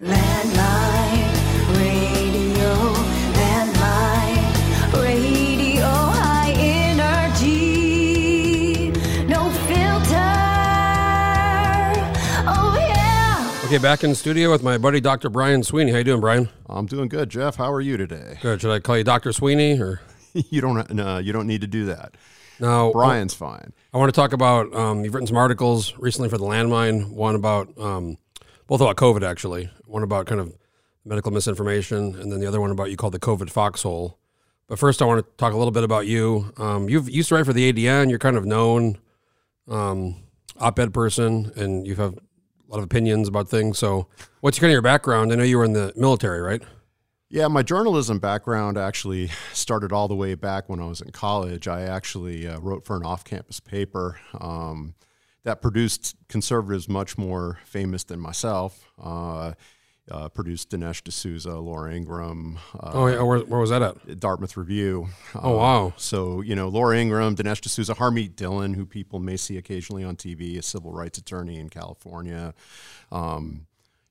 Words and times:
Landmine 0.00 1.28
radio, 1.76 2.72
Landmine 3.36 5.02
radio, 5.02 5.84
high 5.84 6.52
energy, 7.42 8.90
no 9.26 9.50
filter. 9.68 10.14
Oh 12.48 12.76
yeah. 12.78 13.60
Okay, 13.66 13.76
back 13.76 14.02
in 14.02 14.08
the 14.08 14.16
studio 14.16 14.50
with 14.50 14.62
my 14.62 14.78
buddy 14.78 15.00
Dr. 15.00 15.28
Brian 15.28 15.62
Sweeney. 15.62 15.92
How 15.92 15.98
you 15.98 16.04
doing, 16.04 16.22
Brian? 16.22 16.48
I'm 16.70 16.86
doing 16.86 17.08
good, 17.10 17.28
Jeff. 17.28 17.56
How 17.56 17.70
are 17.70 17.82
you 17.82 17.98
today? 17.98 18.38
Good. 18.40 18.62
Should 18.62 18.70
I 18.70 18.80
call 18.80 18.96
you 18.96 19.04
Dr. 19.04 19.34
Sweeney 19.34 19.78
or 19.78 20.00
you 20.32 20.62
don't 20.62 20.90
no, 20.94 21.18
you 21.18 21.34
don't 21.34 21.46
need 21.46 21.60
to 21.60 21.66
do 21.66 21.84
that. 21.86 22.14
no? 22.58 22.90
Brian's 22.92 23.34
fine. 23.34 23.74
I 23.92 23.98
want 23.98 24.08
to 24.14 24.18
talk 24.18 24.32
about. 24.32 24.74
Um, 24.74 25.04
you've 25.04 25.12
written 25.12 25.26
some 25.26 25.36
articles 25.36 25.92
recently 25.98 26.30
for 26.30 26.38
the 26.38 26.44
Landmine. 26.44 27.10
One 27.10 27.34
about 27.34 27.76
um, 27.78 28.16
both 28.70 28.80
about 28.80 28.94
COVID, 28.94 29.28
actually. 29.28 29.68
One 29.84 30.04
about 30.04 30.26
kind 30.26 30.40
of 30.40 30.56
medical 31.04 31.32
misinformation, 31.32 32.14
and 32.14 32.30
then 32.30 32.38
the 32.38 32.46
other 32.46 32.60
one 32.60 32.70
about 32.70 32.88
you 32.88 32.96
called 32.96 33.12
the 33.12 33.18
COVID 33.18 33.50
foxhole. 33.50 34.16
But 34.68 34.78
first, 34.78 35.02
I 35.02 35.06
want 35.06 35.26
to 35.26 35.32
talk 35.38 35.52
a 35.52 35.56
little 35.56 35.72
bit 35.72 35.82
about 35.82 36.06
you. 36.06 36.52
Um, 36.56 36.88
you've 36.88 37.08
you 37.08 37.16
used 37.16 37.30
to 37.30 37.34
write 37.34 37.46
for 37.46 37.52
the 37.52 37.72
ADN. 37.72 38.10
You're 38.10 38.20
kind 38.20 38.36
of 38.36 38.46
known 38.46 38.98
um, 39.66 40.22
op-ed 40.60 40.94
person, 40.94 41.50
and 41.56 41.84
you 41.84 41.96
have 41.96 42.14
a 42.14 42.70
lot 42.70 42.78
of 42.78 42.84
opinions 42.84 43.26
about 43.26 43.48
things. 43.48 43.76
So, 43.76 44.06
what's 44.40 44.60
kind 44.60 44.70
of 44.70 44.74
your 44.74 44.82
background? 44.82 45.32
I 45.32 45.34
know 45.34 45.42
you 45.42 45.58
were 45.58 45.64
in 45.64 45.72
the 45.72 45.92
military, 45.96 46.40
right? 46.40 46.62
Yeah, 47.28 47.48
my 47.48 47.64
journalism 47.64 48.20
background 48.20 48.78
actually 48.78 49.30
started 49.52 49.90
all 49.92 50.06
the 50.06 50.14
way 50.14 50.36
back 50.36 50.68
when 50.68 50.78
I 50.78 50.86
was 50.86 51.00
in 51.00 51.10
college. 51.10 51.66
I 51.66 51.82
actually 51.82 52.46
uh, 52.46 52.60
wrote 52.60 52.84
for 52.84 52.94
an 52.94 53.04
off-campus 53.04 53.58
paper 53.58 54.20
um, 54.40 54.94
that 55.44 55.62
produced 55.62 56.16
conservatives 56.28 56.88
much 56.88 57.16
more 57.18 57.58
famous 57.64 58.04
than 58.04 58.20
myself. 58.20 58.90
Uh, 59.02 59.52
uh, 60.10 60.28
produced 60.28 60.70
Dinesh 60.70 61.04
D'Souza, 61.04 61.54
Laura 61.60 61.94
Ingraham, 61.94 62.58
uh, 62.74 62.90
Oh, 62.94 63.06
yeah. 63.06 63.22
Where, 63.22 63.38
where 63.40 63.60
was 63.60 63.70
that 63.70 63.80
at? 63.80 64.18
Dartmouth 64.18 64.56
Review. 64.56 65.06
Oh, 65.36 65.52
Uh, 65.52 65.56
wow. 65.56 65.92
So, 65.98 66.40
you 66.40 66.56
know, 66.56 66.66
Laura 66.68 66.98
Ingraham, 66.98 67.36
Dinesh 67.36 67.60
D'Souza, 67.60 67.94
Harmeet 67.94 68.34
Dhillon, 68.34 68.74
who 68.74 68.86
people 68.86 69.20
may 69.20 69.36
see 69.36 69.56
occasionally 69.56 70.02
on 70.02 70.16
TV, 70.16 70.58
a 70.58 70.62
civil 70.62 70.92
rights 70.92 71.18
attorney 71.18 71.58
in 71.60 71.68
California. 71.68 72.54
Um, 73.12 73.66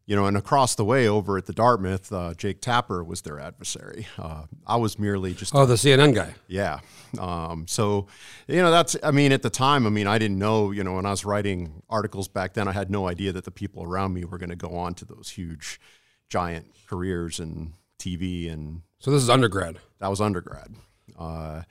you 0.09 0.15
know, 0.15 0.25
and 0.25 0.35
across 0.35 0.73
the 0.73 0.83
way 0.83 1.07
over 1.07 1.37
at 1.37 1.45
the 1.45 1.53
Dartmouth, 1.53 2.11
uh, 2.11 2.33
Jake 2.33 2.61
Tapper 2.61 3.03
was 3.03 3.21
their 3.21 3.39
adversary. 3.39 4.07
Uh, 4.17 4.43
I 4.65 4.75
was 4.77 4.97
merely 4.97 5.35
just 5.35 5.53
Oh, 5.53 5.67
the 5.67 5.75
CNN 5.75 6.15
guy. 6.15 6.33
yeah. 6.47 6.79
Um, 7.19 7.67
so, 7.67 8.07
you 8.47 8.55
know, 8.63 8.71
that's, 8.71 8.95
I 9.03 9.11
mean, 9.11 9.31
at 9.31 9.43
the 9.43 9.51
time, 9.51 9.85
I 9.85 9.91
mean, 9.91 10.07
I 10.07 10.17
didn't 10.17 10.39
know, 10.39 10.71
you 10.71 10.83
know, 10.83 10.95
when 10.95 11.05
I 11.05 11.11
was 11.11 11.25
writing 11.25 11.83
articles 11.91 12.27
back 12.27 12.55
then, 12.55 12.67
I 12.67 12.71
had 12.71 12.89
no 12.89 13.07
idea 13.07 13.31
that 13.33 13.43
the 13.45 13.51
people 13.51 13.83
around 13.83 14.13
me 14.15 14.25
were 14.25 14.39
going 14.39 14.49
to 14.49 14.55
go 14.55 14.75
on 14.75 14.95
to 14.95 15.05
those 15.05 15.29
huge, 15.29 15.79
giant 16.27 16.65
careers 16.87 17.39
in 17.39 17.73
TV 17.99 18.51
and 18.51 18.81
So 18.97 19.11
this 19.11 19.21
is 19.21 19.29
undergrad. 19.29 19.77
that 19.99 20.07
was 20.09 20.21
undergrad. 20.21 20.73
Uh, 21.19 21.61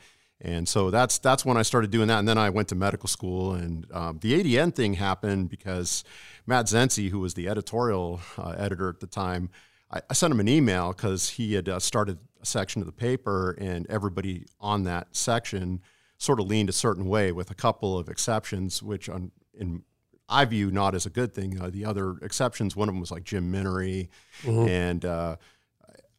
and 0.40 0.68
so 0.68 0.90
that's 0.92 1.18
that's 1.18 1.44
when 1.44 1.56
I 1.56 1.62
started 1.62 1.90
doing 1.90 2.06
that, 2.06 2.20
and 2.20 2.28
then 2.28 2.38
I 2.38 2.48
went 2.50 2.68
to 2.68 2.76
medical 2.76 3.08
school. 3.08 3.54
And 3.54 3.84
um, 3.92 4.18
the 4.20 4.40
ADN 4.40 4.72
thing 4.72 4.94
happened 4.94 5.48
because 5.50 6.04
Matt 6.48 6.64
Zencey, 6.64 7.10
who 7.10 7.20
was 7.20 7.34
the 7.34 7.46
editorial 7.46 8.20
uh, 8.38 8.54
editor 8.56 8.88
at 8.88 9.00
the 9.00 9.06
time, 9.06 9.50
I, 9.90 10.00
I 10.08 10.14
sent 10.14 10.32
him 10.32 10.40
an 10.40 10.48
email 10.48 10.94
because 10.94 11.28
he 11.28 11.52
had 11.52 11.68
uh, 11.68 11.78
started 11.78 12.18
a 12.40 12.46
section 12.46 12.80
of 12.80 12.86
the 12.86 12.92
paper, 12.92 13.54
and 13.60 13.86
everybody 13.90 14.46
on 14.58 14.84
that 14.84 15.08
section 15.14 15.82
sort 16.16 16.40
of 16.40 16.46
leaned 16.46 16.70
a 16.70 16.72
certain 16.72 17.04
way, 17.04 17.32
with 17.32 17.50
a 17.50 17.54
couple 17.54 17.98
of 17.98 18.08
exceptions, 18.08 18.82
which 18.82 19.10
on, 19.10 19.30
in 19.52 19.82
I 20.26 20.46
view 20.46 20.70
not 20.70 20.94
as 20.94 21.04
a 21.04 21.10
good 21.10 21.34
thing. 21.34 21.60
Uh, 21.60 21.68
the 21.68 21.84
other 21.84 22.16
exceptions, 22.22 22.74
one 22.74 22.88
of 22.88 22.94
them 22.94 23.00
was 23.00 23.10
like 23.10 23.24
Jim 23.24 23.52
Minnery, 23.52 24.08
and 24.46 25.04
uh, 25.04 25.36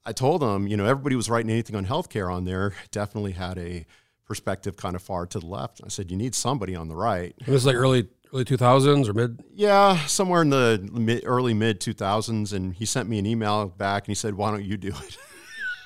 I 0.06 0.14
told 0.14 0.42
them, 0.44 0.68
you 0.68 0.78
know, 0.78 0.86
everybody 0.86 1.16
was 1.16 1.28
writing 1.28 1.50
anything 1.50 1.76
on 1.76 1.88
healthcare 1.88 2.32
on 2.32 2.46
there 2.46 2.76
definitely 2.92 3.32
had 3.32 3.58
a 3.58 3.86
perspective 4.26 4.78
kind 4.78 4.96
of 4.96 5.02
far 5.02 5.26
to 5.26 5.40
the 5.40 5.46
left. 5.48 5.82
I 5.84 5.88
said, 5.88 6.12
you 6.12 6.18
need 6.18 6.36
somebody 6.36 6.76
on 6.76 6.88
the 6.88 6.95
right. 6.95 7.34
This 7.39 7.56
is 7.56 7.66
like 7.66 7.76
early 7.76 8.08
early 8.34 8.45
two 8.45 8.58
thousands 8.58 9.10
or 9.10 9.14
mid. 9.14 9.44
Yeah, 9.54 10.06
somewhere 10.06 10.42
in 10.42 10.50
the 10.50 10.88
mid, 10.92 11.23
early 11.26 11.54
mid 11.54 11.80
2000s. 11.80 12.54
And 12.54 12.73
he 12.73 12.86
sent 12.86 13.10
me 13.10 13.20
an 13.20 13.26
email 13.26 13.67
back 13.67 14.04
and 14.04 14.12
he 14.12 14.16
said, 14.16 14.36
why 14.36 14.52
don't 14.52 14.64
you 14.64 14.78
do 14.78 14.90
it? 14.90 15.17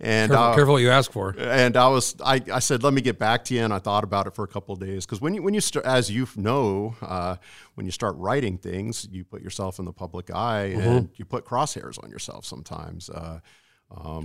and 0.00 0.30
Careful, 0.30 0.36
uh, 0.36 0.54
careful 0.54 0.74
what 0.74 0.82
you 0.82 0.90
ask 0.90 1.10
for. 1.10 1.34
and 1.38 1.76
I 1.76 1.88
was, 1.88 2.14
I, 2.24 2.40
I 2.52 2.60
said, 2.60 2.82
let 2.84 2.94
me 2.94 3.00
get 3.00 3.18
back 3.18 3.44
to 3.46 3.54
you. 3.54 3.62
And 3.62 3.72
I 3.72 3.80
thought 3.80 4.04
about 4.04 4.26
it 4.26 4.34
for 4.34 4.44
a 4.44 4.48
couple 4.48 4.72
of 4.74 4.80
days. 4.80 5.04
Cause 5.06 5.20
when 5.20 5.34
you, 5.34 5.42
when 5.42 5.54
you 5.54 5.60
start, 5.60 5.84
as 5.86 6.10
you 6.10 6.28
know, 6.36 6.94
uh, 7.02 7.36
when 7.74 7.84
you 7.86 7.92
start 7.92 8.14
writing 8.16 8.58
things, 8.58 9.08
you 9.10 9.24
put 9.24 9.42
yourself 9.42 9.78
in 9.78 9.84
the 9.84 9.92
public 9.92 10.30
eye 10.32 10.66
and 10.66 11.10
you 11.16 11.24
put 11.24 11.44
crosshairs 11.44 12.02
on 12.02 12.10
yourself 12.10 12.44
sometimes. 12.44 13.10
Uh, 13.10 13.40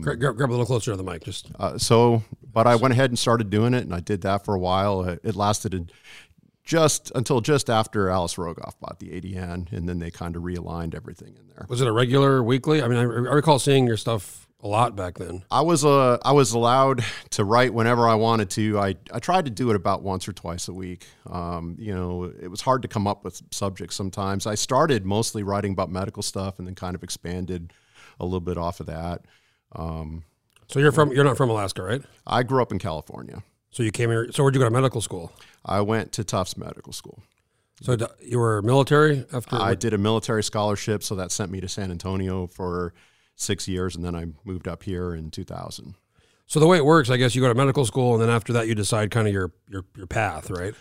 Gra- 0.02 0.18
grab, 0.18 0.36
grab 0.36 0.50
a 0.50 0.52
little 0.52 0.66
closer 0.66 0.92
to 0.92 0.98
the 0.98 1.04
mic. 1.04 1.24
Just 1.24 1.52
uh, 1.60 1.78
so, 1.78 2.24
but 2.54 2.66
I 2.66 2.76
went 2.76 2.92
ahead 2.92 3.12
and 3.12 3.20
started 3.20 3.52
doing 3.52 3.76
it, 3.76 3.84
and 3.84 3.94
I 3.94 4.00
did 4.00 4.22
that 4.22 4.44
for 4.44 4.56
a 4.56 4.60
while. 4.60 5.04
It, 5.04 5.20
it 5.24 5.36
lasted 5.36 5.92
just 6.70 7.12
until 7.16 7.42
just 7.42 7.68
after 7.68 8.10
Alice 8.10 8.36
Rogoff 8.36 8.74
bought 8.80 9.00
the 9.00 9.08
ADN, 9.08 9.72
and 9.72 9.90
then 9.90 9.98
they 9.98 10.12
kind 10.12 10.36
of 10.36 10.44
realigned 10.44 10.94
everything 10.94 11.36
in 11.36 11.48
there. 11.48 11.66
was 11.68 11.82
it 11.82 11.88
a 11.88 11.92
regular 11.92 12.44
weekly? 12.44 12.84
I 12.84 12.88
mean, 12.88 13.00
I, 13.00 13.02
I 13.02 13.06
recall 13.34 13.58
seeing 13.58 13.88
your 13.88 13.98
stuff 13.98 14.48
a 14.62 14.68
lot 14.68 14.96
back 14.96 15.18
then. 15.18 15.44
I 15.50 15.62
was 15.62 15.84
uh, 15.84 16.20
I 16.24 16.32
was 16.34 16.54
allowed 16.54 17.04
to 17.32 17.44
write 17.44 17.74
whenever 17.74 18.08
I 18.08 18.14
wanted 18.14 18.52
to. 18.52 18.78
I, 18.78 18.96
I 19.12 19.18
tried 19.18 19.46
to 19.46 19.52
do 19.52 19.72
it 19.72 19.76
about 19.76 20.04
once 20.04 20.28
or 20.28 20.34
twice 20.34 20.68
a 20.68 20.74
week. 20.74 21.08
Um, 21.28 21.76
you 21.80 21.96
know, 21.96 22.26
it 22.26 22.50
was 22.50 22.62
hard 22.62 22.84
to 22.84 22.88
come 22.88 23.08
up 23.08 23.24
with 23.24 23.42
subjects 23.50 23.96
sometimes. 23.96 24.46
I 24.46 24.54
started 24.54 25.08
mostly 25.08 25.42
writing 25.42 25.72
about 25.72 25.90
medical 25.90 26.22
stuff, 26.22 26.60
and 26.60 26.68
then 26.68 26.76
kind 26.76 26.94
of 26.94 27.02
expanded 27.04 27.74
a 28.20 28.26
little 28.26 28.42
bit 28.42 28.60
off 28.60 28.80
of 28.80 28.86
that. 28.86 29.26
Um, 29.76 30.24
So 30.68 30.80
you're 30.80 30.92
from 30.92 31.12
you're 31.14 31.24
not 31.24 31.36
from 31.38 31.50
Alaska, 31.50 31.82
right? 31.82 32.04
I 32.28 32.44
grew 32.44 32.62
up 32.62 32.72
in 32.72 32.78
California. 32.78 33.42
So 33.72 33.84
you 33.84 33.92
came 33.92 34.10
here. 34.10 34.32
So 34.32 34.44
where'd 34.44 34.56
you 34.56 34.60
go 34.60 34.66
to 34.66 34.72
medical 34.72 35.02
school? 35.02 35.32
I 35.66 35.82
went 35.82 36.12
to 36.14 36.24
Tufts 36.24 36.58
Medical 36.58 36.94
School. 36.94 37.22
So 37.82 37.96
you 38.22 38.40
were 38.40 38.62
military 38.62 39.26
after. 39.32 39.56
I 39.56 39.74
did 39.76 39.94
a 39.94 39.98
military 39.98 40.44
scholarship, 40.44 41.02
so 41.04 41.16
that 41.16 41.32
sent 41.32 41.52
me 41.52 41.62
to 41.62 41.68
San 41.70 41.92
Antonio 41.92 42.48
for 42.48 42.94
six 43.36 43.68
years, 43.68 43.96
and 43.96 44.04
then 44.04 44.16
I 44.16 44.26
moved 44.44 44.68
up 44.68 44.84
here 44.84 45.16
in 45.16 45.32
2000. 45.32 45.96
so 46.46 46.60
the 46.60 46.68
way 46.68 46.76
it 46.78 46.84
works, 46.84 47.10
I 47.10 47.16
guess 47.16 47.36
you 47.36 47.42
go 47.42 47.48
to 47.48 47.56
medical 47.56 47.86
school, 47.86 48.14
and 48.14 48.22
then 48.22 48.30
after 48.30 48.52
that, 48.54 48.68
you 48.68 48.76
decide 48.76 49.12
kind 49.12 49.28
of 49.28 49.34
your 49.34 49.52
your 49.70 49.86
your 49.96 50.08
path, 50.08 50.50
right? 50.50 50.74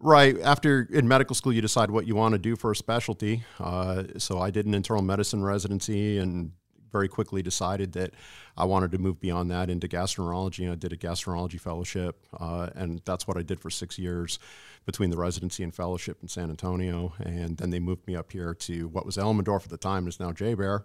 Right 0.00 0.36
after 0.40 0.88
in 0.90 1.06
medical 1.06 1.36
school, 1.36 1.52
you 1.52 1.60
decide 1.62 1.90
what 1.90 2.06
you 2.06 2.16
want 2.16 2.32
to 2.32 2.38
do 2.38 2.56
for 2.56 2.72
a 2.72 2.76
specialty. 2.76 3.44
Uh, 3.60 4.04
so 4.18 4.40
I 4.40 4.50
did 4.50 4.66
an 4.66 4.74
internal 4.74 5.02
medicine 5.04 5.44
residency, 5.44 6.18
and 6.18 6.50
very 6.94 7.08
quickly 7.08 7.42
decided 7.42 7.92
that 7.92 8.14
I 8.56 8.64
wanted 8.66 8.92
to 8.92 8.98
move 8.98 9.18
beyond 9.18 9.50
that 9.50 9.68
into 9.68 9.88
gastroenterology. 9.88 10.60
And 10.60 10.70
I 10.70 10.76
did 10.76 10.92
a 10.92 10.96
gastroenterology 10.96 11.60
fellowship, 11.60 12.24
uh, 12.38 12.70
and 12.76 13.02
that's 13.04 13.26
what 13.26 13.36
I 13.36 13.42
did 13.42 13.58
for 13.58 13.68
six 13.68 13.98
years 13.98 14.38
between 14.86 15.10
the 15.10 15.16
residency 15.16 15.64
and 15.64 15.74
fellowship 15.74 16.18
in 16.22 16.28
San 16.28 16.50
Antonio. 16.50 17.12
And 17.18 17.56
then 17.56 17.70
they 17.70 17.80
moved 17.80 18.06
me 18.06 18.14
up 18.14 18.30
here 18.30 18.54
to 18.54 18.86
what 18.86 19.04
was 19.04 19.16
Elmendorf 19.16 19.64
at 19.64 19.70
the 19.70 19.76
time, 19.76 20.06
is 20.06 20.20
now 20.20 20.30
JBER. 20.30 20.84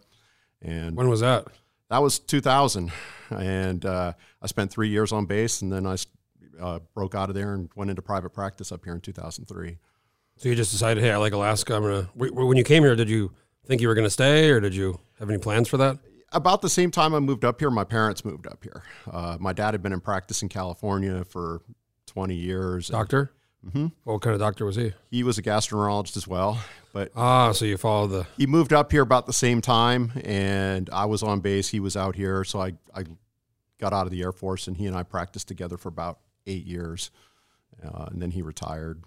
And 0.64 0.96
When 0.96 1.10
was 1.10 1.20
that? 1.20 1.46
That 1.92 2.02
was 2.02 2.18
2000, 2.18 2.92
and 3.30 3.86
uh, 3.86 4.14
I 4.42 4.48
spent 4.48 4.72
three 4.72 4.90
years 4.90 5.12
on 5.12 5.26
base, 5.26 5.62
and 5.62 5.72
then 5.72 5.86
I 5.86 5.96
uh, 6.60 6.80
broke 6.96 7.14
out 7.14 7.30
of 7.30 7.36
there 7.36 7.54
and 7.54 7.70
went 7.76 7.92
into 7.92 8.02
private 8.02 8.32
practice 8.32 8.72
up 8.72 8.84
here 8.84 8.94
in 8.94 9.02
2003. 9.02 9.78
So 10.38 10.50
you 10.50 10.56
just 10.56 10.72
decided, 10.72 11.04
hey, 11.04 11.12
I 11.12 11.18
like 11.18 11.34
Alaska. 11.34 11.76
I'm 11.76 11.84
gonna. 11.84 12.10
When 12.16 12.58
you 12.58 12.64
came 12.64 12.84
here, 12.84 12.96
did 12.96 13.10
you 13.10 13.32
think 13.68 13.82
you 13.82 13.88
were 13.88 13.96
gonna 13.96 14.10
stay, 14.10 14.50
or 14.50 14.60
did 14.60 14.76
you 14.76 15.00
have 15.20 15.30
any 15.30 15.40
plans 15.40 15.68
for 15.68 15.78
that? 15.78 15.98
About 16.32 16.62
the 16.62 16.70
same 16.70 16.92
time 16.92 17.14
I 17.16 17.20
moved 17.20 17.44
up 17.44 17.60
here, 17.60 17.72
my 17.72 17.84
parents 17.84 18.24
moved 18.24 18.46
up 18.48 18.64
here. 18.64 18.84
Uh, 19.12 19.38
my 19.40 19.52
dad 19.54 19.74
had 19.74 19.82
been 19.82 19.94
in 19.94 20.00
practice 20.02 20.42
in 20.44 20.50
California 20.50 21.24
for 21.24 21.62
20 22.08 22.36
years. 22.36 22.88
Doctor. 22.90 23.32
Mm-hmm. 23.66 23.88
What 24.06 24.22
kind 24.22 24.34
of 24.36 24.40
doctor 24.40 24.64
was 24.66 24.76
he? 24.78 24.94
He 25.12 25.24
was 25.24 25.38
a 25.38 25.42
gastroenterologist 25.42 26.16
as 26.16 26.28
well, 26.28 26.60
but 26.94 27.12
Ah, 27.16 27.52
so 27.52 27.66
you 27.66 27.76
follow 27.78 28.08
the. 28.08 28.28
he 28.38 28.48
moved 28.48 28.72
up 28.72 28.92
here 28.92 29.02
about 29.02 29.26
the 29.26 29.34
same 29.34 29.60
time, 29.60 30.14
and 30.24 30.90
I 30.94 31.06
was 31.06 31.24
on 31.24 31.42
base. 31.42 31.68
He 31.68 31.80
was 31.82 31.98
out 31.98 32.16
here, 32.16 32.44
so 32.46 32.62
I, 32.62 32.74
I 32.96 33.04
got 33.80 33.92
out 33.92 34.06
of 34.06 34.12
the 34.12 34.22
Air 34.22 34.32
Force, 34.32 34.68
and 34.68 34.78
he 34.78 34.86
and 34.86 34.96
I 34.96 35.04
practiced 35.04 35.48
together 35.50 35.78
for 35.78 35.90
about 35.90 36.20
eight 36.48 36.66
years, 36.66 37.12
uh, 37.84 38.06
and 38.12 38.22
then 38.22 38.32
he 38.32 38.42
retired. 38.42 39.04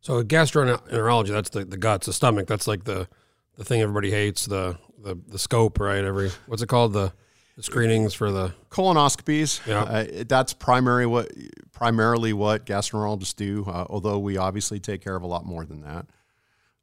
So 0.00 0.22
gastroenterology, 0.22 1.28
that's 1.28 1.48
the, 1.50 1.64
the 1.64 1.78
guts, 1.78 2.06
the 2.06 2.12
stomach. 2.12 2.46
That's 2.46 2.66
like 2.66 2.84
the 2.84 3.08
the 3.56 3.64
thing 3.64 3.80
everybody 3.80 4.10
hates. 4.10 4.46
The 4.46 4.76
the 5.02 5.18
the 5.28 5.38
scope, 5.38 5.78
right? 5.78 6.04
Every 6.04 6.30
what's 6.46 6.62
it 6.62 6.68
called? 6.68 6.92
The, 6.92 7.12
the 7.56 7.62
screenings 7.62 8.14
for 8.14 8.32
the. 8.32 8.52
colonoscopies. 8.70 9.64
Yeah. 9.66 9.82
Uh, 9.82 10.24
that's 10.26 10.52
primary 10.52 11.06
what 11.06 11.30
primarily 11.72 12.32
what 12.32 12.66
gastroenterologists 12.66 13.36
do. 13.36 13.64
Uh, 13.66 13.86
although 13.88 14.18
we 14.18 14.36
obviously 14.36 14.80
take 14.80 15.02
care 15.02 15.16
of 15.16 15.22
a 15.22 15.26
lot 15.26 15.44
more 15.44 15.64
than 15.64 15.82
that. 15.82 16.06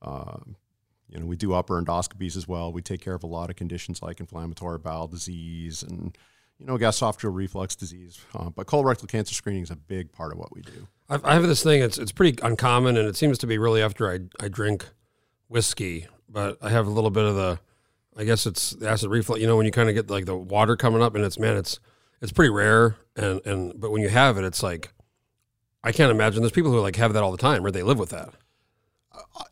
Um, 0.01 0.55
you 1.09 1.19
know, 1.19 1.25
we 1.25 1.35
do 1.35 1.53
upper 1.53 1.81
endoscopies 1.81 2.37
as 2.37 2.47
well. 2.47 2.71
We 2.71 2.81
take 2.81 3.01
care 3.01 3.13
of 3.13 3.23
a 3.23 3.27
lot 3.27 3.49
of 3.49 3.57
conditions 3.57 4.01
like 4.01 4.19
inflammatory 4.21 4.77
bowel 4.77 5.07
disease 5.07 5.83
and 5.83 6.17
you 6.57 6.65
know 6.65 6.77
gastroesophageal 6.77 7.35
reflux 7.35 7.75
disease. 7.75 8.19
Uh, 8.33 8.49
but 8.49 8.67
colorectal 8.67 9.09
cancer 9.09 9.33
screening 9.33 9.63
is 9.63 9.71
a 9.71 9.75
big 9.75 10.11
part 10.11 10.31
of 10.31 10.37
what 10.37 10.53
we 10.53 10.61
do. 10.61 10.87
I, 11.09 11.19
I 11.23 11.33
have 11.33 11.43
this 11.43 11.63
thing. 11.63 11.81
It's 11.81 11.97
it's 11.97 12.13
pretty 12.13 12.41
uncommon, 12.41 12.95
and 12.95 13.07
it 13.07 13.17
seems 13.17 13.37
to 13.39 13.47
be 13.47 13.57
really 13.57 13.81
after 13.81 14.09
I 14.09 14.19
I 14.39 14.47
drink 14.47 14.85
whiskey, 15.49 16.07
but 16.31 16.57
I 16.61 16.69
have 16.69 16.87
a 16.87 16.91
little 16.91 17.09
bit 17.09 17.25
of 17.25 17.35
the 17.35 17.59
I 18.17 18.23
guess 18.23 18.45
it's 18.45 18.71
the 18.71 18.89
acid 18.89 19.09
reflux. 19.09 19.41
You 19.41 19.47
know, 19.47 19.57
when 19.57 19.65
you 19.65 19.71
kind 19.71 19.89
of 19.89 19.95
get 19.95 20.09
like 20.09 20.25
the 20.25 20.35
water 20.35 20.75
coming 20.75 21.01
up, 21.01 21.15
and 21.15 21.23
it's 21.23 21.39
man, 21.39 21.57
it's 21.57 21.79
it's 22.21 22.31
pretty 22.31 22.49
rare, 22.49 22.97
and 23.15 23.41
and 23.45 23.79
but 23.79 23.91
when 23.91 24.01
you 24.01 24.09
have 24.09 24.37
it, 24.37 24.43
it's 24.43 24.61
like 24.61 24.93
I 25.83 25.91
can't 25.91 26.11
imagine. 26.11 26.41
There's 26.41 26.51
people 26.51 26.71
who 26.71 26.79
like 26.79 26.95
have 26.97 27.13
that 27.13 27.23
all 27.23 27.31
the 27.31 27.37
time, 27.37 27.63
where 27.63 27.71
they 27.71 27.83
live 27.83 27.97
with 27.99 28.09
that. 28.09 28.29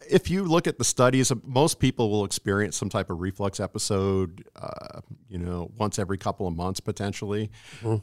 if 0.10 0.30
you 0.30 0.44
look 0.44 0.68
at 0.68 0.78
the 0.78 0.84
studies, 0.84 1.32
most 1.44 1.80
people 1.80 2.10
will 2.10 2.26
experience 2.26 2.76
some 2.76 2.90
type 2.90 3.10
of 3.10 3.20
reflux 3.22 3.60
episode, 3.60 4.44
uh, 4.56 5.02
you 5.30 5.38
know, 5.38 5.72
once 5.78 5.98
every 6.00 6.18
couple 6.18 6.48
of 6.48 6.56
months 6.56 6.80
potentially. 6.80 7.50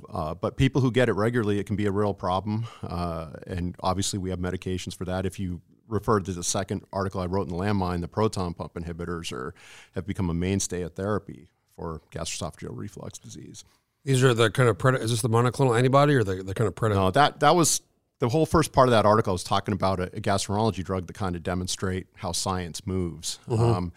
Uh, 0.08 0.34
but 0.34 0.56
people 0.56 0.81
who 0.81 0.90
get 0.90 1.08
it 1.08 1.12
regularly, 1.12 1.58
it 1.58 1.67
can 1.67 1.76
be 1.76 1.87
a 1.87 1.93
real 1.93 2.14
problem. 2.14 2.67
Uh, 2.82 3.28
and 3.46 3.76
obviously, 3.81 4.19
we 4.19 4.31
have 4.31 4.38
medications 4.38 4.96
for 4.96 5.05
that. 5.05 5.26
If 5.26 5.38
you 5.38 5.61
refer 5.88 6.21
to 6.21 6.33
the 6.33 6.44
second 6.44 6.85
article 6.93 7.21
I 7.21 7.27
wrote 7.27 7.49
in 7.49 7.56
the 7.56 7.62
Landmine, 7.62 8.00
the 8.00 8.09
proton 8.09 8.55
pump 8.55 8.75
inhibitors 8.75 9.33
are 9.33 9.55
have 9.94 10.06
become 10.06 10.31
a 10.31 10.35
mainstay 10.35 10.83
of 10.83 10.94
therapy 10.94 11.49
for 11.77 12.00
gastroesophageal 12.12 12.71
reflux 12.71 13.19
disease. 13.19 13.65
These 14.05 14.23
are 14.23 14.35
the 14.35 14.50
kind 14.50 14.69
of 14.69 14.79
pred- 14.79 15.00
is 15.00 15.11
this 15.11 15.23
the 15.23 15.29
monoclonal 15.29 15.77
antibody 15.77 16.15
or 16.15 16.23
the, 16.23 16.37
the 16.43 16.55
kind 16.55 16.69
of 16.69 16.75
predator? 16.75 17.00
No, 17.00 17.11
that 17.11 17.41
that 17.41 17.55
was 17.55 17.83
the 18.19 18.29
whole 18.29 18.47
first 18.47 18.73
part 18.73 18.88
of 18.88 18.93
that 18.93 19.05
article. 19.05 19.33
I 19.33 19.35
was 19.35 19.44
talking 19.44 19.75
about 19.75 20.00
a, 20.00 20.05
a 20.05 20.21
gastroenterology 20.21 20.85
drug 20.85 21.06
that 21.06 21.12
kind 21.15 21.37
of 21.37 21.43
demonstrate 21.43 22.06
how 22.15 22.33
science 22.33 22.87
moves. 22.87 23.38
Um, 23.49 23.93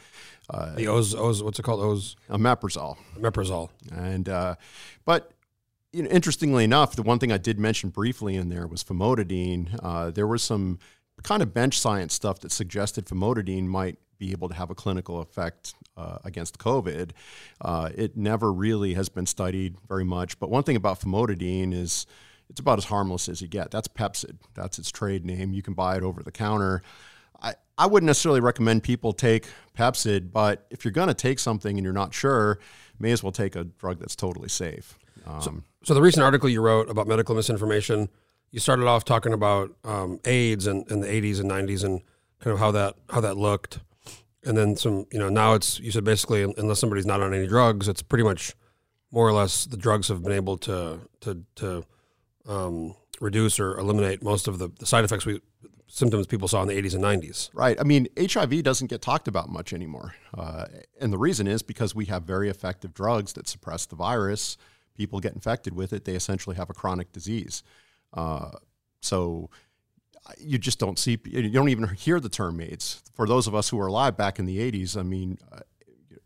the 0.76 0.88
Oz, 0.88 1.14
Oz, 1.14 1.44
what's 1.44 1.60
it 1.60 1.64
called? 1.64 1.80
Oz, 1.80 2.16
omeprazole. 2.30 2.98
meprazole. 3.18 3.70
And 3.92 4.28
uh, 4.28 4.56
but 5.06 5.32
you 5.94 6.04
know, 6.04 6.10
interestingly 6.10 6.64
enough, 6.64 6.96
the 6.96 7.04
one 7.04 7.20
thing 7.20 7.32
I 7.32 7.38
did 7.38 7.60
mention 7.60 7.90
briefly 7.90 8.36
in 8.36 8.50
there 8.50 8.68
was 8.68 8.84
famotidine. 8.84 9.80
Uh, 9.82 10.12
there 10.12 10.28
was 10.28 10.42
some 10.42 10.80
kind 11.24 11.42
of 11.42 11.54
bench 11.54 11.80
science 11.80 12.14
stuff 12.14 12.40
that 12.40 12.52
suggested 12.52 13.06
famotidine 13.06 13.66
might 13.66 13.98
be 14.18 14.32
able 14.32 14.50
to 14.50 14.56
have 14.56 14.70
a 14.70 14.76
clinical 14.76 15.22
effect 15.22 15.74
uh, 15.96 16.18
against 16.24 16.58
COVID. 16.60 17.12
Uh, 17.62 17.90
it 17.96 18.18
never 18.18 18.52
really 18.52 18.94
has 18.94 19.10
been 19.10 19.26
studied 19.26 19.78
very 19.88 20.04
much. 20.04 20.40
But 20.40 20.50
one 20.50 20.64
thing 20.64 20.76
about 20.76 21.00
famotidine 21.00 21.74
is 21.74 22.06
it's 22.50 22.60
about 22.60 22.78
as 22.78 22.86
harmless 22.86 23.30
as 23.30 23.42
you 23.42 23.48
get. 23.48 23.72
That's 23.72 23.88
Pepcid. 23.88 24.38
That's 24.56 24.80
its 24.80 24.92
trade 24.92 25.26
name. 25.26 25.54
You 25.54 25.62
can 25.62 25.74
buy 25.74 25.98
it 25.98 26.04
over 26.04 26.24
the 26.24 26.32
counter. 26.32 26.82
I, 27.42 27.54
I 27.78 27.86
wouldn't 27.86 28.08
necessarily 28.08 28.42
recommend 28.42 28.84
people 28.84 29.14
take 29.14 29.48
Pepcid, 29.78 30.32
but 30.32 30.66
if 30.70 30.84
you're 30.84 30.92
going 30.92 31.08
to 31.08 31.14
take 31.14 31.40
something 31.40 31.78
and 31.78 31.84
you're 31.86 31.94
not 31.94 32.14
sure, 32.14 32.60
may 33.00 33.12
as 33.12 33.24
well 33.24 33.32
take 33.32 33.56
a 33.56 33.64
drug 33.64 34.00
that's 34.00 34.16
totally 34.16 34.50
safe. 34.50 34.98
Um, 35.26 35.64
So 35.84 35.94
the 35.94 36.02
recent 36.02 36.24
article 36.24 36.50
you 36.50 36.62
wrote 36.62 36.90
about 36.90 37.08
medical 37.08 37.36
misinformation, 37.36 38.10
you 38.52 38.60
started 38.60 38.88
off 38.88 39.06
talking 39.06 39.34
about 39.34 39.72
um, 39.84 40.20
AIDS 40.26 40.68
in, 40.68 40.86
in 40.90 41.02
the 41.02 41.08
80s 41.08 41.40
and 41.40 41.50
90s 41.50 41.84
and 41.84 42.02
kind 42.40 42.54
of 42.54 42.60
how 42.60 42.72
that 42.72 42.96
how 43.10 43.22
that 43.22 43.38
looked, 43.38 43.80
and 44.44 44.58
then 44.58 44.76
some. 44.76 45.06
You 45.12 45.20
know, 45.20 45.30
now 45.30 45.54
it's 45.54 45.80
you 45.80 45.92
said 45.92 46.04
basically 46.04 46.44
unless 46.58 46.80
somebody's 46.80 47.06
not 47.06 47.22
on 47.22 47.34
any 47.34 47.48
drugs, 47.48 47.88
it's 47.88 48.02
pretty 48.02 48.24
much 48.24 48.56
more 49.12 49.28
or 49.28 49.34
less 49.34 49.66
the 49.66 49.78
drugs 49.78 50.08
have 50.08 50.24
been 50.24 50.32
able 50.32 50.58
to 50.58 51.00
to 51.22 51.44
to 51.56 51.84
um, 52.48 52.96
reduce 53.20 53.60
or 53.60 53.78
eliminate 53.78 54.24
most 54.24 54.48
of 54.48 54.60
the, 54.60 54.70
the 54.80 54.86
side 54.86 55.04
effects 55.04 55.26
we 55.26 55.42
symptoms 55.92 56.28
people 56.28 56.48
saw 56.48 56.62
in 56.62 56.68
the 56.68 56.80
80s 56.80 56.94
and 56.94 57.04
90s. 57.04 57.50
Right. 57.54 57.76
I 57.80 57.84
mean, 57.84 58.08
HIV 58.20 58.62
doesn't 58.64 58.88
get 58.88 59.02
talked 59.02 59.28
about 59.28 59.50
much 59.50 59.74
anymore. 59.74 60.14
Uh, 60.38 60.66
and 61.02 61.12
the 61.12 61.18
reason 61.18 61.48
is 61.48 61.64
because 61.64 61.96
we 61.96 62.06
have 62.06 62.24
very 62.24 62.48
effective 62.48 62.94
drugs 62.94 63.34
that 63.34 63.48
suppress 63.48 63.88
the 63.88 63.96
virus. 63.96 64.56
People 64.96 65.20
get 65.20 65.34
infected 65.34 65.76
with 65.76 65.92
it, 65.92 66.06
they 66.06 66.14
essentially 66.14 66.56
have 66.56 66.70
a 66.70 66.74
chronic 66.74 67.12
disease. 67.12 67.64
Uh, 68.14 68.52
so 69.02 69.50
you 70.38 70.58
just 70.58 70.80
don't 70.80 71.00
see, 71.00 71.18
you 71.26 71.50
don't 71.50 71.70
even 71.70 71.88
hear 71.90 72.20
the 72.20 72.30
term 72.30 72.62
AIDS. 72.62 73.02
For 73.14 73.28
those 73.28 73.48
of 73.48 73.56
us 73.56 73.70
who 73.70 73.78
were 73.78 73.88
alive 73.88 74.18
back 74.18 74.40
in 74.40 74.46
the 74.46 74.60
80s, 74.72 74.98
I 74.98 75.04
mean, 75.04 75.38
uh, 75.52 75.60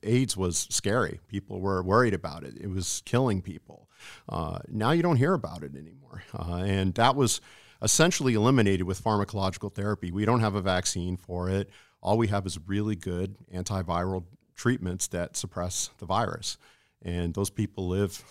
AIDS 0.03 0.35
was 0.35 0.67
scary. 0.69 1.19
People 1.27 1.61
were 1.61 1.81
worried 1.81 2.13
about 2.13 2.43
it. 2.43 2.55
It 2.59 2.69
was 2.69 3.01
killing 3.05 3.41
people. 3.41 3.89
Uh, 4.27 4.59
now 4.67 4.91
you 4.91 5.01
don't 5.01 5.15
hear 5.17 5.33
about 5.33 5.63
it 5.63 5.75
anymore. 5.75 6.23
Uh, 6.37 6.63
and 6.65 6.93
that 6.95 7.15
was 7.15 7.41
essentially 7.81 8.33
eliminated 8.33 8.83
with 8.83 9.03
pharmacological 9.03 9.73
therapy. 9.73 10.11
We 10.11 10.25
don't 10.25 10.39
have 10.41 10.55
a 10.55 10.61
vaccine 10.61 11.17
for 11.17 11.49
it. 11.49 11.69
All 12.01 12.17
we 12.17 12.27
have 12.27 12.45
is 12.45 12.59
really 12.65 12.95
good 12.95 13.35
antiviral 13.53 14.25
treatments 14.55 15.07
that 15.07 15.37
suppress 15.37 15.89
the 15.99 16.05
virus. 16.05 16.57
And 17.01 17.33
those 17.33 17.49
people 17.49 17.87
live 17.87 18.23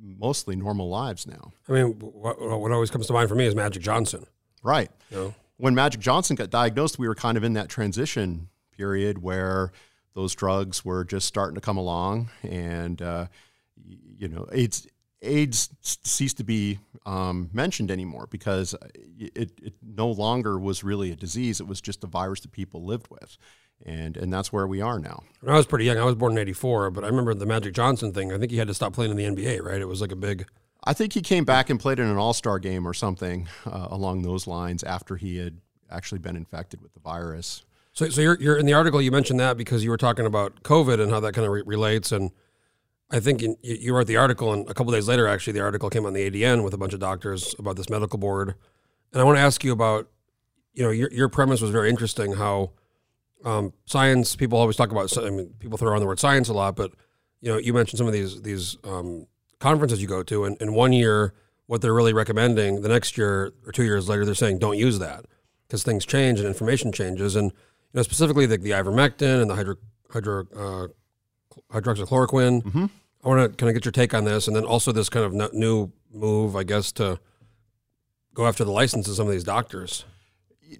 mostly 0.00 0.56
normal 0.56 0.88
lives 0.88 1.26
now. 1.26 1.52
I 1.68 1.72
mean, 1.72 1.86
what, 1.98 2.40
what 2.40 2.72
always 2.72 2.90
comes 2.90 3.06
to 3.06 3.12
mind 3.12 3.28
for 3.28 3.34
me 3.34 3.46
is 3.46 3.54
Magic 3.54 3.82
Johnson. 3.82 4.26
Right. 4.62 4.90
You 5.10 5.16
know, 5.16 5.34
When 5.56 5.74
Magic 5.74 6.00
Johnson 6.00 6.36
got 6.36 6.50
diagnosed, 6.50 6.98
we 6.98 7.08
were 7.08 7.14
kind 7.14 7.36
of 7.36 7.44
in 7.44 7.54
that 7.54 7.68
transition 7.68 8.48
period 8.76 9.22
where 9.22 9.72
those 10.14 10.34
drugs 10.34 10.84
were 10.84 11.04
just 11.04 11.26
starting 11.26 11.54
to 11.54 11.60
come 11.60 11.76
along, 11.76 12.30
and 12.42 13.00
uh, 13.02 13.26
you 14.18 14.28
know, 14.28 14.46
AIDS 14.52 14.86
AIDS 15.22 15.70
ceased 15.82 16.38
to 16.38 16.44
be 16.44 16.78
um, 17.04 17.50
mentioned 17.52 17.90
anymore 17.90 18.26
because 18.30 18.74
it, 19.18 19.52
it 19.62 19.74
no 19.82 20.08
longer 20.08 20.58
was 20.58 20.82
really 20.82 21.10
a 21.10 21.16
disease; 21.16 21.60
it 21.60 21.66
was 21.66 21.80
just 21.80 22.02
a 22.02 22.06
virus 22.06 22.40
that 22.40 22.52
people 22.52 22.84
lived 22.84 23.08
with, 23.10 23.36
and 23.84 24.16
and 24.16 24.32
that's 24.32 24.52
where 24.52 24.66
we 24.66 24.80
are 24.80 24.98
now. 24.98 25.22
when 25.40 25.54
I 25.54 25.56
was 25.56 25.66
pretty 25.66 25.84
young, 25.84 25.98
I 25.98 26.04
was 26.04 26.14
born 26.14 26.32
in 26.32 26.38
'84, 26.38 26.90
but 26.90 27.04
I 27.04 27.08
remember 27.08 27.34
the 27.34 27.46
Magic 27.46 27.74
Johnson 27.74 28.12
thing. 28.12 28.32
I 28.32 28.38
think 28.38 28.50
he 28.50 28.58
had 28.58 28.68
to 28.68 28.74
stop 28.74 28.92
playing 28.92 29.10
in 29.10 29.16
the 29.16 29.24
NBA, 29.24 29.62
right? 29.62 29.80
It 29.80 29.88
was 29.88 30.00
like 30.00 30.12
a 30.12 30.16
big. 30.16 30.46
I 30.84 30.92
think 30.92 31.12
he 31.12 31.20
came 31.20 31.44
back 31.44 31.68
and 31.68 31.80
played 31.80 31.98
in 31.98 32.06
an 32.06 32.16
All 32.16 32.32
Star 32.32 32.58
game 32.58 32.86
or 32.86 32.94
something 32.94 33.48
uh, 33.66 33.88
along 33.90 34.22
those 34.22 34.46
lines 34.46 34.82
after 34.84 35.16
he 35.16 35.38
had 35.38 35.58
actually 35.90 36.18
been 36.18 36.36
infected 36.36 36.80
with 36.80 36.94
the 36.94 37.00
virus. 37.00 37.64
So, 37.92 38.08
so 38.10 38.20
you're, 38.20 38.36
you're 38.40 38.58
in 38.58 38.66
the 38.66 38.74
article. 38.74 39.00
You 39.00 39.10
mentioned 39.10 39.40
that 39.40 39.56
because 39.56 39.82
you 39.82 39.90
were 39.90 39.96
talking 39.96 40.26
about 40.26 40.62
COVID 40.62 41.00
and 41.00 41.10
how 41.10 41.20
that 41.20 41.32
kind 41.32 41.46
of 41.46 41.52
re- 41.52 41.62
relates. 41.64 42.12
And 42.12 42.30
I 43.10 43.20
think 43.20 43.42
in, 43.42 43.56
you, 43.62 43.76
you 43.76 43.94
wrote 43.94 44.06
the 44.06 44.18
article, 44.18 44.52
and 44.52 44.68
a 44.68 44.74
couple 44.74 44.92
days 44.92 45.08
later, 45.08 45.26
actually, 45.26 45.54
the 45.54 45.60
article 45.60 45.88
came 45.88 46.04
on 46.04 46.12
the 46.12 46.30
ADN 46.30 46.62
with 46.62 46.74
a 46.74 46.78
bunch 46.78 46.92
of 46.92 47.00
doctors 47.00 47.54
about 47.58 47.76
this 47.76 47.88
medical 47.88 48.18
board. 48.18 48.54
And 49.12 49.22
I 49.22 49.24
want 49.24 49.38
to 49.38 49.42
ask 49.42 49.64
you 49.64 49.72
about, 49.72 50.08
you 50.74 50.82
know, 50.82 50.90
your 50.90 51.10
your 51.10 51.30
premise 51.30 51.62
was 51.62 51.70
very 51.70 51.88
interesting. 51.88 52.34
How 52.34 52.72
um, 53.44 53.72
science 53.84 54.36
people 54.36 54.58
always 54.58 54.76
talk 54.76 54.90
about. 54.90 55.16
I 55.18 55.30
mean, 55.30 55.54
people 55.58 55.78
throw 55.78 55.90
around 55.90 56.00
the 56.00 56.06
word 56.06 56.20
science 56.20 56.48
a 56.48 56.52
lot, 56.52 56.76
but 56.76 56.92
you 57.40 57.52
know, 57.52 57.58
you 57.58 57.72
mentioned 57.72 57.98
some 57.98 58.06
of 58.06 58.12
these 58.12 58.42
these 58.42 58.76
um, 58.84 59.26
conferences 59.60 60.00
you 60.00 60.08
go 60.08 60.22
to, 60.22 60.44
and 60.44 60.60
in 60.60 60.74
one 60.74 60.92
year, 60.92 61.34
what 61.66 61.80
they're 61.80 61.94
really 61.94 62.12
recommending, 62.12 62.82
the 62.82 62.88
next 62.88 63.16
year 63.18 63.52
or 63.66 63.72
two 63.72 63.84
years 63.84 64.08
later, 64.08 64.24
they're 64.24 64.34
saying 64.34 64.58
don't 64.58 64.78
use 64.78 64.98
that 64.98 65.24
because 65.66 65.82
things 65.82 66.04
change 66.06 66.38
and 66.38 66.48
information 66.48 66.92
changes, 66.92 67.36
and 67.36 67.52
you 67.52 67.98
know, 67.98 68.02
specifically 68.02 68.46
the, 68.46 68.56
the 68.58 68.70
ivermectin 68.70 69.40
and 69.42 69.50
the 69.50 69.54
hydro, 69.54 69.76
hydro, 70.10 70.46
uh, 70.56 70.88
hydroxychloroquine. 71.72 72.90
I 73.24 73.28
want 73.28 73.50
to 73.52 73.56
kind 73.56 73.68
of 73.68 73.74
get 73.74 73.84
your 73.84 73.92
take 73.92 74.14
on 74.14 74.24
this, 74.24 74.46
and 74.46 74.54
then 74.54 74.64
also 74.64 74.92
this 74.92 75.08
kind 75.08 75.24
of 75.24 75.52
new 75.52 75.90
move, 76.12 76.54
I 76.56 76.62
guess, 76.62 76.92
to 76.92 77.18
go 78.34 78.46
after 78.46 78.64
the 78.64 78.70
license 78.70 79.08
of 79.08 79.16
some 79.16 79.26
of 79.26 79.32
these 79.32 79.44
doctors. 79.44 80.04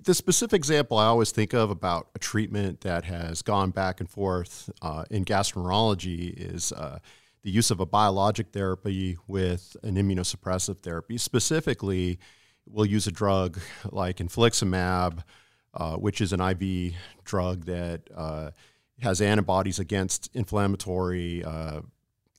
The 0.05 0.15
specific 0.15 0.57
example 0.57 0.99
I 0.99 1.07
always 1.07 1.31
think 1.31 1.53
of 1.53 1.71
about 1.71 2.09
a 2.15 2.19
treatment 2.19 2.81
that 2.83 3.05
has 3.05 3.43
gone 3.43 3.71
back 3.71 4.01
and 4.01 4.09
forth 4.09 4.71
uh, 4.83 5.05
in 5.11 5.25
gastroenterology 5.25 6.35
is 6.37 6.73
uh, 6.73 6.99
the 7.43 7.51
use 7.51 7.71
of 7.71 7.81
a 7.81 7.87
biologic 7.87 8.49
therapy 8.53 9.17
with 9.27 9.77
an 9.83 9.97
immunosuppressive 9.97 10.81
therapy. 10.81 11.19
Specifically, 11.19 12.19
we'll 12.67 12.87
use 12.87 13.07
a 13.07 13.13
drug 13.13 13.59
like 13.91 14.17
infliximab, 14.17 15.23
uh, 15.75 15.97
which 15.97 16.21
is 16.21 16.33
an 16.33 16.41
IV 16.41 16.95
drug 17.25 17.65
that 17.67 18.03
uh, 18.15 18.51
has 19.01 19.21
antibodies 19.21 19.79
against 19.79 20.35
inflammatory 20.35 21.45
uh, 21.45 21.81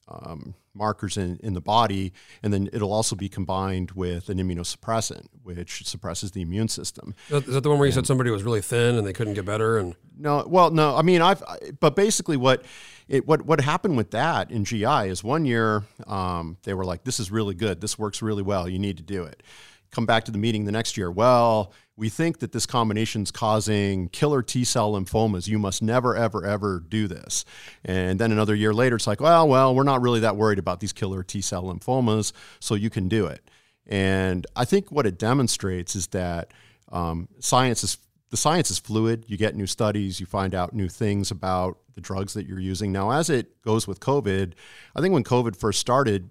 um, 0.10 0.54
markers 0.78 1.18
in, 1.18 1.40
in 1.44 1.54
the 1.54 1.62
body, 1.62 2.14
and 2.44 2.54
then 2.54 2.70
it'll 2.72 2.94
also 2.94 3.16
be 3.16 3.28
combined 3.30 3.92
with 3.92 4.30
an 4.30 4.38
immunosuppressant, 4.38 5.26
which 5.44 5.86
suppresses 5.86 6.32
the 6.32 6.42
immune 6.42 6.68
system. 6.68 7.16
Is 7.30 7.46
that, 7.46 7.62
the 7.62 7.70
one 7.70 7.80
where 7.80 7.88
you 7.88 7.92
said 7.92 8.06
somebody 8.08 8.30
was 8.30 8.44
really 8.44 8.62
thin 8.62 8.96
and 8.96 9.06
they 9.06 9.14
couldn't 9.14 9.34
get 9.34 9.46
better? 9.46 9.78
And 9.78 9.96
No, 10.18 10.46
well, 10.48 10.72
no. 10.72 10.96
I 10.96 11.02
mean, 11.02 11.22
I've, 11.22 11.44
I- 11.44 11.72
but 11.80 11.96
basically, 11.96 12.38
what 12.38 12.64
it 13.08 13.26
what 13.28 13.46
what 13.46 13.62
happened 13.62 13.98
with 13.98 14.12
that 14.12 14.52
in 14.52 14.66
GI 14.66 15.08
is 15.10 15.24
one 15.24 15.46
year 15.46 15.84
um, 16.08 16.58
they 16.64 16.74
were 16.74 16.86
like, 16.86 17.04
"This 17.04 17.20
is 17.20 17.32
really 17.32 17.56
good. 17.56 17.80
This 17.82 17.98
works 17.98 18.22
really 18.22 18.44
well. 18.44 18.68
You 18.70 18.80
need 18.80 18.98
to 18.98 19.04
do 19.04 19.24
it." 19.24 19.44
Come 19.92 20.06
back 20.06 20.26
to 20.26 20.32
the 20.32 20.38
meeting 20.38 20.66
the 20.66 20.72
next 20.72 20.98
year. 20.98 21.10
Well, 21.10 21.74
we 21.96 22.10
think 22.10 22.40
that 22.40 22.52
this 22.52 22.66
combination 22.66 23.24
is 23.24 23.32
causing 23.32 24.10
killer 24.10 24.44
T 24.44 24.64
cell 24.64 24.94
lymphomas. 24.94 25.48
You 25.48 25.58
must 25.58 25.82
never, 25.82 26.16
ever, 26.16 26.46
ever 26.46 26.84
do 26.88 27.08
this. 27.08 27.44
And 27.84 28.20
then 28.20 28.32
another 28.32 28.54
year 28.54 28.74
later, 28.74 28.96
it's 28.96 29.08
like, 29.08 29.20
well, 29.20 29.48
well, 29.48 29.74
we're 29.74 29.84
not 29.84 30.02
really 30.02 30.20
that 30.20 30.36
worried 30.36 30.60
about 30.60 30.80
these 30.80 30.94
killer 30.94 31.24
T 31.24 31.42
cell 31.42 31.64
lymphomas, 31.64 32.34
so 32.60 32.76
you 32.76 32.90
can 32.90 33.08
do 33.08 33.26
it. 33.26 33.50
And 33.88 34.46
I 34.56 34.66
think 34.66 34.92
what 34.92 35.06
it 35.06 35.18
demonstrates 35.18 35.96
is 35.96 36.08
that 36.08 36.54
um, 36.92 37.28
science 37.40 37.84
is 37.84 37.98
the 38.30 38.38
science 38.38 38.70
is 38.70 38.78
fluid. 38.78 39.26
You 39.28 39.38
get 39.38 39.56
new 39.56 39.68
studies, 39.68 40.20
you 40.20 40.26
find 40.26 40.54
out 40.54 40.74
new 40.74 40.90
things 40.90 41.32
about 41.32 41.80
the 41.96 42.02
drugs 42.02 42.34
that 42.34 42.46
you're 42.46 42.60
using. 42.60 42.92
Now, 42.92 43.12
as 43.12 43.30
it 43.30 43.62
goes 43.62 43.88
with 43.88 44.00
COVID, 44.02 44.54
I 44.96 45.02
think 45.02 45.14
when 45.14 45.24
COVID 45.24 45.56
first 45.56 45.80
started, 45.80 46.30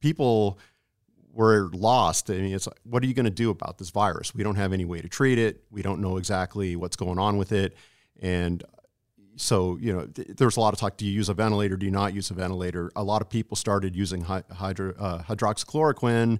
people 0.00 0.58
were 1.36 1.68
lost. 1.72 2.30
I 2.30 2.34
mean, 2.34 2.54
it's 2.54 2.66
like, 2.66 2.80
what 2.84 3.02
are 3.02 3.06
you 3.06 3.14
going 3.14 3.24
to 3.24 3.30
do 3.30 3.50
about 3.50 3.76
this 3.76 3.90
virus? 3.90 4.34
We 4.34 4.42
don't 4.42 4.56
have 4.56 4.72
any 4.72 4.86
way 4.86 5.02
to 5.02 5.08
treat 5.08 5.38
it. 5.38 5.62
We 5.70 5.82
don't 5.82 6.00
know 6.00 6.16
exactly 6.16 6.76
what's 6.76 6.96
going 6.96 7.18
on 7.18 7.36
with 7.36 7.52
it. 7.52 7.76
And 8.20 8.64
so 9.36 9.76
you 9.78 9.92
know, 9.92 10.06
th- 10.06 10.28
there 10.28 10.46
was 10.46 10.56
a 10.56 10.60
lot 10.60 10.72
of 10.72 10.80
talk. 10.80 10.96
Do 10.96 11.04
you 11.04 11.12
use 11.12 11.28
a 11.28 11.34
ventilator? 11.34 11.76
Do 11.76 11.84
you 11.84 11.92
not 11.92 12.14
use 12.14 12.30
a 12.30 12.34
ventilator? 12.34 12.90
A 12.96 13.04
lot 13.04 13.20
of 13.20 13.28
people 13.28 13.54
started 13.54 13.94
using 13.94 14.22
hy- 14.22 14.44
hydro, 14.50 14.94
uh, 14.98 15.22
hydroxychloroquine 15.22 16.38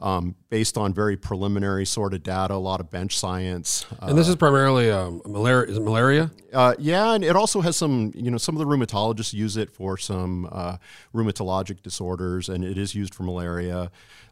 um, 0.00 0.34
based 0.50 0.78
on 0.78 0.94
very 0.94 1.16
preliminary 1.16 1.84
sort 1.84 2.14
of 2.14 2.22
data. 2.22 2.54
A 2.54 2.56
lot 2.56 2.80
of 2.80 2.90
bench 2.90 3.18
science. 3.18 3.86
Uh, 4.00 4.06
And 4.06 4.18
this 4.18 4.28
is 4.28 4.36
primarily 4.36 4.90
um, 4.90 5.20
malaria. 5.26 5.70
Is 5.70 5.76
it 5.78 5.82
malaria? 5.82 6.30
uh, 6.52 6.74
yeah, 6.78 7.14
and 7.14 7.24
it 7.24 7.36
also 7.36 7.60
has 7.60 7.76
some. 7.76 8.12
You 8.14 8.30
know, 8.30 8.38
some 8.38 8.54
of 8.56 8.60
the 8.60 8.66
rheumatologists 8.66 9.32
use 9.32 9.56
it 9.56 9.70
for 9.70 9.96
some 9.96 10.48
uh, 10.52 10.76
rheumatologic 11.14 11.82
disorders, 11.82 12.48
and 12.48 12.64
it 12.64 12.78
is 12.78 12.94
used 12.94 13.14
for 13.14 13.22
malaria. 13.24 13.90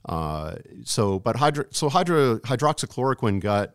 Uh, 0.09 0.55
so, 0.85 1.19
but 1.19 1.37
hydro, 1.37 1.65
so 1.71 1.89
hydro, 1.89 2.39
hydroxychloroquine 2.39 3.41
got 3.41 3.75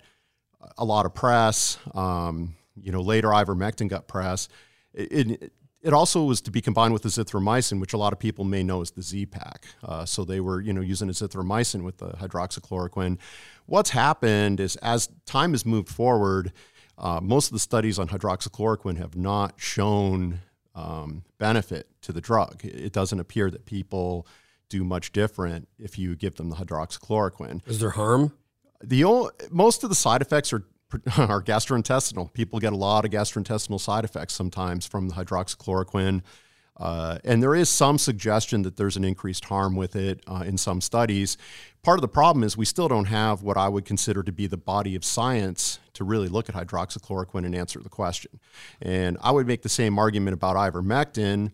a 0.78 0.86
lot 0.86 1.06
of 1.06 1.14
press. 1.14 1.78
Um, 1.94 2.56
you 2.76 2.92
know, 2.92 3.02
later 3.02 3.28
ivermectin 3.30 3.90
got 3.90 4.08
press. 4.08 4.48
It, 4.94 5.32
it, 5.42 5.54
it 5.84 5.94
also 5.94 6.24
was 6.24 6.42
to 6.42 6.52
be 6.52 6.62
combined 6.62 6.94
with 6.94 7.04
azithromycin, 7.04 7.80
which 7.80 7.94
a 7.94 7.98
lot 7.98 8.14
of 8.14 8.20
people 8.20 8.46
may 8.46 8.64
know 8.64 8.82
as 8.82 8.92
the 8.92 9.02
Z-Pak. 9.02 9.66
Uh, 9.84 10.06
so 10.06 10.24
they 10.24 10.40
were, 10.40 10.62
you 10.62 10.74
know, 10.74 10.82
using 10.82 11.08
azithromycin 11.10 11.84
with 11.84 11.98
the 11.98 12.10
hydroxychloroquine. 12.12 13.18
What's 13.66 13.92
happened 13.92 14.60
is 14.60 14.76
as 14.78 15.10
time 15.26 15.52
has 15.52 15.66
moved 15.66 15.90
forward, 15.90 16.54
uh, 16.98 17.20
most 17.22 17.48
of 17.48 17.54
the 17.54 17.60
studies 17.60 17.98
on 17.98 18.10
hydroxychloroquine 18.10 18.98
have 18.98 19.16
not 19.16 19.56
shown 19.58 20.40
um, 20.76 21.24
benefit 21.40 21.88
to 22.02 22.12
the 22.14 22.22
drug. 22.22 22.64
It 22.64 22.94
doesn't 22.94 23.20
appear 23.20 23.50
that 23.50 23.66
people 23.66 24.28
do 24.70 24.84
much 24.84 25.12
different 25.12 25.68
if 25.80 25.98
you 26.00 26.16
give 26.16 26.36
them 26.36 26.50
the 26.50 26.56
hydroxychloroquine 26.56 27.68
Is 27.68 27.80
there 27.80 27.90
harm? 27.92 28.34
the 28.84 29.04
o- 29.04 29.32
most 29.50 29.84
of 29.84 29.90
the 29.90 29.96
side 29.96 30.22
effects 30.22 30.54
are 30.54 30.64
are 31.18 31.42
gastrointestinal. 31.44 32.32
People 32.34 32.60
get 32.60 32.74
a 32.74 32.78
lot 32.78 33.06
of 33.06 33.12
gastrointestinal 33.12 33.80
side 33.80 34.06
effects 34.06 34.34
sometimes 34.34 34.86
from 34.86 35.10
the 35.10 35.16
hydroxychloroquine. 35.16 36.22
Uh, 36.78 37.20
and 37.24 37.44
there 37.44 37.54
is 37.54 37.70
some 37.70 37.98
suggestion 37.98 38.64
that 38.64 38.76
there's 38.76 38.98
an 38.98 39.04
increased 39.04 39.46
harm 39.46 39.76
with 39.76 39.96
it 39.96 40.24
uh, 40.28 40.44
in 40.46 40.58
some 40.58 40.82
studies. 40.82 41.38
Part 41.84 41.98
of 41.98 42.02
the 42.02 42.08
problem 42.08 42.44
is 42.44 42.58
we 42.58 42.66
still 42.66 42.88
don't 42.88 43.06
have 43.06 43.44
what 43.44 43.56
I 43.58 43.70
would 43.70 43.86
consider 43.86 44.24
to 44.24 44.32
be 44.32 44.48
the 44.48 44.58
body 44.58 44.96
of 44.96 45.06
science 45.06 45.80
to 45.94 46.04
really 46.04 46.28
look 46.28 46.50
at 46.50 46.56
hydroxychloroquine 46.56 47.46
and 47.46 47.56
answer 47.56 47.80
the 47.80 47.90
question. 47.90 48.40
And 48.82 49.18
I 49.22 49.32
would 49.32 49.46
make 49.46 49.62
the 49.62 49.70
same 49.70 50.00
argument 50.00 50.34
about 50.34 50.56
ivermectin. 50.56 51.52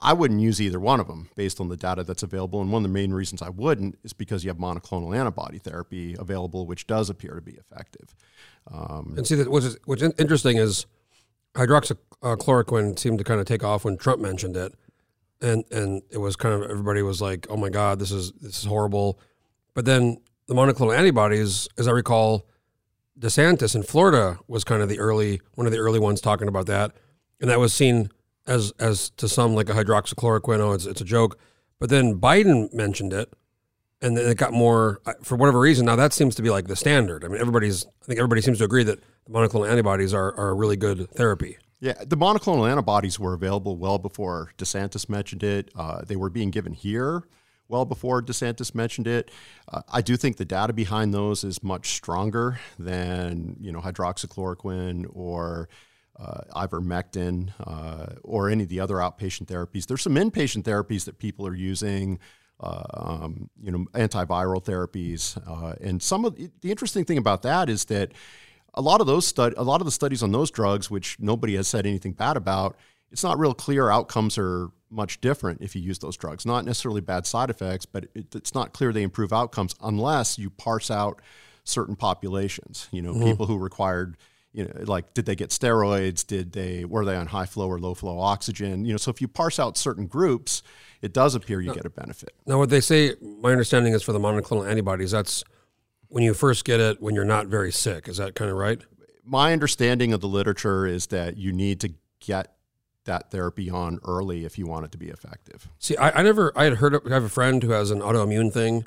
I 0.00 0.12
wouldn't 0.12 0.40
use 0.40 0.60
either 0.60 0.80
one 0.80 1.00
of 1.00 1.06
them 1.06 1.28
based 1.36 1.60
on 1.60 1.68
the 1.68 1.76
data 1.76 2.02
that's 2.02 2.22
available. 2.22 2.60
And 2.60 2.72
one 2.72 2.84
of 2.84 2.90
the 2.90 2.94
main 2.94 3.12
reasons 3.12 3.42
I 3.42 3.50
wouldn't 3.50 3.98
is 4.02 4.12
because 4.12 4.44
you 4.44 4.50
have 4.50 4.58
monoclonal 4.58 5.16
antibody 5.16 5.58
therapy 5.58 6.16
available, 6.18 6.66
which 6.66 6.86
does 6.86 7.08
appear 7.08 7.34
to 7.34 7.40
be 7.40 7.52
effective. 7.52 8.14
Um, 8.70 9.14
and 9.16 9.26
see 9.26 9.34
that 9.34 9.50
what's 9.50 9.76
what's 9.84 10.02
interesting 10.02 10.56
is 10.56 10.86
hydroxychloroquine 11.54 12.98
seemed 12.98 13.18
to 13.18 13.24
kind 13.24 13.40
of 13.40 13.46
take 13.46 13.62
off 13.62 13.84
when 13.84 13.96
Trump 13.96 14.20
mentioned 14.20 14.56
it, 14.56 14.74
and 15.40 15.64
and 15.70 16.02
it 16.10 16.18
was 16.18 16.36
kind 16.36 16.54
of 16.54 16.70
everybody 16.70 17.02
was 17.02 17.20
like, 17.20 17.46
oh 17.50 17.56
my 17.56 17.68
god, 17.68 17.98
this 17.98 18.10
is 18.10 18.32
this 18.40 18.58
is 18.58 18.64
horrible. 18.64 19.18
But 19.74 19.84
then 19.84 20.18
the 20.46 20.54
monoclonal 20.54 20.96
antibodies, 20.96 21.68
as 21.76 21.88
I 21.88 21.90
recall, 21.90 22.46
DeSantis 23.18 23.74
in 23.74 23.82
Florida 23.82 24.38
was 24.48 24.64
kind 24.64 24.82
of 24.82 24.88
the 24.88 24.98
early 24.98 25.40
one 25.54 25.66
of 25.66 25.72
the 25.72 25.78
early 25.78 25.98
ones 26.00 26.20
talking 26.20 26.48
about 26.48 26.66
that, 26.66 26.92
and 27.40 27.50
that 27.50 27.60
was 27.60 27.72
seen 27.72 28.08
as 28.46 28.72
as 28.78 29.10
to 29.10 29.28
some 29.28 29.54
like 29.54 29.68
a 29.68 29.72
hydroxychloroquine. 29.72 30.60
Oh, 30.60 30.72
it's 30.72 30.86
it's 30.86 31.00
a 31.00 31.04
joke. 31.04 31.38
But 31.78 31.90
then 31.90 32.18
Biden 32.20 32.72
mentioned 32.72 33.12
it, 33.12 33.32
and 34.04 34.16
then 34.16 34.30
it 34.30 34.36
got 34.36 34.52
more 34.52 35.00
uh, 35.06 35.14
for 35.22 35.36
whatever 35.36 35.58
reason. 35.58 35.86
Now 35.86 35.96
that 35.96 36.12
seems 36.12 36.34
to 36.36 36.42
be 36.42 36.50
like 36.50 36.66
the 36.66 36.76
standard. 36.76 37.24
I 37.24 37.28
mean, 37.28 37.40
everybody's 37.40 37.84
I 37.86 38.04
think 38.04 38.18
everybody 38.18 38.42
seems 38.42 38.58
to 38.58 38.64
agree 38.64 38.84
that 38.84 39.00
monoclonal 39.28 39.68
antibodies 39.68 40.14
are 40.14 40.34
are 40.36 40.50
a 40.50 40.54
really 40.54 40.76
good 40.76 41.10
therapy. 41.12 41.58
Yeah, 41.80 41.94
the 42.04 42.16
monoclonal 42.16 42.70
antibodies 42.70 43.18
were 43.18 43.34
available 43.34 43.76
well 43.76 43.98
before 43.98 44.52
DeSantis 44.56 45.08
mentioned 45.08 45.42
it. 45.42 45.70
Uh, 45.74 46.02
they 46.02 46.16
were 46.16 46.30
being 46.30 46.50
given 46.50 46.72
here 46.72 47.24
well 47.68 47.84
before 47.84 48.22
DeSantis 48.22 48.74
mentioned 48.74 49.06
it. 49.06 49.30
Uh, 49.68 49.82
I 49.92 50.02
do 50.02 50.16
think 50.16 50.36
the 50.36 50.44
data 50.44 50.72
behind 50.72 51.14
those 51.14 51.44
is 51.44 51.62
much 51.62 51.94
stronger 51.94 52.60
than 52.78 53.56
you 53.60 53.72
know 53.72 53.80
hydroxychloroquine 53.80 55.06
or 55.12 55.68
uh, 56.18 56.42
ivermectin 56.54 57.52
uh, 57.66 58.14
or 58.22 58.48
any 58.48 58.64
of 58.64 58.68
the 58.68 58.80
other 58.80 58.96
outpatient 58.96 59.46
therapies. 59.46 59.86
There's 59.86 60.02
some 60.02 60.14
inpatient 60.14 60.62
therapies 60.62 61.04
that 61.06 61.18
people 61.18 61.46
are 61.46 61.54
using. 61.54 62.18
Uh, 62.60 62.82
um, 62.94 63.50
you 63.60 63.70
know, 63.72 63.84
antiviral 63.94 64.64
therapies, 64.64 65.36
uh, 65.46 65.74
and 65.80 66.00
some 66.00 66.24
of 66.24 66.36
the, 66.36 66.48
the 66.60 66.70
interesting 66.70 67.04
thing 67.04 67.18
about 67.18 67.42
that 67.42 67.68
is 67.68 67.86
that 67.86 68.12
a 68.74 68.80
lot 68.80 69.00
of 69.00 69.06
those 69.06 69.26
stud, 69.26 69.54
a 69.56 69.64
lot 69.64 69.80
of 69.80 69.84
the 69.84 69.90
studies 69.90 70.22
on 70.22 70.30
those 70.32 70.50
drugs, 70.50 70.88
which 70.90 71.16
nobody 71.18 71.56
has 71.56 71.66
said 71.66 71.84
anything 71.84 72.12
bad 72.12 72.36
about, 72.36 72.76
it's 73.10 73.24
not 73.24 73.38
real 73.38 73.54
clear 73.54 73.90
outcomes 73.90 74.38
are 74.38 74.70
much 74.90 75.20
different 75.20 75.60
if 75.62 75.74
you 75.74 75.82
use 75.82 75.98
those 75.98 76.16
drugs. 76.16 76.46
Not 76.46 76.64
necessarily 76.64 77.00
bad 77.00 77.26
side 77.26 77.50
effects, 77.50 77.86
but 77.86 78.06
it, 78.14 78.34
it's 78.34 78.54
not 78.54 78.72
clear 78.72 78.92
they 78.92 79.02
improve 79.02 79.32
outcomes 79.32 79.74
unless 79.82 80.38
you 80.38 80.50
parse 80.50 80.90
out 80.90 81.20
certain 81.64 81.96
populations. 81.96 82.88
You 82.92 83.02
know, 83.02 83.14
people 83.24 83.46
who 83.46 83.58
required, 83.58 84.16
you 84.54 84.64
know, 84.64 84.70
like 84.84 85.12
did 85.12 85.26
they 85.26 85.36
get 85.36 85.50
steroids? 85.50 86.26
Did 86.26 86.52
they 86.52 86.86
were 86.86 87.04
they 87.04 87.16
on 87.16 87.26
high 87.26 87.44
flow 87.44 87.68
or 87.68 87.78
low 87.78 87.92
flow 87.92 88.18
oxygen? 88.18 88.86
You 88.86 88.92
know, 88.92 88.96
so 88.96 89.10
if 89.10 89.20
you 89.20 89.28
parse 89.28 89.58
out 89.58 89.76
certain 89.76 90.06
groups, 90.06 90.62
it 91.02 91.12
does 91.12 91.34
appear 91.34 91.60
you 91.60 91.74
get 91.74 91.84
a 91.84 91.90
benefit. 91.90 92.32
Now, 92.46 92.58
what 92.58 92.70
they 92.70 92.80
say, 92.80 93.16
my 93.20 93.52
understanding 93.52 93.92
is 93.92 94.02
for 94.02 94.12
the 94.12 94.18
monoclonal 94.18 94.66
antibodies, 94.66 95.10
that's 95.10 95.44
when 96.08 96.22
you 96.22 96.32
first 96.32 96.64
get 96.64 96.80
it 96.80 97.02
when 97.02 97.14
you're 97.14 97.24
not 97.24 97.48
very 97.48 97.72
sick. 97.72 98.08
Is 98.08 98.16
that 98.16 98.34
kind 98.34 98.50
of 98.50 98.56
right? 98.56 98.80
my 99.24 99.52
understanding 99.52 100.12
of 100.12 100.20
the 100.20 100.28
literature 100.28 100.86
is 100.86 101.06
that 101.06 101.36
you 101.36 101.52
need 101.52 101.80
to 101.80 101.94
get 102.20 102.54
that 103.04 103.30
therapy 103.30 103.70
on 103.70 103.98
early 104.04 104.44
if 104.44 104.58
you 104.58 104.66
want 104.66 104.84
it 104.84 104.92
to 104.92 104.98
be 104.98 105.08
effective. 105.08 105.68
See, 105.78 105.96
I, 105.96 106.20
I 106.20 106.22
never, 106.22 106.52
I 106.56 106.64
had 106.64 106.74
heard, 106.74 106.94
of, 106.94 107.06
I 107.06 107.14
have 107.14 107.24
a 107.24 107.28
friend 107.28 107.62
who 107.62 107.70
has 107.70 107.90
an 107.90 108.00
autoimmune 108.00 108.52
thing, 108.52 108.84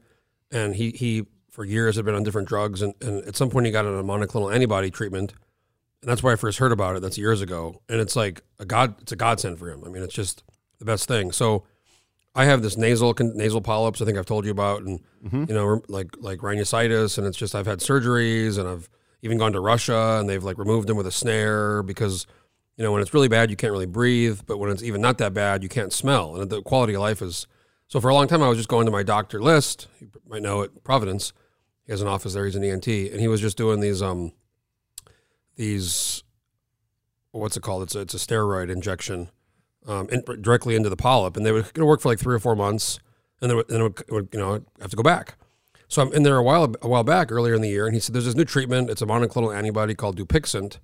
and 0.52 0.76
he, 0.76 0.92
he 0.92 1.26
for 1.52 1.66
years 1.66 1.96
had 1.96 2.06
been 2.06 2.16
on 2.16 2.24
different 2.24 2.48
drugs, 2.48 2.82
and, 2.82 2.94
and 3.02 3.24
at 3.26 3.36
some 3.36 3.50
point 3.50 3.66
he 3.66 3.72
got 3.72 3.86
on 3.86 3.98
a 3.98 4.04
monoclonal 4.04 4.54
antibody 4.54 4.90
treatment, 4.90 5.34
and 6.08 6.12
that's 6.14 6.24
why 6.24 6.32
I 6.32 6.38
first 6.38 6.60
heard 6.60 6.72
about 6.72 6.96
it. 6.96 7.02
That's 7.02 7.18
years 7.18 7.42
ago, 7.42 7.82
and 7.90 8.00
it's 8.00 8.16
like 8.16 8.42
a 8.60 8.66
god, 8.66 8.96
it's 9.02 9.12
a 9.12 9.18
godsend 9.18 9.60
for 9.60 9.70
him. 9.70 9.84
I 9.86 9.90
mean, 9.90 10.02
it's 10.02 10.14
just 10.14 10.42
the 10.80 10.86
best 10.86 11.06
thing. 11.06 11.34
So, 11.34 11.66
I 12.34 12.46
have 12.46 12.62
this 12.62 12.78
nasal 12.78 13.14
nasal 13.20 13.60
polyps. 13.60 14.02
I 14.02 14.06
think 14.06 14.18
I've 14.18 14.26
told 14.26 14.46
you 14.46 14.52
about, 14.52 14.84
and 14.84 15.02
you 15.50 15.54
know, 15.54 15.82
like 15.90 16.08
like 16.18 16.40
rhinosinusitis, 16.40 17.18
and 17.18 17.28
it's 17.28 17.38
just 17.38 17.54
I've 17.56 17.66
had 17.66 17.80
surgeries, 17.80 18.58
and 18.58 18.70
I've 18.70 18.88
even 19.22 19.38
gone 19.38 19.52
to 19.52 19.60
Russia, 19.60 20.16
and 20.18 20.30
they've 20.30 20.42
like 20.42 20.58
removed 20.58 20.88
them 20.88 20.96
with 20.96 21.08
a 21.08 21.12
snare 21.12 21.84
because 21.84 22.26
you 22.78 22.86
know 22.86 22.94
when 22.94 23.02
it's 23.02 23.14
really 23.14 23.28
bad 23.28 23.50
you 23.50 23.58
can't 23.58 23.74
really 23.74 23.86
breathe, 23.86 24.40
but 24.46 24.60
when 24.60 24.72
it's 24.72 24.84
even 24.84 25.02
not 25.02 25.18
that 25.18 25.34
bad 25.34 25.62
you 25.62 25.68
can't 25.68 25.92
smell, 25.92 26.40
and 26.40 26.50
the 26.50 26.62
quality 26.62 26.94
of 26.94 27.02
life 27.02 27.22
is. 27.22 27.48
So 27.90 28.00
for 28.00 28.08
a 28.08 28.14
long 28.14 28.30
time 28.30 28.42
I 28.42 28.48
was 28.48 28.58
just 28.58 28.70
going 28.70 28.86
to 28.86 28.94
my 28.94 29.04
doctor 29.04 29.42
list. 29.42 29.90
You 30.00 30.10
might 30.26 30.42
know 30.42 30.62
it, 30.62 30.86
Providence. 30.86 31.34
He 31.86 31.92
has 31.92 32.02
an 32.02 32.08
office 32.08 32.34
there. 32.34 32.46
He's 32.46 32.56
an 32.56 32.64
ENT, 32.64 32.88
and 32.88 33.20
he 33.20 33.28
was 33.28 33.42
just 33.42 33.58
doing 33.58 33.82
these 33.82 34.02
um 34.02 34.32
these 35.58 36.24
what's 37.32 37.58
it 37.58 37.62
called? 37.62 37.84
It's 37.84 37.96
a, 37.96 38.00
it's 38.02 38.14
a 38.14 38.18
steroid 38.18 38.70
injection 38.70 39.30
um, 39.88 40.10
in, 40.10 40.24
directly 40.42 40.76
into 40.76 40.90
the 40.90 40.98
polyp, 40.98 41.38
and 41.38 41.46
they 41.46 41.52
were 41.52 41.62
going 41.62 41.74
to 41.74 41.86
work 41.86 42.02
for 42.02 42.10
like 42.10 42.20
three 42.20 42.36
or 42.36 42.40
four 42.40 42.56
months, 42.56 43.00
and 43.42 43.52
then, 43.52 43.62
then 43.68 43.82
it 43.82 44.12
would, 44.12 44.30
you 44.32 44.40
know 44.40 44.64
have 44.82 44.90
to 44.90 44.96
go 44.96 45.04
back. 45.04 45.36
So 45.88 46.02
I'm 46.02 46.12
in 46.14 46.24
there 46.24 46.38
a 46.38 46.44
while 46.44 46.76
a 46.82 46.88
while 46.88 47.04
back 47.04 47.32
earlier 47.32 47.54
in 47.54 47.62
the 47.62 47.70
year, 47.70 47.86
and 47.86 47.94
he 47.94 48.00
said 48.00 48.14
there's 48.14 48.26
this 48.26 48.36
new 48.36 48.46
treatment. 48.46 48.90
It's 48.90 49.02
a 49.02 49.06
monoclonal 49.06 49.56
antibody 49.56 49.96
called 49.96 50.18
Dupixent 50.18 50.80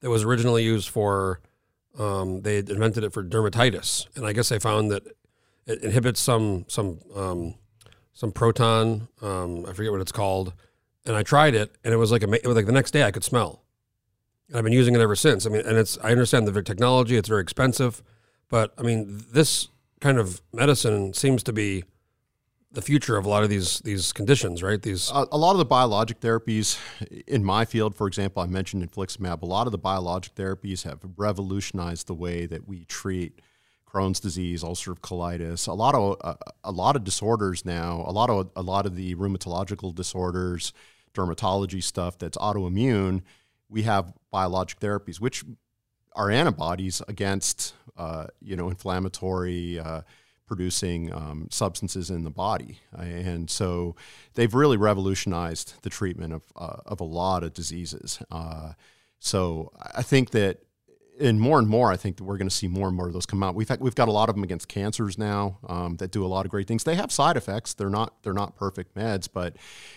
that 0.00 0.10
was 0.10 0.24
originally 0.24 0.62
used 0.62 0.88
for 0.88 1.40
um, 1.98 2.42
they 2.42 2.56
had 2.56 2.70
invented 2.70 3.04
it 3.04 3.12
for 3.12 3.22
dermatitis, 3.22 4.06
and 4.16 4.24
I 4.26 4.32
guess 4.32 4.48
they 4.48 4.58
found 4.58 4.90
that 4.90 5.02
it 5.66 5.82
inhibits 5.82 6.20
some 6.20 6.64
some 6.68 7.00
um, 7.14 7.54
some 8.14 8.32
proton. 8.32 9.08
Um, 9.20 9.66
I 9.66 9.72
forget 9.72 9.92
what 9.92 10.00
it's 10.00 10.12
called, 10.12 10.54
and 11.04 11.14
I 11.14 11.22
tried 11.22 11.54
it, 11.54 11.76
and 11.84 11.92
it 11.92 11.98
was 11.98 12.10
like 12.10 12.22
a, 12.22 12.32
it 12.32 12.46
was 12.46 12.56
like 12.56 12.66
the 12.66 12.72
next 12.72 12.92
day 12.92 13.02
I 13.02 13.10
could 13.10 13.24
smell. 13.24 13.62
I've 14.54 14.64
been 14.64 14.72
using 14.72 14.94
it 14.94 15.00
ever 15.00 15.16
since. 15.16 15.46
I 15.46 15.50
mean, 15.50 15.62
and 15.66 15.76
it's 15.76 15.98
I 16.02 16.10
understand 16.10 16.46
the 16.46 16.62
technology; 16.62 17.16
it's 17.16 17.28
very 17.28 17.42
expensive, 17.42 18.02
but 18.48 18.72
I 18.78 18.82
mean, 18.82 19.24
this 19.32 19.68
kind 20.00 20.18
of 20.18 20.40
medicine 20.52 21.12
seems 21.12 21.42
to 21.44 21.52
be 21.52 21.84
the 22.70 22.82
future 22.82 23.16
of 23.16 23.24
a 23.24 23.28
lot 23.28 23.42
of 23.42 23.50
these 23.50 23.80
these 23.80 24.12
conditions, 24.12 24.62
right? 24.62 24.80
These 24.80 25.10
A, 25.10 25.26
a 25.32 25.38
lot 25.38 25.52
of 25.52 25.58
the 25.58 25.64
biologic 25.64 26.20
therapies 26.20 26.78
in 27.26 27.44
my 27.44 27.64
field, 27.64 27.94
for 27.94 28.06
example, 28.06 28.42
I 28.42 28.46
mentioned 28.46 28.88
infliximab, 28.88 29.42
a 29.42 29.46
lot 29.46 29.66
of 29.66 29.72
the 29.72 29.78
biologic 29.78 30.34
therapies 30.34 30.84
have 30.84 31.00
revolutionized 31.16 32.06
the 32.06 32.14
way 32.14 32.46
that 32.46 32.68
we 32.68 32.84
treat 32.84 33.40
Crohn's 33.86 34.20
disease, 34.20 34.62
ulcerative 34.62 35.00
colitis, 35.00 35.66
a 35.66 35.72
lot 35.72 35.94
of 35.94 36.16
a, 36.22 36.36
a 36.64 36.72
lot 36.72 36.94
of 36.94 37.04
disorders 37.04 37.64
now, 37.64 38.04
a 38.06 38.12
lot 38.12 38.28
of 38.28 38.50
a 38.54 38.62
lot 38.62 38.86
of 38.86 38.96
the 38.96 39.14
rheumatological 39.14 39.94
disorders, 39.94 40.72
dermatology 41.14 41.82
stuff 41.82 42.18
that's 42.18 42.36
autoimmune, 42.36 43.22
we 43.68 43.82
have 43.82 44.12
biologic 44.30 44.80
therapies 44.80 45.20
which 45.20 45.44
are 46.14 46.30
antibodies 46.30 47.02
against 47.08 47.74
uh, 47.96 48.26
you 48.40 48.56
know 48.56 48.68
inflammatory 48.68 49.78
uh, 49.78 50.02
producing 50.46 51.12
um, 51.12 51.46
substances 51.50 52.10
in 52.10 52.24
the 52.24 52.30
body, 52.30 52.80
and 52.96 53.50
so 53.50 53.94
they've 54.34 54.54
really 54.54 54.76
revolutionized 54.76 55.74
the 55.82 55.90
treatment 55.90 56.32
of 56.32 56.42
uh, 56.56 56.78
of 56.86 57.00
a 57.00 57.04
lot 57.04 57.44
of 57.44 57.52
diseases. 57.52 58.20
Uh, 58.30 58.72
so 59.20 59.72
I 59.94 60.02
think 60.02 60.30
that 60.30 60.60
and 61.20 61.40
more 61.40 61.58
and 61.58 61.68
more, 61.68 61.92
I 61.92 61.96
think 61.96 62.16
that 62.16 62.24
we're 62.24 62.36
going 62.36 62.48
to 62.48 62.54
see 62.54 62.68
more 62.68 62.88
and 62.88 62.96
more 62.96 63.06
of 63.06 63.12
those 63.12 63.26
come 63.26 63.42
out. 63.42 63.54
We've 63.54 63.68
had, 63.68 63.80
we've 63.80 63.94
got 63.94 64.08
a 64.08 64.12
lot 64.12 64.28
of 64.28 64.34
them 64.34 64.44
against 64.44 64.68
cancers 64.68 65.18
now 65.18 65.58
um, 65.68 65.96
that 65.96 66.10
do 66.10 66.24
a 66.24 66.28
lot 66.28 66.44
of 66.44 66.50
great 66.50 66.66
things. 66.66 66.84
They 66.84 66.94
have 66.94 67.10
side 67.12 67.36
effects. 67.36 67.74
They're 67.74 67.90
not 67.90 68.22
they're 68.22 68.32
not 68.32 68.56
perfect 68.56 68.94
meds, 68.94 69.28
but 69.32 69.56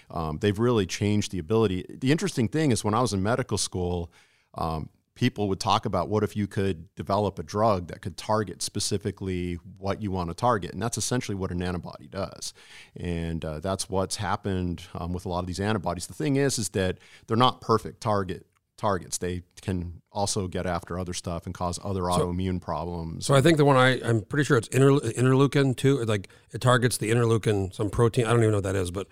um, 0.09 0.39
they've 0.39 0.57
really 0.57 0.85
changed 0.85 1.31
the 1.31 1.39
ability. 1.39 1.85
The 1.89 2.11
interesting 2.11 2.47
thing 2.47 2.71
is 2.71 2.83
when 2.83 2.93
I 2.93 3.01
was 3.01 3.13
in 3.13 3.23
medical 3.23 3.57
school, 3.57 4.11
um, 4.55 4.89
people 5.15 5.47
would 5.49 5.59
talk 5.59 5.85
about 5.85 6.09
what 6.09 6.23
if 6.23 6.35
you 6.35 6.47
could 6.47 6.93
develop 6.95 7.37
a 7.37 7.43
drug 7.43 7.87
that 7.87 8.01
could 8.01 8.17
target 8.17 8.61
specifically 8.61 9.59
what 9.77 10.01
you 10.01 10.09
want 10.09 10.29
to 10.29 10.33
target, 10.33 10.71
and 10.73 10.81
that's 10.81 10.97
essentially 10.97 11.35
what 11.35 11.51
an 11.51 11.61
antibody 11.61 12.07
does, 12.07 12.53
and 12.95 13.45
uh, 13.45 13.59
that's 13.59 13.89
what's 13.89 14.15
happened 14.15 14.81
um, 14.95 15.13
with 15.13 15.25
a 15.25 15.29
lot 15.29 15.39
of 15.39 15.47
these 15.47 15.59
antibodies. 15.59 16.07
The 16.07 16.13
thing 16.13 16.37
is, 16.37 16.57
is 16.57 16.69
that 16.69 16.97
they're 17.27 17.37
not 17.37 17.61
perfect 17.61 18.01
target 18.01 18.45
targets. 18.81 19.19
They 19.19 19.43
can 19.61 20.01
also 20.11 20.47
get 20.47 20.65
after 20.65 20.97
other 20.97 21.13
stuff 21.13 21.45
and 21.45 21.53
cause 21.53 21.79
other 21.83 22.01
autoimmune 22.01 22.59
problems. 22.59 23.27
So 23.27 23.35
I 23.35 23.41
think 23.41 23.57
the 23.57 23.65
one 23.65 23.77
I 23.77 24.01
I'm 24.01 24.21
pretty 24.21 24.43
sure 24.43 24.57
it's 24.57 24.67
inter, 24.69 24.99
interleukin 24.99 25.77
too. 25.77 26.03
Like 26.03 26.29
it 26.51 26.61
targets 26.61 26.97
the 26.97 27.11
interleukin, 27.11 27.73
some 27.73 27.89
protein. 27.91 28.25
I 28.25 28.31
don't 28.31 28.39
even 28.39 28.51
know 28.51 28.57
what 28.57 28.63
that 28.63 28.75
is, 28.75 28.89
but 28.89 29.07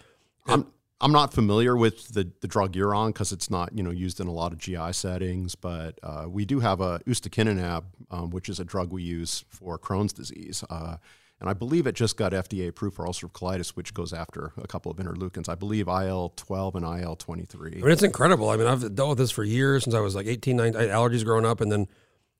I'm 0.47 0.65
I'm 0.99 1.11
not 1.11 1.33
familiar 1.33 1.77
with 1.77 2.09
the, 2.09 2.29
the 2.41 2.47
drug 2.47 2.75
you're 2.75 2.95
on 2.95 3.11
because 3.11 3.31
it's 3.31 3.49
not 3.49 3.77
you 3.77 3.83
know 3.83 3.91
used 3.91 4.19
in 4.19 4.27
a 4.27 4.31
lot 4.31 4.51
of 4.51 4.57
GI 4.57 4.91
settings, 4.93 5.53
but 5.53 5.99
uh, 6.01 6.25
we 6.27 6.45
do 6.45 6.59
have 6.59 6.81
a 6.81 6.99
ustekinumab, 7.07 7.83
um, 8.09 8.31
which 8.31 8.49
is 8.49 8.59
a 8.59 8.65
drug 8.65 8.91
we 8.91 9.03
use 9.03 9.45
for 9.49 9.77
Crohn's 9.77 10.13
disease. 10.13 10.63
Uh, 10.69 10.97
and 11.39 11.49
I 11.49 11.53
believe 11.53 11.87
it 11.87 11.95
just 11.95 12.17
got 12.17 12.33
FDA 12.33 12.67
approved 12.67 12.97
for 12.97 13.05
ulcerative 13.05 13.31
colitis, 13.31 13.69
which 13.69 13.93
goes 13.93 14.11
after 14.11 14.51
a 14.57 14.67
couple 14.67 14.91
of 14.91 14.97
interleukins. 14.97 15.47
I 15.47 15.55
believe 15.55 15.87
IL 15.87 16.33
12 16.35 16.75
and 16.75 17.01
IL 17.01 17.15
23. 17.15 17.71
I 17.71 17.75
mean, 17.75 17.91
it's 17.91 18.03
incredible. 18.03 18.49
I 18.49 18.57
mean, 18.57 18.67
I've 18.67 18.93
dealt 18.93 19.09
with 19.09 19.17
this 19.19 19.31
for 19.31 19.43
years 19.43 19.83
since 19.83 19.95
I 19.95 20.01
was 20.01 20.15
like 20.15 20.27
18, 20.27 20.57
19. 20.57 20.79
I 20.79 20.83
had 20.83 20.91
allergies 20.91 21.23
growing 21.23 21.45
up, 21.45 21.61
and 21.61 21.71
then, 21.71 21.87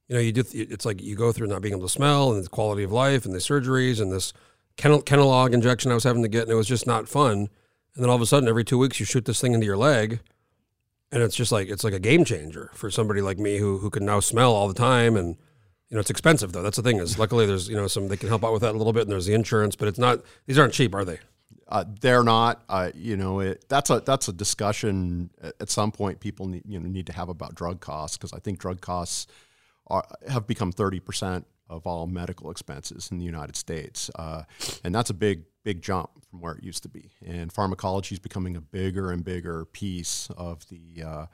you 0.07 0.15
know, 0.15 0.21
you 0.21 0.33
do. 0.33 0.43
It's 0.51 0.85
like 0.85 1.01
you 1.01 1.15
go 1.15 1.31
through 1.31 1.47
not 1.47 1.61
being 1.61 1.73
able 1.73 1.87
to 1.87 1.93
smell, 1.93 2.33
and 2.33 2.43
the 2.43 2.49
quality 2.49 2.83
of 2.83 2.91
life, 2.91 3.25
and 3.25 3.33
the 3.33 3.39
surgeries, 3.39 4.01
and 4.01 4.11
this 4.11 4.33
Kenal- 4.75 5.03
Kenalog 5.03 5.53
injection 5.53 5.91
I 5.91 5.95
was 5.95 6.03
having 6.03 6.23
to 6.23 6.29
get, 6.29 6.43
and 6.43 6.51
it 6.51 6.55
was 6.55 6.67
just 6.67 6.85
not 6.85 7.07
fun. 7.07 7.49
And 7.95 8.03
then 8.03 8.09
all 8.09 8.15
of 8.15 8.21
a 8.21 8.25
sudden, 8.25 8.49
every 8.49 8.65
two 8.65 8.77
weeks, 8.77 8.99
you 8.99 9.05
shoot 9.05 9.25
this 9.25 9.39
thing 9.39 9.53
into 9.53 9.65
your 9.65 9.77
leg, 9.77 10.19
and 11.11 11.23
it's 11.23 11.35
just 11.35 11.53
like 11.53 11.69
it's 11.69 11.85
like 11.85 11.93
a 11.93 11.99
game 11.99 12.25
changer 12.25 12.69
for 12.73 12.91
somebody 12.91 13.21
like 13.21 13.37
me 13.37 13.59
who 13.59 13.77
who 13.77 13.89
can 13.89 14.05
now 14.05 14.19
smell 14.19 14.53
all 14.53 14.67
the 14.67 14.73
time 14.73 15.15
and 15.15 15.37
you 15.89 15.95
know, 15.95 16.01
it's 16.01 16.09
expensive 16.09 16.51
though. 16.51 16.61
That's 16.61 16.77
the 16.77 16.83
thing 16.83 16.97
is, 16.97 17.17
luckily 17.17 17.45
there's 17.45 17.67
you 17.67 17.75
know 17.75 17.87
some 17.87 18.07
they 18.07 18.17
can 18.17 18.29
help 18.29 18.43
out 18.43 18.53
with 18.53 18.61
that 18.61 18.75
a 18.75 18.77
little 18.77 18.93
bit, 18.93 19.03
and 19.03 19.11
there's 19.11 19.25
the 19.25 19.33
insurance, 19.33 19.75
but 19.75 19.87
it's 19.87 19.99
not. 19.99 20.21
These 20.45 20.59
aren't 20.59 20.73
cheap, 20.73 20.93
are 20.93 21.05
they? 21.05 21.19
Uh, 21.67 21.85
they're 22.01 22.23
not. 22.23 22.63
Uh, 22.69 22.91
you 22.95 23.17
know, 23.17 23.39
it, 23.39 23.65
that's 23.69 23.89
a 23.89 23.99
that's 23.99 24.27
a 24.27 24.33
discussion 24.33 25.31
at 25.41 25.69
some 25.69 25.91
point 25.91 26.19
people 26.19 26.47
need 26.47 26.63
you 26.65 26.79
know 26.79 26.87
need 26.87 27.07
to 27.07 27.13
have 27.13 27.29
about 27.29 27.55
drug 27.55 27.79
costs 27.79 28.17
because 28.17 28.33
I 28.33 28.39
think 28.39 28.59
drug 28.59 28.81
costs 28.81 29.27
are, 29.87 30.05
have 30.27 30.45
become 30.45 30.71
thirty 30.71 30.99
percent 30.99 31.45
of 31.69 31.85
all 31.85 32.07
medical 32.07 32.49
expenses 32.51 33.09
in 33.11 33.17
the 33.17 33.25
United 33.25 33.55
States, 33.55 34.11
uh, 34.15 34.43
and 34.83 34.93
that's 34.93 35.09
a 35.09 35.13
big 35.13 35.45
big 35.63 35.81
jump 35.81 36.09
from 36.29 36.41
where 36.41 36.53
it 36.53 36.63
used 36.63 36.83
to 36.83 36.89
be. 36.89 37.11
And 37.25 37.51
pharmacology 37.51 38.15
is 38.15 38.19
becoming 38.19 38.55
a 38.55 38.61
bigger 38.61 39.11
and 39.11 39.23
bigger 39.23 39.65
piece 39.65 40.29
of 40.37 40.67
the 40.69 41.03
uh, 41.03 41.25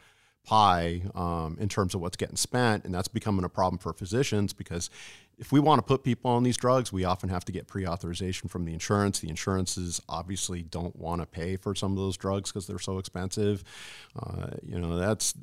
pie 0.45 1.01
um, 1.15 1.57
in 1.59 1.69
terms 1.69 1.95
of 1.95 2.01
what's 2.01 2.17
getting 2.17 2.35
spent, 2.35 2.85
and 2.85 2.93
that's 2.93 3.07
becoming 3.07 3.43
a 3.45 3.49
problem 3.49 3.77
for 3.77 3.93
physicians 3.93 4.53
because 4.53 4.89
if 5.37 5.51
we 5.51 5.59
want 5.59 5.79
to 5.79 5.83
put 5.83 6.03
people 6.03 6.31
on 6.31 6.43
these 6.43 6.57
drugs, 6.57 6.93
we 6.93 7.03
often 7.03 7.29
have 7.29 7.43
to 7.45 7.51
get 7.51 7.67
pre-authorization 7.67 8.47
from 8.49 8.65
the 8.65 8.73
insurance. 8.73 9.19
The 9.19 9.29
insurances 9.29 10.01
obviously 10.07 10.63
don't 10.63 10.95
want 10.95 11.21
to 11.21 11.25
pay 11.25 11.57
for 11.57 11.75
some 11.75 11.91
of 11.91 11.97
those 11.97 12.17
drugs 12.17 12.51
because 12.51 12.67
they're 12.67 12.79
so 12.79 12.97
expensive. 12.97 13.63
Uh, 14.17 14.47
you 14.63 14.79
know, 14.79 14.97
that's 14.97 15.33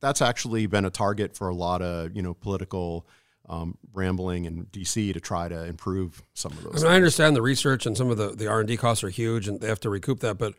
that's 0.00 0.22
actually 0.22 0.66
been 0.66 0.84
a 0.84 0.90
target 0.90 1.36
for 1.36 1.48
a 1.48 1.54
lot 1.54 1.82
of 1.82 2.14
you 2.14 2.22
know 2.22 2.34
political. 2.34 3.06
Um, 3.48 3.78
rambling 3.92 4.46
in 4.46 4.66
DC 4.72 5.14
to 5.14 5.20
try 5.20 5.46
to 5.46 5.66
improve 5.66 6.20
some 6.34 6.50
of 6.50 6.64
those. 6.64 6.82
I 6.82 6.86
mean, 6.88 6.92
I 6.94 6.96
understand 6.96 7.36
the 7.36 7.42
research 7.42 7.86
and 7.86 7.96
some 7.96 8.10
of 8.10 8.16
the 8.16 8.30
the 8.30 8.48
R 8.48 8.58
and 8.58 8.66
D 8.66 8.76
costs 8.76 9.04
are 9.04 9.08
huge, 9.08 9.46
and 9.46 9.60
they 9.60 9.68
have 9.68 9.78
to 9.82 9.88
recoup 9.88 10.18
that. 10.18 10.36
But 10.36 10.54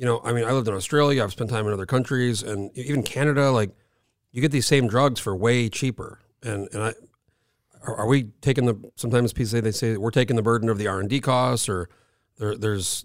you 0.00 0.06
know, 0.06 0.22
I 0.24 0.32
mean, 0.32 0.44
I 0.44 0.52
lived 0.52 0.66
in 0.66 0.72
Australia. 0.72 1.22
I've 1.22 1.32
spent 1.32 1.50
time 1.50 1.66
in 1.66 1.74
other 1.74 1.84
countries, 1.84 2.42
and 2.42 2.74
even 2.74 3.02
Canada. 3.02 3.50
Like, 3.50 3.70
you 4.32 4.40
get 4.40 4.50
these 4.50 4.66
same 4.66 4.88
drugs 4.88 5.20
for 5.20 5.36
way 5.36 5.68
cheaper. 5.68 6.20
And 6.42 6.68
and 6.72 6.82
I 6.82 6.94
are, 7.82 7.96
are 7.96 8.06
we 8.06 8.24
taking 8.40 8.64
the 8.64 8.90
sometimes 8.96 9.34
people 9.34 9.50
say 9.50 9.60
they 9.60 9.72
say 9.72 9.98
we're 9.98 10.10
taking 10.10 10.36
the 10.36 10.42
burden 10.42 10.70
of 10.70 10.78
the 10.78 10.86
R 10.86 11.00
and 11.00 11.10
D 11.10 11.20
costs, 11.20 11.68
or 11.68 11.90
there, 12.38 12.56
there's 12.56 13.04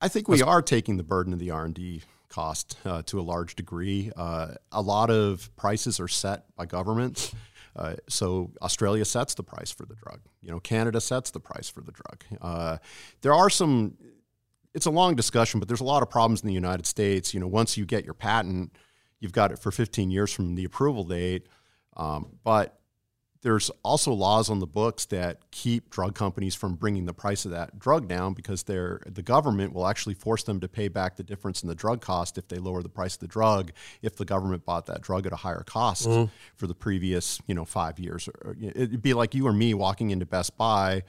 I 0.00 0.06
think 0.06 0.28
we 0.28 0.40
are 0.40 0.62
taking 0.62 0.98
the 0.98 1.02
burden 1.02 1.32
of 1.32 1.40
the 1.40 1.50
R 1.50 1.64
and 1.64 1.74
D 1.74 2.02
cost 2.28 2.76
uh, 2.84 3.02
to 3.06 3.18
a 3.18 3.22
large 3.22 3.56
degree. 3.56 4.12
Uh, 4.16 4.54
a 4.70 4.80
lot 4.80 5.10
of 5.10 5.50
prices 5.56 5.98
are 5.98 6.06
set 6.06 6.44
by 6.54 6.64
governments. 6.64 7.34
Uh, 7.74 7.94
so 8.08 8.52
Australia 8.62 9.04
sets 9.04 9.34
the 9.34 9.42
price 9.42 9.72
for 9.72 9.84
the 9.84 9.96
drug. 9.96 10.20
You 10.42 10.52
know, 10.52 10.60
Canada 10.60 11.00
sets 11.00 11.32
the 11.32 11.40
price 11.40 11.68
for 11.68 11.80
the 11.80 11.90
drug. 11.90 12.24
Uh, 12.40 12.78
there 13.22 13.34
are 13.34 13.50
some 13.50 13.96
it's 14.74 14.86
a 14.86 14.90
long 14.90 15.14
discussion, 15.14 15.60
but 15.60 15.68
there's 15.68 15.80
a 15.80 15.84
lot 15.84 16.02
of 16.02 16.10
problems 16.10 16.42
in 16.42 16.48
the 16.48 16.54
United 16.54 16.86
States. 16.86 17.32
You 17.32 17.40
know, 17.40 17.46
once 17.46 17.76
you 17.76 17.86
get 17.86 18.04
your 18.04 18.14
patent, 18.14 18.76
you've 19.20 19.32
got 19.32 19.52
it 19.52 19.58
for 19.58 19.70
15 19.70 20.10
years 20.10 20.32
from 20.32 20.56
the 20.56 20.64
approval 20.64 21.04
date. 21.04 21.46
Um, 21.96 22.38
but 22.42 22.80
there's 23.42 23.70
also 23.82 24.10
laws 24.10 24.48
on 24.48 24.58
the 24.58 24.66
books 24.66 25.04
that 25.06 25.50
keep 25.50 25.90
drug 25.90 26.14
companies 26.14 26.54
from 26.54 26.74
bringing 26.74 27.04
the 27.04 27.12
price 27.12 27.44
of 27.44 27.50
that 27.50 27.78
drug 27.78 28.08
down 28.08 28.32
because 28.32 28.62
they're, 28.62 29.00
the 29.06 29.22
government 29.22 29.74
will 29.74 29.86
actually 29.86 30.14
force 30.14 30.42
them 30.42 30.60
to 30.60 30.66
pay 30.66 30.88
back 30.88 31.16
the 31.16 31.22
difference 31.22 31.62
in 31.62 31.68
the 31.68 31.74
drug 31.74 32.00
cost 32.00 32.38
if 32.38 32.48
they 32.48 32.56
lower 32.56 32.82
the 32.82 32.88
price 32.88 33.14
of 33.14 33.20
the 33.20 33.28
drug 33.28 33.70
if 34.00 34.16
the 34.16 34.24
government 34.24 34.64
bought 34.64 34.86
that 34.86 35.02
drug 35.02 35.26
at 35.26 35.32
a 35.32 35.36
higher 35.36 35.62
cost 35.62 36.08
mm-hmm. 36.08 36.32
for 36.56 36.66
the 36.66 36.74
previous 36.74 37.38
you 37.46 37.54
know 37.54 37.66
five 37.66 37.98
years. 37.98 38.30
It'd 38.60 39.02
be 39.02 39.12
like 39.12 39.34
you 39.34 39.46
or 39.46 39.52
me 39.52 39.74
walking 39.74 40.10
into 40.10 40.24
Best 40.24 40.56
Buy 40.56 41.02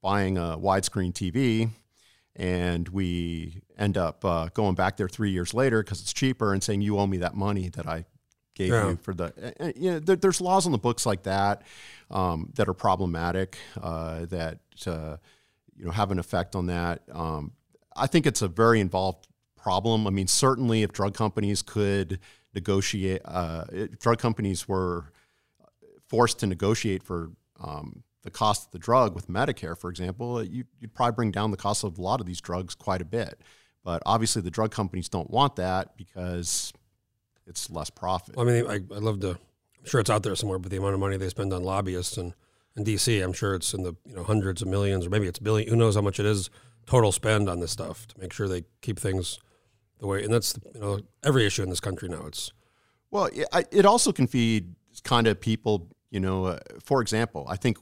buying 0.00 0.38
a 0.38 0.56
widescreen 0.58 1.12
TV 1.12 1.70
and 2.36 2.88
we 2.88 3.62
end 3.78 3.96
up 3.96 4.24
uh, 4.24 4.48
going 4.54 4.74
back 4.74 4.96
there 4.96 5.08
three 5.08 5.30
years 5.30 5.54
later 5.54 5.82
because 5.82 6.00
it's 6.00 6.12
cheaper 6.12 6.52
and 6.52 6.62
saying 6.62 6.80
you 6.80 6.98
owe 6.98 7.06
me 7.06 7.18
that 7.18 7.34
money 7.34 7.68
that 7.70 7.86
I 7.86 8.04
gave 8.54 8.70
yeah. 8.70 8.90
you 8.90 8.96
for 8.96 9.14
the. 9.14 9.54
Uh, 9.60 9.72
you 9.76 9.92
know, 9.92 9.98
there, 9.98 10.16
there's 10.16 10.40
laws 10.40 10.66
on 10.66 10.72
the 10.72 10.78
books 10.78 11.06
like 11.06 11.22
that 11.24 11.62
um, 12.10 12.50
that 12.54 12.68
are 12.68 12.74
problematic 12.74 13.58
uh, 13.80 14.26
that 14.26 14.58
uh, 14.86 15.16
you 15.76 15.84
know 15.84 15.90
have 15.90 16.10
an 16.10 16.18
effect 16.18 16.56
on 16.56 16.66
that. 16.66 17.02
Um, 17.12 17.52
I 17.96 18.06
think 18.06 18.26
it's 18.26 18.42
a 18.42 18.48
very 18.48 18.80
involved 18.80 19.28
problem. 19.56 20.06
I 20.06 20.10
mean, 20.10 20.26
certainly 20.26 20.82
if 20.82 20.92
drug 20.92 21.14
companies 21.14 21.62
could 21.62 22.18
negotiate, 22.54 23.22
uh, 23.24 23.64
if 23.72 23.98
drug 23.98 24.18
companies 24.18 24.68
were 24.68 25.12
forced 26.08 26.40
to 26.40 26.46
negotiate 26.46 27.02
for 27.02 27.30
um, 27.60 28.02
the 28.24 28.30
cost 28.30 28.66
of 28.66 28.72
the 28.72 28.78
drug 28.78 29.14
with 29.14 29.28
Medicare, 29.28 29.78
for 29.78 29.90
example, 29.90 30.42
you, 30.42 30.64
would 30.80 30.94
probably 30.94 31.14
bring 31.14 31.30
down 31.30 31.50
the 31.50 31.56
cost 31.56 31.84
of 31.84 31.98
a 31.98 32.02
lot 32.02 32.20
of 32.20 32.26
these 32.26 32.40
drugs 32.40 32.74
quite 32.74 33.00
a 33.00 33.04
bit. 33.04 33.38
But 33.84 34.02
obviously, 34.06 34.40
the 34.42 34.50
drug 34.50 34.70
companies 34.70 35.08
don't 35.10 35.30
want 35.30 35.56
that 35.56 35.96
because 35.96 36.72
it's 37.46 37.70
less 37.70 37.90
profit. 37.90 38.34
I 38.38 38.44
mean, 38.44 38.66
I, 38.66 38.74
I 38.74 38.98
love 38.98 39.20
to. 39.20 39.30
I'm 39.30 39.84
sure 39.84 40.00
it's 40.00 40.08
out 40.08 40.22
there 40.22 40.34
somewhere, 40.34 40.58
but 40.58 40.70
the 40.70 40.78
amount 40.78 40.94
of 40.94 41.00
money 41.00 41.18
they 41.18 41.28
spend 41.28 41.52
on 41.52 41.62
lobbyists 41.62 42.16
and 42.16 42.34
in 42.76 42.84
DC, 42.84 43.22
I'm 43.22 43.32
sure 43.32 43.54
it's 43.54 43.72
in 43.74 43.82
the 43.82 43.94
you 44.06 44.16
know 44.16 44.24
hundreds 44.24 44.62
of 44.62 44.68
millions, 44.68 45.06
or 45.06 45.10
maybe 45.10 45.26
it's 45.26 45.38
billion. 45.38 45.68
Who 45.68 45.76
knows 45.76 45.94
how 45.94 46.00
much 46.00 46.18
it 46.18 46.26
is 46.26 46.50
total 46.86 47.12
spend 47.12 47.48
on 47.48 47.60
this 47.60 47.70
stuff 47.70 48.06
to 48.08 48.20
make 48.20 48.32
sure 48.32 48.48
they 48.48 48.64
keep 48.80 48.98
things 48.98 49.38
the 49.98 50.06
way. 50.06 50.24
And 50.24 50.32
that's 50.32 50.58
you 50.74 50.80
know 50.80 51.00
every 51.22 51.46
issue 51.46 51.62
in 51.62 51.70
this 51.70 51.80
country 51.80 52.08
now. 52.08 52.24
It's 52.26 52.52
well, 53.10 53.28
it 53.32 53.86
also 53.86 54.12
can 54.12 54.26
feed 54.26 54.74
kind 55.04 55.26
of 55.26 55.40
people. 55.40 55.90
You 56.10 56.20
know, 56.20 56.46
uh, 56.46 56.58
for 56.80 57.00
example, 57.00 57.46
I 57.48 57.56
think 57.56 57.76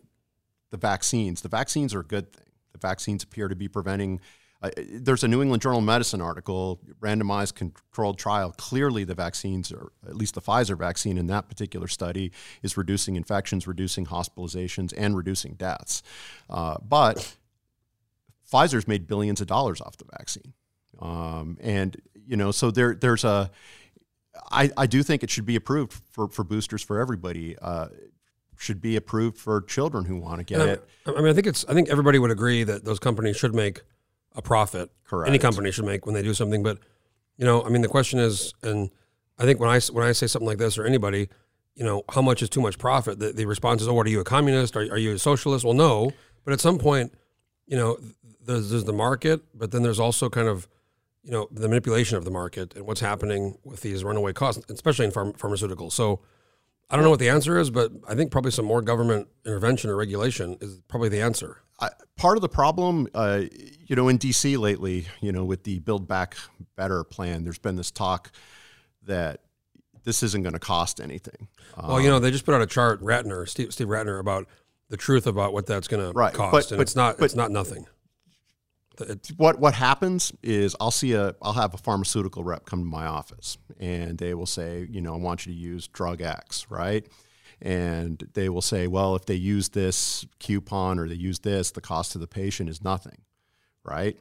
the 0.72 0.78
vaccines. 0.78 1.42
The 1.42 1.48
vaccines 1.48 1.94
are 1.94 2.00
a 2.00 2.04
good 2.04 2.32
thing. 2.32 2.46
The 2.72 2.78
vaccines 2.78 3.22
appear 3.22 3.46
to 3.46 3.54
be 3.54 3.68
preventing. 3.68 4.20
Uh, 4.62 4.70
there's 4.92 5.22
a 5.22 5.28
New 5.28 5.42
England 5.42 5.62
Journal 5.62 5.80
of 5.80 5.84
Medicine 5.84 6.20
article, 6.20 6.80
randomized 7.00 7.54
controlled 7.54 8.18
trial. 8.18 8.52
Clearly, 8.56 9.04
the 9.04 9.14
vaccines, 9.14 9.70
or 9.70 9.92
at 10.06 10.16
least 10.16 10.34
the 10.34 10.40
Pfizer 10.40 10.76
vaccine 10.76 11.18
in 11.18 11.26
that 11.26 11.48
particular 11.48 11.86
study, 11.88 12.32
is 12.62 12.76
reducing 12.76 13.16
infections, 13.16 13.66
reducing 13.66 14.06
hospitalizations, 14.06 14.94
and 14.96 15.16
reducing 15.16 15.54
deaths. 15.54 16.02
Uh, 16.48 16.76
but 16.82 17.36
Pfizer's 18.50 18.88
made 18.88 19.06
billions 19.06 19.40
of 19.40 19.46
dollars 19.46 19.80
off 19.80 19.96
the 19.98 20.06
vaccine, 20.16 20.54
um, 21.00 21.58
and 21.60 22.00
you 22.26 22.36
know, 22.36 22.50
so 22.50 22.70
there 22.70 22.94
there's 22.94 23.24
a. 23.24 23.50
I, 24.50 24.70
I 24.78 24.86
do 24.86 25.02
think 25.02 25.22
it 25.22 25.28
should 25.28 25.44
be 25.44 25.56
approved 25.56 25.92
for, 25.92 26.26
for 26.26 26.42
boosters 26.42 26.82
for 26.82 26.98
everybody. 26.98 27.54
Uh, 27.60 27.88
should 28.62 28.80
be 28.80 28.94
approved 28.94 29.36
for 29.36 29.60
children 29.62 30.04
who 30.04 30.16
want 30.16 30.38
to 30.38 30.44
get 30.44 30.60
it. 30.60 30.88
I 31.04 31.10
mean, 31.12 31.26
I 31.26 31.32
think 31.32 31.48
it's. 31.48 31.64
I 31.68 31.74
think 31.74 31.88
everybody 31.88 32.18
would 32.18 32.30
agree 32.30 32.62
that 32.62 32.84
those 32.84 33.00
companies 33.00 33.36
should 33.36 33.54
make 33.54 33.82
a 34.36 34.42
profit. 34.42 34.90
Correct. 35.04 35.28
Any 35.28 35.38
company 35.38 35.72
should 35.72 35.84
make 35.84 36.06
when 36.06 36.14
they 36.14 36.22
do 36.22 36.32
something. 36.32 36.62
But 36.62 36.78
you 37.36 37.44
know, 37.44 37.64
I 37.64 37.68
mean, 37.70 37.82
the 37.82 37.88
question 37.88 38.20
is, 38.20 38.54
and 38.62 38.90
I 39.38 39.44
think 39.44 39.58
when 39.58 39.68
I 39.68 39.80
when 39.92 40.06
I 40.06 40.12
say 40.12 40.28
something 40.28 40.46
like 40.46 40.58
this 40.58 40.78
or 40.78 40.86
anybody, 40.86 41.28
you 41.74 41.84
know, 41.84 42.04
how 42.10 42.22
much 42.22 42.40
is 42.40 42.48
too 42.48 42.60
much 42.60 42.78
profit? 42.78 43.18
The, 43.18 43.32
the 43.32 43.46
response 43.46 43.82
is, 43.82 43.88
oh, 43.88 43.94
what 43.94 44.06
are 44.06 44.10
you 44.10 44.20
a 44.20 44.24
communist? 44.24 44.76
Are, 44.76 44.82
are 44.82 44.98
you 44.98 45.12
a 45.12 45.18
socialist? 45.18 45.64
Well, 45.64 45.74
no. 45.74 46.12
But 46.44 46.52
at 46.52 46.60
some 46.60 46.78
point, 46.78 47.12
you 47.66 47.76
know, 47.76 47.98
there's, 48.44 48.70
there's 48.70 48.84
the 48.84 48.92
market, 48.92 49.42
but 49.54 49.72
then 49.72 49.82
there's 49.82 50.00
also 50.00 50.28
kind 50.28 50.48
of 50.48 50.68
you 51.24 51.32
know 51.32 51.48
the 51.50 51.68
manipulation 51.68 52.16
of 52.16 52.24
the 52.24 52.30
market 52.30 52.74
and 52.76 52.86
what's 52.86 53.00
happening 53.00 53.58
with 53.64 53.80
these 53.80 54.04
runaway 54.04 54.32
costs, 54.32 54.64
especially 54.70 55.06
in 55.06 55.10
pharm- 55.10 55.36
pharmaceuticals. 55.36 55.92
So 55.92 56.20
I 56.92 56.96
don't 56.96 57.04
know 57.04 57.10
what 57.10 57.20
the 57.20 57.30
answer 57.30 57.58
is, 57.58 57.70
but 57.70 57.90
I 58.06 58.14
think 58.14 58.30
probably 58.30 58.50
some 58.50 58.66
more 58.66 58.82
government 58.82 59.26
intervention 59.46 59.88
or 59.88 59.96
regulation 59.96 60.58
is 60.60 60.80
probably 60.88 61.08
the 61.08 61.22
answer. 61.22 61.58
I, 61.80 61.88
part 62.16 62.36
of 62.36 62.42
the 62.42 62.50
problem, 62.50 63.08
uh, 63.14 63.42
you 63.86 63.96
know, 63.96 64.08
in 64.08 64.18
DC 64.18 64.58
lately, 64.58 65.06
you 65.22 65.32
know, 65.32 65.42
with 65.44 65.64
the 65.64 65.78
Build 65.78 66.06
Back 66.06 66.36
Better 66.76 67.02
plan, 67.02 67.44
there's 67.44 67.58
been 67.58 67.76
this 67.76 67.90
talk 67.90 68.30
that 69.04 69.40
this 70.04 70.22
isn't 70.22 70.42
going 70.42 70.52
to 70.52 70.58
cost 70.58 71.00
anything. 71.00 71.48
Well, 71.82 72.00
you 72.00 72.10
know, 72.10 72.18
they 72.18 72.30
just 72.30 72.44
put 72.44 72.54
out 72.54 72.60
a 72.62 72.66
chart, 72.66 73.00
Rattner, 73.00 73.48
Steve, 73.48 73.72
Steve 73.72 73.86
Rattner, 73.88 74.20
about 74.20 74.46
the 74.90 74.96
truth 74.98 75.26
about 75.26 75.54
what 75.54 75.64
that's 75.66 75.88
going 75.88 76.06
to 76.06 76.12
cost, 76.34 76.52
but- 76.52 76.70
and 76.72 76.78
but- 76.78 76.82
it's 76.82 76.94
not. 76.96 77.16
but- 77.18 77.24
it's 77.24 77.34
not 77.34 77.50
nothing. 77.50 77.86
What 79.36 79.58
what 79.58 79.74
happens 79.74 80.32
is 80.42 80.76
I'll 80.80 80.90
see 80.90 81.12
a 81.12 81.34
I'll 81.40 81.54
have 81.54 81.74
a 81.74 81.78
pharmaceutical 81.78 82.44
rep 82.44 82.66
come 82.66 82.80
to 82.80 82.88
my 82.88 83.06
office 83.06 83.56
and 83.80 84.18
they 84.18 84.34
will 84.34 84.46
say, 84.46 84.86
you 84.90 85.00
know, 85.00 85.14
I 85.14 85.16
want 85.16 85.46
you 85.46 85.52
to 85.52 85.58
use 85.58 85.88
drug 85.88 86.20
X, 86.20 86.66
right? 86.68 87.06
And 87.60 88.28
they 88.34 88.48
will 88.48 88.62
say, 88.62 88.86
well, 88.86 89.14
if 89.14 89.24
they 89.26 89.34
use 89.34 89.70
this 89.70 90.26
coupon 90.40 90.98
or 90.98 91.08
they 91.08 91.14
use 91.14 91.38
this, 91.38 91.70
the 91.70 91.80
cost 91.80 92.12
to 92.12 92.18
the 92.18 92.26
patient 92.26 92.68
is 92.68 92.82
nothing, 92.82 93.18
right? 93.84 94.18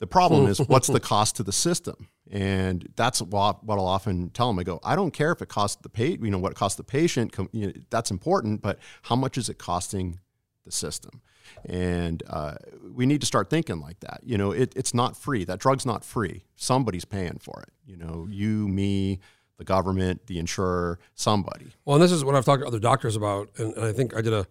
The 0.00 0.06
problem 0.06 0.46
is 0.46 0.58
what's 0.68 0.88
the 0.88 1.00
cost 1.00 1.36
to 1.36 1.42
the 1.42 1.52
system? 1.52 2.08
And 2.30 2.88
that's 2.94 3.22
what, 3.22 3.64
what 3.64 3.78
I'll 3.78 3.86
often 3.86 4.30
tell 4.30 4.48
them. 4.48 4.58
I 4.58 4.64
go, 4.64 4.80
I 4.82 4.96
don't 4.96 5.12
care 5.12 5.32
if 5.32 5.40
it 5.40 5.48
costs 5.48 5.80
the 5.82 5.88
pay, 5.88 6.18
you 6.20 6.30
know, 6.30 6.38
what 6.38 6.52
it 6.52 6.58
costs 6.58 6.76
the 6.76 6.84
patient. 6.84 7.34
You 7.52 7.68
know, 7.68 7.72
that's 7.90 8.10
important, 8.10 8.60
but 8.60 8.78
how 9.02 9.16
much 9.16 9.38
is 9.38 9.48
it 9.48 9.58
costing 9.58 10.20
the 10.64 10.72
system? 10.72 11.22
And 11.64 12.22
uh, 12.28 12.54
we 12.92 13.06
need 13.06 13.20
to 13.20 13.26
start 13.26 13.50
thinking 13.50 13.80
like 13.80 14.00
that. 14.00 14.20
You 14.22 14.38
know, 14.38 14.50
it, 14.50 14.72
it's 14.76 14.94
not 14.94 15.16
free. 15.16 15.44
That 15.44 15.58
drug's 15.58 15.86
not 15.86 16.04
free. 16.04 16.44
Somebody's 16.56 17.04
paying 17.04 17.38
for 17.40 17.62
it. 17.62 17.72
You 17.86 17.96
know, 17.96 18.26
you, 18.30 18.68
me, 18.68 19.20
the 19.58 19.64
government, 19.64 20.26
the 20.26 20.38
insurer, 20.38 20.98
somebody. 21.14 21.72
Well, 21.84 21.96
and 21.96 22.02
this 22.02 22.12
is 22.12 22.24
what 22.24 22.34
I've 22.34 22.44
talked 22.44 22.62
to 22.62 22.66
other 22.66 22.78
doctors 22.78 23.16
about, 23.16 23.50
and, 23.56 23.74
and 23.74 23.84
I 23.84 23.92
think 23.92 24.16
I 24.16 24.20
did 24.20 24.32
a 24.32 24.46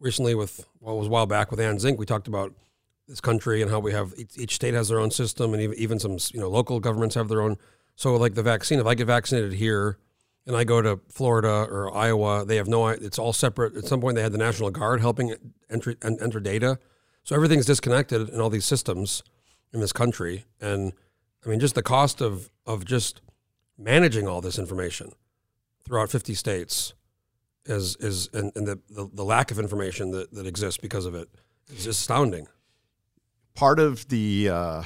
recently 0.00 0.34
with 0.34 0.66
well, 0.80 0.94
it 0.94 0.98
was 0.98 1.08
a 1.08 1.10
while 1.10 1.26
back 1.26 1.50
with 1.50 1.60
Anne 1.60 1.78
Zink. 1.78 1.98
We 1.98 2.06
talked 2.06 2.28
about 2.28 2.52
this 3.06 3.20
country 3.20 3.62
and 3.62 3.70
how 3.70 3.80
we 3.80 3.92
have 3.92 4.14
each, 4.16 4.36
each 4.36 4.54
state 4.54 4.74
has 4.74 4.88
their 4.88 5.00
own 5.00 5.10
system, 5.10 5.54
and 5.54 5.62
even, 5.62 5.78
even 5.78 5.98
some 5.98 6.18
you 6.32 6.40
know 6.40 6.48
local 6.48 6.80
governments 6.80 7.14
have 7.14 7.28
their 7.28 7.42
own. 7.42 7.56
So, 7.96 8.14
like 8.16 8.34
the 8.34 8.42
vaccine, 8.42 8.78
if 8.78 8.86
I 8.86 8.94
get 8.94 9.06
vaccinated 9.06 9.54
here 9.54 9.98
and 10.48 10.56
I 10.56 10.64
go 10.64 10.82
to 10.82 10.98
Florida 11.10 11.66
or 11.70 11.94
Iowa, 11.94 12.44
they 12.44 12.56
have 12.56 12.66
no. 12.66 12.88
It's 12.88 13.18
all 13.18 13.32
separate. 13.32 13.76
At 13.76 13.84
some 13.84 14.00
point, 14.00 14.16
they 14.16 14.22
had 14.22 14.32
the 14.32 14.38
National 14.38 14.70
Guard 14.70 15.00
helping 15.00 15.34
enter 15.70 15.94
enter 16.02 16.40
data, 16.40 16.80
so 17.22 17.36
everything's 17.36 17.66
disconnected 17.66 18.30
in 18.30 18.40
all 18.40 18.50
these 18.50 18.64
systems 18.64 19.22
in 19.72 19.80
this 19.80 19.92
country. 19.92 20.46
And 20.60 20.94
I 21.44 21.50
mean, 21.50 21.60
just 21.60 21.76
the 21.76 21.82
cost 21.82 22.20
of 22.20 22.50
of 22.66 22.84
just 22.84 23.20
managing 23.76 24.26
all 24.26 24.40
this 24.40 24.58
information 24.58 25.12
throughout 25.84 26.10
50 26.10 26.34
states 26.34 26.94
is 27.66 27.96
is 27.96 28.28
and, 28.32 28.50
and 28.56 28.66
the, 28.66 28.80
the, 28.90 29.08
the 29.12 29.24
lack 29.24 29.50
of 29.50 29.58
information 29.58 30.10
that, 30.12 30.32
that 30.32 30.46
exists 30.46 30.80
because 30.80 31.06
of 31.06 31.14
it 31.14 31.28
is 31.68 31.86
astounding. 31.86 32.48
part 33.54 33.78
of 33.78 34.08
the 34.08 34.48
uh, 34.48 34.82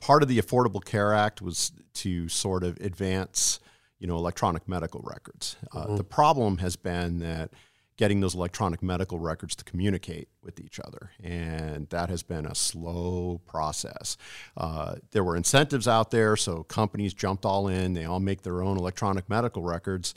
part 0.00 0.22
of 0.22 0.28
the 0.28 0.38
Affordable 0.38 0.84
Care 0.84 1.12
Act 1.12 1.42
was 1.42 1.72
to 1.94 2.28
sort 2.28 2.64
of 2.64 2.78
advance, 2.78 3.60
you 4.04 4.08
know, 4.08 4.18
electronic 4.18 4.68
medical 4.68 5.00
records. 5.02 5.56
Uh, 5.72 5.96
The 5.96 6.04
problem 6.04 6.58
has 6.58 6.76
been 6.76 7.20
that 7.20 7.50
getting 7.96 8.20
those 8.20 8.34
electronic 8.34 8.82
medical 8.82 9.18
records 9.18 9.56
to 9.56 9.64
communicate 9.64 10.28
with 10.42 10.60
each 10.60 10.78
other, 10.78 11.12
and 11.22 11.88
that 11.88 12.10
has 12.10 12.22
been 12.22 12.44
a 12.44 12.54
slow 12.54 13.40
process. 13.46 14.18
Uh, 14.58 14.96
there 15.12 15.24
were 15.24 15.34
incentives 15.36 15.88
out 15.88 16.10
there, 16.10 16.36
so 16.36 16.64
companies 16.64 17.14
jumped 17.14 17.46
all 17.46 17.66
in. 17.66 17.94
They 17.94 18.04
all 18.04 18.20
make 18.20 18.42
their 18.42 18.62
own 18.62 18.76
electronic 18.76 19.30
medical 19.30 19.62
records 19.62 20.14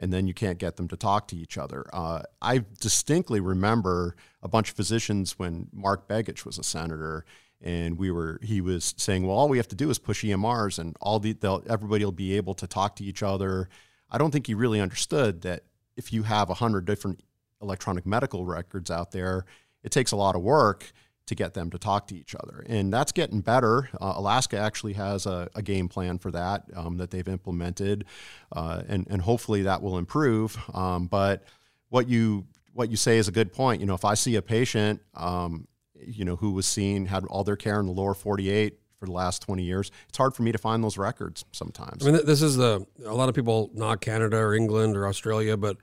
and 0.00 0.12
then 0.12 0.28
you 0.28 0.34
can't 0.34 0.58
get 0.58 0.76
them 0.76 0.86
to 0.86 0.96
talk 0.96 1.26
to 1.26 1.36
each 1.36 1.58
other. 1.58 1.84
Uh, 1.92 2.22
I 2.40 2.64
distinctly 2.80 3.40
remember 3.40 4.14
a 4.42 4.48
bunch 4.48 4.70
of 4.70 4.76
physicians 4.76 5.38
when 5.40 5.68
Mark 5.72 6.08
Begich 6.08 6.44
was 6.44 6.56
a 6.56 6.62
senator, 6.62 7.24
and 7.60 7.98
we 7.98 8.10
were 8.10 8.38
he 8.42 8.60
was 8.60 8.94
saying, 8.96 9.26
"Well, 9.26 9.36
all 9.36 9.48
we 9.48 9.56
have 9.56 9.68
to 9.68 9.76
do 9.76 9.90
is 9.90 9.98
push 9.98 10.24
EMRs, 10.24 10.78
and 10.78 10.96
all 11.00 11.18
the 11.18 11.36
everybody 11.68 12.04
will 12.04 12.12
be 12.12 12.36
able 12.36 12.54
to 12.54 12.66
talk 12.66 12.96
to 12.96 13.04
each 13.04 13.22
other." 13.22 13.68
I 14.10 14.18
don't 14.18 14.30
think 14.30 14.46
he 14.46 14.54
really 14.54 14.80
understood 14.80 15.42
that 15.42 15.64
if 15.96 16.12
you 16.12 16.22
have 16.22 16.50
a 16.50 16.54
hundred 16.54 16.86
different 16.86 17.20
electronic 17.60 18.06
medical 18.06 18.44
records 18.44 18.90
out 18.90 19.10
there, 19.10 19.44
it 19.82 19.90
takes 19.90 20.12
a 20.12 20.16
lot 20.16 20.34
of 20.34 20.42
work 20.42 20.92
to 21.28 21.34
get 21.34 21.54
them 21.54 21.70
to 21.70 21.78
talk 21.78 22.06
to 22.08 22.16
each 22.16 22.34
other. 22.34 22.64
And 22.68 22.92
that's 22.92 23.12
getting 23.12 23.42
better. 23.42 23.90
Uh, 24.00 24.14
Alaska 24.16 24.58
actually 24.58 24.94
has 24.94 25.26
a, 25.26 25.48
a 25.54 25.60
game 25.62 25.88
plan 25.88 26.18
for 26.18 26.30
that 26.30 26.64
um, 26.74 26.96
that 26.96 27.10
they've 27.10 27.28
implemented, 27.28 28.06
uh, 28.52 28.82
and, 28.88 29.06
and 29.10 29.22
hopefully 29.22 29.62
that 29.62 29.82
will 29.82 29.98
improve. 29.98 30.58
Um, 30.74 31.06
but 31.06 31.44
what 31.90 32.08
you 32.08 32.46
what 32.72 32.90
you 32.90 32.96
say 32.96 33.18
is 33.18 33.28
a 33.28 33.32
good 33.32 33.52
point. 33.52 33.80
You 33.80 33.86
know, 33.86 33.94
if 33.94 34.04
I 34.04 34.14
see 34.14 34.36
a 34.36 34.42
patient, 34.42 35.02
um, 35.14 35.67
you 36.06 36.24
know, 36.24 36.36
who 36.36 36.52
was 36.52 36.66
seen 36.66 37.06
had 37.06 37.24
all 37.26 37.44
their 37.44 37.56
care 37.56 37.80
in 37.80 37.86
the 37.86 37.92
lower 37.92 38.14
48 38.14 38.78
for 38.98 39.06
the 39.06 39.12
last 39.12 39.42
20 39.42 39.62
years, 39.62 39.90
it's 40.08 40.18
hard 40.18 40.34
for 40.34 40.42
me 40.42 40.52
to 40.52 40.58
find 40.58 40.82
those 40.82 40.98
records 40.98 41.44
sometimes. 41.52 42.06
I 42.06 42.10
mean, 42.10 42.26
this 42.26 42.42
is 42.42 42.56
the 42.56 42.86
a 43.04 43.14
lot 43.14 43.28
of 43.28 43.34
people 43.34 43.70
knock 43.74 44.00
Canada 44.00 44.36
or 44.38 44.54
England 44.54 44.96
or 44.96 45.06
Australia, 45.06 45.56
but 45.56 45.76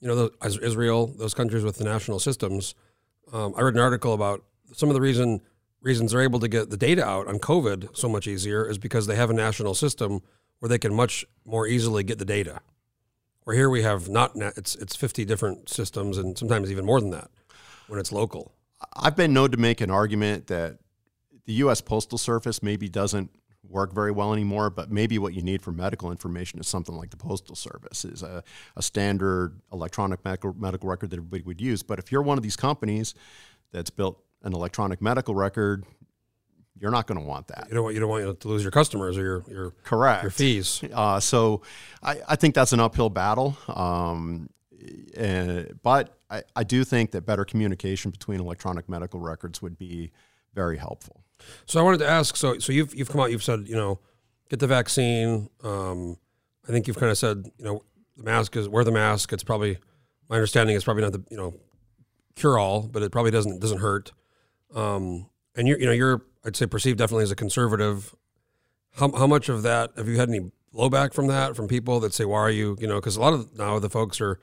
you 0.00 0.08
know, 0.08 0.14
the, 0.14 0.60
Israel, 0.62 1.06
those 1.06 1.34
countries 1.34 1.64
with 1.64 1.78
the 1.78 1.84
national 1.84 2.18
systems. 2.20 2.74
Um, 3.32 3.54
I 3.56 3.62
read 3.62 3.74
an 3.74 3.80
article 3.80 4.12
about 4.12 4.44
some 4.72 4.88
of 4.88 4.94
the 4.94 5.00
reason 5.00 5.40
reasons 5.80 6.12
they're 6.12 6.22
able 6.22 6.40
to 6.40 6.48
get 6.48 6.70
the 6.70 6.76
data 6.76 7.04
out 7.04 7.28
on 7.28 7.38
COVID 7.38 7.96
so 7.96 8.08
much 8.08 8.26
easier 8.26 8.68
is 8.68 8.78
because 8.78 9.06
they 9.06 9.16
have 9.16 9.30
a 9.30 9.34
national 9.34 9.74
system 9.74 10.22
where 10.58 10.68
they 10.68 10.78
can 10.78 10.92
much 10.92 11.24
more 11.44 11.66
easily 11.66 12.02
get 12.02 12.18
the 12.18 12.24
data. 12.24 12.60
Where 13.44 13.56
here 13.56 13.70
we 13.70 13.82
have 13.82 14.08
not 14.08 14.32
it's 14.36 14.74
it's 14.74 14.96
50 14.96 15.24
different 15.24 15.68
systems 15.68 16.18
and 16.18 16.36
sometimes 16.36 16.70
even 16.70 16.84
more 16.84 17.00
than 17.00 17.10
that 17.10 17.30
when 17.86 17.98
it's 17.98 18.12
local. 18.12 18.52
I've 18.96 19.16
been 19.16 19.32
known 19.32 19.50
to 19.50 19.56
make 19.56 19.80
an 19.80 19.90
argument 19.90 20.46
that 20.48 20.78
the 21.46 21.54
U.S. 21.54 21.80
Postal 21.80 22.18
Service 22.18 22.62
maybe 22.62 22.88
doesn't 22.88 23.30
work 23.68 23.92
very 23.92 24.10
well 24.10 24.32
anymore, 24.32 24.70
but 24.70 24.90
maybe 24.90 25.18
what 25.18 25.34
you 25.34 25.42
need 25.42 25.62
for 25.62 25.72
medical 25.72 26.10
information 26.10 26.58
is 26.58 26.68
something 26.68 26.94
like 26.94 27.10
the 27.10 27.16
Postal 27.16 27.54
Service, 27.54 28.04
is 28.04 28.22
a, 28.22 28.42
a 28.76 28.82
standard 28.82 29.60
electronic 29.72 30.24
medical, 30.24 30.54
medical 30.54 30.88
record 30.88 31.10
that 31.10 31.16
everybody 31.16 31.42
would 31.42 31.60
use. 31.60 31.82
But 31.82 31.98
if 31.98 32.10
you're 32.12 32.22
one 32.22 32.38
of 32.38 32.42
these 32.42 32.56
companies 32.56 33.14
that's 33.72 33.90
built 33.90 34.22
an 34.42 34.52
electronic 34.54 35.02
medical 35.02 35.34
record, 35.34 35.84
you're 36.80 36.90
not 36.90 37.06
going 37.06 37.20
to 37.20 37.26
want 37.26 37.48
that. 37.48 37.66
You 37.68 37.74
don't 37.74 37.84
want 37.84 37.94
you 37.94 38.00
don't 38.00 38.08
want 38.08 38.40
to 38.40 38.48
lose 38.48 38.62
your 38.62 38.70
customers 38.70 39.18
or 39.18 39.22
your 39.22 39.44
your 39.48 39.70
Correct. 39.82 40.22
your 40.22 40.30
fees. 40.30 40.82
Uh, 40.92 41.18
so 41.18 41.62
I, 42.02 42.20
I 42.28 42.36
think 42.36 42.54
that's 42.54 42.72
an 42.72 42.80
uphill 42.80 43.10
battle. 43.10 43.56
Um, 43.66 44.48
and, 45.16 45.78
but 45.82 46.17
I, 46.30 46.42
I 46.54 46.64
do 46.64 46.84
think 46.84 47.12
that 47.12 47.24
better 47.24 47.44
communication 47.44 48.10
between 48.10 48.40
electronic 48.40 48.88
medical 48.88 49.20
records 49.20 49.62
would 49.62 49.78
be 49.78 50.10
very 50.54 50.76
helpful. 50.76 51.22
So 51.66 51.80
I 51.80 51.82
wanted 51.82 51.98
to 51.98 52.08
ask. 52.08 52.36
So 52.36 52.58
so 52.58 52.72
you've 52.72 52.94
you've 52.94 53.08
come 53.08 53.20
out. 53.20 53.30
You've 53.30 53.44
said 53.44 53.68
you 53.68 53.76
know 53.76 54.00
get 54.50 54.58
the 54.58 54.66
vaccine. 54.66 55.48
Um, 55.62 56.16
I 56.68 56.72
think 56.72 56.86
you've 56.86 56.98
kind 56.98 57.10
of 57.10 57.18
said 57.18 57.50
you 57.58 57.64
know 57.64 57.82
the 58.16 58.24
mask 58.24 58.56
is 58.56 58.68
wear 58.68 58.84
the 58.84 58.92
mask. 58.92 59.32
It's 59.32 59.44
probably 59.44 59.78
my 60.28 60.36
understanding 60.36 60.76
is 60.76 60.84
probably 60.84 61.02
not 61.02 61.12
the 61.12 61.24
you 61.30 61.36
know 61.36 61.54
cure 62.34 62.58
all, 62.58 62.82
but 62.82 63.02
it 63.02 63.12
probably 63.12 63.30
doesn't 63.30 63.60
doesn't 63.60 63.78
hurt. 63.78 64.12
Um, 64.74 65.28
and 65.54 65.68
you're 65.68 65.78
you 65.78 65.86
know 65.86 65.92
you're 65.92 66.22
I'd 66.44 66.56
say 66.56 66.66
perceived 66.66 66.98
definitely 66.98 67.24
as 67.24 67.30
a 67.30 67.36
conservative. 67.36 68.14
How 68.96 69.10
how 69.12 69.26
much 69.26 69.48
of 69.48 69.62
that 69.62 69.92
have 69.96 70.08
you 70.08 70.16
had 70.16 70.28
any 70.28 70.50
blowback 70.74 71.14
from 71.14 71.28
that 71.28 71.56
from 71.56 71.66
people 71.66 72.00
that 72.00 72.12
say 72.12 72.24
why 72.24 72.38
are 72.38 72.50
you 72.50 72.76
you 72.80 72.86
know 72.86 72.96
because 72.96 73.16
a 73.16 73.20
lot 73.20 73.32
of 73.32 73.56
now 73.56 73.78
the 73.78 73.88
folks 73.88 74.20
are 74.20 74.38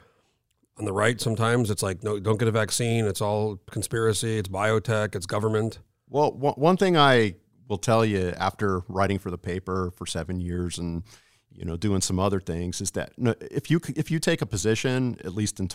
on 0.78 0.86
the 0.86 0.94
right 0.94 1.22
sometimes 1.22 1.70
it's 1.70 1.84
like 1.84 2.04
no 2.04 2.20
don't 2.20 2.38
get 2.38 2.48
a 2.48 2.52
vaccine 2.52 3.06
it's 3.06 3.22
all 3.22 3.60
conspiracy 3.72 4.38
it's 4.38 4.50
biotech 4.50 5.16
it's 5.16 5.26
government 5.26 5.80
Well, 6.10 6.32
one 6.32 6.78
thing 6.78 6.98
I 6.98 7.36
will 7.68 7.78
tell 7.78 8.06
you 8.06 8.34
after 8.38 8.84
writing 8.88 9.18
for 9.18 9.32
the 9.32 9.38
paper 9.38 9.92
for 9.96 10.06
seven 10.06 10.40
years 10.40 10.78
and 10.78 11.04
you 11.52 11.66
know 11.66 11.78
doing 11.78 12.02
some 12.02 12.20
other 12.20 12.40
things 12.40 12.82
is 12.82 12.92
that 12.92 13.14
no, 13.18 13.34
if 13.40 13.72
you 13.72 13.80
if 13.96 14.12
you 14.12 14.20
take 14.20 14.42
a 14.42 14.46
position, 14.46 15.18
at 15.24 15.34
least 15.34 15.60
in 15.60 15.70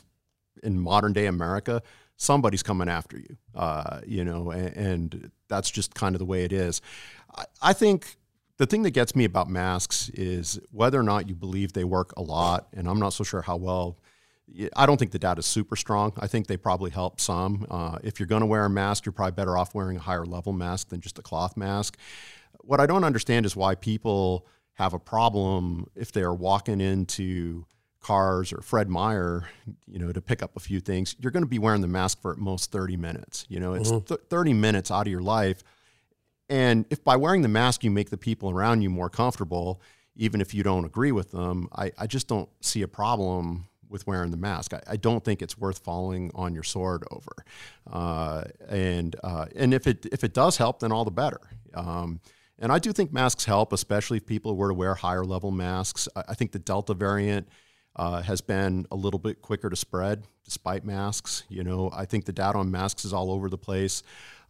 in 0.62 0.78
modern 0.78 1.12
day 1.12 1.26
America, 1.26 1.82
somebody's 2.16 2.62
coming 2.62 2.88
after 2.88 3.18
you. 3.18 3.36
Uh, 3.54 4.00
you 4.06 4.24
know, 4.24 4.50
and, 4.50 4.76
and 4.76 5.30
that's 5.48 5.70
just 5.70 5.94
kind 5.94 6.14
of 6.14 6.18
the 6.18 6.24
way 6.24 6.44
it 6.44 6.52
is. 6.52 6.80
I, 7.36 7.44
I 7.62 7.72
think 7.72 8.16
the 8.58 8.66
thing 8.66 8.82
that 8.82 8.90
gets 8.90 9.16
me 9.16 9.24
about 9.24 9.48
masks 9.48 10.10
is 10.10 10.60
whether 10.70 11.00
or 11.00 11.02
not 11.02 11.28
you 11.28 11.34
believe 11.34 11.72
they 11.72 11.84
work 11.84 12.12
a 12.16 12.22
lot, 12.22 12.68
and 12.72 12.86
I'm 12.88 13.00
not 13.00 13.14
so 13.14 13.24
sure 13.24 13.42
how 13.42 13.56
well. 13.56 13.98
I 14.76 14.86
don't 14.86 14.96
think 14.96 15.12
the 15.12 15.18
data 15.18 15.40
is 15.40 15.46
super 15.46 15.76
strong. 15.76 16.12
I 16.18 16.26
think 16.26 16.46
they 16.46 16.56
probably 16.56 16.90
help 16.90 17.20
some. 17.20 17.66
Uh, 17.70 17.98
if 18.02 18.18
you're 18.18 18.26
going 18.26 18.40
to 18.40 18.46
wear 18.46 18.64
a 18.64 18.70
mask, 18.70 19.06
you're 19.06 19.12
probably 19.12 19.32
better 19.32 19.56
off 19.56 19.74
wearing 19.74 19.96
a 19.96 20.00
higher 20.00 20.24
level 20.24 20.52
mask 20.52 20.88
than 20.88 21.00
just 21.00 21.18
a 21.18 21.22
cloth 21.22 21.56
mask. 21.56 21.96
What 22.60 22.80
I 22.80 22.86
don't 22.86 23.04
understand 23.04 23.46
is 23.46 23.56
why 23.56 23.74
people 23.74 24.46
have 24.74 24.94
a 24.94 24.98
problem 24.98 25.86
if 25.94 26.12
they're 26.12 26.32
walking 26.32 26.80
into 26.80 27.64
Carrs 28.02 28.52
or 28.56 28.62
Fred 28.62 28.88
Meyer, 28.88 29.48
you 29.86 29.98
know, 29.98 30.12
to 30.12 30.20
pick 30.20 30.42
up 30.42 30.56
a 30.56 30.60
few 30.60 30.80
things. 30.80 31.14
You're 31.18 31.32
going 31.32 31.42
to 31.42 31.48
be 31.48 31.58
wearing 31.58 31.82
the 31.82 31.88
mask 31.88 32.20
for 32.22 32.32
at 32.32 32.38
most 32.38 32.72
30 32.72 32.96
minutes. 32.96 33.44
You 33.48 33.60
know, 33.60 33.74
it's 33.74 33.90
th- 34.00 34.20
30 34.30 34.54
minutes 34.54 34.90
out 34.90 35.06
of 35.06 35.10
your 35.10 35.22
life. 35.22 35.62
And 36.48 36.86
if 36.90 37.04
by 37.04 37.16
wearing 37.16 37.42
the 37.42 37.48
mask 37.48 37.84
you 37.84 37.90
make 37.90 38.10
the 38.10 38.16
people 38.16 38.50
around 38.50 38.82
you 38.82 38.90
more 38.90 39.10
comfortable, 39.10 39.80
even 40.16 40.40
if 40.40 40.52
you 40.54 40.62
don't 40.62 40.84
agree 40.84 41.12
with 41.12 41.30
them, 41.30 41.68
I, 41.72 41.92
I 41.98 42.06
just 42.06 42.26
don't 42.26 42.48
see 42.60 42.82
a 42.82 42.88
problem 42.88 43.68
with 43.90 44.07
wearing 44.07 44.31
the 44.31 44.37
mask. 44.37 44.72
I, 44.72 44.81
I 44.87 44.96
don't 44.96 45.24
think 45.24 45.42
it's 45.42 45.59
worth 45.59 45.79
falling 45.79 46.31
on 46.35 46.55
your 46.55 46.62
sword 46.62 47.05
over. 47.11 47.44
Uh, 47.90 48.44
and 48.68 49.16
uh, 49.22 49.46
and 49.57 49.74
if 49.74 49.87
it 49.87 50.07
if 50.12 50.24
it 50.24 50.33
does 50.33 50.57
help, 50.57 50.81
then 50.81 50.92
all 50.92 51.05
the 51.05 51.11
better. 51.11 51.40
Um, 51.74 52.20
and 52.59 52.70
I 52.70 52.79
do 52.79 52.92
think 52.92 53.12
masks 53.12 53.44
help, 53.44 53.72
especially 53.72 54.18
if 54.18 54.26
people 54.26 54.57
were 54.57 54.68
to 54.68 54.74
wear 54.74 54.94
higher 54.94 55.24
level 55.24 55.50
masks. 55.50 56.09
I, 56.14 56.24
I 56.29 56.35
think 56.35 56.53
the 56.53 56.59
Delta 56.59 56.94
variant 56.94 57.48
uh, 57.96 58.22
has 58.22 58.40
been 58.40 58.87
a 58.90 58.96
little 58.96 59.18
bit 59.18 59.42
quicker 59.42 59.68
to 59.68 59.76
spread 59.76 60.26
despite 60.44 60.85
masks. 60.85 61.44
You 61.48 61.64
know, 61.64 61.90
I 61.92 62.05
think 62.05 62.24
the 62.24 62.33
data 62.33 62.59
on 62.59 62.70
masks 62.70 63.05
is 63.05 63.12
all 63.12 63.31
over 63.31 63.48
the 63.48 63.59
place. 63.59 64.03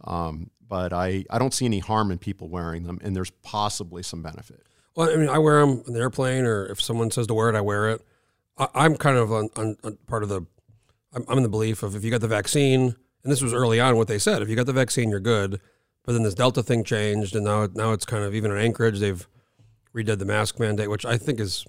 Um, 0.04 0.50
but 0.66 0.92
I, 0.92 1.24
I 1.28 1.38
don't 1.38 1.52
see 1.52 1.64
any 1.64 1.80
harm 1.80 2.10
in 2.10 2.18
people 2.18 2.48
wearing 2.48 2.84
them, 2.84 3.00
and 3.02 3.14
there's 3.14 3.30
possibly 3.42 4.02
some 4.02 4.22
benefit. 4.22 4.62
Well, 4.94 5.10
I 5.10 5.16
mean, 5.16 5.28
I 5.28 5.38
wear 5.38 5.60
them 5.60 5.82
in 5.86 5.92
the 5.92 6.00
airplane, 6.00 6.44
or 6.44 6.66
if 6.66 6.80
someone 6.80 7.10
says 7.10 7.26
to 7.26 7.34
wear 7.34 7.48
it, 7.48 7.56
I 7.56 7.60
wear 7.60 7.90
it. 7.90 8.02
I, 8.58 8.68
I'm 8.74 8.96
kind 8.96 9.16
of 9.16 9.32
on, 9.32 9.48
on, 9.56 9.76
on 9.84 9.98
part 10.06 10.22
of 10.22 10.28
the. 10.28 10.42
I'm, 11.12 11.24
I'm 11.28 11.38
in 11.38 11.42
the 11.42 11.48
belief 11.48 11.82
of 11.82 11.96
if 11.96 12.04
you 12.04 12.10
got 12.10 12.20
the 12.20 12.28
vaccine, 12.28 12.94
and 13.22 13.32
this 13.32 13.42
was 13.42 13.52
early 13.52 13.80
on 13.80 13.96
what 13.96 14.08
they 14.08 14.18
said: 14.18 14.42
if 14.42 14.48
you 14.48 14.56
got 14.56 14.66
the 14.66 14.72
vaccine, 14.72 15.10
you're 15.10 15.20
good. 15.20 15.60
But 16.04 16.12
then 16.12 16.22
this 16.22 16.34
Delta 16.34 16.62
thing 16.62 16.84
changed, 16.84 17.34
and 17.34 17.44
now 17.44 17.68
now 17.74 17.92
it's 17.92 18.04
kind 18.04 18.24
of 18.24 18.34
even 18.34 18.50
in 18.50 18.58
Anchorage 18.58 18.98
they've 18.98 19.26
redid 19.94 20.18
the 20.18 20.24
mask 20.24 20.58
mandate, 20.58 20.90
which 20.90 21.04
I 21.04 21.16
think 21.16 21.40
is 21.40 21.66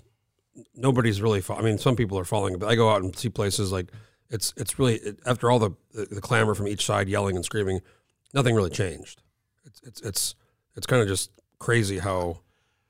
nobody's 0.75 1.21
really. 1.21 1.41
Fo- 1.41 1.55
I 1.55 1.61
mean, 1.61 1.77
some 1.77 1.95
people 1.95 2.17
are 2.17 2.25
following, 2.25 2.53
it, 2.53 2.59
but 2.59 2.69
I 2.69 2.75
go 2.75 2.89
out 2.89 3.01
and 3.01 3.15
see 3.15 3.29
places 3.29 3.71
like 3.71 3.91
it's 4.29 4.53
it's 4.57 4.79
really 4.79 4.95
it, 4.95 5.19
after 5.25 5.51
all 5.51 5.59
the, 5.59 5.71
the 5.93 6.05
the 6.05 6.21
clamor 6.21 6.55
from 6.55 6.67
each 6.67 6.85
side, 6.85 7.09
yelling 7.09 7.35
and 7.35 7.45
screaming, 7.45 7.81
nothing 8.33 8.55
really 8.55 8.69
changed. 8.69 9.21
It's 9.65 9.81
it's 9.83 10.01
it's 10.01 10.35
it's 10.75 10.87
kind 10.87 11.01
of 11.01 11.07
just 11.07 11.31
crazy 11.59 11.99
how 11.99 12.39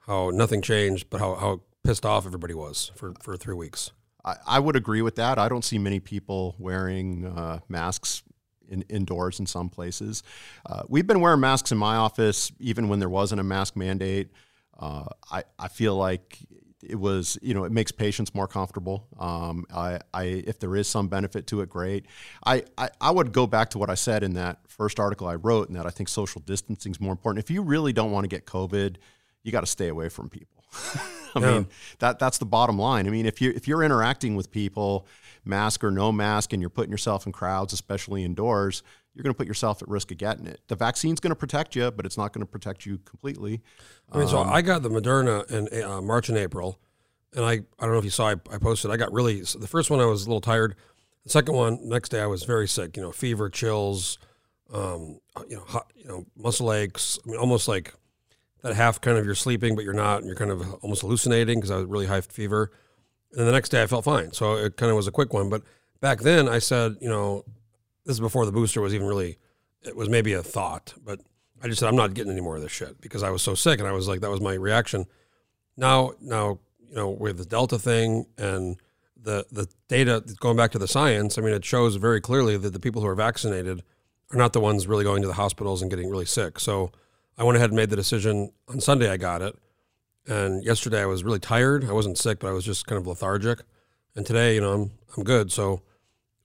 how 0.02 0.30
nothing 0.30 0.62
changed, 0.62 1.10
but 1.10 1.20
how 1.20 1.36
how 1.36 1.62
pissed 1.84 2.06
off 2.06 2.26
everybody 2.26 2.54
was 2.54 2.92
for 2.96 3.14
for 3.22 3.38
three 3.38 3.56
weeks. 3.56 3.92
I, 4.24 4.36
I 4.46 4.60
would 4.60 4.76
agree 4.76 5.02
with 5.02 5.16
that. 5.16 5.40
I 5.40 5.50
don't 5.50 5.66
see 5.66 5.78
many 5.80 6.00
people 6.00 6.56
wearing 6.60 7.26
uh, 7.26 7.60
masks 7.68 8.24
in, 8.68 8.84
indoors 8.84 9.40
in 9.40 9.46
some 9.46 9.70
places. 9.70 10.24
Uh, 10.66 10.84
we've 10.88 11.08
been 11.08 11.20
wearing 11.22 11.40
masks 11.40 11.72
in 11.72 11.78
my 11.78 11.96
office 11.96 12.52
even 12.60 12.88
when 12.88 13.00
there 13.00 13.10
wasn't 13.10 13.42
a 13.42 13.44
mask 13.44 13.76
mandate. 13.76 14.30
Uh, 14.80 15.06
I, 15.32 15.44
I 15.60 15.68
feel 15.68 15.96
like 15.96 16.40
it 16.84 16.96
was, 16.96 17.38
you 17.42 17.54
know, 17.54 17.64
it 17.66 17.72
makes 17.72 17.92
patients 17.92 18.34
more 18.34 18.48
comfortable. 18.48 19.08
Um, 19.20 19.66
I, 19.72 20.00
I, 20.14 20.24
if 20.24 20.60
there 20.60 20.76
is 20.76 20.88
some 20.88 21.08
benefit 21.10 21.46
to 21.48 21.62
it, 21.62 21.70
great. 21.70 22.06
I, 22.44 22.64
I, 22.78 22.90
I 23.00 23.12
would 23.12 23.32
go 23.34 23.46
back 23.46 23.70
to 23.72 23.78
what 23.78 23.92
I 23.92 23.96
said 23.96 24.24
in 24.24 24.34
that 24.34 24.60
first 24.68 25.00
article 25.00 25.28
I 25.28 25.36
wrote, 25.36 25.68
and 25.68 25.78
that 25.78 25.86
I 25.86 25.92
think 25.92 26.10
social 26.10 26.42
distancing 26.42 26.92
is 26.92 27.00
more 27.00 27.12
important. 27.12 27.44
If 27.44 27.52
you 27.52 27.62
really 27.62 27.94
don't 27.94 28.12
want 28.12 28.24
to 28.24 28.28
get 28.28 28.46
COVID, 28.46 28.96
you 29.44 29.52
got 29.52 29.62
to 29.62 29.68
stay 29.68 29.90
away 29.90 30.10
from 30.10 30.30
people. 30.30 30.61
I 31.36 31.40
Yeah. 31.40 31.52
mean, 31.54 31.68
that 32.00 32.20
that's 32.20 32.38
the 32.38 32.46
bottom 32.46 32.78
line. 32.78 33.08
I 33.08 33.10
mean, 33.10 33.26
if 33.26 33.42
you 33.42 33.52
if 33.56 33.68
you're 33.68 33.84
interacting 33.84 34.36
with 34.36 34.52
people, 34.52 35.08
mask 35.46 35.84
or 35.84 35.92
no 35.92 36.12
mask, 36.12 36.54
and 36.54 36.62
you're 36.62 36.70
putting 36.70 36.92
yourself 36.92 37.26
in 37.26 37.32
crowds, 37.32 37.74
especially 37.74 38.24
indoors, 38.24 38.84
you're 39.14 39.24
going 39.24 39.34
to 39.34 39.38
put 39.38 39.48
yourself 39.48 39.82
at 39.82 39.88
risk 39.88 40.12
of 40.12 40.18
getting 40.18 40.46
it. 40.48 40.62
The 40.68 40.76
vaccine's 40.76 41.20
going 41.20 41.32
to 41.32 41.36
protect 41.36 41.76
you, 41.76 41.90
but 41.92 42.06
it's 42.06 42.18
not 42.18 42.34
going 42.34 42.46
to 42.46 42.50
protect 42.52 42.86
you 42.86 42.98
completely. 43.00 43.62
I 44.12 44.18
mean, 44.20 44.28
so 44.28 44.40
I 44.40 44.62
got 44.62 44.84
the 44.84 44.90
Moderna 44.90 45.50
in 45.50 45.84
uh, 45.84 46.02
March 46.02 46.30
and 46.30 46.38
April, 46.38 46.80
and 47.34 47.46
I 47.46 47.52
I 47.54 47.60
don't 47.80 47.92
know 47.92 47.98
if 47.98 48.04
you 48.06 48.10
saw 48.10 48.30
I, 48.30 48.36
I 48.52 48.58
posted. 48.58 48.92
I 48.92 48.98
got 48.98 49.12
really 49.14 49.44
so 49.46 49.58
the 49.60 49.68
first 49.68 49.90
one 49.90 50.00
I 50.00 50.06
was 50.06 50.26
a 50.26 50.30
little 50.30 50.42
tired. 50.42 50.76
The 51.24 51.30
second 51.30 51.54
one, 51.56 51.80
next 51.88 52.10
day 52.10 52.20
I 52.20 52.26
was 52.26 52.44
very 52.44 52.68
sick. 52.68 52.98
You 52.98 53.04
know, 53.04 53.12
fever, 53.12 53.48
chills, 53.50 54.18
um, 54.74 55.20
you 55.48 55.56
know, 55.58 55.64
hot, 55.68 55.92
you 55.96 56.08
know, 56.08 56.26
muscle 56.36 56.74
aches. 56.74 57.20
I 57.26 57.30
mean, 57.30 57.40
almost 57.40 57.68
like 57.68 57.94
that 58.62 58.76
half 58.76 59.02
kind 59.02 59.18
of 59.18 59.26
you're 59.26 59.36
sleeping, 59.36 59.76
but 59.76 59.84
you're 59.84 59.94
not, 59.94 60.20
and 60.20 60.28
you're 60.28 60.36
kind 60.36 60.52
of 60.52 60.74
almost 60.84 61.02
hallucinating 61.02 61.60
because 61.60 61.72
I 61.72 61.78
was 61.78 61.86
really 61.86 62.06
high 62.06 62.22
fever. 62.22 62.72
And 63.34 63.48
the 63.48 63.52
next 63.52 63.70
day 63.70 63.82
I 63.82 63.88
felt 63.88 64.06
fine, 64.06 64.34
so 64.34 64.56
it 64.56 64.78
kind 64.78 64.90
of 64.90 64.96
was 64.96 65.08
a 65.08 65.12
quick 65.12 65.34
one. 65.34 65.50
But 65.50 65.64
back 66.02 66.20
then 66.20 66.50
I 66.50 66.60
said, 66.60 66.98
you 67.00 67.10
know, 67.10 67.46
this 68.06 68.16
is 68.16 68.20
before 68.20 68.46
the 68.46 68.52
booster 68.52 68.82
was 68.82 68.94
even 68.94 69.08
really. 69.08 69.38
It 69.84 69.96
was 69.96 70.10
maybe 70.10 70.34
a 70.34 70.44
thought, 70.44 70.94
but 71.04 71.20
I 71.64 71.68
just 71.68 71.80
said 71.80 71.90
I'm 71.90 71.96
not 71.96 72.14
getting 72.14 72.32
any 72.32 72.42
more 72.42 72.56
of 72.56 72.62
this 72.62 72.72
shit 72.72 73.02
because 73.02 73.24
I 73.24 73.32
was 73.32 73.42
so 73.42 73.56
sick, 73.56 73.80
and 73.80 73.88
I 73.88 73.94
was 73.94 74.08
like, 74.08 74.22
that 74.22 74.30
was 74.30 74.42
my 74.42 74.54
reaction. 74.54 75.08
Now, 75.76 76.12
now 76.22 76.60
you 76.88 76.96
know, 76.96 77.10
with 77.10 77.38
the 77.38 77.46
Delta 77.46 77.80
thing 77.80 78.26
and 78.38 78.78
the 79.20 79.46
the 79.52 79.68
data 79.88 80.24
going 80.40 80.58
back 80.58 80.72
to 80.72 80.80
the 80.80 80.88
science, 80.88 81.38
I 81.38 81.42
mean, 81.42 81.54
it 81.54 81.66
shows 81.66 81.96
very 81.96 82.22
clearly 82.22 82.58
that 82.58 82.74
the 82.74 82.80
people 82.80 83.02
who 83.02 83.08
are 83.08 83.16
vaccinated 83.16 83.82
are 84.32 84.38
not 84.38 84.54
the 84.54 84.60
ones 84.60 84.88
really 84.88 85.04
going 85.04 85.22
to 85.22 85.28
the 85.28 85.34
hospitals 85.36 85.82
and 85.82 85.90
getting 85.90 86.10
really 86.10 86.26
sick. 86.26 86.60
So 86.60 86.92
I 87.42 87.44
went 87.44 87.58
ahead 87.58 87.72
and 87.72 87.76
made 87.76 87.90
the 87.90 87.96
decision 87.96 88.52
on 88.68 88.80
Sunday. 88.80 89.10
I 89.10 89.18
got 89.18 89.42
it, 89.42 89.56
and 90.28 90.64
yesterday 90.64 91.02
I 91.02 91.08
was 91.08 91.24
really 91.24 91.40
tired. 91.40 91.84
I 91.84 91.92
wasn't 91.92 92.20
sick, 92.20 92.40
but 92.40 92.50
I 92.50 92.52
was 92.52 92.64
just 92.64 92.86
kind 92.86 93.02
of 93.02 93.08
lethargic. 93.08 93.64
And 94.16 94.24
today, 94.24 94.54
you 94.54 94.62
know, 94.62 94.74
I'm 94.74 94.92
I'm 95.18 95.24
good. 95.24 95.52
So 95.52 95.82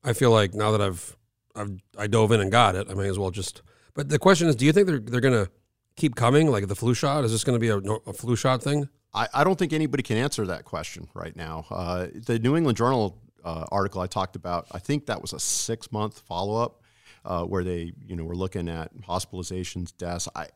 I 0.02 0.14
feel 0.14 0.30
like 0.30 0.54
now 0.54 0.70
that 0.70 0.80
I've 0.80 1.14
I've 1.54 1.82
I 1.98 2.06
dove 2.06 2.32
in 2.32 2.40
and 2.40 2.50
got 2.50 2.76
it, 2.76 2.86
I 2.88 2.94
may 2.94 3.08
as 3.08 3.18
well 3.18 3.30
just. 3.30 3.60
But 3.92 4.08
the 4.08 4.18
question 4.18 4.48
is, 4.48 4.56
do 4.56 4.64
you 4.64 4.72
think 4.72 4.86
they're 4.86 4.98
they're 4.98 5.20
gonna 5.20 5.48
keep 5.96 6.14
coming 6.14 6.50
like 6.50 6.66
the 6.66 6.74
flu 6.74 6.94
shot? 6.94 7.24
Is 7.24 7.32
this 7.32 7.44
going 7.44 7.60
to 7.60 7.60
be 7.60 7.68
a, 7.68 7.76
a 8.06 8.14
flu 8.14 8.34
shot 8.34 8.62
thing? 8.62 8.88
I, 9.12 9.28
I 9.34 9.44
don't 9.44 9.58
think 9.58 9.74
anybody 9.74 10.02
can 10.02 10.16
answer 10.16 10.46
that 10.46 10.64
question 10.64 11.08
right 11.12 11.36
now. 11.36 11.66
Uh, 11.70 12.06
the 12.14 12.38
New 12.38 12.56
England 12.56 12.78
Journal 12.78 13.18
uh, 13.44 13.66
article 13.70 14.00
I 14.00 14.06
talked 14.06 14.34
about, 14.34 14.66
I 14.72 14.78
think 14.78 15.06
that 15.06 15.20
was 15.20 15.34
a 15.34 15.40
six 15.40 15.92
month 15.92 16.20
follow 16.20 16.56
up 16.62 16.80
uh, 17.26 17.44
where 17.44 17.64
they, 17.64 17.92
you 18.06 18.16
know, 18.16 18.24
were 18.24 18.36
looking 18.36 18.68
at 18.68 18.96
hospitalizations, 19.02 19.94
deaths. 19.96 20.28
I, 20.34 20.46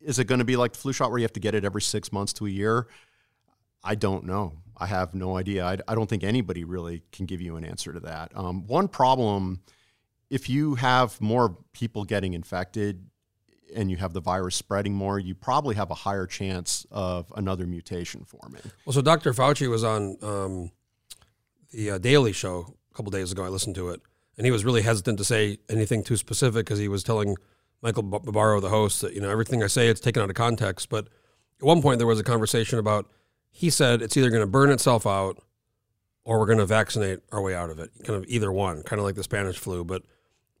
is 0.00 0.18
it 0.18 0.24
going 0.24 0.38
to 0.38 0.44
be 0.44 0.56
like 0.56 0.72
the 0.72 0.78
flu 0.78 0.92
shot 0.92 1.10
where 1.10 1.18
you 1.18 1.24
have 1.24 1.32
to 1.34 1.40
get 1.40 1.54
it 1.54 1.64
every 1.64 1.82
six 1.82 2.12
months 2.12 2.32
to 2.34 2.46
a 2.46 2.50
year? 2.50 2.86
I 3.82 3.94
don't 3.94 4.24
know. 4.24 4.54
I 4.76 4.86
have 4.86 5.14
no 5.14 5.36
idea. 5.36 5.64
I, 5.64 5.78
I 5.88 5.94
don't 5.94 6.08
think 6.08 6.24
anybody 6.24 6.64
really 6.64 7.02
can 7.12 7.26
give 7.26 7.40
you 7.40 7.56
an 7.56 7.64
answer 7.64 7.92
to 7.92 8.00
that. 8.00 8.32
Um, 8.34 8.66
one 8.66 8.88
problem, 8.88 9.60
if 10.30 10.48
you 10.48 10.74
have 10.76 11.20
more 11.20 11.56
people 11.72 12.04
getting 12.04 12.34
infected, 12.34 13.04
and 13.74 13.90
you 13.90 13.96
have 13.96 14.12
the 14.12 14.20
virus 14.20 14.56
spreading 14.56 14.94
more, 14.94 15.18
you 15.18 15.34
probably 15.34 15.74
have 15.74 15.90
a 15.90 15.94
higher 15.94 16.26
chance 16.26 16.86
of 16.90 17.32
another 17.36 17.66
mutation 17.66 18.24
forming. 18.24 18.62
Well, 18.84 18.92
so 18.92 19.02
Dr. 19.02 19.32
Fauci 19.32 19.68
was 19.68 19.84
on 19.84 20.16
um, 20.22 20.70
the 21.72 21.92
uh, 21.92 21.98
Daily 21.98 22.32
Show 22.32 22.74
a 22.90 22.94
couple 22.94 23.10
days 23.10 23.32
ago. 23.32 23.44
I 23.44 23.48
listened 23.48 23.76
to 23.76 23.90
it, 23.90 24.00
and 24.36 24.44
he 24.44 24.50
was 24.50 24.64
really 24.64 24.82
hesitant 24.82 25.18
to 25.18 25.24
say 25.24 25.58
anything 25.68 26.02
too 26.02 26.16
specific 26.16 26.66
because 26.66 26.78
he 26.78 26.88
was 26.88 27.02
telling 27.02 27.36
Michael 27.82 28.02
Barbaro, 28.02 28.60
the 28.60 28.68
host, 28.68 29.00
that 29.02 29.14
you 29.14 29.20
know 29.20 29.30
everything 29.30 29.62
I 29.62 29.66
say 29.66 29.88
it's 29.88 30.00
taken 30.00 30.22
out 30.22 30.30
of 30.30 30.36
context. 30.36 30.88
But 30.88 31.06
at 31.60 31.64
one 31.66 31.82
point 31.82 31.98
there 31.98 32.06
was 32.06 32.20
a 32.20 32.24
conversation 32.24 32.78
about 32.78 33.10
he 33.50 33.70
said 33.70 34.02
it's 34.02 34.16
either 34.16 34.30
going 34.30 34.42
to 34.42 34.46
burn 34.46 34.70
itself 34.70 35.06
out 35.06 35.42
or 36.24 36.38
we're 36.38 36.46
going 36.46 36.58
to 36.58 36.66
vaccinate 36.66 37.20
our 37.32 37.40
way 37.40 37.54
out 37.54 37.70
of 37.70 37.78
it. 37.78 37.90
Kind 38.04 38.22
of 38.22 38.28
either 38.28 38.52
one, 38.52 38.82
kind 38.82 38.98
of 38.98 39.04
like 39.04 39.14
the 39.14 39.22
Spanish 39.22 39.58
flu. 39.58 39.84
But 39.84 40.02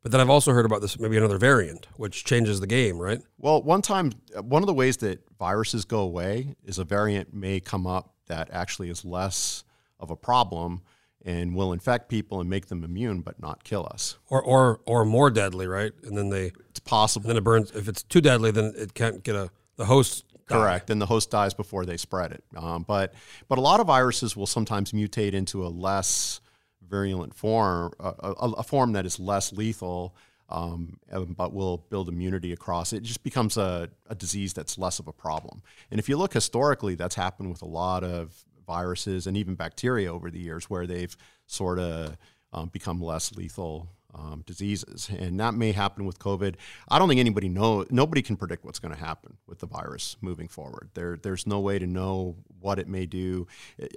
but 0.02 0.12
then 0.12 0.20
I've 0.20 0.30
also 0.30 0.52
heard 0.52 0.64
about 0.64 0.80
this 0.80 0.98
maybe 0.98 1.16
another 1.16 1.38
variant, 1.38 1.86
which 1.96 2.24
changes 2.24 2.60
the 2.60 2.66
game, 2.66 2.98
right? 2.98 3.20
Well, 3.38 3.62
one 3.62 3.82
time, 3.82 4.12
one 4.42 4.62
of 4.62 4.66
the 4.66 4.74
ways 4.74 4.96
that 4.98 5.22
viruses 5.38 5.84
go 5.84 6.00
away 6.00 6.56
is 6.64 6.78
a 6.78 6.84
variant 6.84 7.34
may 7.34 7.60
come 7.60 7.86
up 7.86 8.14
that 8.26 8.48
actually 8.50 8.88
is 8.88 9.04
less 9.04 9.64
of 9.98 10.10
a 10.10 10.16
problem 10.16 10.80
and 11.24 11.54
will 11.54 11.72
infect 11.72 12.08
people 12.08 12.40
and 12.40 12.48
make 12.48 12.66
them 12.66 12.82
immune, 12.84 13.20
but 13.20 13.40
not 13.40 13.64
kill 13.64 13.86
us. 13.92 14.16
Or 14.28 14.42
or 14.42 14.80
or 14.86 15.04
more 15.04 15.30
deadly, 15.30 15.66
right? 15.66 15.92
And 16.04 16.16
then 16.16 16.30
they 16.30 16.52
It's 16.70 16.80
possible. 16.80 17.28
then 17.28 17.36
it 17.36 17.44
burns. 17.44 17.70
If 17.72 17.88
it's 17.88 18.02
too 18.02 18.20
deadly, 18.20 18.50
then 18.50 18.72
it 18.76 18.94
can't 18.94 19.22
get 19.22 19.34
a 19.36 19.50
the 19.76 19.84
host. 19.86 20.24
die. 20.48 20.56
Correct, 20.56 20.90
and 20.90 21.00
the 21.00 21.06
host 21.06 21.30
dies 21.30 21.54
before 21.54 21.84
they 21.86 21.96
spread 21.96 22.32
it. 22.32 22.42
Um, 22.56 22.84
but 22.86 23.14
but 23.48 23.58
a 23.58 23.60
lot 23.60 23.80
of 23.80 23.86
viruses 23.86 24.36
will 24.36 24.46
sometimes 24.46 24.92
mutate 24.92 25.32
into 25.32 25.64
a 25.66 25.68
less 25.68 26.40
virulent 26.88 27.34
form, 27.34 27.92
a, 28.00 28.12
a, 28.20 28.32
a 28.58 28.62
form 28.62 28.92
that 28.94 29.06
is 29.06 29.20
less 29.20 29.52
lethal, 29.52 30.16
um, 30.48 30.98
but 31.36 31.52
will 31.52 31.78
build 31.88 32.08
immunity 32.08 32.52
across. 32.52 32.92
It 32.92 33.04
just 33.04 33.22
becomes 33.22 33.56
a, 33.56 33.88
a 34.08 34.14
disease 34.16 34.52
that's 34.52 34.76
less 34.76 34.98
of 34.98 35.06
a 35.06 35.12
problem. 35.12 35.62
And 35.92 36.00
if 36.00 36.08
you 36.08 36.16
look 36.16 36.32
historically, 36.32 36.96
that's 36.96 37.14
happened 37.14 37.48
with 37.50 37.62
a 37.62 37.66
lot 37.68 38.02
of 38.02 38.44
viruses 38.70 39.26
and 39.26 39.36
even 39.36 39.56
bacteria 39.56 40.12
over 40.12 40.30
the 40.30 40.38
years, 40.38 40.70
where 40.70 40.86
they've 40.86 41.16
sort 41.46 41.80
of 41.80 42.16
um, 42.52 42.68
become 42.68 43.00
less 43.00 43.34
lethal 43.34 43.88
um, 44.14 44.44
diseases, 44.46 45.10
and 45.18 45.40
that 45.40 45.54
may 45.54 45.72
happen 45.72 46.04
with 46.04 46.18
COVID. 46.20 46.54
I 46.88 46.98
don't 46.98 47.08
think 47.08 47.20
anybody 47.20 47.48
know. 47.48 47.84
Nobody 47.90 48.22
can 48.22 48.36
predict 48.36 48.64
what's 48.64 48.78
going 48.78 48.94
to 48.94 49.00
happen 49.00 49.36
with 49.48 49.58
the 49.58 49.66
virus 49.66 50.16
moving 50.20 50.46
forward. 50.46 50.90
There, 50.94 51.16
there's 51.16 51.46
no 51.46 51.58
way 51.58 51.78
to 51.78 51.86
know 51.86 52.36
what 52.60 52.78
it 52.78 52.88
may 52.88 53.06
do. 53.06 53.48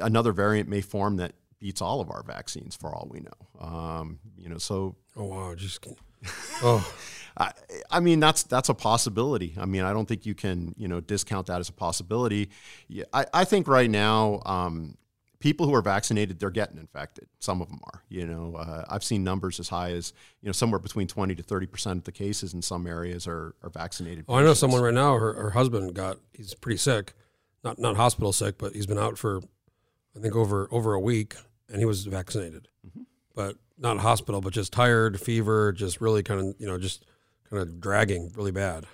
Another 0.01 0.31
variant 0.31 0.69
may 0.69 0.81
form 0.81 1.17
that 1.17 1.33
beats 1.59 1.81
all 1.81 2.01
of 2.01 2.09
our 2.09 2.23
vaccines, 2.23 2.75
for 2.75 2.93
all 2.93 3.07
we 3.11 3.19
know. 3.19 3.65
Um, 3.67 4.19
you 4.37 4.49
know, 4.49 4.57
so 4.57 4.95
Oh 5.15 5.25
wow, 5.25 5.55
just 5.55 5.85
oh 6.63 6.93
I, 7.37 7.51
I 7.89 7.99
mean 7.99 8.19
that's 8.19 8.43
that's 8.43 8.69
a 8.69 8.73
possibility. 8.73 9.55
I 9.57 9.65
mean, 9.65 9.83
I 9.83 9.93
don't 9.93 10.07
think 10.07 10.25
you 10.25 10.35
can 10.35 10.73
you 10.77 10.87
know 10.87 11.01
discount 11.01 11.47
that 11.47 11.59
as 11.59 11.69
a 11.69 11.73
possibility. 11.73 12.49
Yeah, 12.87 13.05
I, 13.13 13.25
I 13.33 13.43
think 13.45 13.67
right 13.67 13.89
now. 13.89 14.41
Um, 14.45 14.97
People 15.39 15.65
who 15.65 15.75
are 15.75 15.81
vaccinated, 15.81 16.39
they're 16.39 16.49
getting 16.49 16.77
infected. 16.77 17.27
Some 17.39 17.61
of 17.61 17.67
them 17.67 17.81
are. 17.83 18.01
You 18.07 18.25
know, 18.25 18.55
uh, 18.55 18.85
I've 18.87 19.03
seen 19.03 19.25
numbers 19.25 19.59
as 19.59 19.67
high 19.67 19.91
as 19.91 20.13
you 20.41 20.47
know 20.47 20.53
somewhere 20.53 20.79
between 20.79 21.05
twenty 21.05 21.35
to 21.35 21.43
thirty 21.43 21.65
percent 21.65 21.97
of 21.97 22.03
the 22.05 22.13
cases 22.13 22.53
in 22.53 22.61
some 22.61 22.87
areas 22.87 23.27
are, 23.27 23.53
are 23.61 23.69
vaccinated. 23.69 24.23
oh 24.29 24.35
I 24.35 24.41
know 24.43 24.53
someone 24.53 24.81
right 24.81 24.93
now. 24.93 25.17
Her 25.17 25.33
her 25.33 25.49
husband 25.49 25.93
got 25.95 26.19
he's 26.31 26.53
pretty 26.53 26.77
sick, 26.77 27.11
not 27.61 27.77
not 27.77 27.97
hospital 27.97 28.31
sick, 28.31 28.57
but 28.57 28.71
he's 28.71 28.85
been 28.85 28.97
out 28.97 29.17
for 29.17 29.41
I 30.15 30.21
think 30.21 30.33
over 30.33 30.69
over 30.71 30.93
a 30.93 30.99
week, 31.01 31.35
and 31.67 31.79
he 31.79 31.83
was 31.83 32.05
vaccinated, 32.05 32.69
but 33.35 33.57
not 33.77 33.97
hospital, 33.97 34.39
but 34.39 34.53
just 34.53 34.71
tired, 34.71 35.19
fever, 35.19 35.73
just 35.73 35.99
really 35.99 36.23
kind 36.23 36.39
of 36.39 36.55
you 36.57 36.67
know 36.67 36.77
just 36.77 37.03
kind 37.53 37.69
of 37.69 37.79
dragging 37.79 38.31
really 38.35 38.51
bad. 38.51 38.85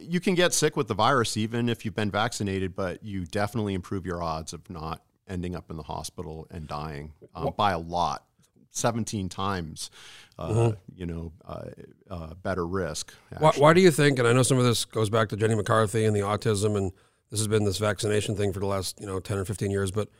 You 0.00 0.20
can 0.20 0.34
get 0.34 0.52
sick 0.52 0.76
with 0.76 0.88
the 0.88 0.94
virus 0.94 1.36
even 1.36 1.68
if 1.68 1.84
you've 1.84 1.94
been 1.94 2.10
vaccinated, 2.10 2.74
but 2.74 3.02
you 3.02 3.24
definitely 3.26 3.74
improve 3.74 4.06
your 4.06 4.22
odds 4.22 4.52
of 4.52 4.68
not 4.70 5.02
ending 5.28 5.54
up 5.54 5.70
in 5.70 5.76
the 5.76 5.82
hospital 5.82 6.46
and 6.50 6.66
dying 6.66 7.12
um, 7.34 7.52
by 7.56 7.72
a 7.72 7.78
lot. 7.78 8.24
17 8.70 9.30
times, 9.30 9.90
uh, 10.38 10.72
you 10.94 11.06
know, 11.06 11.32
uh, 11.46 11.64
uh, 12.10 12.34
better 12.42 12.66
risk. 12.66 13.14
Why, 13.38 13.52
why 13.56 13.72
do 13.72 13.80
you 13.80 13.90
think? 13.90 14.18
And 14.18 14.28
I 14.28 14.34
know 14.34 14.42
some 14.42 14.58
of 14.58 14.64
this 14.64 14.84
goes 14.84 15.08
back 15.08 15.30
to 15.30 15.36
Jenny 15.36 15.54
McCarthy 15.54 16.04
and 16.04 16.14
the 16.14 16.20
autism, 16.20 16.76
and 16.76 16.92
this 17.30 17.40
has 17.40 17.48
been 17.48 17.64
this 17.64 17.78
vaccination 17.78 18.36
thing 18.36 18.52
for 18.52 18.60
the 18.60 18.66
last 18.66 19.00
you 19.00 19.06
know 19.06 19.18
ten 19.18 19.38
or 19.38 19.46
fifteen 19.46 19.70
years. 19.70 19.90
But 19.90 20.10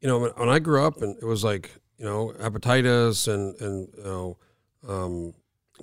you 0.00 0.06
know, 0.06 0.20
when, 0.20 0.30
when 0.36 0.48
I 0.48 0.60
grew 0.60 0.84
up, 0.84 1.02
and 1.02 1.16
it 1.20 1.24
was 1.24 1.42
like 1.42 1.72
you 1.98 2.04
know 2.04 2.32
hepatitis 2.40 3.26
and 3.26 3.60
and 3.60 3.88
you 3.98 4.04
know 4.04 4.36
um, 4.86 5.34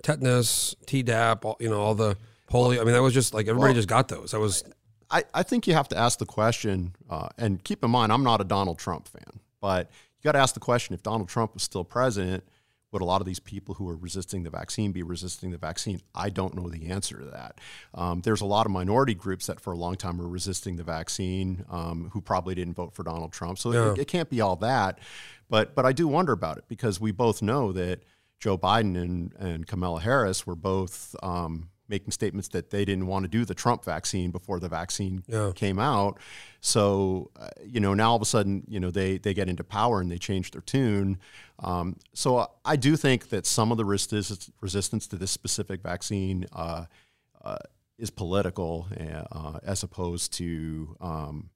tetanus, 0.04 0.76
Tdap, 0.86 1.46
all, 1.46 1.58
you 1.60 1.70
know 1.70 1.80
all 1.82 1.96
the 1.96 2.16
polio. 2.52 2.82
I 2.82 2.84
mean, 2.84 2.94
that 2.94 3.02
was 3.02 3.14
just 3.14 3.34
like 3.34 3.48
everybody 3.48 3.70
Well- 3.72 3.76
just 3.76 3.88
got 3.88 4.08
those. 4.08 4.32
That 4.32 4.40
was 4.40 4.64
I, 5.10 5.24
I 5.34 5.44
think 5.44 5.68
you 5.68 5.74
have 5.74 5.88
to 5.90 5.98
ask 5.98 6.20
the 6.20 6.26
question, 6.26 6.94
uh, 7.10 7.30
and 7.38 7.64
keep 7.64 7.82
in 7.84 7.90
mind, 7.90 8.12
I'm 8.12 8.24
not 8.24 8.42
a 8.42 8.44
Donald 8.44 8.78
Trump 8.78 9.08
fan, 9.08 9.40
but 9.62 9.90
you 10.20 10.24
got 10.28 10.34
to 10.34 10.40
ask 10.40 10.54
the 10.54 10.60
question 10.60 10.94
if 10.96 11.02
Donald 11.02 11.30
Trump 11.30 11.54
was 11.54 11.64
still 11.64 11.86
president, 11.86 12.44
would 12.92 13.02
a 13.02 13.06
lot 13.06 13.22
of 13.22 13.26
these 13.28 13.40
people 13.40 13.76
who 13.76 13.88
are 13.90 13.96
resisting 13.96 14.44
the 14.44 14.50
vaccine 14.50 14.92
be 14.92 15.04
resisting 15.04 15.52
the 15.52 15.58
vaccine? 15.58 16.02
I 16.14 16.30
don't 16.30 16.56
know 16.56 16.68
the 16.68 16.88
answer 16.88 17.20
to 17.20 17.26
that. 17.28 17.60
Um, 17.94 18.20
there's 18.20 18.42
a 18.42 18.46
lot 18.46 18.66
of 18.66 18.74
minority 18.74 19.14
groups 19.14 19.48
that 19.48 19.62
for 19.62 19.72
a 19.72 19.78
long 19.78 19.96
time 19.96 20.18
were 20.18 20.28
resisting 20.28 20.76
the 20.76 20.84
vaccine 20.84 21.64
um, 21.70 22.10
who 22.12 22.20
probably 22.20 22.56
didn't 22.56 22.74
vote 22.74 22.94
for 22.94 23.04
Donald 23.04 23.32
Trump. 23.32 23.60
So 23.60 23.72
Yeah. 23.72 23.92
it, 23.94 24.00
it 24.00 24.08
can't 24.10 24.30
be 24.30 24.42
all 24.42 24.58
that. 24.58 25.00
But, 25.50 25.74
but 25.74 25.86
I 25.86 25.94
do 25.94 26.10
wonder 26.10 26.34
about 26.34 26.58
it 26.58 26.66
because 26.68 27.00
we 27.00 27.12
both 27.14 27.42
know 27.42 27.72
that 27.72 28.02
Joe 28.40 28.58
Biden 28.58 28.96
and, 29.02 29.34
and 29.40 29.66
Kamala 29.68 30.00
Harris 30.02 30.46
were 30.46 30.56
both 30.56 31.16
um, 31.24 31.70
making 31.90 32.12
statements 32.12 32.50
that 32.50 32.70
they 32.70 32.84
didn't 32.86 33.08
want 33.08 33.24
to 33.24 33.30
do 33.30 33.46
the 33.46 33.54
Trump 33.56 33.84
vaccine 33.86 34.30
before 34.30 34.60
the 34.60 34.68
vaccine 34.70 35.24
Yeah. 35.28 35.52
came 35.56 35.80
out. 35.80 36.20
So, 36.60 37.32
uh, 37.40 37.48
you 37.66 37.80
know, 37.80 37.94
now 37.94 38.10
all 38.10 38.16
of 38.18 38.22
a 38.22 38.26
sudden, 38.26 38.64
you 38.68 38.80
know, 38.80 38.92
they, 38.92 39.18
they 39.18 39.34
get 39.34 39.48
into 39.50 39.64
power 39.64 40.02
and 40.02 40.12
they 40.12 40.18
change 40.18 40.52
their 40.52 40.62
tune. 40.62 41.18
Um, 41.60 41.96
so 42.14 42.38
I- 42.40 42.48
I 42.66 42.76
do 42.76 42.96
think 42.98 43.30
that 43.30 43.46
some 43.46 43.72
of 43.72 43.78
the 43.78 43.86
resist- 43.86 44.52
resistance 44.62 45.08
to 45.08 45.16
this 45.16 45.32
specific 45.32 45.82
vaccine 45.82 46.46
uh, 46.54 46.86
uh, 47.44 47.58
is 47.98 48.10
political 48.12 48.88
uh, 49.32 49.60
as 49.64 49.82
opposed 49.82 50.34
to 50.34 50.96
um, 51.00 51.50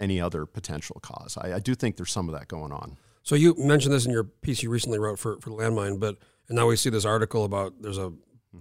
any 0.00 0.20
other 0.20 0.46
potential 0.46 0.98
cause. 1.02 1.36
I, 1.36 1.54
I 1.54 1.58
do 1.60 1.74
think 1.74 1.96
there's 1.96 2.10
some 2.10 2.28
of 2.28 2.34
that 2.36 2.48
going 2.48 2.72
on. 2.72 2.96
So. 3.22 3.34
You 3.34 3.54
mentioned 3.58 3.94
this 3.94 4.06
in 4.06 4.12
your 4.12 4.24
piece 4.24 4.62
you 4.62 4.70
recently 4.70 4.98
wrote 4.98 5.18
for 5.18 5.40
for 5.40 5.50
the 5.50 5.56
Landmine, 5.56 5.98
but 6.00 6.16
and 6.48 6.56
now 6.56 6.66
we 6.66 6.76
see 6.76 6.90
this 6.90 7.04
article 7.04 7.44
about 7.44 7.80
there's 7.80 7.98
a 7.98 8.12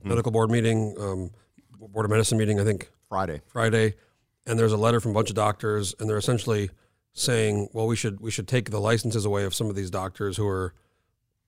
medical 0.04 0.32
board 0.32 0.50
meeting, 0.50 0.96
um, 1.00 1.32
board 1.90 2.06
of 2.06 2.12
medicine 2.12 2.38
meeting, 2.38 2.60
I 2.60 2.64
think 2.64 2.90
Friday. 3.10 3.42
Friday, 3.48 3.96
and 4.46 4.58
there's 4.58 4.74
a 4.74 4.78
letter 4.78 5.00
from 5.00 5.12
a 5.12 5.14
bunch 5.14 5.30
of 5.30 5.36
doctors, 5.36 5.94
and 6.00 6.10
they're 6.10 6.18
essentially 6.18 6.70
saying, 7.14 7.70
well, 7.74 7.88
we 7.88 7.96
should 7.96 8.20
we 8.22 8.32
should 8.32 8.48
take 8.48 8.70
the 8.70 8.80
licenses 8.80 9.26
away 9.26 9.44
of 9.44 9.54
some 9.54 9.70
of 9.70 9.76
these 9.76 9.90
doctors 9.90 10.38
who 10.38 10.48
are 10.48 10.74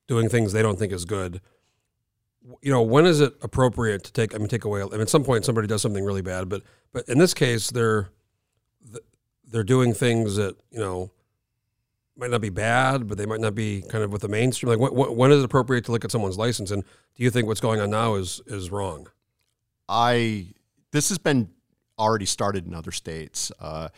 doing 0.07 0.29
things 0.29 0.51
they 0.51 0.61
don't 0.61 0.77
think 0.77 0.91
is 0.91 1.05
good. 1.05 1.41
You 2.61 2.71
know, 2.71 2.81
when 2.81 3.05
is 3.05 3.21
it 3.21 3.33
appropriate 3.41 4.03
to 4.03 4.11
take? 4.11 4.35
I 4.35 4.37
mean, 4.37 4.49
take 4.49 4.65
away. 4.65 4.81
I 4.81 4.85
mean, 4.85 5.01
at 5.01 5.09
some 5.09 5.23
point 5.23 5.45
somebody 5.45 5.67
does 5.67 5.81
something 5.81 6.03
really 6.03 6.21
bad, 6.21 6.49
but 6.49 6.63
but 6.91 7.07
in 7.07 7.17
this 7.17 7.33
case, 7.33 7.69
they're 7.69 8.09
they're 9.49 9.63
doing 9.63 9.93
things 9.93 10.35
that 10.35 10.57
you 10.71 10.79
know 10.79 11.11
might 12.17 12.29
not 12.29 12.41
be 12.41 12.49
bad, 12.49 13.07
but 13.07 13.17
they 13.17 13.25
might 13.25 13.39
not 13.39 13.55
be 13.55 13.81
kind 13.81 14.03
of 14.03 14.11
with 14.11 14.21
the 14.21 14.27
mainstream. 14.27 14.69
Like, 14.69 14.79
when, 14.79 15.15
when 15.15 15.31
is 15.31 15.39
it 15.39 15.45
appropriate 15.45 15.85
to 15.85 15.91
look 15.91 16.05
at 16.05 16.11
someone's 16.11 16.37
license? 16.37 16.71
And 16.71 16.83
do 16.83 17.23
you 17.23 17.29
think 17.29 17.47
what's 17.47 17.61
going 17.61 17.79
on 17.79 17.89
now 17.89 18.15
is 18.15 18.41
is 18.47 18.71
wrong? 18.71 19.07
I 19.89 20.53
this 20.91 21.09
has 21.09 21.17
been 21.17 21.49
already 21.97 22.25
started 22.25 22.67
in 22.67 22.73
other 22.73 22.91
states, 22.91 23.51
uh, 23.59 23.89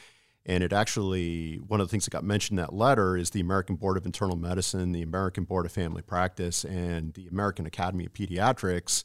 and 0.45 0.63
it 0.63 0.73
actually 0.73 1.58
one 1.67 1.82
of 1.82 1.88
the 1.88 1.91
things 1.91 2.06
that 2.06 2.12
got 2.12 2.23
mentioned 2.23 2.60
in 2.60 2.65
that 2.65 2.73
letter 2.73 3.17
is 3.17 3.32
the 3.32 3.41
American 3.41 3.75
Board 3.75 3.97
of 3.97 4.06
Internal 4.06 4.38
Medicine, 4.38 4.91
the 4.91 5.01
American 5.01 5.43
Board 5.43 5.65
of 5.65 5.71
Family 5.71 6.01
Practice, 6.01 6.63
and 6.63 7.13
the 7.13 7.28
American 7.28 7.65
Academy 7.65 8.06
of 8.06 8.13
Pediatrics 8.13 9.04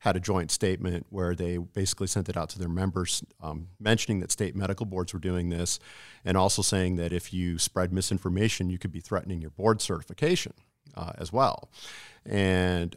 had 0.00 0.16
a 0.16 0.20
joint 0.20 0.50
statement 0.50 1.06
where 1.10 1.34
they 1.34 1.58
basically 1.58 2.06
sent 2.06 2.28
it 2.28 2.36
out 2.36 2.48
to 2.50 2.58
their 2.58 2.68
members, 2.68 3.24
um, 3.42 3.68
mentioning 3.80 4.20
that 4.20 4.30
state 4.30 4.54
medical 4.54 4.86
boards 4.86 5.12
were 5.12 5.18
doing 5.18 5.48
this, 5.48 5.78
and 6.24 6.36
also 6.36 6.62
saying 6.62 6.96
that 6.96 7.12
if 7.12 7.32
you 7.32 7.58
spread 7.58 7.92
misinformation, 7.92 8.70
you 8.70 8.78
could 8.78 8.92
be 8.92 9.00
threatening 9.00 9.40
your 9.40 9.50
board 9.50 9.80
certification 9.80 10.52
uh, 10.94 11.12
as 11.18 11.32
well. 11.32 11.70
And 12.24 12.94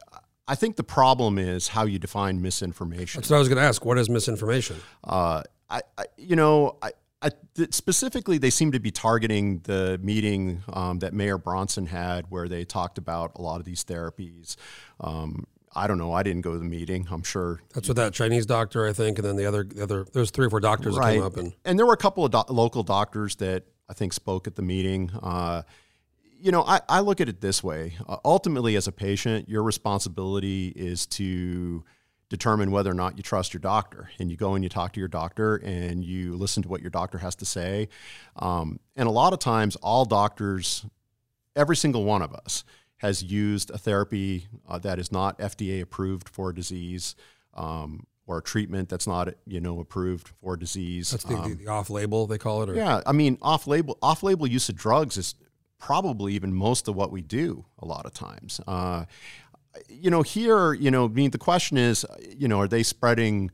I 0.47 0.55
think 0.55 0.75
the 0.75 0.83
problem 0.83 1.37
is 1.37 1.69
how 1.69 1.85
you 1.85 1.97
define 1.97 2.41
misinformation. 2.41 3.21
That's 3.21 3.29
what 3.29 3.37
I 3.37 3.39
was 3.39 3.47
going 3.47 3.57
to 3.57 3.63
ask. 3.63 3.83
What 3.85 3.97
is 3.97 4.09
misinformation? 4.09 4.77
Uh, 5.03 5.43
I, 5.69 5.81
I, 5.97 6.05
you 6.17 6.35
know, 6.35 6.77
I, 6.81 6.91
I 7.21 7.29
specifically 7.69 8.37
they 8.37 8.49
seem 8.49 8.71
to 8.71 8.79
be 8.79 8.91
targeting 8.91 9.59
the 9.59 9.99
meeting 10.01 10.63
um, 10.73 10.99
that 10.99 11.13
Mayor 11.13 11.37
Bronson 11.37 11.85
had, 11.85 12.25
where 12.29 12.47
they 12.47 12.65
talked 12.65 12.97
about 12.97 13.31
a 13.35 13.41
lot 13.41 13.59
of 13.59 13.65
these 13.65 13.83
therapies. 13.83 14.55
Um, 14.99 15.45
I 15.73 15.87
don't 15.87 15.97
know. 15.97 16.13
I 16.13 16.23
didn't 16.23 16.41
go 16.41 16.51
to 16.51 16.57
the 16.57 16.65
meeting. 16.65 17.07
I'm 17.09 17.23
sure 17.23 17.61
That's 17.73 17.87
what 17.87 17.95
that 17.97 18.13
Chinese 18.13 18.45
doctor, 18.45 18.85
I 18.85 18.93
think, 18.93 19.17
and 19.19 19.27
then 19.27 19.35
the 19.35 19.45
other, 19.45 19.63
the 19.63 19.83
other. 19.83 20.05
There's 20.11 20.31
three 20.31 20.47
or 20.47 20.49
four 20.49 20.59
doctors 20.59 20.95
that 20.95 21.03
came 21.03 21.23
up, 21.23 21.37
and 21.37 21.53
and 21.63 21.79
there 21.79 21.85
were 21.85 21.93
a 21.93 21.97
couple 21.97 22.25
of 22.25 22.31
do- 22.31 22.43
local 22.49 22.83
doctors 22.83 23.35
that 23.37 23.63
I 23.89 23.93
think 23.93 24.13
spoke 24.13 24.47
at 24.47 24.55
the 24.55 24.61
meeting. 24.61 25.11
Uh, 25.21 25.63
you 26.39 26.51
know, 26.51 26.63
I, 26.63 26.81
I 26.89 26.99
look 27.01 27.21
at 27.21 27.29
it 27.29 27.39
this 27.39 27.63
way. 27.63 27.93
Uh, 28.07 28.17
ultimately, 28.25 28.75
as 28.75 28.87
a 28.87 28.91
patient, 28.91 29.47
your 29.47 29.63
responsibility 29.63 30.69
is 30.69 31.05
to 31.07 31.83
determine 32.29 32.71
whether 32.71 32.89
or 32.89 32.95
not 32.95 33.17
you 33.17 33.23
trust 33.23 33.53
your 33.53 33.59
doctor. 33.59 34.09
And 34.17 34.31
you 34.31 34.37
go 34.37 34.55
and 34.55 34.63
you 34.63 34.69
talk 34.69 34.93
to 34.93 34.99
your 34.99 35.09
doctor 35.09 35.57
and 35.57 36.03
you 36.03 36.35
listen 36.35 36.63
to 36.63 36.69
what 36.69 36.79
your 36.81 36.89
doctor 36.89 37.17
has 37.17 37.35
to 37.35 37.45
say. 37.45 37.89
Um, 38.37 38.79
and 38.95 39.07
a 39.07 39.11
lot 39.11 39.33
of 39.33 39.39
times, 39.39 39.75
all 39.75 40.05
doctors, 40.05 40.85
every 41.55 41.75
single 41.75 42.05
one 42.05 42.21
of 42.21 42.33
us, 42.33 42.63
has 43.01 43.23
used 43.23 43.71
a 43.71 43.77
therapy 43.77 44.47
uh, 44.69 44.77
that 44.79 44.99
is 44.99 45.11
not 45.11 45.37
FDA 45.39 45.81
approved 45.81 46.29
for 46.29 46.51
a 46.51 46.55
disease. 46.55 47.15
Um, 47.53 48.05
or 48.27 48.37
a 48.37 48.41
treatment 48.41 48.87
that's 48.87 49.07
not, 49.07 49.33
you 49.45 49.59
know, 49.59 49.81
approved 49.81 50.29
for 50.39 50.53
a 50.53 50.59
disease. 50.59 51.09
that's 51.11 51.23
the, 51.25 51.35
Um, 51.35 51.49
the, 51.49 51.65
the 51.65 51.67
off-label 51.67 52.27
they 52.27 52.37
call 52.37 52.63
it. 52.63 52.69
Or, 52.69 52.75
yeah, 52.75 53.01
I 53.05 53.11
mean, 53.11 53.37
off-label 53.41 53.97
off-label 54.01 54.47
use 54.47 54.69
of 54.69 54.75
drugs 54.77 55.17
is 55.17 55.35
probably 55.79 56.33
even 56.33 56.53
most 56.53 56.87
of 56.87 56.95
what 56.95 57.11
we 57.11 57.21
do 57.21 57.65
a 57.79 57.85
lot 57.85 58.05
of 58.05 58.13
times. 58.13 58.61
Uh, 58.67 59.05
you 59.89 60.09
know, 60.09 60.21
here, 60.21 60.71
you 60.73 60.91
know, 60.91 61.05
I 61.05 61.07
mean, 61.09 61.31
the 61.31 61.39
question 61.39 61.77
is, 61.77 62.05
you 62.37 62.47
know, 62.47 62.59
are 62.59 62.67
they 62.67 62.83
spreading 62.83 63.51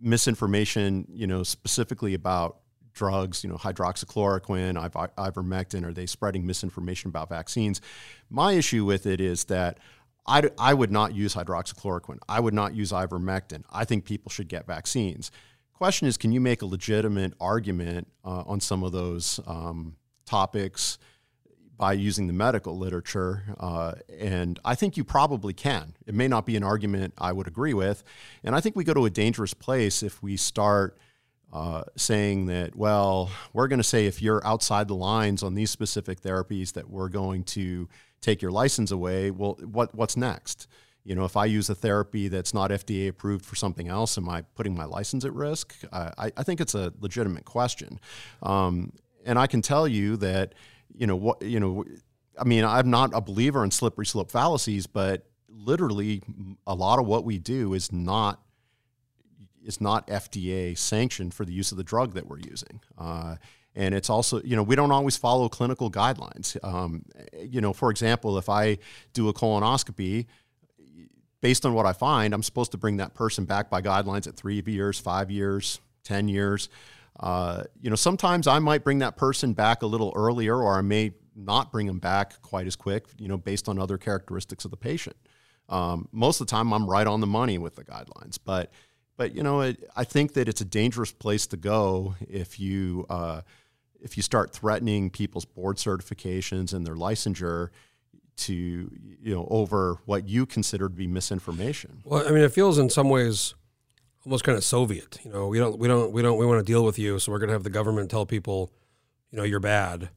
misinformation, 0.00 1.06
you 1.12 1.26
know, 1.26 1.42
specifically 1.42 2.14
about 2.14 2.58
drugs, 2.98 3.42
you 3.42 3.48
know, 3.50 3.56
hydroxychloroquine, 3.56 4.76
iver- 4.76 5.12
ivermectin? 5.16 5.84
Are 5.84 5.92
they 5.92 6.06
spreading 6.06 6.46
misinformation 6.46 7.08
about 7.08 7.28
vaccines? 7.28 7.80
My 8.28 8.52
issue 8.52 8.84
with 8.84 9.06
it 9.06 9.20
is 9.20 9.44
that 9.44 9.78
I, 10.26 10.50
I 10.58 10.74
would 10.74 10.90
not 10.90 11.14
use 11.14 11.34
hydroxychloroquine. 11.34 12.18
I 12.28 12.40
would 12.40 12.54
not 12.54 12.74
use 12.74 12.92
ivermectin. 12.92 13.62
I 13.72 13.84
think 13.84 14.04
people 14.04 14.30
should 14.30 14.48
get 14.48 14.66
vaccines. 14.66 15.30
Question 15.72 16.08
is, 16.08 16.16
can 16.16 16.32
you 16.32 16.40
make 16.40 16.60
a 16.60 16.66
legitimate 16.66 17.32
argument 17.40 18.08
uh, 18.24 18.42
on 18.46 18.60
some 18.60 18.82
of 18.82 18.92
those 18.92 19.40
um, 19.46 19.96
topics 20.26 20.98
by 21.76 21.92
using 21.92 22.26
the 22.26 22.32
medical 22.32 22.76
literature? 22.76 23.44
Uh, 23.58 23.94
and 24.18 24.58
I 24.64 24.74
think 24.74 24.96
you 24.96 25.04
probably 25.04 25.54
can. 25.54 25.94
It 26.06 26.14
may 26.14 26.28
not 26.28 26.44
be 26.44 26.56
an 26.56 26.64
argument 26.64 27.14
I 27.16 27.30
would 27.32 27.46
agree 27.46 27.74
with. 27.74 28.02
And 28.42 28.56
I 28.56 28.60
think 28.60 28.74
we 28.74 28.84
go 28.84 28.92
to 28.92 29.06
a 29.06 29.10
dangerous 29.10 29.54
place 29.54 30.02
if 30.02 30.20
we 30.20 30.36
start 30.36 30.98
uh, 31.52 31.82
saying 31.96 32.46
that, 32.46 32.76
well, 32.76 33.30
we're 33.52 33.68
going 33.68 33.78
to 33.78 33.84
say 33.84 34.06
if 34.06 34.20
you're 34.20 34.46
outside 34.46 34.88
the 34.88 34.94
lines 34.94 35.42
on 35.42 35.54
these 35.54 35.70
specific 35.70 36.20
therapies, 36.20 36.72
that 36.74 36.90
we're 36.90 37.08
going 37.08 37.44
to 37.44 37.88
take 38.20 38.42
your 38.42 38.50
license 38.50 38.90
away. 38.90 39.30
Well, 39.30 39.58
what 39.62 39.94
what's 39.94 40.16
next? 40.16 40.66
You 41.04 41.14
know, 41.14 41.24
if 41.24 41.38
I 41.38 41.46
use 41.46 41.70
a 41.70 41.74
therapy 41.74 42.28
that's 42.28 42.52
not 42.52 42.70
FDA 42.70 43.08
approved 43.08 43.46
for 43.46 43.56
something 43.56 43.88
else, 43.88 44.18
am 44.18 44.28
I 44.28 44.42
putting 44.56 44.76
my 44.76 44.84
license 44.84 45.24
at 45.24 45.32
risk? 45.32 45.74
I, 45.90 46.30
I 46.36 46.42
think 46.42 46.60
it's 46.60 46.74
a 46.74 46.92
legitimate 47.00 47.46
question, 47.46 47.98
um, 48.42 48.92
and 49.24 49.38
I 49.38 49.46
can 49.46 49.62
tell 49.62 49.88
you 49.88 50.18
that, 50.18 50.54
you 50.94 51.06
know, 51.06 51.16
what 51.16 51.40
you 51.40 51.60
know, 51.60 51.84
I 52.38 52.44
mean, 52.44 52.64
I'm 52.64 52.90
not 52.90 53.12
a 53.14 53.22
believer 53.22 53.64
in 53.64 53.70
slippery 53.70 54.04
slope 54.04 54.30
fallacies, 54.30 54.86
but 54.86 55.24
literally, 55.48 56.22
a 56.66 56.74
lot 56.74 56.98
of 56.98 57.06
what 57.06 57.24
we 57.24 57.38
do 57.38 57.72
is 57.72 57.90
not 57.90 58.42
is 59.68 59.80
not 59.80 60.08
FDA 60.08 60.76
sanctioned 60.76 61.34
for 61.34 61.44
the 61.44 61.52
use 61.52 61.70
of 61.70 61.78
the 61.78 61.84
drug 61.84 62.14
that 62.14 62.26
we're 62.26 62.40
using. 62.40 62.80
Uh, 62.96 63.36
and 63.76 63.94
it's 63.94 64.10
also, 64.10 64.40
you 64.42 64.56
know, 64.56 64.62
we 64.62 64.74
don't 64.74 64.90
always 64.90 65.16
follow 65.16 65.48
clinical 65.48 65.90
guidelines. 65.90 66.56
Um, 66.64 67.04
you 67.38 67.60
know, 67.60 67.72
for 67.72 67.90
example, 67.90 68.38
if 68.38 68.48
I 68.48 68.78
do 69.12 69.28
a 69.28 69.34
colonoscopy, 69.34 70.26
based 71.40 71.64
on 71.64 71.74
what 71.74 71.86
I 71.86 71.92
find, 71.92 72.34
I'm 72.34 72.42
supposed 72.42 72.72
to 72.72 72.78
bring 72.78 72.96
that 72.96 73.14
person 73.14 73.44
back 73.44 73.70
by 73.70 73.80
guidelines 73.80 74.26
at 74.26 74.34
three 74.36 74.60
years, 74.66 74.98
five 74.98 75.30
years, 75.30 75.80
10 76.02 76.26
years. 76.28 76.70
Uh, 77.20 77.64
you 77.80 77.90
know, 77.90 77.96
sometimes 77.96 78.46
I 78.46 78.58
might 78.58 78.82
bring 78.82 78.98
that 79.00 79.16
person 79.16 79.52
back 79.52 79.82
a 79.82 79.86
little 79.86 80.12
earlier, 80.16 80.56
or 80.56 80.78
I 80.78 80.80
may 80.80 81.12
not 81.36 81.70
bring 81.70 81.86
them 81.86 81.98
back 81.98 82.40
quite 82.42 82.66
as 82.66 82.74
quick, 82.74 83.04
you 83.18 83.28
know, 83.28 83.36
based 83.36 83.68
on 83.68 83.78
other 83.78 83.98
characteristics 83.98 84.64
of 84.64 84.70
the 84.70 84.76
patient. 84.76 85.16
Um, 85.68 86.08
most 86.10 86.40
of 86.40 86.46
the 86.46 86.50
time, 86.50 86.72
I'm 86.72 86.88
right 86.88 87.06
on 87.06 87.20
the 87.20 87.26
money 87.26 87.58
with 87.58 87.76
the 87.76 87.84
guidelines, 87.84 88.38
but 88.42 88.72
but 89.18 89.34
you 89.34 89.42
know, 89.42 89.60
it, 89.60 89.90
I 89.94 90.04
think 90.04 90.32
that 90.32 90.48
it's 90.48 90.62
a 90.62 90.64
dangerous 90.64 91.12
place 91.12 91.46
to 91.48 91.58
go 91.58 92.14
if 92.20 92.58
you 92.58 93.04
uh, 93.10 93.42
if 94.00 94.16
you 94.16 94.22
start 94.22 94.52
threatening 94.52 95.10
people's 95.10 95.44
board 95.44 95.76
certifications 95.76 96.72
and 96.72 96.86
their 96.86 96.94
licensure 96.94 97.68
to 98.38 98.54
you 98.54 99.34
know 99.34 99.46
over 99.50 99.98
what 100.06 100.26
you 100.26 100.46
consider 100.46 100.88
to 100.88 100.94
be 100.94 101.06
misinformation. 101.06 102.00
Well, 102.04 102.26
I 102.26 102.30
mean, 102.30 102.44
it 102.44 102.52
feels 102.52 102.78
in 102.78 102.88
some 102.88 103.10
ways 103.10 103.54
almost 104.24 104.44
kind 104.44 104.56
of 104.56 104.64
Soviet. 104.64 105.18
You 105.24 105.32
know, 105.32 105.48
we 105.48 105.58
don't, 105.58 105.78
we 105.78 105.88
don't, 105.88 106.12
we 106.12 106.22
don't, 106.22 106.38
we 106.38 106.46
want 106.46 106.64
to 106.64 106.72
deal 106.72 106.84
with 106.84 106.98
you, 106.98 107.18
so 107.18 107.32
we're 107.32 107.38
going 107.38 107.48
to 107.48 107.54
have 107.54 107.64
the 107.64 107.70
government 107.70 108.10
tell 108.10 108.26
people, 108.26 108.70
you 109.30 109.38
know, 109.38 109.44
you're 109.44 109.60
bad. 109.60 110.10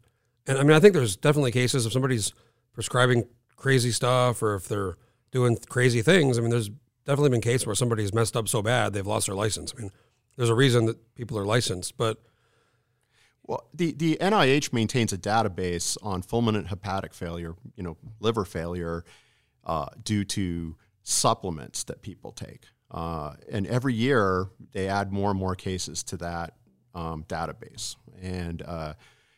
And 0.46 0.58
I 0.58 0.64
mean, 0.64 0.74
I 0.74 0.80
think 0.80 0.94
there's 0.94 1.16
definitely 1.16 1.52
cases 1.52 1.86
if 1.86 1.94
somebody's 1.94 2.34
prescribing 2.74 3.28
crazy 3.56 3.92
stuff 3.92 4.44
or 4.44 4.56
if 4.56 4.68
they're 4.68 4.98
doing 5.32 5.58
crazy 5.70 6.02
things. 6.02 6.38
I 6.38 6.42
mean, 6.42 6.50
there's 6.50 6.70
definitely 7.06 7.30
been 7.30 7.42
cases 7.42 7.66
where 7.66 7.76
somebody's 7.76 8.14
messed 8.14 8.36
up 8.38 8.48
so 8.48 8.62
bad 8.62 8.94
they've 8.94 9.08
lost 9.08 9.28
their 9.28 9.36
license. 9.36 9.74
I 9.78 9.82
mean, 9.82 9.92
there's 10.38 10.50
a 10.50 10.56
reason 10.56 10.86
that 10.86 11.16
people 11.16 11.38
are 11.38 11.46
licensed, 11.46 11.98
but 11.98 12.18
Well, 13.44 13.68
the, 13.74 13.92
the 13.92 14.18
NIH 14.22 14.72
maintains 14.72 15.12
a 15.14 15.18
database 15.18 15.98
on 16.04 16.22
fulminant 16.24 16.68
hepatic 16.68 17.14
failure, 17.14 17.56
you 17.76 17.84
know, 17.84 17.98
liver 18.20 18.46
failure, 18.46 19.04
uh, 19.66 19.88
due 20.04 20.24
to 20.26 20.78
supplements 21.04 21.84
that 21.86 22.02
people 22.02 22.32
take. 22.32 22.66
Uh, 22.90 23.34
and 23.52 23.66
every 23.68 23.94
year 23.94 24.48
they 24.74 24.88
add 24.88 25.12
more 25.12 25.32
and 25.32 25.40
more 25.40 25.56
cases 25.56 26.04
to 26.04 26.18
that 26.18 26.56
um, 26.94 27.24
database. 27.28 27.96
And 28.22 28.62
uh, 28.62 28.94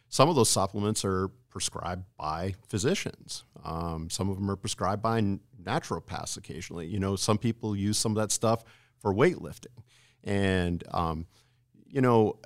some 0.10 0.30
of 0.30 0.36
those 0.36 0.50
supplements 0.50 1.06
are 1.06 1.30
prescribed 1.50 2.04
by 2.18 2.56
physicians. 2.68 3.46
Um, 3.64 4.10
some 4.10 4.30
of 4.30 4.36
them 4.38 4.50
are 4.50 4.56
prescribed 4.56 5.02
by 5.02 5.20
naturopaths 5.64 6.38
occasionally. 6.38 6.88
You 6.88 7.00
know, 7.00 7.16
some 7.16 7.38
people 7.38 7.76
use 7.76 7.98
some 7.98 8.12
of 8.14 8.18
that 8.18 8.32
stuff 8.32 8.64
for 9.00 9.14
weightlifting. 9.14 9.84
And, 10.24 10.84
um, 10.92 11.28
you 11.86 12.02
know, 12.02 12.40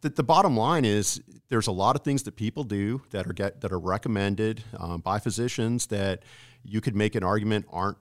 the, 0.00 0.10
the 0.10 0.22
bottom 0.22 0.56
line 0.56 0.84
is 0.84 1.20
there's 1.48 1.66
a 1.66 1.72
lot 1.72 1.96
of 1.96 2.02
things 2.02 2.24
that 2.24 2.36
people 2.36 2.64
do 2.64 3.02
that 3.10 3.26
are 3.26 3.32
get 3.32 3.60
that 3.60 3.72
are 3.72 3.78
recommended 3.78 4.62
um, 4.78 5.00
by 5.00 5.18
physicians 5.18 5.86
that 5.86 6.22
you 6.64 6.80
could 6.80 6.96
make 6.96 7.14
an 7.14 7.22
argument 7.22 7.66
aren't 7.70 7.98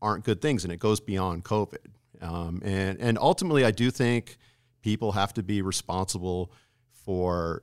aren't 0.00 0.24
good 0.24 0.40
things, 0.40 0.64
and 0.64 0.72
it 0.72 0.78
goes 0.78 1.00
beyond 1.00 1.44
COVID. 1.44 1.86
Um, 2.20 2.60
and 2.64 3.00
and 3.00 3.18
ultimately, 3.18 3.64
I 3.64 3.70
do 3.70 3.90
think 3.90 4.36
people 4.82 5.12
have 5.12 5.32
to 5.34 5.42
be 5.42 5.62
responsible 5.62 6.52
for 7.04 7.62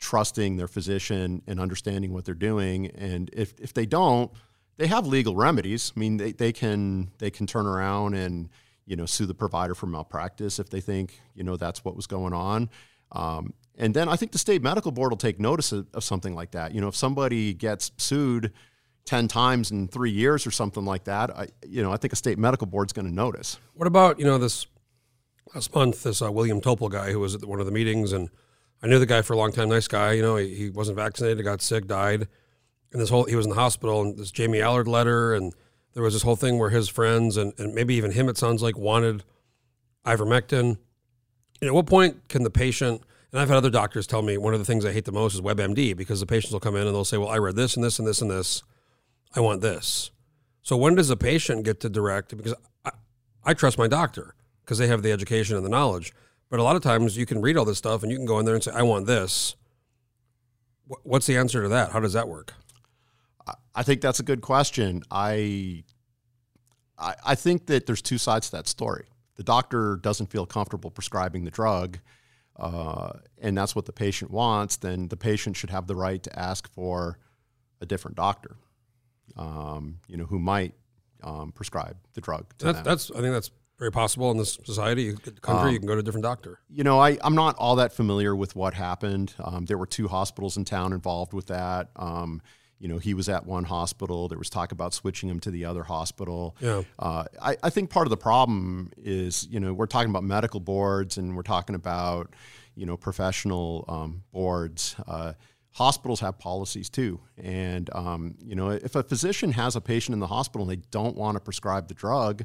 trusting 0.00 0.56
their 0.56 0.68
physician 0.68 1.42
and 1.46 1.60
understanding 1.60 2.12
what 2.12 2.24
they're 2.24 2.34
doing. 2.34 2.86
And 2.88 3.30
if 3.32 3.54
if 3.60 3.72
they 3.74 3.86
don't, 3.86 4.30
they 4.76 4.86
have 4.86 5.06
legal 5.06 5.36
remedies. 5.36 5.92
I 5.96 6.00
mean, 6.00 6.16
they, 6.16 6.32
they 6.32 6.52
can 6.52 7.10
they 7.18 7.30
can 7.30 7.46
turn 7.46 7.66
around 7.66 8.14
and 8.14 8.48
you 8.86 8.96
know 8.96 9.06
sue 9.06 9.26
the 9.26 9.34
provider 9.34 9.74
for 9.74 9.86
malpractice 9.86 10.58
if 10.58 10.70
they 10.70 10.80
think 10.80 11.20
you 11.34 11.44
know 11.44 11.56
that's 11.56 11.84
what 11.84 11.96
was 11.96 12.06
going 12.06 12.32
on. 12.32 12.70
Um, 13.12 13.54
and 13.76 13.94
then 13.94 14.08
I 14.08 14.16
think 14.16 14.32
the 14.32 14.38
state 14.38 14.62
medical 14.62 14.92
board 14.92 15.10
will 15.10 15.16
take 15.16 15.40
notice 15.40 15.72
of, 15.72 15.86
of 15.94 16.04
something 16.04 16.34
like 16.34 16.52
that. 16.52 16.74
You 16.74 16.80
know, 16.80 16.88
if 16.88 16.96
somebody 16.96 17.54
gets 17.54 17.92
sued 17.96 18.52
ten 19.04 19.28
times 19.28 19.70
in 19.70 19.88
three 19.88 20.10
years 20.10 20.46
or 20.46 20.50
something 20.50 20.84
like 20.84 21.04
that, 21.04 21.30
I 21.30 21.48
you 21.66 21.82
know 21.82 21.92
I 21.92 21.96
think 21.96 22.12
a 22.12 22.16
state 22.16 22.38
medical 22.38 22.66
board's 22.66 22.92
going 22.92 23.06
to 23.06 23.14
notice. 23.14 23.58
What 23.74 23.86
about 23.86 24.18
you 24.18 24.24
know 24.24 24.38
this 24.38 24.66
last 25.54 25.74
month? 25.74 26.02
This 26.02 26.22
uh, 26.22 26.30
William 26.30 26.60
Topol 26.60 26.90
guy 26.90 27.12
who 27.12 27.20
was 27.20 27.34
at 27.34 27.44
one 27.44 27.60
of 27.60 27.66
the 27.66 27.72
meetings, 27.72 28.12
and 28.12 28.28
I 28.82 28.86
knew 28.86 28.98
the 28.98 29.06
guy 29.06 29.22
for 29.22 29.32
a 29.32 29.36
long 29.36 29.52
time. 29.52 29.68
Nice 29.68 29.88
guy, 29.88 30.12
you 30.12 30.22
know. 30.22 30.36
He, 30.36 30.54
he 30.54 30.70
wasn't 30.70 30.96
vaccinated, 30.96 31.44
got 31.44 31.62
sick, 31.62 31.86
died, 31.86 32.28
and 32.94 33.02
this 33.02 33.10
whole 33.10 33.24
he 33.24 33.36
was 33.36 33.44
in 33.44 33.50
the 33.50 33.56
hospital. 33.56 34.00
And 34.00 34.16
this 34.16 34.30
Jamie 34.30 34.62
Allard 34.62 34.88
letter, 34.88 35.34
and 35.34 35.52
there 35.92 36.02
was 36.02 36.14
this 36.14 36.22
whole 36.22 36.36
thing 36.36 36.58
where 36.58 36.70
his 36.70 36.88
friends 36.88 37.36
and, 37.36 37.52
and 37.58 37.74
maybe 37.74 37.94
even 37.96 38.12
him, 38.12 38.28
it 38.28 38.38
sounds 38.38 38.62
like, 38.62 38.78
wanted 38.78 39.24
ivermectin. 40.06 40.78
Know, 41.60 41.68
at 41.68 41.74
what 41.74 41.86
point 41.86 42.28
can 42.28 42.44
the 42.44 42.50
patient? 42.50 43.02
And 43.32 43.40
I've 43.40 43.48
had 43.48 43.56
other 43.56 43.70
doctors 43.70 44.06
tell 44.06 44.22
me 44.22 44.38
one 44.38 44.54
of 44.54 44.60
the 44.60 44.64
things 44.64 44.84
I 44.84 44.92
hate 44.92 45.06
the 45.06 45.12
most 45.12 45.34
is 45.34 45.40
WebMD 45.40 45.96
because 45.96 46.20
the 46.20 46.26
patients 46.26 46.52
will 46.52 46.60
come 46.60 46.76
in 46.76 46.86
and 46.86 46.94
they'll 46.94 47.04
say, 47.04 47.16
"Well, 47.16 47.30
I 47.30 47.38
read 47.38 47.56
this 47.56 47.74
and 47.74 47.84
this 47.84 47.98
and 47.98 48.06
this 48.06 48.22
and 48.22 48.30
this. 48.30 48.62
I 49.34 49.40
want 49.40 49.60
this." 49.60 50.12
So 50.62 50.76
when 50.76 50.94
does 50.94 51.10
a 51.10 51.16
patient 51.16 51.64
get 51.64 51.80
to 51.80 51.88
direct? 51.88 52.36
Because 52.36 52.54
I, 52.84 52.92
I 53.44 53.54
trust 53.54 53.76
my 53.76 53.88
doctor 53.88 54.34
because 54.64 54.78
they 54.78 54.86
have 54.86 55.02
the 55.02 55.10
education 55.10 55.56
and 55.56 55.64
the 55.64 55.70
knowledge. 55.70 56.12
But 56.48 56.60
a 56.60 56.62
lot 56.62 56.76
of 56.76 56.82
times 56.82 57.16
you 57.16 57.26
can 57.26 57.42
read 57.42 57.56
all 57.56 57.64
this 57.64 57.78
stuff 57.78 58.02
and 58.04 58.12
you 58.12 58.18
can 58.18 58.26
go 58.26 58.38
in 58.38 58.44
there 58.44 58.54
and 58.54 58.62
say, 58.62 58.70
"I 58.72 58.82
want 58.82 59.06
this." 59.06 59.56
What's 61.02 61.26
the 61.26 61.36
answer 61.36 61.62
to 61.62 61.68
that? 61.70 61.90
How 61.90 61.98
does 61.98 62.12
that 62.12 62.28
work? 62.28 62.52
I 63.74 63.82
think 63.82 64.00
that's 64.00 64.20
a 64.20 64.22
good 64.22 64.40
question. 64.40 65.02
I, 65.10 65.84
I 66.98 67.14
I 67.24 67.34
think 67.34 67.66
that 67.66 67.86
there's 67.86 68.02
two 68.02 68.18
sides 68.18 68.50
to 68.50 68.56
that 68.56 68.68
story. 68.68 69.06
The 69.36 69.42
doctor 69.42 69.96
doesn't 69.96 70.28
feel 70.30 70.46
comfortable 70.46 70.90
prescribing 70.90 71.44
the 71.44 71.50
drug, 71.50 71.98
uh, 72.56 73.14
and 73.40 73.56
that's 73.58 73.74
what 73.74 73.86
the 73.86 73.92
patient 73.92 74.30
wants. 74.30 74.76
Then 74.76 75.08
the 75.08 75.16
patient 75.16 75.56
should 75.56 75.70
have 75.70 75.86
the 75.86 75.96
right 75.96 76.22
to 76.22 76.38
ask 76.38 76.70
for 76.72 77.18
a 77.80 77.86
different 77.86 78.16
doctor, 78.16 78.56
um, 79.36 79.98
you 80.06 80.16
know, 80.16 80.24
who 80.24 80.38
might 80.38 80.74
um, 81.24 81.50
prescribe 81.52 81.96
the 82.14 82.20
drug 82.20 82.46
to 82.58 82.66
That's, 82.66 82.76
them. 82.78 82.84
that's 82.84 83.10
I 83.10 83.20
think 83.20 83.32
that's 83.34 83.50
very 83.78 83.90
possible 83.90 84.30
in 84.30 84.36
this 84.36 84.56
society, 84.64 85.02
you- 85.04 85.16
country. 85.42 85.72
you 85.72 85.78
can 85.80 85.88
go 85.88 85.94
to 85.94 86.00
a 86.00 86.02
different 86.02 86.22
doctor. 86.24 86.60
you 86.70 86.84
know, 86.84 87.00
I, 87.00 87.18
I'm 87.24 87.34
not 87.34 87.56
all 87.56 87.74
that 87.76 87.92
familiar 87.92 88.36
with 88.36 88.54
what 88.54 88.74
happened. 88.74 89.34
Um, 89.42 89.64
there 89.66 89.76
were 89.78 89.86
two 89.86 90.06
hospitals 90.06 90.56
in 90.56 90.64
town 90.64 90.92
involved 90.92 91.32
with 91.32 91.46
that. 91.46 91.90
Um, 91.96 92.40
you 92.84 92.90
know, 92.90 92.98
he 92.98 93.14
was 93.14 93.30
at 93.30 93.46
one 93.46 93.64
hospital. 93.64 94.28
There 94.28 94.36
was 94.36 94.50
talk 94.50 94.70
about 94.70 94.92
switching 94.92 95.30
him 95.30 95.40
to 95.40 95.50
the 95.50 95.64
other 95.64 95.84
hospital. 95.84 96.54
Yeah. 96.60 96.82
Uh, 96.98 97.24
I, 97.40 97.56
I 97.62 97.70
think 97.70 97.88
part 97.88 98.06
of 98.06 98.10
the 98.10 98.18
problem 98.18 98.92
is, 98.98 99.48
you 99.50 99.58
know, 99.58 99.72
we're 99.72 99.86
talking 99.86 100.10
about 100.10 100.22
medical 100.22 100.60
boards 100.60 101.16
and 101.16 101.34
we're 101.34 101.44
talking 101.44 101.74
about, 101.74 102.34
you 102.74 102.84
know, 102.84 102.98
professional 102.98 103.86
um, 103.88 104.22
boards. 104.32 104.96
Uh, 105.08 105.32
hospitals 105.70 106.20
have 106.20 106.38
policies 106.38 106.90
too. 106.90 107.20
And, 107.38 107.88
um, 107.94 108.34
you 108.44 108.54
know, 108.54 108.68
if 108.68 108.94
a 108.96 109.02
physician 109.02 109.52
has 109.52 109.76
a 109.76 109.80
patient 109.80 110.12
in 110.12 110.20
the 110.20 110.26
hospital 110.26 110.68
and 110.68 110.78
they 110.78 110.82
don't 110.90 111.16
want 111.16 111.36
to 111.36 111.40
prescribe 111.40 111.88
the 111.88 111.94
drug, 111.94 112.44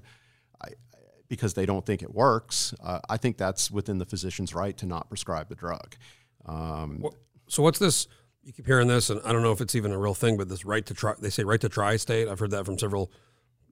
because 1.28 1.54
they 1.54 1.66
don't 1.66 1.86
think 1.86 2.02
it 2.02 2.14
works, 2.16 2.74
uh, 2.82 3.00
I 3.10 3.18
think 3.18 3.38
that's 3.38 3.70
within 3.70 3.98
the 3.98 4.06
physician's 4.06 4.56
right 4.56 4.76
to 4.78 4.86
not 4.86 5.10
prescribe 5.10 5.50
the 5.50 5.56
drug. 5.56 5.98
Um, 6.46 7.02
So 7.50 7.62
what's 7.62 7.80
this? 7.80 8.08
You 8.50 8.54
keep 8.54 8.66
hearing 8.66 8.88
this, 8.88 9.12
and 9.12 9.22
I 9.24 9.32
don't 9.32 9.43
know 9.43 9.52
if 9.52 9.62
it's 9.62 9.76
even 9.76 9.91
a 9.91 9.97
real 10.00 10.16
thing, 10.16 10.36
but 10.36 10.50
this 10.50 10.66
right 10.66 10.84
to 10.88 10.95
try, 10.95 11.14
they 11.20 11.30
say 11.30 11.43
right 11.43 11.62
to 11.62 11.70
try 11.70 11.97
state. 11.97 12.28
I've 12.28 12.39
heard 12.39 12.50
that 12.50 12.66
from 12.66 12.80
several. 12.80 13.12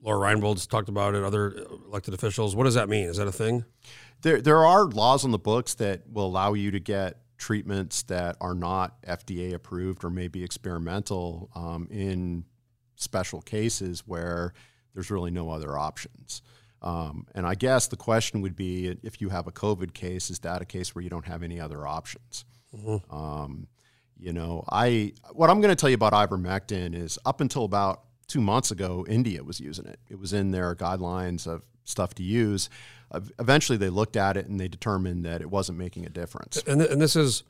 Lora 0.04 0.20
Reinbold's 0.20 0.68
talked 0.68 0.88
about 0.88 1.16
it, 1.16 1.24
other 1.24 1.66
elected 1.88 2.14
officials. 2.14 2.56
What 2.56 2.66
does 2.66 2.76
that 2.76 2.88
mean? 2.88 3.06
Is 3.06 3.18
that 3.18 3.28
a 3.28 3.32
thing? 3.32 3.66
there, 4.22 4.40
there 4.40 4.64
are 4.64 4.86
laws 4.86 5.26
on 5.26 5.32
the 5.32 5.40
books 5.40 5.74
that 5.76 6.02
will 6.08 6.28
allow 6.28 6.54
you 6.54 6.70
to 6.70 6.80
get 6.80 7.18
treatments 7.40 8.04
that 8.04 8.36
are 8.40 8.54
not 8.54 9.02
FDA 9.04 9.54
approved 9.54 10.04
or 10.04 10.12
maybe 10.12 10.44
experimental 10.44 11.50
um, 11.56 11.88
in 11.90 12.46
special 12.98 13.42
cases 13.42 14.04
where 14.06 14.54
there's 14.94 15.10
really 15.10 15.32
no 15.32 15.50
other 15.50 15.76
options. 15.76 16.44
Um, 16.84 17.26
and 17.34 17.48
I 17.48 17.56
guess 17.56 17.88
the 17.88 17.96
question 17.96 18.42
would 18.42 18.56
be 18.56 18.96
if 19.02 19.22
you 19.22 19.30
have 19.30 19.48
a 19.48 19.52
COVID 19.52 19.94
case, 19.94 20.30
is 20.30 20.40
that 20.40 20.62
a 20.62 20.66
case 20.66 20.94
where 20.94 21.04
you 21.04 21.10
don't 21.10 21.26
have 21.26 21.42
any 21.42 21.60
other 21.60 21.88
options? 21.88 22.46
Um, 23.10 23.68
you 24.20 24.34
know, 24.34 24.64
I 24.70 25.14
what 25.32 25.50
I'm 25.50 25.62
going 25.62 25.70
to 25.70 25.76
tell 25.76 25.90
you 25.90 25.96
about 25.96 26.14
ivermectin 26.14 26.96
is 26.96 27.20
up 27.26 27.42
until 27.42 27.64
about 27.64 28.04
two 28.28 28.42
months 28.42 28.72
ago, 28.72 29.06
India 29.08 29.44
was 29.44 29.60
using 29.60 29.86
it. 29.86 30.00
It 30.10 30.20
was 30.20 30.34
in 30.34 30.52
their 30.52 30.76
guidelines 30.76 31.48
of 31.48 31.66
stuff 31.84 32.14
to 32.16 32.24
use. 32.24 32.70
Eventually, 33.40 33.78
they 33.78 33.90
looked 33.90 34.18
at 34.18 34.36
it 34.36 34.48
and 34.48 34.60
they 34.60 34.68
determined 34.68 35.24
that 35.26 35.42
it 35.42 35.50
wasn't 35.50 35.78
making 35.78 36.06
a 36.06 36.10
difference. 36.10 36.62
And, 36.68 36.82
and 36.82 37.02
this 37.02 37.16
is 37.16 37.44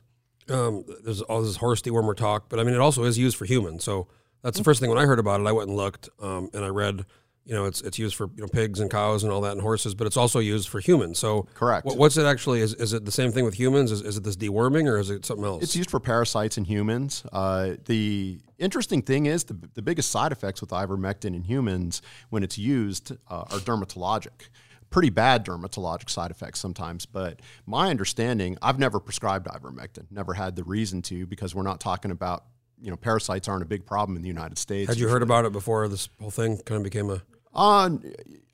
um, 0.48 0.84
there's 1.04 1.22
all 1.22 1.42
this 1.42 1.56
horse 1.56 1.82
dewormer 1.82 2.16
talk, 2.16 2.48
but 2.48 2.58
I 2.58 2.64
mean 2.64 2.74
it 2.74 2.80
also 2.80 3.04
is 3.04 3.18
used 3.18 3.36
for 3.36 3.44
humans. 3.44 3.84
So 3.84 4.08
that's 4.42 4.56
the 4.56 4.64
first 4.64 4.80
thing 4.80 4.88
when 4.88 4.98
I 4.98 5.06
heard 5.06 5.18
about 5.18 5.40
it. 5.40 5.46
I 5.46 5.52
went 5.52 5.68
and 5.68 5.76
looked, 5.76 6.08
um, 6.20 6.48
and 6.54 6.64
I 6.64 6.68
read, 6.68 7.04
you 7.48 7.54
know, 7.54 7.64
it's 7.64 7.80
it's 7.80 7.98
used 7.98 8.14
for 8.14 8.28
you 8.36 8.42
know 8.42 8.46
pigs 8.46 8.78
and 8.78 8.90
cows 8.90 9.24
and 9.24 9.32
all 9.32 9.40
that 9.40 9.52
and 9.52 9.62
horses, 9.62 9.94
but 9.94 10.06
it's 10.06 10.18
also 10.18 10.38
used 10.38 10.68
for 10.68 10.80
humans. 10.80 11.18
So 11.18 11.48
Correct. 11.54 11.86
what, 11.86 11.96
what's 11.96 12.18
it 12.18 12.26
actually? 12.26 12.60
Is 12.60 12.74
is 12.74 12.92
it 12.92 13.06
the 13.06 13.10
same 13.10 13.32
thing 13.32 13.46
with 13.46 13.54
humans? 13.54 13.90
Is, 13.90 14.02
is 14.02 14.18
it 14.18 14.22
this 14.22 14.36
deworming 14.36 14.86
or 14.86 14.98
is 14.98 15.08
it 15.08 15.24
something 15.24 15.46
else? 15.46 15.62
It's 15.62 15.74
used 15.74 15.90
for 15.90 15.98
parasites 15.98 16.58
in 16.58 16.64
humans. 16.64 17.24
Uh, 17.32 17.76
the 17.86 18.38
interesting 18.58 19.00
thing 19.00 19.24
is 19.24 19.44
the, 19.44 19.56
the 19.72 19.80
biggest 19.80 20.10
side 20.10 20.30
effects 20.30 20.60
with 20.60 20.70
ivermectin 20.70 21.34
in 21.34 21.42
humans 21.42 22.02
when 22.28 22.42
it's 22.42 22.58
used 22.58 23.12
uh, 23.30 23.44
are 23.50 23.58
dermatologic. 23.60 24.50
Pretty 24.90 25.10
bad 25.10 25.46
dermatologic 25.46 26.10
side 26.10 26.30
effects 26.30 26.60
sometimes, 26.60 27.06
but 27.06 27.40
my 27.64 27.88
understanding, 27.88 28.58
I've 28.60 28.78
never 28.78 29.00
prescribed 29.00 29.46
ivermectin, 29.46 30.04
never 30.10 30.34
had 30.34 30.54
the 30.54 30.64
reason 30.64 31.00
to 31.02 31.26
because 31.26 31.54
we're 31.54 31.62
not 31.62 31.80
talking 31.80 32.10
about, 32.10 32.44
you 32.80 32.90
know, 32.90 32.96
parasites 32.96 33.48
aren't 33.48 33.62
a 33.62 33.66
big 33.66 33.86
problem 33.86 34.16
in 34.16 34.22
the 34.22 34.28
United 34.28 34.58
States. 34.58 34.88
Had 34.88 34.98
you 34.98 35.08
heard 35.08 35.22
about 35.22 35.44
it 35.46 35.52
before 35.52 35.88
this 35.88 36.10
whole 36.20 36.30
thing 36.30 36.58
kind 36.58 36.76
of 36.78 36.84
became 36.84 37.08
a? 37.10 37.22
Uh, 37.54 37.90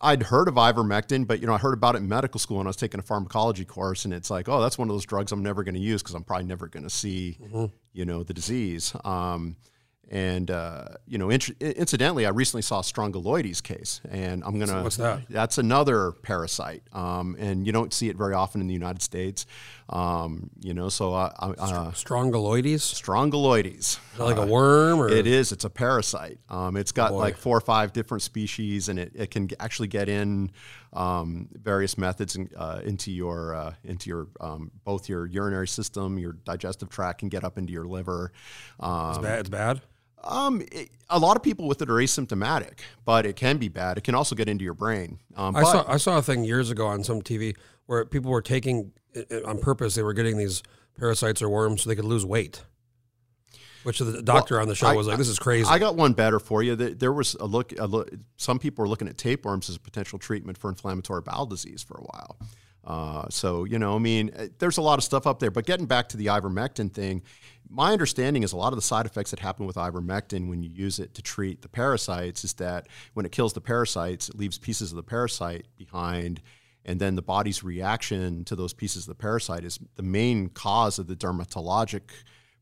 I'd 0.01 0.23
heard 0.25 0.49
of 0.49 0.55
ivermectin, 0.55 1.27
but 1.27 1.41
you 1.41 1.47
know, 1.47 1.55
I 1.55 1.59
heard 1.59 1.75
about 1.75 1.95
it 1.95 1.99
in 1.99 2.09
medical 2.09 2.39
school 2.39 2.59
and 2.59 2.67
I 2.67 2.71
was 2.71 2.77
taking 2.77 3.01
a 3.01 3.03
pharmacology 3.03 3.65
course, 3.65 4.05
and 4.05 4.13
it's 4.13 4.31
like, 4.31 4.49
oh, 4.49 4.61
that's 4.61 4.77
one 4.79 4.89
of 4.89 4.95
those 4.95 5.07
drugs 5.07 5.33
I'm 5.33 5.43
never 5.43 5.65
going 5.65 5.75
to 5.75 5.81
use 5.81 6.03
because 6.03 6.15
I'm 6.15 6.25
probably 6.25 6.47
never 6.47 6.67
going 6.69 6.85
to 6.85 6.91
see, 6.91 7.39
you 7.93 8.05
know, 8.05 8.23
the 8.23 8.35
disease. 8.35 8.95
Um, 9.05 9.57
And 10.11 10.51
uh, 10.51 10.85
you 11.07 11.19
know, 11.19 11.31
int- 11.31 11.61
incidentally, 11.61 12.27
I 12.27 12.31
recently 12.31 12.63
saw 12.63 12.81
a 12.81 12.83
strongyloides 12.83 13.63
case, 13.63 14.01
and 14.11 14.45
I'm 14.45 14.59
gonna. 14.59 14.83
what's 14.83 14.97
that? 14.97 15.21
That's 15.31 15.59
another 15.59 16.13
parasite, 16.13 16.83
um, 16.93 17.37
and 17.39 17.67
you 17.67 17.73
don't 17.73 17.93
see 17.93 18.09
it 18.09 18.17
very 18.17 18.35
often 18.35 18.61
in 18.61 18.67
the 18.67 18.75
United 18.75 19.03
States. 19.03 19.47
Um, 19.89 20.51
you 20.61 20.73
know, 20.73 20.89
so 20.89 21.15
uh, 21.15 21.33
uh, 21.39 21.91
Strongyloides? 21.93 22.65
Is 22.65 22.83
strongyloides. 22.83 23.99
that 24.17 24.25
like 24.25 24.37
a 24.37 24.47
worm 24.47 25.01
or 25.01 25.09
It 25.09 25.27
is. 25.27 25.53
It's 25.53 25.65
a 25.65 25.71
parasite. 25.71 26.39
Um, 26.49 26.77
it's 26.77 26.93
got 26.93 27.13
like 27.13 27.37
four 27.37 27.57
or 27.57 27.61
five 27.61 27.93
different 27.93 28.23
species, 28.23 28.89
and 28.89 28.99
it, 28.99 29.13
it 29.15 29.31
can 29.31 29.49
actually 29.61 29.89
get 29.89 30.09
in 30.09 30.51
um, 30.95 31.49
various 31.53 31.99
methods 31.99 32.37
in, 32.37 32.51
uh, 32.57 32.81
into 32.85 33.11
your 33.11 33.55
uh, 33.55 33.75
into 33.85 34.09
your 34.09 34.29
um, 34.41 34.71
both 34.85 35.09
your 35.09 35.27
urinary 35.27 35.69
system, 35.69 36.19
your 36.19 36.33
digestive 36.33 36.89
tract, 36.89 37.21
can 37.21 37.29
get 37.29 37.45
up 37.45 37.59
into 37.59 37.73
your 37.73 37.85
liver. 37.85 38.33
Um, 38.81 39.11
It's 39.11 39.19
bad. 39.19 39.39
It's 39.41 39.49
bad. 39.49 39.83
Um, 40.25 40.63
it- 40.73 40.91
a 41.11 41.19
lot 41.19 41.37
of 41.37 41.43
people 41.43 41.69
with 41.69 41.81
it 41.83 41.91
are 41.91 41.95
asymptomatic, 41.95 42.81
but 43.05 43.27
it 43.27 43.37
can 43.37 43.59
be 43.59 43.69
bad. 43.69 43.99
It 43.99 44.05
can 44.05 44.15
also 44.15 44.35
get 44.35 44.49
into 44.49 44.65
your 44.65 44.75
brain. 44.75 45.19
Um, 45.37 45.55
I 45.55 45.63
but- 45.63 45.73
saw 45.73 45.85
I 45.93 45.97
saw 45.99 46.19
a 46.19 46.23
thing 46.23 46.45
years 46.45 46.71
ago 46.71 46.87
on 46.87 47.05
some 47.05 47.21
TV 47.23 47.55
where 47.87 48.05
people 48.05 48.31
were 48.31 48.43
taking 48.43 48.93
on 49.47 49.59
purpose. 49.59 49.95
They 49.95 50.03
were 50.03 50.15
getting 50.15 50.37
these 50.39 50.63
parasites 50.99 51.43
or 51.43 51.49
worms 51.49 51.83
so 51.83 51.91
they 51.91 51.97
could 51.97 52.05
lose 52.07 52.25
weight. 52.25 52.63
Which 53.83 53.99
the 53.99 54.23
doctor 54.23 54.59
on 54.61 54.67
the 54.69 54.75
show 54.75 54.87
I- 54.87 54.95
was 54.97 55.07
like, 55.07 55.19
"This 55.19 55.29
is 55.29 55.39
crazy." 55.39 55.69
I 55.69 55.79
got 55.79 55.95
one 55.95 56.15
better 56.15 56.41
for 56.41 56.63
you. 56.63 56.75
There 56.75 56.95
there 56.95 57.13
was 57.13 57.35
a 57.39 57.45
look, 57.45 57.73
a 57.79 57.87
look. 57.87 58.11
Some 58.39 58.59
people 58.59 58.83
were 58.83 58.89
looking 58.89 59.09
at 59.09 59.19
tapeworms 59.19 59.69
as 59.69 59.77
a 59.77 59.81
potential 59.81 60.19
treatment 60.19 60.57
for 60.57 60.71
inflammatory 60.71 61.21
bowel 61.21 61.45
disease 61.45 61.83
for 61.83 61.99
a 61.99 62.03
while. 62.03 62.39
Uh, 62.87 63.27
so 63.31 63.65
you 63.65 63.79
know, 63.79 63.95
I 63.95 63.99
mean, 63.99 64.31
eh, 64.35 64.49
there's 64.59 64.77
a 64.77 64.83
lot 64.83 64.99
of 64.99 65.05
stuff 65.05 65.27
up 65.27 65.39
there. 65.39 65.51
But 65.51 65.67
getting 65.67 65.87
back 65.87 66.09
to 66.11 66.17
the 66.17 66.27
ivermectin 66.27 66.93
thing, 66.93 67.23
my 67.69 67.93
understanding 67.93 68.43
is 68.43 68.53
a 68.53 68.57
lot 68.57 68.73
of 68.73 68.77
the 68.77 68.83
side 68.83 69.07
effects 69.07 69.31
that 69.31 69.41
happen 69.41 69.67
with 69.67 69.77
ivermectin 69.77 70.49
when 70.49 70.63
you 70.63 70.71
use 70.71 70.99
it 70.99 71.15
to 71.15 71.23
treat 71.23 71.63
the 71.63 71.69
parasites 71.69 72.45
is 72.45 72.53
that 72.55 72.89
when 73.15 73.25
it 73.27 73.33
kills 73.33 73.53
the 73.53 73.61
parasites, 73.61 74.29
it 74.29 74.37
leaves 74.37 74.59
pieces 74.59 74.93
of 74.93 74.97
the 74.97 75.03
parasite 75.03 75.67
behind. 75.77 76.43
And 76.85 77.01
then 77.01 77.15
the 77.17 77.23
body's 77.23 77.65
reaction 77.65 78.45
to 78.45 78.55
those 78.55 78.75
pieces 78.75 79.05
of 79.05 79.17
the 79.17 79.21
parasite 79.21 79.65
is 79.65 79.79
the 79.97 80.03
main 80.03 80.49
cause 80.49 80.99
of 80.99 81.07
the 81.07 81.17
dermatologic 81.17 82.03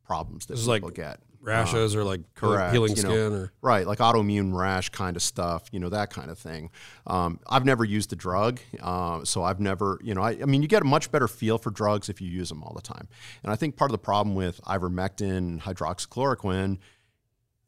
problems 0.04 0.46
that 0.46 0.54
is 0.54 0.66
people 0.66 0.88
like 0.88 0.94
get. 0.94 1.20
Rashes 1.42 1.96
or 1.96 2.04
like 2.04 2.20
Correct. 2.34 2.72
peeling 2.72 2.96
you 2.96 3.02
know, 3.02 3.08
skin 3.08 3.32
or 3.32 3.52
right, 3.60 3.86
like 3.86 3.98
autoimmune 3.98 4.54
rash 4.54 4.88
kind 4.90 5.16
of 5.16 5.22
stuff, 5.22 5.64
you 5.72 5.80
know, 5.80 5.88
that 5.88 6.10
kind 6.10 6.30
of 6.30 6.38
thing. 6.38 6.70
Um, 7.06 7.40
I've 7.48 7.64
never 7.64 7.84
used 7.84 8.10
the 8.10 8.16
drug, 8.16 8.60
uh, 8.80 9.24
so 9.24 9.42
I've 9.42 9.60
never, 9.60 9.98
you 10.02 10.14
know, 10.14 10.22
I, 10.22 10.30
I 10.30 10.44
mean, 10.44 10.62
you 10.62 10.68
get 10.68 10.82
a 10.82 10.86
much 10.86 11.10
better 11.10 11.28
feel 11.28 11.58
for 11.58 11.70
drugs 11.70 12.08
if 12.08 12.20
you 12.20 12.28
use 12.28 12.48
them 12.48 12.62
all 12.62 12.72
the 12.74 12.82
time. 12.82 13.08
And 13.42 13.52
I 13.52 13.56
think 13.56 13.76
part 13.76 13.90
of 13.90 13.92
the 13.92 13.98
problem 13.98 14.34
with 14.34 14.60
ivermectin 14.62 15.60
hydroxychloroquine, 15.60 16.78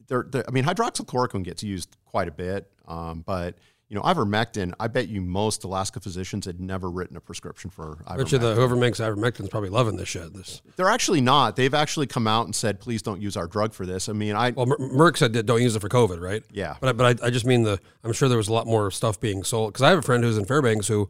they're, 0.07 0.25
they're, 0.29 0.45
I 0.47 0.51
mean, 0.51 0.63
hydroxychloroquine 0.63 1.43
gets 1.43 1.61
used 1.61 1.97
quite 2.05 2.27
a 2.27 2.31
bit, 2.31 2.71
um, 2.87 3.23
but 3.25 3.57
you 3.87 3.95
know, 3.95 4.01
ivermectin. 4.01 4.73
I 4.79 4.87
bet 4.87 5.09
you 5.09 5.21
most 5.21 5.63
Alaska 5.63 5.99
physicians 5.99 6.45
had 6.45 6.59
never 6.59 6.89
written 6.89 7.15
a 7.17 7.21
prescription 7.21 7.69
for 7.69 7.97
ivermectin. 8.07 8.17
Richard, 8.17 8.41
the, 8.41 8.55
whoever 8.55 8.75
makes 8.75 8.99
ivermectin 8.99 9.41
is 9.41 9.49
probably 9.49 9.69
loving 9.69 9.95
this 9.95 10.09
shit. 10.09 10.33
This 10.33 10.61
They're 10.75 10.89
actually 10.89 11.21
not. 11.21 11.55
They've 11.55 11.73
actually 11.73 12.07
come 12.07 12.27
out 12.27 12.45
and 12.45 12.55
said, 12.55 12.79
please 12.79 13.01
don't 13.01 13.21
use 13.21 13.37
our 13.37 13.47
drug 13.47 13.73
for 13.73 13.85
this. 13.85 14.09
I 14.09 14.13
mean, 14.13 14.35
I 14.35 14.51
well, 14.51 14.65
Mer- 14.65 14.77
Merck 14.77 15.17
said 15.17 15.45
don't 15.45 15.61
use 15.61 15.75
it 15.75 15.79
for 15.79 15.89
COVID, 15.89 16.19
right? 16.19 16.43
Yeah. 16.51 16.75
But 16.79 16.89
I, 16.89 16.93
but 16.93 17.23
I, 17.23 17.27
I 17.27 17.29
just 17.29 17.45
mean 17.45 17.63
the. 17.63 17.79
I'm 18.03 18.13
sure 18.13 18.27
there 18.27 18.37
was 18.37 18.47
a 18.47 18.53
lot 18.53 18.65
more 18.67 18.89
stuff 18.91 19.19
being 19.19 19.43
sold 19.43 19.73
because 19.73 19.83
I 19.83 19.89
have 19.89 19.99
a 19.99 20.03
friend 20.03 20.23
who's 20.23 20.37
in 20.37 20.45
Fairbanks 20.45 20.87
who 20.87 21.09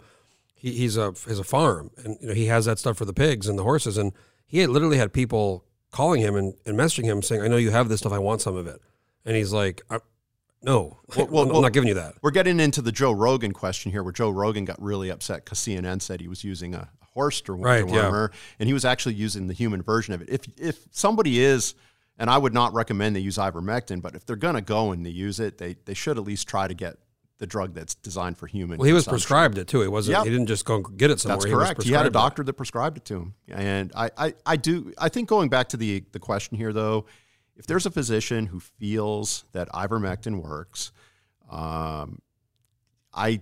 he, 0.53 0.71
he's 0.71 0.97
a 0.97 1.13
has 1.27 1.39
a 1.39 1.43
farm 1.43 1.91
and 2.03 2.17
you 2.21 2.27
know 2.27 2.33
he 2.33 2.47
has 2.47 2.65
that 2.65 2.79
stuff 2.79 2.97
for 2.97 3.05
the 3.05 3.13
pigs 3.13 3.47
and 3.47 3.57
the 3.57 3.63
horses 3.63 3.97
and 3.97 4.11
he 4.47 4.59
had 4.59 4.69
literally 4.69 4.97
had 4.97 5.13
people 5.13 5.63
calling 5.91 6.21
him 6.21 6.35
and, 6.35 6.53
and 6.65 6.77
messaging 6.77 7.05
him 7.05 7.21
saying, 7.21 7.41
"I 7.41 7.47
know 7.47 7.57
you 7.57 7.71
have 7.71 7.89
this 7.89 8.01
stuff. 8.01 8.11
I 8.11 8.19
want 8.19 8.41
some 8.41 8.55
of 8.55 8.67
it," 8.67 8.81
and 9.25 9.35
he's 9.35 9.53
like, 9.53 9.81
"No, 10.65 10.99
Well, 11.15 11.27
well, 11.27 11.55
I'm 11.55 11.61
not 11.61 11.73
giving 11.73 11.87
you 11.87 11.93
that." 11.95 12.15
We're 12.21 12.31
getting 12.31 12.59
into 12.59 12.81
the 12.81 12.91
Joe 12.91 13.11
Rogan 13.11 13.53
question 13.53 13.91
here, 13.91 14.03
where 14.03 14.11
Joe 14.11 14.29
Rogan 14.29 14.65
got 14.65 14.81
really 14.81 15.09
upset 15.09 15.45
because 15.45 15.59
CNN 15.59 16.01
said 16.01 16.19
he 16.21 16.27
was 16.27 16.43
using 16.43 16.73
a 16.75 16.89
horse 17.13 17.41
dewormer, 17.41 17.63
Right, 17.63 17.89
yeah. 17.89 18.27
and 18.59 18.67
he 18.67 18.73
was 18.73 18.83
actually 18.83 19.15
using 19.15 19.47
the 19.47 19.53
human 19.53 19.81
version 19.81 20.13
of 20.13 20.21
it. 20.21 20.29
If 20.29 20.41
if 20.57 20.79
somebody 20.91 21.39
is, 21.39 21.75
and 22.17 22.29
I 22.29 22.37
would 22.37 22.53
not 22.53 22.73
recommend 22.73 23.15
they 23.15 23.21
use 23.21 23.37
ivermectin, 23.37 24.01
but 24.01 24.15
if 24.15 24.25
they're 24.25 24.35
going 24.35 24.55
to 24.55 24.61
go 24.61 24.91
and 24.91 25.05
they 25.05 25.11
use 25.11 25.39
it, 25.39 25.57
they 25.57 25.75
they 25.85 25.93
should 25.93 26.17
at 26.17 26.23
least 26.25 26.47
try 26.47 26.67
to 26.67 26.73
get 26.73 26.97
the 27.37 27.45
drug 27.47 27.73
that's 27.73 27.95
designed 27.95 28.37
for 28.37 28.47
human. 28.47 28.77
Well, 28.77 28.87
he 28.87 28.93
was 28.93 29.05
prescribed 29.05 29.57
it 29.57 29.67
too. 29.67 29.81
He 29.81 29.87
wasn't. 29.87 30.17
Yep. 30.17 30.25
He 30.25 30.31
didn't 30.31 30.47
just 30.47 30.63
go 30.65 30.75
and 30.77 30.97
get 30.97 31.11
it 31.11 31.19
somewhere. 31.19 31.37
That's 31.39 31.53
correct. 31.53 31.83
He, 31.83 31.91
had 31.91 31.99
a 31.99 32.03
prescribed 32.03 32.07
it. 32.07 32.13
doctor 32.13 32.43
that 32.43 32.53
prescribed 32.53 32.97
it 32.97 33.05
to 33.05 33.15
him. 33.15 33.33
And 33.49 33.91
I, 33.95 34.09
I, 34.17 34.33
I 34.45 34.55
do 34.55 34.93
I 34.97 35.09
think 35.09 35.27
going 35.27 35.49
back 35.49 35.69
to 35.69 35.77
the 35.77 36.03
the 36.11 36.19
question 36.19 36.57
here 36.57 36.71
though, 36.71 37.05
if 37.55 37.65
there's 37.65 37.85
a 37.85 37.91
physician 37.91 38.47
who 38.47 38.59
feels 38.59 39.45
that 39.53 39.69
ivermectin 39.69 40.43
works, 40.43 40.91
um, 41.49 42.19
I 43.13 43.41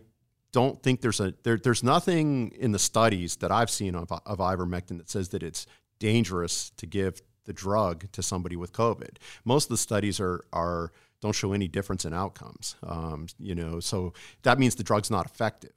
don't 0.52 0.82
think 0.84 1.02
there's 1.02 1.20
a 1.20 1.34
there, 1.44 1.58
there's 1.58 1.84
nothing 1.84 2.52
in 2.52 2.72
the 2.72 2.80
studies 2.80 3.38
that 3.38 3.52
I've 3.52 3.70
seen 3.70 3.96
of, 3.96 4.12
of 4.12 4.38
ivermectin 4.38 4.98
that 4.98 5.10
says 5.10 5.30
that 5.30 5.44
it's 5.44 5.66
dangerous 6.00 6.72
to 6.78 6.86
give 6.86 7.22
the 7.46 7.54
drug 7.54 8.12
to 8.12 8.22
somebody 8.22 8.56
with 8.56 8.72
COVID. 8.72 9.18
Most 9.44 9.66
of 9.66 9.70
the 9.70 9.78
studies 9.78 10.20
are 10.20 10.44
are 10.54 10.92
don't 11.22 11.34
show 11.34 11.54
any 11.54 11.68
difference 11.68 12.06
in 12.06 12.14
outcomes. 12.14 12.76
Um, 12.84 13.28
you 13.40 13.56
know, 13.56 13.80
so 13.80 14.14
that 14.44 14.60
means 14.60 14.76
the 14.76 14.84
drug's 14.84 15.10
not 15.10 15.26
effective. 15.26 15.72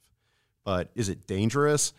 But 0.63 0.91
is 0.95 1.07
it 1.07 1.25
dangerous? 1.25 1.93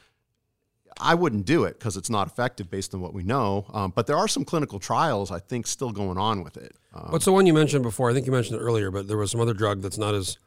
I 1.01 1.15
wouldn't 1.15 1.47
do 1.47 1.65
it 1.65 1.79
because 1.79 1.97
it's 1.97 2.11
not 2.11 2.27
effective 2.27 2.71
based 2.71 2.95
on 2.95 3.01
what 3.01 3.15
we 3.15 3.23
know. 3.23 3.67
Um, 3.73 3.93
but 3.95 4.07
there 4.07 4.17
are 4.17 4.29
some 4.29 4.45
clinical 4.45 4.79
trials, 4.79 5.31
I 5.31 5.39
think, 5.39 5.67
still 5.67 5.91
going 5.91 6.19
on 6.19 6.43
with 6.43 6.57
it. 6.57 6.75
Um, 6.95 7.09
What's 7.11 7.25
the 7.25 7.33
one 7.33 7.47
you 7.47 7.55
mentioned 7.55 7.83
before? 7.83 8.11
I 8.11 8.15
think 8.15 8.27
you 8.27 8.33
mentioned 8.33 8.61
it 8.61 8.63
earlier, 8.63 8.91
but 8.91 9.09
there 9.09 9.17
was 9.17 9.31
some 9.31 9.41
other 9.41 9.55
drug 9.55 9.83
that's 9.83 9.99
not 9.99 10.15
as 10.15 10.39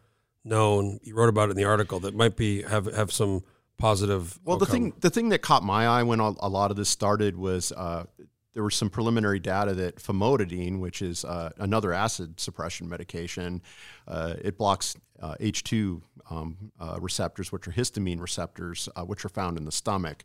known. 0.44 1.00
You 1.04 1.16
wrote 1.16 1.30
about 1.30 1.50
it 1.50 1.52
in 1.52 1.58
the 1.58 1.66
article 1.66 2.00
that 2.02 2.16
might 2.16 2.36
be 2.36 2.64
have 2.64 2.86
have 2.94 3.12
some 3.12 3.44
positive. 3.78 4.40
Well, 4.44 4.58
the 4.58 4.66
thing 4.66 4.94
the 5.00 5.10
thing 5.10 5.30
that 5.30 5.42
caught 5.42 5.64
my 5.64 5.88
eye 5.88 6.04
when 6.04 6.20
a, 6.20 6.34
a 6.40 6.50
lot 6.50 6.72
of 6.72 6.78
this 6.78 6.90
started 6.90 7.36
was 7.38 7.72
uh, 7.72 8.06
there 8.54 8.64
was 8.64 8.76
some 8.76 8.90
preliminary 8.90 9.40
data 9.40 9.74
that 9.74 9.98
famotidine, 9.98 10.80
which 10.80 11.02
is 11.02 11.24
uh, 11.26 11.52
another 11.58 11.94
acid 11.94 12.40
suppression 12.40 12.90
medication, 12.90 13.62
uh, 14.08 14.36
it 14.42 14.58
blocks 14.58 14.96
uh, 15.22 15.36
H2 15.40 16.02
um, 16.30 16.72
uh, 16.80 16.98
receptors, 17.00 17.52
which 17.52 17.68
are 17.68 17.72
histamine 17.72 18.20
receptors, 18.20 18.90
uh, 18.96 19.04
which 19.04 19.24
are 19.24 19.30
found 19.30 19.58
in 19.58 19.66
the 19.66 19.72
stomach. 19.72 20.24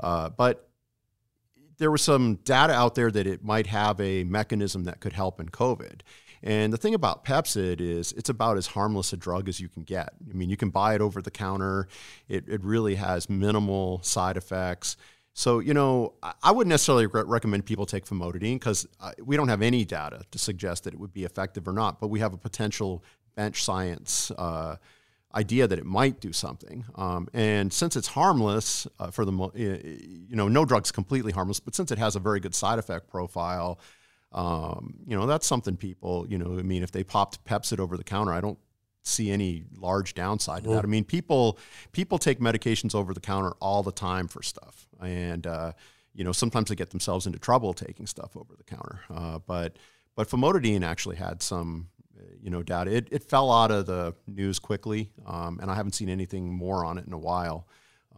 Uh, 0.00 0.30
but 0.30 0.68
there 1.78 1.90
was 1.90 2.02
some 2.02 2.36
data 2.36 2.72
out 2.72 2.94
there 2.94 3.10
that 3.10 3.26
it 3.26 3.44
might 3.44 3.68
have 3.68 4.00
a 4.00 4.24
mechanism 4.24 4.84
that 4.84 5.00
could 5.00 5.12
help 5.12 5.40
in 5.40 5.48
COVID. 5.48 6.00
And 6.42 6.72
the 6.72 6.76
thing 6.76 6.94
about 6.94 7.24
Pepcid 7.24 7.80
is 7.80 8.12
it's 8.12 8.28
about 8.28 8.56
as 8.56 8.68
harmless 8.68 9.12
a 9.12 9.16
drug 9.16 9.48
as 9.48 9.60
you 9.60 9.68
can 9.68 9.82
get. 9.82 10.10
I 10.28 10.34
mean, 10.34 10.50
you 10.50 10.56
can 10.56 10.70
buy 10.70 10.94
it 10.94 11.00
over 11.00 11.20
the 11.20 11.30
counter. 11.30 11.88
It, 12.28 12.48
it 12.48 12.62
really 12.62 12.94
has 12.94 13.28
minimal 13.28 14.02
side 14.02 14.36
effects. 14.36 14.96
So, 15.34 15.60
you 15.60 15.72
know, 15.72 16.14
I- 16.42 16.50
wouldn't 16.50 16.70
necessarily 16.70 17.06
re- 17.06 17.22
recommend 17.24 17.64
people 17.64 17.86
take 17.86 18.06
famotidine 18.06 18.56
because 18.56 18.88
we 19.22 19.36
don't 19.36 19.48
have 19.48 19.62
any 19.62 19.84
data 19.84 20.22
to 20.32 20.38
suggest 20.38 20.84
that 20.84 20.94
it 20.94 20.98
would 20.98 21.12
be 21.12 21.24
effective 21.24 21.68
or 21.68 21.72
not, 21.72 22.00
but 22.00 22.08
we 22.08 22.18
have 22.18 22.34
a 22.34 22.36
potential 22.36 23.04
bench 23.38 23.62
science 23.68 24.30
uh, 24.46 24.76
idea 25.42 25.64
that 25.68 25.78
it 25.78 25.86
might 25.86 26.16
do 26.20 26.32
something. 26.32 26.84
Um, 27.04 27.28
and 27.32 27.72
since 27.72 27.92
it's 27.98 28.08
harmless 28.08 28.86
uh, 28.98 29.10
for 29.10 29.24
the, 29.24 29.32
mo- 29.32 29.52
y- 29.54 29.80
y- 29.84 29.98
you 30.30 30.36
know, 30.36 30.48
no 30.48 30.64
drug's 30.64 30.90
completely 30.90 31.32
harmless, 31.32 31.60
but 31.60 31.74
since 31.74 31.90
it 31.94 31.98
has 31.98 32.16
a 32.16 32.20
very 32.20 32.40
good 32.40 32.54
side 32.54 32.78
effect 32.78 33.08
profile, 33.08 33.78
um, 34.32 34.82
you 35.06 35.16
know, 35.16 35.26
that's 35.26 35.46
something 35.46 35.76
people, 35.76 36.26
you 36.28 36.38
know, 36.38 36.58
I 36.58 36.62
mean, 36.62 36.82
if 36.82 36.90
they 36.90 37.04
popped 37.04 37.44
Pepcid 37.44 37.78
over 37.78 37.96
the 37.96 38.04
counter, 38.04 38.32
I 38.32 38.40
don't 38.40 38.58
see 39.02 39.30
any 39.30 39.64
large 39.78 40.14
downside 40.14 40.64
to 40.64 40.70
that. 40.70 40.84
I 40.84 40.88
mean, 40.88 41.04
people 41.04 41.58
people 41.92 42.18
take 42.18 42.40
medications 42.40 42.94
over 42.94 43.14
the 43.14 43.20
counter 43.20 43.52
all 43.60 43.82
the 43.82 43.92
time 44.10 44.26
for 44.28 44.42
stuff, 44.42 44.86
and 45.00 45.46
uh, 45.46 45.72
you 46.14 46.24
know, 46.24 46.32
sometimes 46.32 46.68
they 46.68 46.74
get 46.76 46.90
themselves 46.90 47.26
into 47.26 47.38
trouble 47.38 47.72
taking 47.72 48.06
stuff 48.06 48.36
over 48.36 48.52
the 48.56 48.64
counter. 48.64 48.98
Uh, 49.08 49.38
but 49.46 49.76
but 50.16 50.28
famotidine 50.28 50.82
actually 50.82 51.16
had 51.16 51.42
some. 51.42 51.88
You 52.42 52.50
know, 52.50 52.62
data. 52.62 52.94
It, 52.94 53.08
it 53.10 53.24
fell 53.24 53.50
out 53.50 53.70
of 53.70 53.86
the 53.86 54.14
news 54.26 54.58
quickly, 54.58 55.10
um, 55.26 55.58
and 55.60 55.70
I 55.70 55.74
haven't 55.74 55.92
seen 55.92 56.08
anything 56.08 56.52
more 56.52 56.84
on 56.84 56.98
it 56.98 57.06
in 57.06 57.12
a 57.12 57.18
while. 57.18 57.66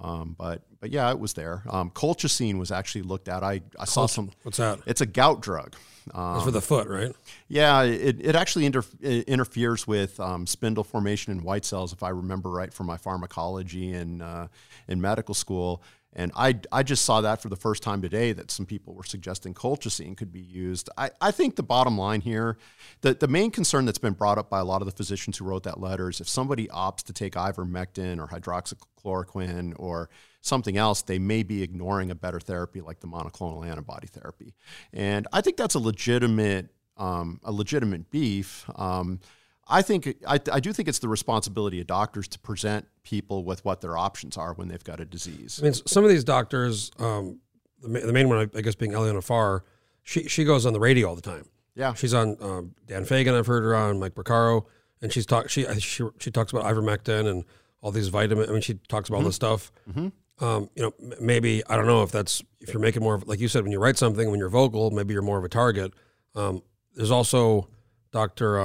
Um, 0.03 0.35
but 0.39 0.63
but 0.81 0.91
yeah, 0.91 1.11
it 1.11 1.19
was 1.19 1.35
there. 1.35 1.63
Um, 1.69 1.91
colchicine 1.91 2.59
was 2.59 2.71
actually 2.71 3.03
looked 3.03 3.29
at. 3.29 3.43
I, 3.43 3.61
I 3.79 3.85
saw 3.85 4.07
some. 4.07 4.31
What's 4.43 4.57
that? 4.59 4.79
It's 4.87 5.03
a 5.03 5.07
gout 5.07 5.43
drug. 5.43 5.75
Um, 6.15 6.37
It's 6.37 6.45
for 6.45 6.51
the 6.51 6.63
foot, 6.63 6.89
right? 6.89 7.15
yeah, 7.49 7.83
it, 7.83 8.17
it 8.21 8.35
actually 8.35 8.65
inter- 8.65 8.85
it 9.03 9.29
interferes 9.29 9.87
with 9.87 10.19
um, 10.19 10.47
spindle 10.47 10.83
formation 10.83 11.33
in 11.33 11.43
white 11.43 11.67
cells, 11.67 11.93
if 11.93 12.03
I 12.03 12.09
remember 12.09 12.51
right 12.51 12.73
from 12.73 12.87
my 12.87 12.97
pharmacology 12.97 13.93
in, 13.93 14.23
uh, 14.23 14.49
in 14.89 15.01
medical 15.01 15.35
school. 15.35 15.83
And 16.13 16.33
I, 16.35 16.59
I 16.73 16.83
just 16.83 17.05
saw 17.05 17.21
that 17.21 17.41
for 17.41 17.49
the 17.49 17.57
first 17.57 17.85
time 17.85 18.03
today 18.03 18.33
that 18.33 18.51
some 18.51 18.67
people 18.67 18.95
were 18.95 19.05
suggesting 19.05 19.55
colchicine 19.55 20.17
could 20.17 20.33
be 20.33 20.41
used. 20.41 20.91
I, 20.99 21.11
I 21.21 21.31
think 21.31 21.55
the 21.55 21.63
bottom 21.63 21.97
line 21.97 22.21
here, 22.21 22.59
the, 23.03 23.15
the 23.15 23.29
main 23.29 23.53
concern 23.53 23.85
that's 23.85 23.99
been 23.99 24.15
brought 24.15 24.37
up 24.37 24.51
by 24.51 24.59
a 24.59 24.65
lot 24.65 24.83
of 24.83 24.87
the 24.87 24.93
physicians 24.93 25.39
who 25.39 25.45
wrote 25.45 25.63
that 25.63 25.81
letter 25.81 26.09
is 26.09 26.21
if 26.21 26.29
somebody 26.29 26.67
opts 26.69 27.05
to 27.05 27.13
take 27.13 27.35
ivermectin 27.35 28.19
or 28.19 28.27
hydroxychloroquine 28.27 29.75
or 29.79 30.11
something 30.41 30.77
else, 30.77 31.03
they 31.03 31.21
may 31.21 31.45
be 31.45 31.63
ignoring 31.63 32.11
a 32.11 32.15
better 32.17 32.41
therapy 32.41 32.81
like 32.81 32.99
the 33.01 33.07
monoclonal 33.07 33.65
antibody 33.65 34.09
therapy. 34.09 34.55
And 34.93 35.29
I 35.33 35.43
think 35.43 35.57
that's 35.57 35.75
a 35.75 35.81
legitimate 35.81 36.71
um, 36.97 37.41
a 37.45 37.51
legitimate 37.51 38.11
beef. 38.11 38.69
Um, 38.77 39.21
I 39.71 39.83
think 39.83 40.17
I, 40.27 40.41
I 40.53 40.61
do 40.61 40.73
think 40.73 40.89
it's 40.89 40.99
the 40.99 41.09
responsibility 41.09 41.81
of 41.81 41.87
doctors 41.87 42.27
to 42.29 42.39
present 42.41 42.87
people 43.05 43.45
with 43.45 43.65
what 43.65 43.81
their 43.81 43.97
options 43.97 44.37
are 44.37 44.53
when 44.55 44.69
they've 44.69 44.83
got 44.85 44.99
a 45.01 45.05
disease. 45.05 45.59
I 45.61 45.65
mean, 45.65 45.75
some 45.75 46.03
of 46.05 46.11
these 46.11 46.25
doctors, 46.25 46.91
um, 46.99 47.39
the, 47.81 47.89
ma- 47.89 48.01
the 48.01 48.13
main 48.13 48.29
one, 48.29 48.51
I, 48.55 48.61
guess, 48.61 48.75
being 48.75 48.93
Eliana 48.93 49.23
Farr, 49.23 49.65
she 50.03 50.25
she 50.29 50.45
goes 50.45 50.67
on 50.67 50.73
the 50.73 50.81
radio 50.81 51.09
all 51.09 51.15
the 51.15 51.23
time. 51.23 51.47
Yeah, 51.77 51.95
She's 51.95 52.13
on 52.15 52.37
um, 52.41 52.75
Dan 52.87 53.05
Fagan. 53.05 53.35
I've 53.35 53.47
heard 53.47 53.63
her 53.63 53.75
on 53.77 54.01
Mike 54.01 54.15
Porcaro, 54.15 54.65
and 55.01 55.13
she's 55.13 55.25
talk. 55.25 55.49
She, 55.49 55.65
she 55.79 56.05
she 56.19 56.31
talks 56.31 56.53
about 56.53 56.65
ivermectin 56.65 57.27
and 57.31 57.45
all 57.81 57.93
these 57.93 58.09
vitamin. 58.09 58.49
I 58.51 58.53
mean, 58.53 58.61
she 58.61 58.75
talks 58.89 59.09
about 59.09 59.19
all 59.19 59.25
this 59.25 59.37
stuff. 59.37 59.71
Um, 59.97 60.69
you 60.75 60.83
know, 60.83 60.93
m- 61.01 61.13
maybe 61.21 61.63
I 61.69 61.77
don't 61.77 61.87
know 61.87 62.03
if 62.03 62.11
that's 62.11 62.43
if 62.61 62.73
you're 62.73 62.83
making 62.83 63.03
more 63.03 63.15
of 63.15 63.29
like 63.29 63.39
you 63.41 63.47
said 63.49 63.63
when 63.63 63.73
you 63.73 63.79
write 63.79 63.97
something 63.99 64.31
when 64.31 64.41
you're 64.41 64.49
vocal, 64.51 64.91
maybe 64.91 65.13
you're 65.15 65.23
more 65.23 65.39
of 65.39 65.45
a 65.45 65.49
target. 65.49 65.93
Um, 66.35 66.63
there's 66.95 67.11
also 67.13 67.69
Doctor. 68.11 68.59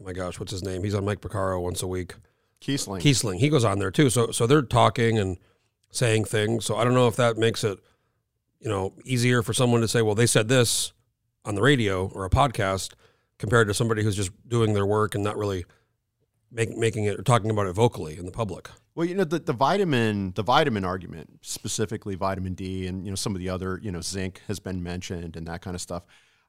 Oh 0.00 0.04
my 0.04 0.12
gosh, 0.12 0.38
what's 0.40 0.52
his 0.52 0.62
name? 0.62 0.84
He's 0.84 0.94
on 0.94 1.04
Mike 1.04 1.20
Porcaro 1.20 1.60
once 1.60 1.82
a 1.82 1.86
week. 1.86 2.14
Kiesling. 2.60 3.00
Kiesling, 3.00 3.38
he 3.38 3.48
goes 3.48 3.64
on 3.64 3.78
there 3.78 3.90
too. 3.90 4.08
So 4.10 4.30
so 4.30 4.46
they're 4.46 4.62
talking 4.62 5.18
and 5.18 5.38
saying 5.90 6.24
things. 6.24 6.64
So 6.64 6.76
I 6.76 6.84
don't 6.84 6.94
know 6.94 7.08
if 7.08 7.16
that 7.16 7.36
makes 7.36 7.64
it, 7.64 7.78
you 8.60 8.68
know, 8.68 8.94
easier 9.04 9.42
for 9.42 9.52
someone 9.52 9.80
to 9.80 9.88
say, 9.88 10.02
well, 10.02 10.14
they 10.14 10.26
said 10.26 10.48
this 10.48 10.92
on 11.44 11.54
the 11.54 11.62
radio 11.62 12.08
or 12.14 12.24
a 12.24 12.30
podcast 12.30 12.94
compared 13.38 13.68
to 13.68 13.74
somebody 13.74 14.02
who's 14.02 14.16
just 14.16 14.30
doing 14.48 14.72
their 14.72 14.86
work 14.86 15.14
and 15.14 15.24
not 15.24 15.36
really 15.36 15.64
make, 16.52 16.76
making 16.76 17.04
it 17.04 17.18
or 17.18 17.22
talking 17.22 17.50
about 17.50 17.66
it 17.66 17.72
vocally 17.72 18.16
in 18.16 18.26
the 18.26 18.32
public. 18.32 18.70
Well, 18.94 19.06
you 19.06 19.14
know 19.14 19.24
the, 19.24 19.38
the 19.38 19.54
vitamin 19.54 20.32
the 20.34 20.42
vitamin 20.42 20.84
argument, 20.84 21.38
specifically 21.40 22.14
vitamin 22.14 22.54
D, 22.54 22.86
and 22.86 23.04
you 23.04 23.10
know 23.10 23.16
some 23.16 23.34
of 23.34 23.40
the 23.40 23.48
other 23.48 23.80
you 23.82 23.90
know 23.90 24.02
zinc 24.02 24.42
has 24.48 24.60
been 24.60 24.82
mentioned 24.82 25.36
and 25.36 25.46
that 25.48 25.62
kind 25.62 25.74
of 25.74 25.80
stuff. 25.80 26.04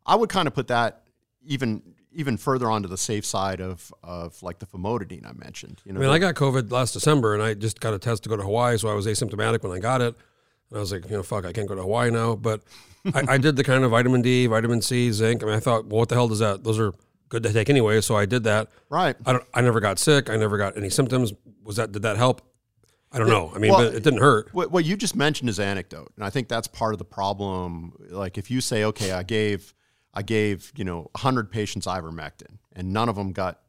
I 0.05 0.15
would 0.15 0.29
kind 0.29 0.47
of 0.47 0.53
put 0.53 0.67
that 0.67 1.03
even 1.45 1.81
even 2.15 2.37
further 2.37 2.69
onto 2.69 2.87
the 2.87 2.97
safe 2.97 3.25
side 3.25 3.61
of 3.61 3.93
of 4.03 4.41
like 4.43 4.59
the 4.59 4.65
famotidine 4.65 5.25
I 5.25 5.33
mentioned. 5.33 5.81
You 5.85 5.93
know, 5.93 5.99
I 5.99 6.03
mean, 6.03 6.11
I 6.11 6.19
got 6.19 6.35
COVID 6.35 6.71
last 6.71 6.93
December 6.93 7.33
and 7.33 7.43
I 7.43 7.53
just 7.53 7.79
got 7.79 7.93
a 7.93 7.99
test 7.99 8.23
to 8.23 8.29
go 8.29 8.37
to 8.37 8.43
Hawaii, 8.43 8.77
so 8.77 8.89
I 8.89 8.93
was 8.93 9.05
asymptomatic 9.05 9.63
when 9.63 9.71
I 9.71 9.79
got 9.79 10.01
it. 10.01 10.15
And 10.69 10.77
I 10.77 10.79
was 10.79 10.91
like, 10.91 11.05
you 11.09 11.17
know, 11.17 11.23
fuck, 11.23 11.45
I 11.45 11.51
can't 11.53 11.67
go 11.67 11.75
to 11.75 11.81
Hawaii 11.81 12.09
now. 12.11 12.35
But 12.35 12.61
I, 13.13 13.23
I 13.29 13.37
did 13.37 13.55
the 13.55 13.63
kind 13.63 13.83
of 13.83 13.91
vitamin 13.91 14.21
D, 14.21 14.47
vitamin 14.47 14.81
C, 14.81 15.11
zinc. 15.11 15.43
I 15.43 15.45
mean, 15.45 15.55
I 15.55 15.59
thought, 15.59 15.85
well, 15.87 15.99
what 15.99 16.09
the 16.09 16.15
hell 16.15 16.27
does 16.27 16.39
that? 16.39 16.63
Those 16.63 16.79
are 16.79 16.93
good 17.29 17.43
to 17.43 17.53
take 17.53 17.69
anyway. 17.69 18.01
So 18.01 18.15
I 18.15 18.25
did 18.25 18.43
that. 18.45 18.69
right. 18.89 19.15
I 19.25 19.33
don't. 19.33 19.43
I 19.53 19.61
never 19.61 19.79
got 19.79 19.99
sick. 19.99 20.29
I 20.29 20.37
never 20.37 20.57
got 20.57 20.77
any 20.77 20.89
symptoms. 20.89 21.33
Was 21.63 21.75
that? 21.75 21.91
Did 21.91 22.01
that 22.03 22.17
help? 22.17 22.41
I 23.11 23.19
don't 23.19 23.29
know. 23.29 23.51
I 23.55 23.59
mean, 23.59 23.71
well, 23.71 23.85
but 23.85 23.93
it 23.93 24.03
didn't 24.03 24.21
hurt. 24.21 24.51
What, 24.53 24.71
what 24.71 24.85
you 24.85 24.97
just 24.97 25.15
mentioned 25.15 25.47
is 25.47 25.59
anecdote, 25.59 26.11
and 26.15 26.25
I 26.25 26.31
think 26.31 26.47
that's 26.47 26.67
part 26.67 26.93
of 26.93 26.97
the 26.97 27.05
problem. 27.05 27.93
Like 28.09 28.39
if 28.39 28.49
you 28.49 28.59
say, 28.59 28.85
okay, 28.85 29.11
I 29.11 29.21
gave, 29.21 29.75
I 30.13 30.21
gave, 30.21 30.71
you 30.75 30.83
know, 30.83 31.09
hundred 31.15 31.51
patients 31.51 31.87
ivermectin, 31.87 32.59
and 32.73 32.93
none 32.93 33.09
of 33.09 33.15
them 33.15 33.31
got 33.31 33.61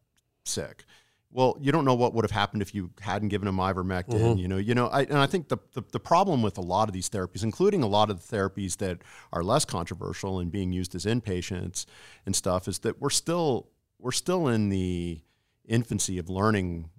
sick. 0.45 0.85
Well, 1.31 1.57
you 1.61 1.73
don't 1.73 1.85
know 1.85 1.95
what 1.95 2.15
would 2.15 2.25
have 2.25 2.31
happened 2.31 2.63
if 2.63 2.75
you 2.75 2.91
hadn't 3.01 3.29
given 3.29 3.47
them 3.47 3.57
ivermectin. 3.57 4.39
You 4.39 4.47
know, 4.47 4.57
you 4.57 4.75
know, 4.75 4.87
I, 4.87 5.03
and 5.03 5.19
I 5.19 5.27
think 5.27 5.49
the, 5.49 5.59
the 5.73 5.83
the 5.91 6.01
problem 6.01 6.43
with 6.43 6.59
a 6.59 6.63
lot 6.63 6.89
of 6.89 6.93
these 6.93 7.09
therapies, 7.09 7.43
including 7.43 7.83
a 7.83 7.89
lot 7.89 8.11
of 8.11 8.25
the 8.25 8.37
therapies 8.37 8.77
that 8.77 8.99
are 9.33 9.43
less 9.43 9.65
controversial 9.65 10.39
and 10.39 10.53
being 10.53 10.73
used 10.73 10.95
as 10.95 11.07
inpatients 11.07 11.87
and 12.25 12.37
stuff, 12.37 12.69
is 12.69 12.79
that 12.81 13.01
we're 13.01 13.11
still 13.11 13.69
we're 13.99 14.13
still 14.13 14.49
in 14.49 14.69
the 14.69 15.23
infancy 15.67 16.19
of 16.19 16.29
learning 16.29 16.91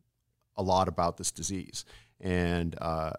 a 0.58 0.64
lot 0.64 0.88
about 0.88 1.18
this 1.18 1.32
disease. 1.32 1.86
And 2.20 2.76
uh, 2.82 3.12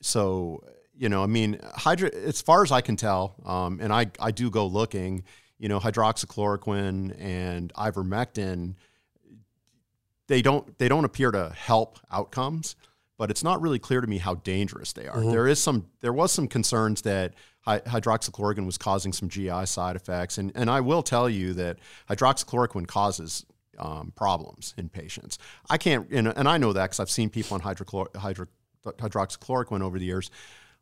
so, 0.00 0.64
you 0.94 1.08
know, 1.08 1.22
I 1.22 1.26
mean, 1.26 1.60
hydro, 1.62 2.10
as 2.10 2.40
far 2.42 2.62
as 2.62 2.72
I 2.72 2.80
can 2.80 2.96
tell, 2.96 3.36
um, 3.44 3.78
and 3.80 3.92
I, 3.92 4.06
I 4.18 4.30
do 4.30 4.50
go 4.50 4.66
looking, 4.66 5.24
you 5.58 5.68
know, 5.68 5.80
hydroxychloroquine 5.80 7.20
and 7.20 7.72
ivermectin, 7.74 8.74
they 10.28 10.42
don't 10.42 10.78
they 10.78 10.88
don't 10.88 11.04
appear 11.04 11.30
to 11.30 11.50
help 11.56 11.98
outcomes, 12.10 12.76
but 13.16 13.30
it's 13.30 13.42
not 13.42 13.60
really 13.60 13.78
clear 13.78 14.00
to 14.00 14.06
me 14.06 14.18
how 14.18 14.36
dangerous 14.36 14.92
they 14.92 15.08
are. 15.08 15.20
There 15.20 15.46
is 15.46 15.60
some 15.60 15.86
there 16.00 16.12
was 16.12 16.32
some 16.32 16.46
concerns 16.46 17.02
that 17.02 17.34
hydroxychloroquine 17.66 18.66
was 18.66 18.78
causing 18.78 19.12
some 19.12 19.28
GI 19.28 19.66
side 19.66 19.96
effects, 19.96 20.38
and 20.38 20.52
and 20.54 20.70
I 20.70 20.80
will 20.80 21.02
tell 21.02 21.28
you 21.28 21.54
that 21.54 21.78
hydroxychloroquine 22.08 22.86
causes 22.86 23.44
um, 23.78 24.12
problems 24.16 24.74
in 24.76 24.88
patients. 24.88 25.38
I 25.70 25.78
can't, 25.78 26.08
and, 26.10 26.28
and 26.28 26.48
I 26.48 26.58
know 26.58 26.72
that 26.72 26.84
because 26.84 27.00
I've 27.00 27.10
seen 27.10 27.30
people 27.30 27.54
on 27.54 27.60
hydrochlor- 27.60 28.14
hydro, 28.16 28.46
hydroxychloroquine 28.84 29.82
over 29.82 29.98
the 29.98 30.04
years. 30.04 30.30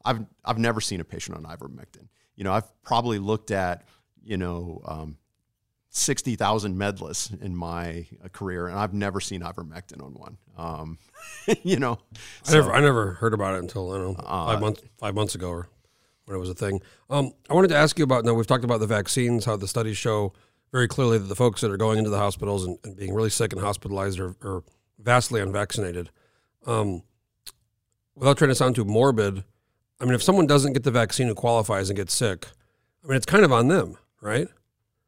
I've 0.04 0.24
I've 0.44 0.58
never 0.58 0.80
seen 0.80 1.00
a 1.00 1.04
patient 1.04 1.36
on 1.36 1.44
ivermectin. 1.44 2.08
You 2.36 2.44
know, 2.44 2.52
I've 2.52 2.82
probably 2.82 3.18
looked 3.18 3.50
at 3.50 3.84
you 4.26 4.36
know 4.36 4.82
um, 4.84 5.16
sixty 5.88 6.36
thousand 6.36 6.76
medlists 6.76 7.40
in 7.40 7.54
my 7.54 8.06
uh, 8.24 8.28
career, 8.28 8.66
and 8.66 8.78
I've 8.78 8.92
never 8.92 9.20
seen 9.20 9.40
ivermectin 9.40 10.02
on 10.02 10.12
one. 10.14 10.36
Um, 10.56 10.98
you 11.62 11.78
know, 11.78 11.98
I 12.46 12.52
never. 12.52 12.72
I 12.72 12.80
never 12.80 13.12
heard 13.14 13.34
about 13.34 13.54
it 13.54 13.58
until 13.58 13.92
I 13.92 13.98
don't 13.98 14.18
know 14.18 14.24
five 14.24 14.60
months 14.60 14.82
five 14.98 15.14
months 15.14 15.34
ago 15.34 15.50
or 15.50 15.68
when 16.26 16.36
it 16.36 16.40
was 16.40 16.50
a 16.50 16.54
thing. 16.54 16.80
Um, 17.08 17.32
I 17.48 17.54
wanted 17.54 17.68
to 17.68 17.76
ask 17.76 17.98
you 17.98 18.04
about. 18.04 18.24
Now 18.24 18.34
we've 18.34 18.46
talked 18.46 18.64
about 18.64 18.80
the 18.80 18.86
vaccines, 18.86 19.44
how 19.44 19.56
the 19.56 19.68
studies 19.68 19.96
show 19.96 20.32
very 20.72 20.88
clearly 20.88 21.18
that 21.18 21.28
the 21.28 21.36
folks 21.36 21.60
that 21.60 21.70
are 21.70 21.76
going 21.76 21.98
into 21.98 22.10
the 22.10 22.18
hospitals 22.18 22.64
and, 22.64 22.78
and 22.84 22.96
being 22.96 23.14
really 23.14 23.30
sick 23.30 23.52
and 23.52 23.62
hospitalized 23.62 24.18
are, 24.18 24.34
are 24.42 24.62
vastly 24.98 25.40
unvaccinated. 25.40 26.10
Um, 26.66 27.02
without 28.14 28.38
trying 28.38 28.48
to 28.48 28.54
sound 28.54 28.74
too 28.74 28.84
morbid, 28.84 29.44
I 30.00 30.04
mean, 30.04 30.14
if 30.14 30.22
someone 30.22 30.46
doesn't 30.46 30.72
get 30.72 30.82
the 30.82 30.90
vaccine 30.90 31.28
who 31.28 31.34
qualifies 31.34 31.88
and 31.88 31.96
gets 31.96 32.14
sick, 32.14 32.48
I 33.04 33.08
mean, 33.08 33.16
it's 33.16 33.26
kind 33.26 33.44
of 33.44 33.52
on 33.52 33.68
them, 33.68 33.96
right? 34.20 34.48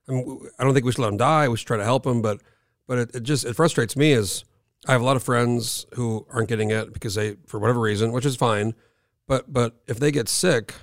I 0.08 0.12
mean, 0.12 0.40
I 0.58 0.64
don't 0.64 0.74
think 0.74 0.86
we 0.86 0.92
should 0.92 1.00
let 1.00 1.08
them 1.08 1.16
die. 1.16 1.48
We 1.48 1.56
should 1.56 1.66
try 1.66 1.76
to 1.76 1.84
help 1.84 2.04
them, 2.04 2.22
but 2.22 2.40
but 2.86 2.98
it, 2.98 3.14
it 3.16 3.22
just 3.22 3.44
it 3.44 3.54
frustrates 3.54 3.96
me 3.96 4.12
as 4.12 4.44
I 4.86 4.92
have 4.92 5.00
a 5.00 5.04
lot 5.04 5.16
of 5.16 5.22
friends 5.22 5.86
who 5.94 6.26
aren't 6.30 6.48
getting 6.48 6.70
it 6.70 6.92
because 6.92 7.14
they 7.14 7.36
for 7.46 7.58
whatever 7.58 7.80
reason, 7.80 8.12
which 8.12 8.24
is 8.24 8.36
fine. 8.36 8.74
But 9.26 9.52
but 9.52 9.74
if 9.86 9.98
they 9.98 10.10
get 10.10 10.28
sick, 10.28 10.74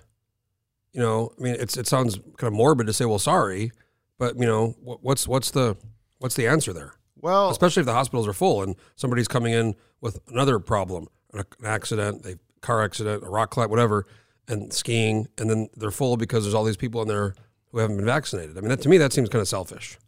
you 0.93 1.01
know, 1.01 1.32
I 1.39 1.41
mean, 1.41 1.55
it's 1.59 1.78
it 1.78 1.88
sounds 1.88 2.15
kind 2.38 2.47
of 2.47 2.53
morbid 2.53 2.88
to 2.88 2.93
say, 2.93 3.05
well, 3.05 3.19
sorry, 3.19 3.71
but 4.17 4.38
you 4.38 4.45
know, 4.45 4.76
what, 4.82 5.03
what's 5.03 5.28
what's 5.28 5.51
the 5.51 5.76
what's 6.19 6.36
the 6.36 6.47
answer 6.47 6.73
there? 6.73 6.93
well, 7.17 7.49
Especially 7.49 7.80
if 7.80 7.88
the 7.88 7.93
hospitals 7.93 8.28
are 8.28 8.34
full 8.34 8.61
and 8.61 8.76
somebody's 8.95 9.28
coming 9.28 9.53
in 9.53 9.73
with 10.01 10.19
another 10.28 10.59
problem, 10.59 11.07
an 11.34 11.39
an 11.59 11.65
accident, 11.65 12.26
a 12.26 12.38
car 12.61 12.84
accident, 12.84 13.23
a 13.23 13.30
rock 13.30 13.49
climb, 13.49 13.69
whatever, 13.69 14.05
and 14.47 14.71
skiing, 14.71 15.28
and 15.39 15.49
then 15.49 15.69
they're 15.76 15.89
full 15.89 16.17
because 16.17 16.43
there's 16.43 16.53
all 16.53 16.63
these 16.63 16.78
people 16.78 17.01
in 17.01 17.07
there 17.07 17.34
who 17.76 17.82
haven't 17.82 17.97
been 17.97 18.05
vaccinated. 18.05 18.57
I 18.57 18.61
mean, 18.61 18.69
that, 18.69 18.82
to 18.84 18.89
me, 18.89 18.97
that 18.99 19.11
seems 19.11 19.28
kind 19.28 19.41
of 19.41 19.49
selfish. 19.49 19.99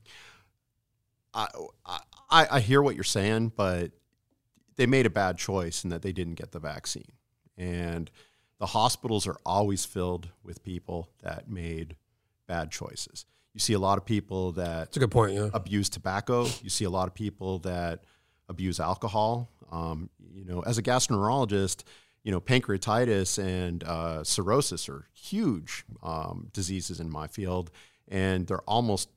I, 1.34 1.48
I, 2.30 2.48
I 2.50 2.60
hear 2.62 2.82
what 2.82 2.96
you're 2.96 3.04
saying, 3.04 3.52
but 3.58 3.92
they 4.78 4.86
made 4.86 5.06
a 5.06 5.10
bad 5.10 5.38
choice 5.38 5.84
in 5.84 5.90
that 5.90 6.02
they 6.02 6.14
didn't 6.14 6.36
get 6.36 6.54
the 6.54 6.60
vaccine. 6.60 7.12
And 7.58 8.10
the 8.60 8.68
hospitals 8.68 9.28
are 9.28 9.36
always 9.46 9.84
filled 9.84 10.30
with 10.44 10.64
people 10.64 11.10
that 11.24 11.50
made 11.50 11.98
bad 12.48 12.72
choices. 12.72 13.26
You 13.54 13.60
see 13.60 13.74
a 13.74 13.80
lot 13.80 13.98
of 13.98 14.06
people 14.06 14.54
that 14.54 14.86
That's 14.86 14.98
a 14.98 15.02
good 15.02 15.12
point. 15.12 15.34
Yeah. 15.34 15.50
abuse 15.54 15.90
tobacco. 15.90 16.46
You 16.64 16.70
see 16.70 16.86
a 16.86 16.90
lot 16.90 17.10
of 17.10 17.16
people 17.16 17.60
that 17.60 18.06
abuse 18.48 18.80
alcohol. 18.80 19.52
Um, 19.74 20.10
you 20.34 20.46
know, 20.46 20.62
as 20.62 20.78
a 20.78 20.82
gastroenterologist, 20.82 21.84
you 22.28 22.34
know, 22.34 22.42
pancreatitis 22.42 23.42
and 23.42 23.86
uh, 23.86 24.22
cirrhosis 24.22 24.90
are 24.90 25.06
huge 25.14 25.86
um, 26.04 26.50
diseases 26.52 27.00
in 27.00 27.10
my 27.10 27.26
field, 27.26 27.72
and 28.10 28.46
they're 28.48 28.68
almost 28.68 29.08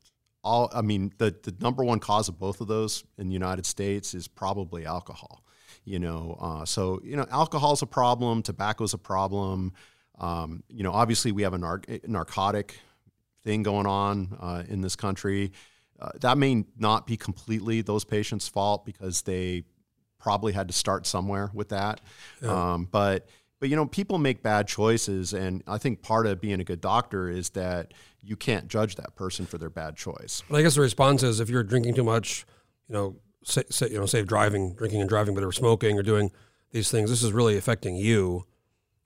all. 0.44 0.70
I 0.72 0.82
mean, 0.82 1.12
the 1.18 1.34
the 1.42 1.52
number 1.58 1.82
one 1.82 1.98
cause 1.98 2.28
of 2.28 2.38
both 2.38 2.60
of 2.60 2.68
those 2.68 3.02
in 3.18 3.26
the 3.26 3.32
United 3.32 3.66
States 3.66 4.14
is 4.14 4.28
probably 4.28 4.86
alcohol. 4.86 5.42
You 5.84 5.98
know, 5.98 6.38
uh, 6.40 6.64
so 6.64 7.00
you 7.02 7.16
know, 7.16 7.26
alcohol's 7.32 7.82
a 7.82 7.86
problem, 7.86 8.44
tobacco's 8.44 8.94
a 8.94 8.98
problem. 8.98 9.72
Um, 10.20 10.62
you 10.68 10.84
know, 10.84 10.92
obviously 10.92 11.32
we 11.32 11.42
have 11.42 11.52
a 11.52 11.58
nar- 11.58 11.82
narcotic 12.06 12.78
thing 13.42 13.64
going 13.64 13.86
on 13.86 14.36
uh, 14.38 14.62
in 14.68 14.82
this 14.82 14.94
country. 14.94 15.50
Uh, 16.00 16.10
that 16.20 16.38
may 16.38 16.64
not 16.78 17.08
be 17.08 17.16
completely 17.16 17.82
those 17.82 18.04
patients' 18.04 18.46
fault 18.46 18.86
because 18.86 19.22
they 19.22 19.64
probably 20.20 20.52
had 20.52 20.68
to 20.68 20.74
start 20.74 21.06
somewhere 21.06 21.50
with 21.52 21.70
that. 21.70 22.00
Um, 22.42 22.88
but 22.90 23.26
but 23.58 23.68
you 23.68 23.76
know, 23.76 23.86
people 23.86 24.18
make 24.18 24.42
bad 24.42 24.66
choices, 24.68 25.34
and 25.34 25.62
I 25.66 25.78
think 25.78 26.02
part 26.02 26.26
of 26.26 26.40
being 26.40 26.60
a 26.60 26.64
good 26.64 26.80
doctor 26.80 27.28
is 27.28 27.50
that 27.50 27.92
you 28.22 28.36
can't 28.36 28.68
judge 28.68 28.96
that 28.96 29.14
person 29.16 29.46
for 29.46 29.58
their 29.58 29.70
bad 29.70 29.96
choice. 29.96 30.42
But 30.48 30.56
I 30.56 30.62
guess 30.62 30.74
the 30.74 30.80
response 30.80 31.22
is 31.22 31.40
if 31.40 31.50
you're 31.50 31.62
drinking 31.62 31.94
too 31.94 32.04
much, 32.04 32.46
you 32.88 32.94
know, 32.94 33.16
say, 33.44 33.62
say, 33.70 33.90
you 33.90 33.98
know, 33.98 34.06
say 34.06 34.22
driving, 34.22 34.74
drinking 34.74 35.00
and 35.00 35.08
driving, 35.08 35.34
but 35.34 35.44
or 35.44 35.52
smoking 35.52 35.98
or 35.98 36.02
doing 36.02 36.30
these 36.72 36.90
things, 36.90 37.10
this 37.10 37.22
is 37.22 37.32
really 37.32 37.56
affecting 37.56 37.96
you. 37.96 38.46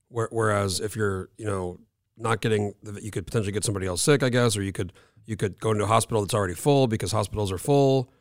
Whereas 0.08 0.78
if 0.78 0.94
you're, 0.94 1.30
you 1.36 1.44
know, 1.44 1.80
not 2.16 2.40
getting, 2.40 2.74
you 3.02 3.10
could 3.10 3.26
potentially 3.26 3.50
get 3.50 3.64
somebody 3.64 3.86
else 3.86 4.00
sick, 4.00 4.22
I 4.22 4.28
guess, 4.28 4.56
or 4.56 4.62
you 4.62 4.70
could 4.70 4.92
you 5.26 5.36
could 5.36 5.58
go 5.58 5.72
into 5.72 5.84
a 5.84 5.88
hospital 5.88 6.22
that's 6.22 6.34
already 6.34 6.54
full 6.54 6.86
because 6.86 7.10
hospitals 7.10 7.50
are 7.50 7.58
full, 7.58 8.12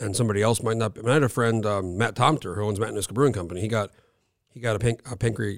and 0.00 0.16
somebody 0.16 0.42
else 0.42 0.62
might 0.62 0.76
not. 0.76 0.94
Be. 0.94 1.00
I, 1.00 1.02
mean, 1.02 1.10
I 1.10 1.14
had 1.14 1.22
a 1.22 1.28
friend, 1.28 1.64
um, 1.66 1.96
Matt 1.96 2.14
Tomter, 2.14 2.54
who 2.54 2.64
owns 2.64 2.78
Matanuska 2.78 3.14
Brewing 3.14 3.32
Company. 3.32 3.60
He 3.60 3.68
got 3.68 3.90
he 4.50 4.60
got 4.60 4.76
a, 4.76 4.78
panc, 4.78 5.00
a 5.10 5.16
pancre, 5.16 5.56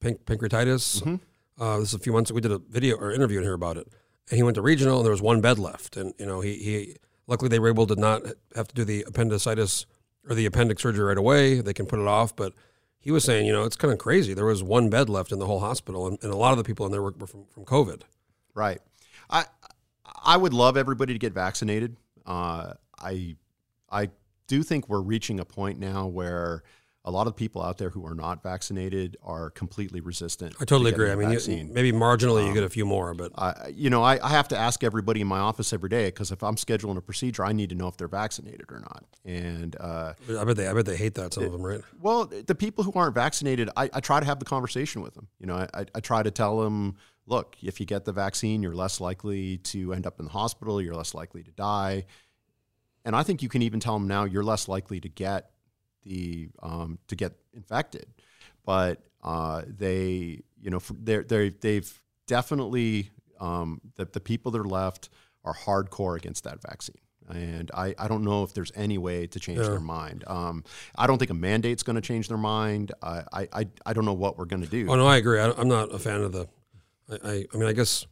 panc, 0.00 0.20
pancreatitis. 0.24 1.20
Uh, 1.58 1.78
this 1.78 1.88
is 1.88 1.94
a 1.94 1.98
few 1.98 2.12
months. 2.12 2.30
Ago. 2.30 2.36
We 2.36 2.40
did 2.42 2.52
a 2.52 2.58
video 2.58 2.96
or 2.96 3.12
interview 3.12 3.38
in 3.38 3.44
here 3.44 3.54
about 3.54 3.76
it, 3.76 3.88
and 4.30 4.36
he 4.36 4.42
went 4.42 4.56
to 4.56 4.62
regional, 4.62 4.98
and 4.98 5.04
there 5.04 5.12
was 5.12 5.22
one 5.22 5.40
bed 5.40 5.58
left, 5.58 5.96
and 5.96 6.14
you 6.18 6.26
know 6.26 6.40
he 6.40 6.54
he 6.56 6.96
luckily 7.26 7.48
they 7.48 7.58
were 7.58 7.68
able 7.68 7.86
to 7.86 7.96
not 7.96 8.22
have 8.54 8.68
to 8.68 8.74
do 8.74 8.84
the 8.84 9.04
appendicitis 9.06 9.86
or 10.28 10.34
the 10.34 10.46
appendix 10.46 10.82
surgery 10.82 11.04
right 11.04 11.18
away. 11.18 11.60
They 11.60 11.72
can 11.72 11.86
put 11.86 11.98
it 11.98 12.06
off, 12.06 12.34
but 12.36 12.52
he 12.98 13.12
was 13.12 13.24
saying, 13.24 13.46
you 13.46 13.52
know, 13.52 13.62
it's 13.62 13.76
kind 13.76 13.92
of 13.92 13.98
crazy. 13.98 14.34
There 14.34 14.44
was 14.44 14.62
one 14.62 14.90
bed 14.90 15.08
left 15.08 15.30
in 15.30 15.38
the 15.38 15.46
whole 15.46 15.60
hospital, 15.60 16.08
and, 16.08 16.18
and 16.22 16.32
a 16.32 16.36
lot 16.36 16.50
of 16.50 16.58
the 16.58 16.64
people 16.64 16.86
in 16.86 16.92
there 16.92 17.02
were, 17.02 17.14
were 17.16 17.28
from, 17.28 17.44
from 17.46 17.64
COVID. 17.64 18.02
Right. 18.54 18.80
I 19.30 19.44
I 20.24 20.36
would 20.36 20.52
love 20.52 20.76
everybody 20.76 21.12
to 21.12 21.18
get 21.18 21.32
vaccinated. 21.32 21.96
Uh, 22.26 22.74
I 22.98 23.36
I 23.96 24.10
do 24.48 24.62
think 24.62 24.88
we're 24.88 25.00
reaching 25.00 25.40
a 25.40 25.44
point 25.44 25.78
now 25.78 26.06
where 26.06 26.62
a 27.04 27.10
lot 27.10 27.28
of 27.28 27.36
people 27.36 27.62
out 27.62 27.78
there 27.78 27.90
who 27.90 28.04
are 28.04 28.16
not 28.16 28.42
vaccinated 28.42 29.16
are 29.22 29.50
completely 29.50 30.00
resistant. 30.00 30.56
I 30.60 30.64
totally 30.64 30.90
to 30.90 30.96
agree. 30.96 31.10
I 31.12 31.14
mean, 31.14 31.30
you, 31.30 31.72
maybe 31.72 31.92
marginally 31.92 32.48
you 32.48 32.52
get 32.52 32.64
a 32.64 32.68
few 32.68 32.84
more, 32.84 33.14
but 33.14 33.30
I 33.38 33.72
you 33.72 33.90
know, 33.90 34.02
I, 34.02 34.18
I 34.20 34.30
have 34.30 34.48
to 34.48 34.56
ask 34.58 34.82
everybody 34.82 35.20
in 35.20 35.28
my 35.28 35.38
office 35.38 35.72
every 35.72 35.88
day 35.88 36.06
because 36.06 36.32
if 36.32 36.42
I'm 36.42 36.56
scheduling 36.56 36.96
a 36.96 37.00
procedure, 37.00 37.44
I 37.44 37.52
need 37.52 37.68
to 37.70 37.76
know 37.76 37.86
if 37.86 37.96
they're 37.96 38.08
vaccinated 38.08 38.66
or 38.72 38.80
not. 38.80 39.04
And 39.24 39.76
uh, 39.78 40.14
I 40.36 40.44
bet 40.44 40.56
they 40.56 40.66
I 40.66 40.72
bet 40.72 40.84
they 40.86 40.96
hate 40.96 41.14
that 41.14 41.32
some 41.34 41.44
of 41.44 41.52
them, 41.52 41.62
right? 41.64 41.80
well, 42.00 42.26
the 42.26 42.54
people 42.56 42.82
who 42.82 42.92
aren't 42.96 43.14
vaccinated, 43.14 43.70
I, 43.76 43.88
I 43.92 44.00
try 44.00 44.18
to 44.18 44.26
have 44.26 44.40
the 44.40 44.44
conversation 44.44 45.00
with 45.00 45.14
them. 45.14 45.28
You 45.38 45.46
know, 45.46 45.56
I- 45.74 45.86
I 45.94 46.00
try 46.00 46.24
to 46.24 46.32
tell 46.32 46.58
them, 46.60 46.96
look, 47.26 47.56
if 47.62 47.78
you 47.78 47.86
get 47.86 48.04
the 48.04 48.12
vaccine, 48.12 48.64
you're 48.64 48.74
less 48.74 49.00
likely 49.00 49.58
to 49.58 49.92
end 49.92 50.08
up 50.08 50.18
in 50.18 50.24
the 50.26 50.32
hospital, 50.32 50.82
you're 50.82 50.94
less 50.96 51.14
likely 51.14 51.44
to 51.44 51.52
die. 51.52 52.04
And 53.06 53.14
I 53.14 53.22
think 53.22 53.40
you 53.40 53.48
can 53.48 53.62
even 53.62 53.80
tell 53.80 53.94
them 53.94 54.08
now 54.08 54.24
you're 54.24 54.44
less 54.44 54.68
likely 54.68 55.00
to 55.00 55.08
get 55.08 55.50
the 56.02 56.48
um, 56.62 56.98
to 57.06 57.16
get 57.16 57.32
infected. 57.54 58.06
But 58.64 59.00
uh, 59.22 59.62
they, 59.66 60.42
you 60.60 60.70
know, 60.70 60.80
they're, 60.90 61.22
they're, 61.22 61.50
they've 61.50 62.00
definitely 62.26 63.10
um, 63.40 63.80
the, 63.94 64.06
the 64.06 64.20
people 64.20 64.50
that 64.52 64.60
are 64.60 64.64
left 64.64 65.08
are 65.44 65.54
hardcore 65.54 66.16
against 66.16 66.44
that 66.44 66.60
vaccine. 66.60 66.96
And 67.28 67.70
I, 67.72 67.94
I 67.98 68.08
don't 68.08 68.22
know 68.22 68.42
if 68.42 68.54
there's 68.54 68.70
any 68.74 68.98
way 68.98 69.26
to 69.28 69.40
change 69.40 69.58
their 69.58 69.80
mind. 69.80 70.22
Um, 70.26 70.62
I 70.96 71.06
don't 71.08 71.18
think 71.18 71.30
a 71.30 71.34
mandate's 71.34 71.82
going 71.82 71.96
to 71.96 72.02
change 72.02 72.28
their 72.28 72.38
mind. 72.38 72.92
I, 73.02 73.22
I, 73.32 73.66
I, 73.84 73.92
don't 73.92 74.04
know 74.04 74.12
what 74.12 74.38
we're 74.38 74.44
going 74.44 74.62
to 74.62 74.68
do. 74.68 74.86
Oh 74.88 74.94
no, 74.94 75.08
I 75.08 75.16
agree. 75.16 75.40
I, 75.40 75.50
I'm 75.50 75.66
not 75.68 75.92
a 75.92 75.98
fan 75.98 76.22
of 76.22 76.30
the. 76.30 76.48
I, 77.10 77.14
I, 77.24 77.44
I 77.52 77.56
mean, 77.56 77.68
I 77.68 77.72
guess 77.72 78.06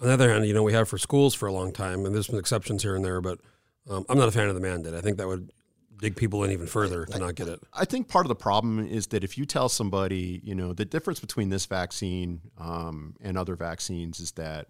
on 0.00 0.08
the 0.08 0.14
other 0.14 0.32
hand, 0.32 0.46
you 0.46 0.54
know, 0.54 0.64
we 0.64 0.72
have 0.72 0.88
for 0.88 0.98
schools 0.98 1.34
for 1.34 1.46
a 1.46 1.52
long 1.52 1.72
time, 1.72 2.06
and 2.06 2.14
there's 2.14 2.26
been 2.26 2.40
exceptions 2.40 2.82
here 2.82 2.96
and 2.96 3.04
there, 3.04 3.20
but 3.20 3.38
um, 3.88 4.04
I'm 4.08 4.18
not 4.18 4.28
a 4.28 4.32
fan 4.32 4.48
of 4.48 4.54
the 4.54 4.60
mandate. 4.60 4.94
I 4.94 5.00
think 5.00 5.18
that 5.18 5.26
would 5.26 5.50
dig 5.98 6.16
people 6.16 6.44
in 6.44 6.50
even 6.52 6.66
further 6.66 7.04
to 7.06 7.18
not 7.18 7.34
get 7.34 7.48
it. 7.48 7.60
I 7.72 7.84
think 7.84 8.08
part 8.08 8.24
of 8.24 8.28
the 8.28 8.36
problem 8.36 8.86
is 8.86 9.08
that 9.08 9.24
if 9.24 9.36
you 9.36 9.44
tell 9.44 9.68
somebody, 9.68 10.40
you 10.44 10.54
know, 10.54 10.72
the 10.72 10.84
difference 10.84 11.20
between 11.20 11.48
this 11.48 11.66
vaccine 11.66 12.40
um, 12.58 13.16
and 13.20 13.36
other 13.36 13.56
vaccines 13.56 14.20
is 14.20 14.32
that 14.32 14.68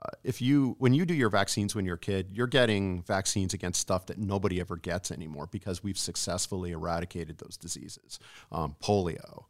uh, 0.00 0.10
if 0.24 0.40
you, 0.40 0.76
when 0.78 0.94
you 0.94 1.04
do 1.04 1.14
your 1.14 1.30
vaccines 1.30 1.74
when 1.74 1.84
you're 1.84 1.96
a 1.96 1.98
kid, 1.98 2.28
you're 2.32 2.46
getting 2.46 3.02
vaccines 3.02 3.54
against 3.54 3.80
stuff 3.80 4.06
that 4.06 4.18
nobody 4.18 4.60
ever 4.60 4.76
gets 4.76 5.10
anymore 5.10 5.48
because 5.50 5.82
we've 5.82 5.98
successfully 5.98 6.72
eradicated 6.72 7.38
those 7.38 7.56
diseases. 7.56 8.18
Um, 8.50 8.76
polio, 8.82 9.44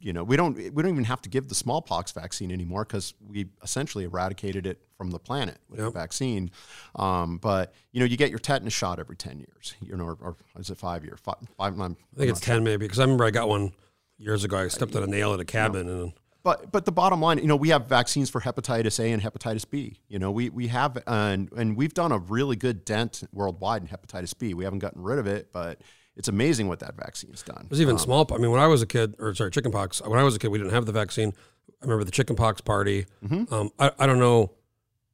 you 0.00 0.12
know, 0.12 0.24
we 0.24 0.36
don't, 0.36 0.56
we 0.56 0.82
don't 0.82 0.90
even 0.90 1.04
have 1.04 1.22
to 1.22 1.28
give 1.28 1.48
the 1.48 1.54
smallpox 1.54 2.12
vaccine 2.12 2.50
anymore 2.50 2.84
because 2.84 3.14
we 3.24 3.46
essentially 3.62 4.04
eradicated 4.04 4.66
it 4.66 4.80
from 4.96 5.10
the 5.10 5.18
planet 5.18 5.58
with 5.68 5.80
the 5.80 5.90
vaccine. 5.90 6.50
Um, 6.96 7.38
but 7.38 7.72
you 7.92 8.00
know, 8.00 8.06
you 8.06 8.16
get 8.16 8.30
your 8.30 8.38
tetanus 8.38 8.74
shot 8.74 8.98
every 8.98 9.16
ten 9.16 9.38
years, 9.38 9.74
you 9.80 9.96
know, 9.96 10.04
or, 10.04 10.18
or 10.20 10.36
is 10.58 10.70
it 10.70 10.76
five 10.78 11.04
year? 11.04 11.16
Five, 11.16 11.36
five, 11.56 11.80
I 11.80 11.86
think 11.86 12.30
it's 12.30 12.40
ten 12.40 12.64
maybe 12.64 12.84
because 12.84 12.98
I 12.98 13.04
remember 13.04 13.24
I 13.24 13.30
got 13.30 13.48
one 13.48 13.72
years 14.18 14.44
ago. 14.44 14.58
I 14.58 14.68
stepped 14.68 14.94
on 14.96 15.02
a 15.02 15.06
nail 15.06 15.32
at 15.32 15.40
a 15.40 15.44
cabin, 15.44 15.88
and 15.88 16.12
But 16.42 16.70
but 16.72 16.84
the 16.84 16.92
bottom 16.92 17.20
line, 17.20 17.38
you 17.38 17.46
know, 17.46 17.56
we 17.56 17.70
have 17.70 17.86
vaccines 17.86 18.30
for 18.30 18.40
hepatitis 18.40 18.98
A 19.02 19.12
and 19.12 19.22
hepatitis 19.22 19.68
B. 19.68 20.00
You 20.08 20.18
know, 20.18 20.30
we 20.30 20.50
we 20.50 20.68
have 20.68 20.98
and 21.06 21.50
and 21.52 21.76
we've 21.76 21.94
done 21.94 22.12
a 22.12 22.18
really 22.18 22.56
good 22.56 22.84
dent 22.84 23.22
worldwide 23.32 23.82
in 23.82 23.88
hepatitis 23.88 24.36
B. 24.38 24.54
We 24.54 24.64
haven't 24.64 24.80
gotten 24.80 25.02
rid 25.02 25.18
of 25.18 25.26
it, 25.26 25.52
but 25.52 25.80
it's 26.16 26.28
amazing 26.28 26.68
what 26.68 26.80
that 26.80 26.96
vaccine's 26.96 27.42
done. 27.42 27.66
there's 27.68 27.80
even 27.80 27.98
small. 27.98 28.26
I 28.32 28.36
mean, 28.38 28.50
when 28.50 28.60
I 28.60 28.66
was 28.66 28.82
a 28.82 28.86
kid, 28.86 29.14
or 29.18 29.34
sorry, 29.34 29.50
chickenpox. 29.50 30.02
When 30.02 30.18
I 30.18 30.22
was 30.22 30.34
a 30.36 30.38
kid, 30.38 30.48
we 30.48 30.58
didn't 30.58 30.72
have 30.72 30.86
the 30.86 30.92
vaccine. 30.92 31.32
I 31.80 31.84
remember 31.84 32.04
the 32.04 32.10
chickenpox 32.10 32.60
party. 32.60 33.06
Um, 33.52 33.70
I, 33.78 33.90
I 33.98 34.06
don't 34.06 34.18
know. 34.18 34.52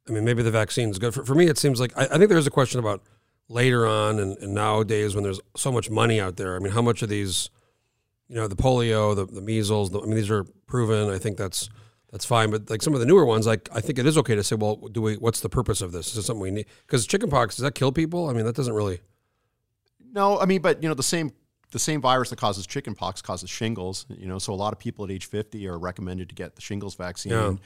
I 0.08 0.12
mean, 0.12 0.24
maybe 0.24 0.42
the 0.42 0.50
vaccine's 0.50 0.98
good 0.98 1.14
for, 1.14 1.24
for 1.24 1.34
me. 1.34 1.46
It 1.46 1.58
seems 1.58 1.80
like 1.80 1.96
I, 1.96 2.04
I 2.04 2.18
think 2.18 2.28
there's 2.28 2.46
a 2.46 2.50
question 2.50 2.80
about 2.80 3.02
later 3.48 3.86
on 3.86 4.18
and, 4.18 4.36
and 4.38 4.54
nowadays 4.54 5.14
when 5.14 5.22
there's 5.22 5.40
so 5.56 5.70
much 5.70 5.90
money 5.90 6.20
out 6.20 6.36
there. 6.36 6.56
I 6.56 6.58
mean, 6.58 6.72
how 6.72 6.82
much 6.82 7.02
of 7.02 7.08
these, 7.08 7.50
you 8.28 8.34
know, 8.36 8.48
the 8.48 8.56
polio, 8.56 9.14
the, 9.14 9.26
the 9.26 9.40
measles. 9.40 9.90
The, 9.90 10.00
I 10.00 10.06
mean, 10.06 10.16
these 10.16 10.30
are 10.30 10.44
proven. 10.66 11.10
I 11.10 11.18
think 11.18 11.36
that's 11.36 11.68
that's 12.10 12.24
fine. 12.24 12.50
But 12.50 12.70
like 12.70 12.82
some 12.82 12.94
of 12.94 13.00
the 13.00 13.06
newer 13.06 13.24
ones, 13.24 13.46
like 13.46 13.68
I 13.72 13.80
think 13.80 13.98
it 13.98 14.06
is 14.06 14.16
okay 14.18 14.34
to 14.34 14.42
say, 14.42 14.56
well, 14.56 14.76
do 14.76 15.02
we? 15.02 15.14
What's 15.16 15.40
the 15.40 15.48
purpose 15.48 15.80
of 15.80 15.92
this? 15.92 16.08
Is 16.12 16.18
it 16.18 16.22
something 16.22 16.40
we 16.40 16.50
need? 16.50 16.66
Because 16.86 17.06
chickenpox 17.06 17.56
does 17.56 17.62
that 17.62 17.74
kill 17.74 17.92
people? 17.92 18.28
I 18.28 18.32
mean, 18.32 18.46
that 18.46 18.56
doesn't 18.56 18.74
really. 18.74 19.00
No, 20.16 20.40
I 20.40 20.46
mean, 20.46 20.62
but 20.62 20.82
you 20.82 20.88
know, 20.88 20.94
the 20.94 21.02
same 21.02 21.30
the 21.72 21.78
same 21.78 22.00
virus 22.00 22.30
that 22.30 22.38
causes 22.38 22.66
chickenpox 22.66 23.20
causes 23.20 23.50
shingles. 23.50 24.06
You 24.08 24.26
know, 24.26 24.38
so 24.38 24.52
a 24.52 24.56
lot 24.56 24.72
of 24.72 24.78
people 24.78 25.04
at 25.04 25.10
age 25.10 25.26
50 25.26 25.68
are 25.68 25.78
recommended 25.78 26.30
to 26.30 26.34
get 26.34 26.54
the 26.54 26.62
shingles 26.62 26.94
vaccine. 26.94 27.32
Yeah. 27.32 27.56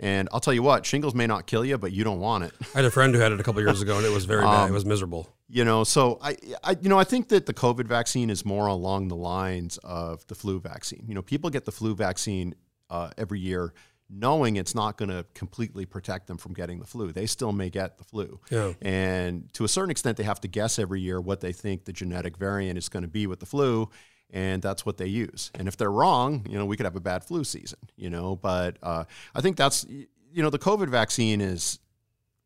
And 0.00 0.28
I'll 0.32 0.40
tell 0.40 0.52
you 0.52 0.62
what, 0.62 0.84
shingles 0.84 1.14
may 1.14 1.28
not 1.28 1.46
kill 1.46 1.64
you, 1.64 1.78
but 1.78 1.92
you 1.92 2.02
don't 2.02 2.18
want 2.18 2.44
it. 2.44 2.52
I 2.74 2.78
had 2.78 2.84
a 2.84 2.90
friend 2.90 3.14
who 3.14 3.20
had 3.20 3.30
it 3.30 3.38
a 3.38 3.44
couple 3.44 3.62
years 3.62 3.80
ago, 3.80 3.96
and 3.96 4.04
it 4.04 4.12
was 4.12 4.24
very 4.24 4.42
bad. 4.42 4.70
It 4.70 4.72
was 4.72 4.84
miserable. 4.84 5.28
You 5.48 5.64
know, 5.64 5.84
so 5.84 6.18
I, 6.20 6.36
I, 6.64 6.76
you 6.80 6.88
know, 6.88 6.98
I 6.98 7.04
think 7.04 7.28
that 7.28 7.46
the 7.46 7.54
COVID 7.54 7.86
vaccine 7.86 8.28
is 8.28 8.44
more 8.44 8.66
along 8.66 9.08
the 9.08 9.16
lines 9.16 9.78
of 9.78 10.26
the 10.26 10.34
flu 10.34 10.58
vaccine. 10.58 11.04
You 11.06 11.14
know, 11.14 11.22
people 11.22 11.48
get 11.50 11.64
the 11.64 11.72
flu 11.72 11.94
vaccine 11.94 12.54
uh, 12.88 13.10
every 13.16 13.38
year, 13.38 13.72
knowing 14.12 14.56
it's 14.56 14.74
not 14.74 14.96
going 14.96 15.08
to 15.08 15.24
completely 15.34 15.86
protect 15.86 16.26
them 16.26 16.36
from 16.36 16.52
getting 16.52 16.80
the 16.80 16.86
flu. 16.86 17.12
They 17.12 17.26
still 17.26 17.52
may 17.52 17.70
get 17.70 17.96
the 17.98 18.04
flu, 18.04 18.40
Yeah. 18.50 18.72
and 18.82 19.52
to 19.54 19.64
a 19.64 19.68
certain 19.68 19.90
extent, 19.90 20.16
they 20.16 20.24
have 20.24 20.40
to 20.40 20.48
guess 20.48 20.78
every 20.78 21.00
year 21.00 21.20
what 21.20 21.40
they 21.40 21.52
think 21.52 21.84
the 21.84 21.92
genetic 21.92 22.36
variant 22.36 22.76
is 22.76 22.88
going 22.88 23.02
to 23.04 23.08
be 23.08 23.26
with 23.26 23.40
the 23.40 23.46
flu. 23.46 23.88
And 24.32 24.62
that's 24.62 24.86
what 24.86 24.96
they 24.96 25.06
use. 25.08 25.50
And 25.56 25.66
if 25.66 25.76
they're 25.76 25.90
wrong, 25.90 26.46
you 26.48 26.56
know, 26.56 26.64
we 26.64 26.76
could 26.76 26.86
have 26.86 26.94
a 26.94 27.00
bad 27.00 27.24
flu 27.24 27.42
season. 27.42 27.80
You 27.96 28.10
know, 28.10 28.36
but 28.36 28.76
uh, 28.80 29.02
I 29.34 29.40
think 29.40 29.56
that's, 29.56 29.84
you 29.88 30.06
know, 30.42 30.50
the 30.50 30.58
COVID 30.58 30.88
vaccine 30.88 31.40
is 31.40 31.80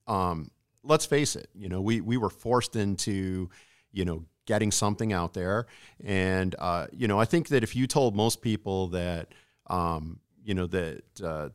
um, 0.06 0.50
let's 0.82 1.04
face 1.06 1.36
it, 1.36 1.48
you 1.54 1.68
know, 1.68 1.80
we, 1.82 2.00
we 2.00 2.16
were 2.16 2.30
forced 2.30 2.74
into, 2.76 3.50
you 3.92 4.04
know, 4.06 4.24
getting 4.46 4.70
something 4.70 5.12
out 5.12 5.34
there. 5.34 5.66
And, 6.02 6.54
uh, 6.58 6.86
you 6.92 7.06
know, 7.08 7.18
I 7.18 7.24
think 7.26 7.48
that 7.48 7.62
if 7.62 7.74
you 7.76 7.86
told 7.86 8.14
most 8.16 8.40
people 8.42 8.88
that, 8.88 9.28
um, 9.66 10.20
you 10.44 10.54
know, 10.54 10.66
that, 10.66 11.02
uh, 11.22 11.48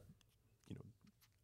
you 0.68 0.76
know, 0.76 0.82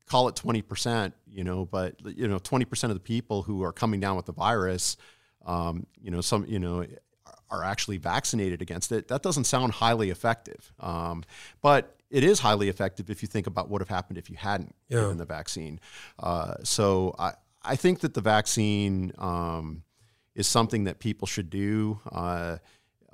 call 0.08 0.28
it 0.28 0.36
20%, 0.36 1.14
you 1.28 1.44
know, 1.44 1.66
but, 1.66 1.96
you 2.18 2.28
know, 2.28 2.40
20% 2.40 2.84
of 2.86 2.94
the 2.96 3.00
people 3.00 3.44
who 3.44 3.64
are 3.64 3.72
coming 3.72 4.00
down 4.00 4.16
with 4.16 4.26
the 4.26 4.34
virus, 4.34 4.98
um, 5.46 5.86
you 6.02 6.12
know, 6.12 6.22
some, 6.22 6.46
you 6.48 6.60
know, 6.60 6.86
are 7.52 7.64
actually 7.64 7.98
vaccinated 7.98 8.62
against 8.62 8.92
it, 8.92 9.08
that 9.08 9.22
doesn't 9.22 9.44
sound 9.46 9.72
highly 9.74 10.10
effective. 10.10 10.74
Um, 10.80 11.24
but 11.62 11.96
it 12.10 12.24
is 12.24 12.40
highly 12.40 12.70
effective 12.70 13.10
if 13.10 13.22
you 13.22 13.28
think 13.28 13.46
about 13.48 13.66
what 13.66 13.74
would 13.74 13.82
have 13.82 13.90
happened 13.90 14.18
if 14.18 14.30
you 14.30 14.36
hadn't 14.38 14.76
Yeah. 14.90 15.02
given 15.02 15.18
the 15.18 15.26
vaccine. 15.26 15.80
Uh, 16.18 16.56
so 16.64 17.16
I, 17.20 17.34
I 17.62 17.76
think 17.76 18.00
that 18.00 18.14
the 18.16 18.22
vaccine 18.22 19.12
um, 19.18 19.84
is 20.34 20.48
something 20.48 20.86
that 20.86 21.00
people 21.00 21.28
should 21.28 21.50
do. 21.50 22.00
Uh, 22.12 22.58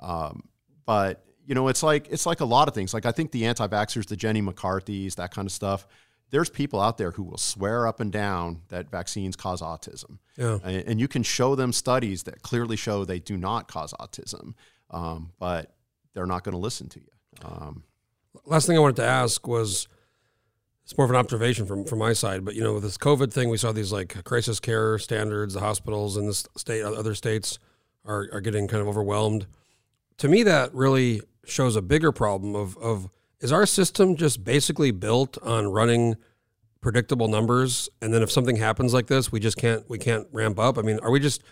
um, 0.00 0.44
but 0.86 1.24
you 1.46 1.54
know, 1.54 1.68
it's 1.68 1.82
like 1.82 2.08
it's 2.10 2.26
like 2.26 2.40
a 2.40 2.44
lot 2.44 2.68
of 2.68 2.74
things. 2.74 2.94
Like 2.94 3.06
I 3.06 3.12
think 3.12 3.32
the 3.32 3.46
anti-vaxxers, 3.46 4.06
the 4.06 4.16
Jenny 4.16 4.40
McCarthy's, 4.40 5.14
that 5.16 5.34
kind 5.34 5.46
of 5.46 5.52
stuff. 5.52 5.86
There's 6.30 6.48
people 6.48 6.80
out 6.80 6.96
there 6.96 7.10
who 7.10 7.24
will 7.24 7.36
swear 7.36 7.86
up 7.86 8.00
and 8.00 8.10
down 8.10 8.62
that 8.68 8.90
vaccines 8.90 9.36
cause 9.36 9.60
autism, 9.60 10.18
Yeah. 10.38 10.58
and, 10.64 10.76
and 10.88 11.00
you 11.00 11.06
can 11.06 11.22
show 11.22 11.54
them 11.54 11.74
studies 11.74 12.22
that 12.22 12.40
clearly 12.40 12.76
show 12.76 13.04
they 13.04 13.18
do 13.18 13.36
not 13.36 13.68
cause 13.68 13.92
autism, 14.00 14.54
um, 14.90 15.32
but 15.38 15.74
they're 16.14 16.24
not 16.24 16.42
going 16.42 16.54
to 16.54 16.58
listen 16.58 16.88
to 16.88 17.00
you. 17.00 17.10
Um, 17.44 17.82
last 18.46 18.66
thing 18.66 18.76
I 18.78 18.80
wanted 18.80 18.96
to 18.96 19.04
ask 19.04 19.46
was 19.46 19.88
it's 20.84 20.96
more 20.96 21.04
of 21.04 21.10
an 21.10 21.16
observation 21.16 21.66
from 21.66 21.84
from 21.84 21.98
my 21.98 22.12
side, 22.14 22.44
but 22.46 22.54
you 22.54 22.62
know, 22.62 22.74
with 22.74 22.82
this 22.84 22.96
COVID 22.96 23.30
thing, 23.32 23.50
we 23.50 23.58
saw 23.58 23.70
these 23.72 23.92
like 23.92 24.24
crisis 24.24 24.58
care 24.58 24.98
standards. 24.98 25.52
The 25.54 25.60
hospitals 25.60 26.16
in 26.16 26.26
this 26.26 26.46
state, 26.56 26.82
other 26.82 27.14
states, 27.14 27.58
are 28.06 28.28
are 28.32 28.40
getting 28.40 28.68
kind 28.68 28.80
of 28.80 28.88
overwhelmed. 28.88 29.46
To 30.22 30.28
me, 30.28 30.44
that 30.44 30.72
really 30.72 31.20
shows 31.44 31.74
a 31.74 31.82
bigger 31.82 32.12
problem 32.12 32.54
of 32.54 32.76
of 32.76 33.10
is 33.40 33.50
our 33.50 33.66
system 33.66 34.14
just 34.14 34.44
basically 34.44 34.92
built 34.92 35.36
on 35.42 35.66
running 35.66 36.14
predictable 36.80 37.26
numbers, 37.26 37.88
and 38.00 38.14
then 38.14 38.22
if 38.22 38.30
something 38.30 38.54
happens 38.54 38.94
like 38.94 39.08
this, 39.08 39.32
we 39.32 39.40
just 39.40 39.56
can't 39.56 39.82
we 39.90 39.98
can't 39.98 40.28
ramp 40.30 40.60
up. 40.60 40.78
I 40.78 40.82
mean, 40.82 41.00
are 41.00 41.10
we 41.10 41.18
just 41.18 41.42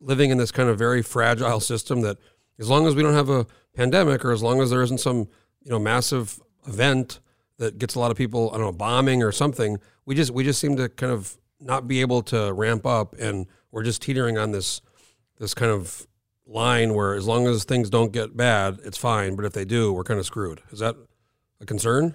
living 0.00 0.30
in 0.30 0.38
this 0.38 0.50
kind 0.50 0.68
of 0.68 0.76
very 0.76 1.02
fragile 1.02 1.60
system 1.60 2.00
that 2.00 2.18
as 2.58 2.68
long 2.68 2.88
as 2.88 2.96
we 2.96 3.02
don't 3.04 3.14
have 3.14 3.30
a 3.30 3.46
pandemic 3.76 4.24
or 4.24 4.32
as 4.32 4.42
long 4.42 4.60
as 4.60 4.70
there 4.70 4.82
isn't 4.82 4.98
some 4.98 5.28
you 5.62 5.70
know 5.70 5.78
massive 5.78 6.40
event 6.66 7.20
that 7.58 7.78
gets 7.78 7.94
a 7.94 8.00
lot 8.00 8.10
of 8.10 8.16
people 8.16 8.50
I 8.50 8.54
don't 8.54 8.66
know 8.66 8.72
bombing 8.72 9.22
or 9.22 9.30
something 9.30 9.78
we 10.04 10.16
just 10.16 10.32
we 10.32 10.42
just 10.42 10.60
seem 10.60 10.74
to 10.78 10.88
kind 10.88 11.12
of 11.12 11.38
not 11.60 11.86
be 11.86 12.00
able 12.00 12.22
to 12.22 12.52
ramp 12.52 12.86
up 12.86 13.14
and 13.20 13.46
we're 13.70 13.84
just 13.84 14.02
teetering 14.02 14.36
on 14.36 14.50
this 14.50 14.80
this 15.38 15.54
kind 15.54 15.70
of 15.70 16.08
line 16.46 16.94
where 16.94 17.14
as 17.14 17.26
long 17.26 17.46
as 17.46 17.64
things 17.64 17.90
don't 17.90 18.12
get 18.12 18.36
bad 18.36 18.78
it's 18.84 18.98
fine 18.98 19.34
but 19.34 19.44
if 19.44 19.52
they 19.52 19.64
do 19.64 19.92
we're 19.92 20.04
kind 20.04 20.20
of 20.20 20.26
screwed 20.26 20.62
is 20.70 20.78
that 20.78 20.94
a 21.60 21.66
concern 21.66 22.14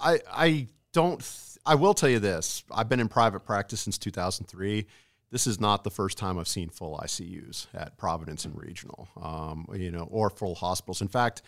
I 0.00 0.20
I 0.30 0.66
don't 0.92 1.20
th- 1.20 1.58
I 1.66 1.74
will 1.74 1.94
tell 1.94 2.08
you 2.08 2.18
this: 2.18 2.64
I've 2.70 2.88
been 2.88 3.00
in 3.00 3.08
private 3.08 3.40
practice 3.40 3.80
since 3.80 3.98
2003. 3.98 4.86
This 5.30 5.46
is 5.46 5.60
not 5.60 5.84
the 5.84 5.90
first 5.90 6.16
time 6.16 6.38
I've 6.38 6.48
seen 6.48 6.70
full 6.70 6.98
ICUs 7.02 7.66
at 7.74 7.98
Providence 7.98 8.46
and 8.46 8.58
Regional, 8.58 9.08
um, 9.20 9.68
you 9.74 9.90
know, 9.90 10.08
or 10.10 10.30
full 10.30 10.54
hospitals. 10.54 11.02
In 11.02 11.08
fact, 11.08 11.42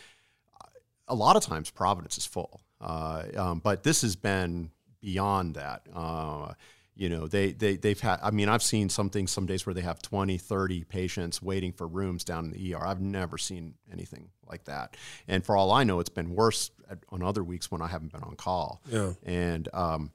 a 1.08 1.14
lot 1.14 1.36
of 1.36 1.42
times 1.42 1.70
Providence 1.70 2.18
is 2.18 2.26
full, 2.26 2.60
uh, 2.82 3.22
um, 3.36 3.60
but 3.60 3.82
this 3.82 4.02
has 4.02 4.16
been 4.16 4.70
beyond 5.00 5.54
that. 5.54 5.86
Uh, 5.94 6.52
you 7.00 7.08
know, 7.08 7.26
they, 7.26 7.52
they, 7.52 7.76
they've 7.76 7.98
had, 7.98 8.20
I 8.22 8.30
mean, 8.30 8.50
I've 8.50 8.62
seen 8.62 8.90
something 8.90 9.26
some 9.26 9.46
days 9.46 9.64
where 9.64 9.72
they 9.72 9.80
have 9.80 10.02
20, 10.02 10.36
30 10.36 10.84
patients 10.84 11.40
waiting 11.40 11.72
for 11.72 11.88
rooms 11.88 12.24
down 12.24 12.44
in 12.44 12.50
the 12.50 12.74
ER. 12.74 12.86
I've 12.86 13.00
never 13.00 13.38
seen 13.38 13.72
anything 13.90 14.28
like 14.46 14.64
that. 14.64 14.98
And 15.26 15.42
for 15.42 15.56
all 15.56 15.72
I 15.72 15.82
know, 15.82 16.00
it's 16.00 16.10
been 16.10 16.34
worse 16.34 16.70
at, 16.90 16.98
on 17.08 17.22
other 17.22 17.42
weeks 17.42 17.70
when 17.70 17.80
I 17.80 17.86
haven't 17.86 18.12
been 18.12 18.22
on 18.22 18.36
call. 18.36 18.82
Yeah. 18.86 19.14
And, 19.24 19.66
um, 19.72 20.10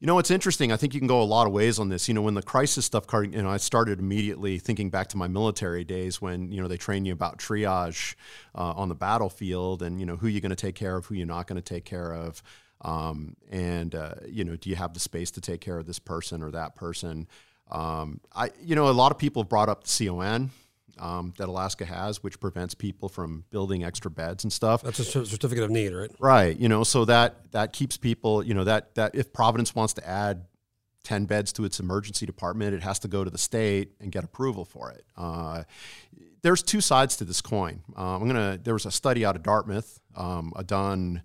you 0.00 0.06
know, 0.06 0.18
it's 0.18 0.30
interesting. 0.30 0.72
I 0.72 0.78
think 0.78 0.94
you 0.94 1.00
can 1.00 1.08
go 1.08 1.20
a 1.20 1.24
lot 1.24 1.46
of 1.46 1.52
ways 1.52 1.78
on 1.78 1.90
this. 1.90 2.08
You 2.08 2.14
know, 2.14 2.22
when 2.22 2.32
the 2.32 2.42
crisis 2.42 2.86
stuff, 2.86 3.06
card- 3.06 3.34
you 3.34 3.42
know, 3.42 3.50
I 3.50 3.58
started 3.58 3.98
immediately 3.98 4.58
thinking 4.58 4.88
back 4.88 5.08
to 5.08 5.18
my 5.18 5.28
military 5.28 5.84
days 5.84 6.22
when, 6.22 6.50
you 6.50 6.62
know, 6.62 6.68
they 6.68 6.78
train 6.78 7.04
you 7.04 7.12
about 7.12 7.38
triage 7.38 8.14
uh, 8.54 8.72
on 8.76 8.88
the 8.88 8.94
battlefield 8.94 9.82
and, 9.82 10.00
you 10.00 10.06
know, 10.06 10.16
who 10.16 10.26
you're 10.26 10.40
going 10.40 10.48
to 10.50 10.56
take 10.56 10.74
care 10.74 10.96
of, 10.96 11.04
who 11.04 11.16
you're 11.16 11.26
not 11.26 11.46
going 11.46 11.60
to 11.60 11.74
take 11.74 11.84
care 11.84 12.14
of. 12.14 12.42
Um, 12.82 13.36
and, 13.50 13.94
uh, 13.94 14.14
you 14.26 14.44
know, 14.44 14.56
do 14.56 14.70
you 14.70 14.76
have 14.76 14.94
the 14.94 15.00
space 15.00 15.30
to 15.32 15.40
take 15.40 15.60
care 15.60 15.78
of 15.78 15.86
this 15.86 15.98
person 15.98 16.42
or 16.42 16.50
that 16.52 16.76
person? 16.76 17.28
Um, 17.70 18.20
I, 18.34 18.50
you 18.62 18.76
know, 18.76 18.88
a 18.88 18.92
lot 18.92 19.12
of 19.12 19.18
people 19.18 19.42
have 19.42 19.48
brought 19.48 19.68
up 19.68 19.84
the 19.84 20.06
CON. 20.06 20.50
Um, 21.00 21.32
that 21.38 21.48
Alaska 21.48 21.84
has, 21.84 22.24
which 22.24 22.40
prevents 22.40 22.74
people 22.74 23.08
from 23.08 23.44
building 23.50 23.84
extra 23.84 24.10
beds 24.10 24.42
and 24.42 24.52
stuff. 24.52 24.82
That's 24.82 24.98
a 24.98 25.04
certificate 25.04 25.62
of 25.62 25.70
need, 25.70 25.90
right? 25.90 26.10
Right. 26.18 26.58
You 26.58 26.68
know, 26.68 26.82
so 26.82 27.04
that 27.04 27.52
that 27.52 27.72
keeps 27.72 27.96
people, 27.96 28.42
you 28.42 28.52
know, 28.52 28.64
that 28.64 28.96
that 28.96 29.14
if 29.14 29.32
Providence 29.32 29.76
wants 29.76 29.92
to 29.94 30.08
add 30.08 30.46
10 31.04 31.26
beds 31.26 31.52
to 31.54 31.64
its 31.64 31.80
emergency 31.80 32.26
department, 32.26 32.74
it 32.74 32.82
has 32.82 32.98
to 32.98 33.08
go 33.08 33.22
to 33.24 33.30
the 33.30 33.38
state 33.38 33.92
and 34.00 34.10
get 34.10 34.24
approval 34.24 34.64
for 34.64 34.90
it. 34.90 35.04
Uh, 35.16 35.62
there's 36.42 36.62
two 36.62 36.80
sides 36.80 37.16
to 37.16 37.24
this 37.24 37.40
coin. 37.40 37.82
Uh, 37.96 38.16
I'm 38.16 38.26
gonna. 38.26 38.58
There 38.62 38.74
was 38.74 38.86
a 38.86 38.90
study 38.90 39.24
out 39.24 39.36
of 39.36 39.42
Dartmouth, 39.42 40.00
um, 40.16 40.52
done 40.66 41.22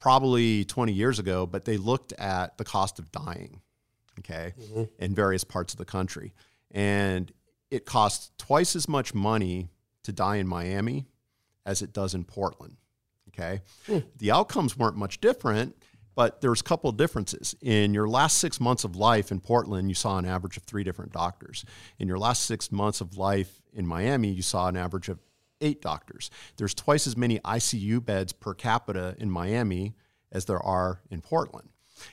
probably 0.00 0.64
20 0.64 0.92
years 0.92 1.18
ago, 1.18 1.46
but 1.46 1.64
they 1.64 1.76
looked 1.76 2.12
at 2.14 2.56
the 2.58 2.64
cost 2.64 2.98
of 2.98 3.10
dying, 3.10 3.60
okay, 4.18 4.54
mm-hmm. 4.60 4.84
in 4.98 5.14
various 5.14 5.44
parts 5.44 5.74
of 5.74 5.78
the 5.78 5.84
country, 5.84 6.34
and 6.70 7.32
it 7.70 7.84
costs 7.84 8.30
twice 8.38 8.76
as 8.76 8.88
much 8.88 9.14
money 9.14 9.70
to 10.04 10.12
die 10.12 10.36
in 10.36 10.46
Miami 10.46 11.06
as 11.66 11.82
it 11.82 11.92
does 11.92 12.14
in 12.14 12.24
Portland. 12.24 12.76
Okay. 13.28 13.60
Hmm. 13.86 13.98
The 14.16 14.32
outcomes 14.32 14.76
weren't 14.76 14.96
much 14.96 15.20
different, 15.20 15.76
but 16.16 16.40
there's 16.40 16.60
a 16.60 16.64
couple 16.64 16.90
of 16.90 16.96
differences. 16.96 17.54
In 17.60 17.94
your 17.94 18.08
last 18.08 18.38
six 18.38 18.58
months 18.58 18.82
of 18.82 18.96
life 18.96 19.30
in 19.30 19.38
Portland, 19.38 19.88
you 19.88 19.94
saw 19.94 20.18
an 20.18 20.24
average 20.24 20.56
of 20.56 20.64
three 20.64 20.82
different 20.82 21.12
doctors. 21.12 21.64
In 21.98 22.08
your 22.08 22.18
last 22.18 22.44
six 22.44 22.72
months 22.72 23.00
of 23.00 23.16
life 23.16 23.62
in 23.72 23.86
Miami, 23.86 24.28
you 24.28 24.42
saw 24.42 24.66
an 24.66 24.76
average 24.76 25.08
of 25.08 25.20
eight 25.60 25.80
doctors. 25.82 26.30
There's 26.56 26.74
twice 26.74 27.06
as 27.06 27.16
many 27.16 27.38
ICU 27.40 28.04
beds 28.04 28.32
per 28.32 28.54
capita 28.54 29.14
in 29.18 29.30
Miami 29.30 29.94
as 30.32 30.44
there 30.44 30.60
are 30.60 31.02
in 31.10 31.20
Portland. 31.20 31.70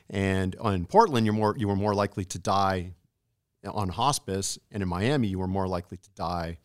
And 0.10 0.56
in 0.64 0.86
Portland, 0.86 1.26
you're 1.26 1.36
more 1.36 1.56
you 1.58 1.68
were 1.68 1.76
more 1.76 1.94
likely 1.94 2.26
to 2.26 2.40
die 2.40 2.94
on 3.68 3.90
hospice, 3.90 4.58
and 4.72 4.82
in 4.84 4.90
Miami, 4.90 5.28
you 5.28 5.40
were 5.40 5.48
more 5.48 5.68
likely 5.68 5.98
to 5.98 6.10
die 6.16 6.58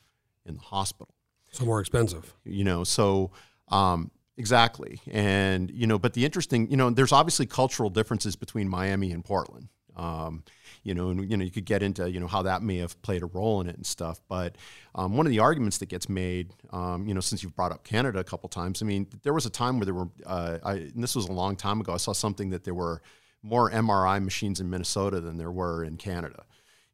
in 0.47 0.55
the 0.55 0.61
hospital 0.61 1.15
So 1.53 1.65
more 1.65 1.81
expensive. 1.81 2.35
you 2.45 2.65
know 2.65 2.83
so 2.85 3.31
um, 3.69 4.11
exactly 4.37 5.01
and 5.11 5.71
you 5.71 5.87
know 5.87 5.99
but 5.99 6.15
the 6.15 6.25
interesting 6.25 6.71
you 6.71 6.77
know 6.77 6.91
there's 6.91 7.13
obviously 7.13 7.47
cultural 7.47 7.91
differences 7.91 8.37
between 8.37 8.69
miami 8.69 9.13
and 9.13 9.25
portland 9.25 9.69
um, 9.97 10.43
you 10.83 10.95
know 10.95 11.11
and 11.11 11.31
you 11.31 11.37
know 11.37 11.45
you 11.45 11.51
could 11.51 11.65
get 11.65 11.83
into 11.83 12.11
you 12.11 12.21
know 12.21 12.27
how 12.27 12.43
that 12.43 12.63
may 12.63 12.79
have 12.79 13.01
played 13.03 13.23
a 13.23 13.27
role 13.27 13.61
in 13.61 13.69
it 13.69 13.77
and 13.77 13.87
stuff 13.87 14.21
but 14.29 14.57
um, 14.95 15.17
one 15.17 15.27
of 15.27 15.31
the 15.31 15.39
arguments 15.39 15.79
that 15.79 15.89
gets 15.89 16.09
made 16.09 16.53
um, 16.71 17.07
you 17.07 17.15
know 17.15 17.21
since 17.21 17.43
you've 17.43 17.55
brought 17.55 17.73
up 17.73 17.85
canada 17.85 18.19
a 18.19 18.25
couple 18.25 18.49
times 18.49 18.83
i 18.83 18.87
mean 18.87 19.07
there 19.23 19.35
was 19.35 19.47
a 19.47 19.51
time 19.51 19.79
where 19.79 19.85
there 19.85 19.95
were 19.95 20.09
uh, 20.27 20.59
I, 20.65 20.73
and 20.75 21.03
this 21.03 21.15
was 21.15 21.29
a 21.29 21.33
long 21.33 21.57
time 21.57 21.81
ago 21.81 21.93
i 21.93 21.97
saw 21.97 22.13
something 22.13 22.51
that 22.51 22.65
there 22.65 22.75
were 22.75 23.03
more 23.43 23.71
mri 23.71 24.23
machines 24.23 24.61
in 24.61 24.71
minnesota 24.71 25.21
than 25.21 25.37
there 25.37 25.53
were 25.53 25.85
in 25.85 25.97
canada 25.97 26.45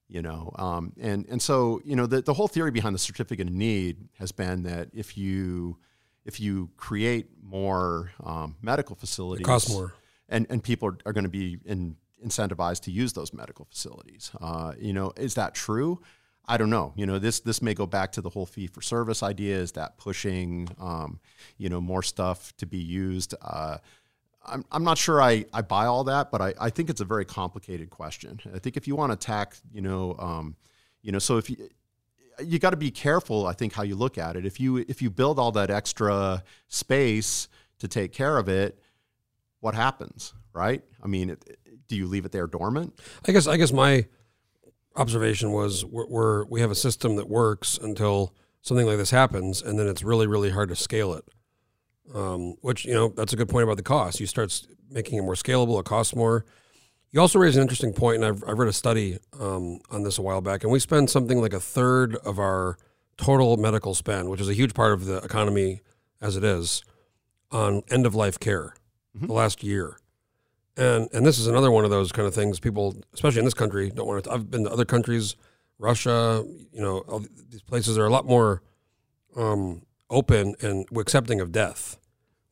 you 0.08 0.22
know 0.22 0.52
um, 0.56 0.92
and 1.00 1.26
and 1.28 1.40
so 1.40 1.80
you 1.84 1.96
know 1.96 2.06
the, 2.06 2.22
the 2.22 2.34
whole 2.34 2.48
theory 2.48 2.70
behind 2.70 2.94
the 2.94 2.98
certificate 2.98 3.46
of 3.46 3.52
need 3.52 4.08
has 4.18 4.32
been 4.32 4.62
that 4.64 4.88
if 4.92 5.16
you 5.16 5.78
if 6.24 6.40
you 6.40 6.70
create 6.76 7.28
more 7.42 8.10
um, 8.24 8.56
medical 8.60 8.96
facilities 8.96 9.42
it 9.42 9.44
costs 9.44 9.70
more. 9.70 9.94
and 10.28 10.46
and 10.50 10.62
people 10.62 10.88
are, 10.88 10.98
are 11.06 11.12
going 11.12 11.24
to 11.24 11.30
be 11.30 11.58
in, 11.64 11.96
incentivized 12.24 12.80
to 12.80 12.90
use 12.90 13.12
those 13.12 13.32
medical 13.32 13.64
facilities 13.64 14.30
uh, 14.40 14.72
you 14.78 14.92
know 14.92 15.12
is 15.16 15.34
that 15.34 15.54
true 15.54 16.00
I 16.48 16.56
don't 16.58 16.70
know. 16.70 16.92
You 16.94 17.06
know, 17.06 17.18
this 17.18 17.40
this 17.40 17.60
may 17.60 17.74
go 17.74 17.86
back 17.86 18.12
to 18.12 18.20
the 18.20 18.30
whole 18.30 18.46
fee 18.46 18.68
for 18.68 18.80
service 18.80 19.22
idea. 19.22 19.58
Is 19.58 19.72
that 19.72 19.98
pushing, 19.98 20.68
um, 20.78 21.18
you 21.58 21.68
know, 21.68 21.80
more 21.80 22.02
stuff 22.02 22.56
to 22.58 22.66
be 22.66 22.78
used? 22.78 23.34
Uh, 23.42 23.78
I'm, 24.46 24.64
I'm 24.70 24.84
not 24.84 24.96
sure 24.96 25.20
I, 25.20 25.44
I 25.52 25.62
buy 25.62 25.86
all 25.86 26.04
that, 26.04 26.30
but 26.30 26.40
I, 26.40 26.54
I 26.60 26.70
think 26.70 26.88
it's 26.88 27.00
a 27.00 27.04
very 27.04 27.24
complicated 27.24 27.90
question. 27.90 28.40
I 28.54 28.60
think 28.60 28.76
if 28.76 28.86
you 28.86 28.94
want 28.94 29.10
to 29.10 29.14
attack, 29.14 29.56
you 29.72 29.80
know, 29.80 30.14
um, 30.20 30.54
you 31.02 31.10
know, 31.10 31.18
so 31.18 31.36
if 31.36 31.50
you 31.50 31.56
you 32.44 32.58
got 32.58 32.70
to 32.70 32.76
be 32.76 32.90
careful, 32.90 33.46
I 33.46 33.52
think, 33.52 33.72
how 33.72 33.82
you 33.82 33.96
look 33.96 34.18
at 34.18 34.36
it. 34.36 34.46
If 34.46 34.60
you 34.60 34.84
if 34.88 35.02
you 35.02 35.10
build 35.10 35.40
all 35.40 35.50
that 35.52 35.70
extra 35.70 36.44
space 36.68 37.48
to 37.80 37.88
take 37.88 38.12
care 38.12 38.38
of 38.38 38.48
it, 38.48 38.78
what 39.58 39.74
happens, 39.74 40.32
right? 40.52 40.82
I 41.02 41.08
mean, 41.08 41.30
it, 41.30 41.58
do 41.88 41.96
you 41.96 42.06
leave 42.06 42.24
it 42.24 42.32
there 42.32 42.46
dormant? 42.46 42.98
I 43.26 43.32
guess 43.32 43.46
I 43.46 43.56
guess 43.56 43.72
my 43.72 44.06
observation 44.96 45.52
was 45.52 45.84
we're, 45.84 46.06
we're 46.06 46.44
we 46.46 46.60
have 46.60 46.70
a 46.70 46.76
system 46.76 47.16
that 47.16 47.28
works 47.28 47.78
until 47.78 48.34
something 48.62 48.86
like 48.86 48.96
this 48.96 49.10
happens, 49.10 49.62
and 49.62 49.78
then 49.78 49.86
it's 49.86 50.02
really 50.02 50.26
really 50.26 50.50
hard 50.50 50.68
to 50.70 50.76
scale 50.76 51.14
it. 51.14 51.24
Um, 52.14 52.54
which 52.60 52.84
you 52.84 52.94
know 52.94 53.08
that's 53.08 53.32
a 53.32 53.36
good 53.36 53.48
point 53.48 53.64
about 53.64 53.76
the 53.76 53.82
cost. 53.82 54.20
You 54.20 54.26
start 54.26 54.66
making 54.90 55.18
it 55.18 55.22
more 55.22 55.34
scalable, 55.34 55.78
it 55.80 55.86
costs 55.86 56.14
more. 56.14 56.44
You 57.12 57.20
also 57.20 57.38
raise 57.38 57.56
an 57.56 57.62
interesting 57.62 57.92
point, 57.92 58.22
and 58.22 58.24
I've, 58.24 58.44
I've 58.46 58.58
read 58.58 58.68
a 58.68 58.72
study 58.72 59.18
um, 59.40 59.80
on 59.90 60.02
this 60.02 60.18
a 60.18 60.22
while 60.22 60.40
back, 60.40 60.64
and 60.64 60.72
we 60.72 60.78
spend 60.78 61.08
something 61.08 61.40
like 61.40 61.52
a 61.52 61.60
third 61.60 62.16
of 62.16 62.38
our 62.38 62.76
total 63.16 63.56
medical 63.56 63.94
spend, 63.94 64.28
which 64.28 64.40
is 64.40 64.48
a 64.48 64.54
huge 64.54 64.74
part 64.74 64.92
of 64.92 65.06
the 65.06 65.16
economy 65.18 65.80
as 66.20 66.36
it 66.36 66.44
is, 66.44 66.82
on 67.50 67.82
end 67.90 68.06
of 68.06 68.14
life 68.14 68.38
care 68.38 68.74
the 69.14 69.32
last 69.32 69.62
year. 69.62 69.98
And 70.76 71.08
and 71.12 71.24
this 71.24 71.38
is 71.38 71.46
another 71.46 71.70
one 71.70 71.84
of 71.84 71.90
those 71.90 72.12
kind 72.12 72.28
of 72.28 72.34
things 72.34 72.60
people, 72.60 72.96
especially 73.14 73.38
in 73.38 73.44
this 73.44 73.54
country, 73.54 73.90
don't 73.90 74.06
want 74.06 74.24
to. 74.24 74.32
I've 74.32 74.50
been 74.50 74.64
to 74.64 74.70
other 74.72 74.84
countries, 74.84 75.36
Russia, 75.78 76.44
you 76.72 76.80
know, 76.80 77.24
these 77.50 77.62
places 77.62 77.96
are 77.96 78.04
a 78.04 78.10
lot 78.10 78.26
more 78.26 78.62
um, 79.36 79.82
open 80.10 80.54
and 80.60 80.86
accepting 80.96 81.40
of 81.40 81.52
death. 81.52 81.98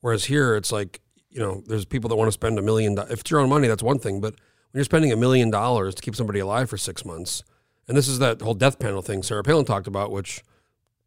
Whereas 0.01 0.27
here, 0.27 0.57
it's 0.57 0.73
like 0.73 1.01
you 1.35 1.41
know, 1.41 1.63
there's 1.67 1.85
people 1.85 2.09
that 2.09 2.17
want 2.17 2.29
to 2.29 2.33
spend 2.33 2.59
a 2.59 2.63
million. 2.63 2.97
If 3.11 3.21
it's 3.21 3.31
your 3.31 3.41
own 3.41 3.49
money, 3.49 3.67
that's 3.67 3.83
one 3.83 3.99
thing. 3.99 4.21
But 4.21 4.35
when 4.35 4.79
you're 4.79 4.85
spending 4.85 5.13
a 5.13 5.17
million 5.17 5.51
dollars 5.51 5.95
to 5.97 6.03
keep 6.03 6.15
somebody 6.15 6.39
alive 6.39 6.71
for 6.71 6.79
six 6.79 7.05
months, 7.05 7.43
and 7.89 7.97
this 7.97 8.09
is 8.09 8.21
that 8.21 8.41
whole 8.41 8.55
death 8.55 8.79
panel 8.79 9.03
thing 9.03 9.23
Sarah 9.23 9.43
Palin 9.43 9.65
talked 9.65 9.89
about, 9.89 10.13
which 10.13 10.43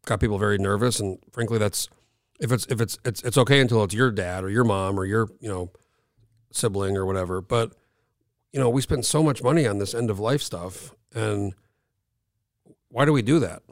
got 0.04 0.20
people 0.20 0.38
very 0.38 0.58
nervous. 0.58 1.00
And 1.00 1.18
frankly, 1.32 1.58
that's 1.58 1.88
if 2.38 2.52
it's 2.52 2.66
if 2.66 2.80
it's 2.80 2.98
it's 3.04 3.22
it's 3.22 3.38
okay 3.38 3.60
until 3.60 3.82
it's 3.82 3.94
your 3.94 4.10
dad 4.10 4.44
or 4.44 4.50
your 4.50 4.64
mom 4.64 5.00
or 5.00 5.06
your 5.06 5.28
you 5.40 5.48
know 5.48 5.72
sibling 6.50 6.96
or 6.96 7.04
whatever. 7.06 7.40
But 7.40 7.72
you 8.52 8.60
know, 8.60 8.70
we 8.70 8.80
spend 8.80 9.04
so 9.04 9.22
much 9.22 9.42
money 9.42 9.66
on 9.66 9.78
this 9.78 9.94
end 9.94 10.08
of 10.10 10.18
life 10.18 10.42
stuff, 10.42 10.94
and 11.14 11.54
why 12.88 13.04
do 13.04 13.12
we 13.12 13.22
do 13.22 13.38
that? 13.40 13.62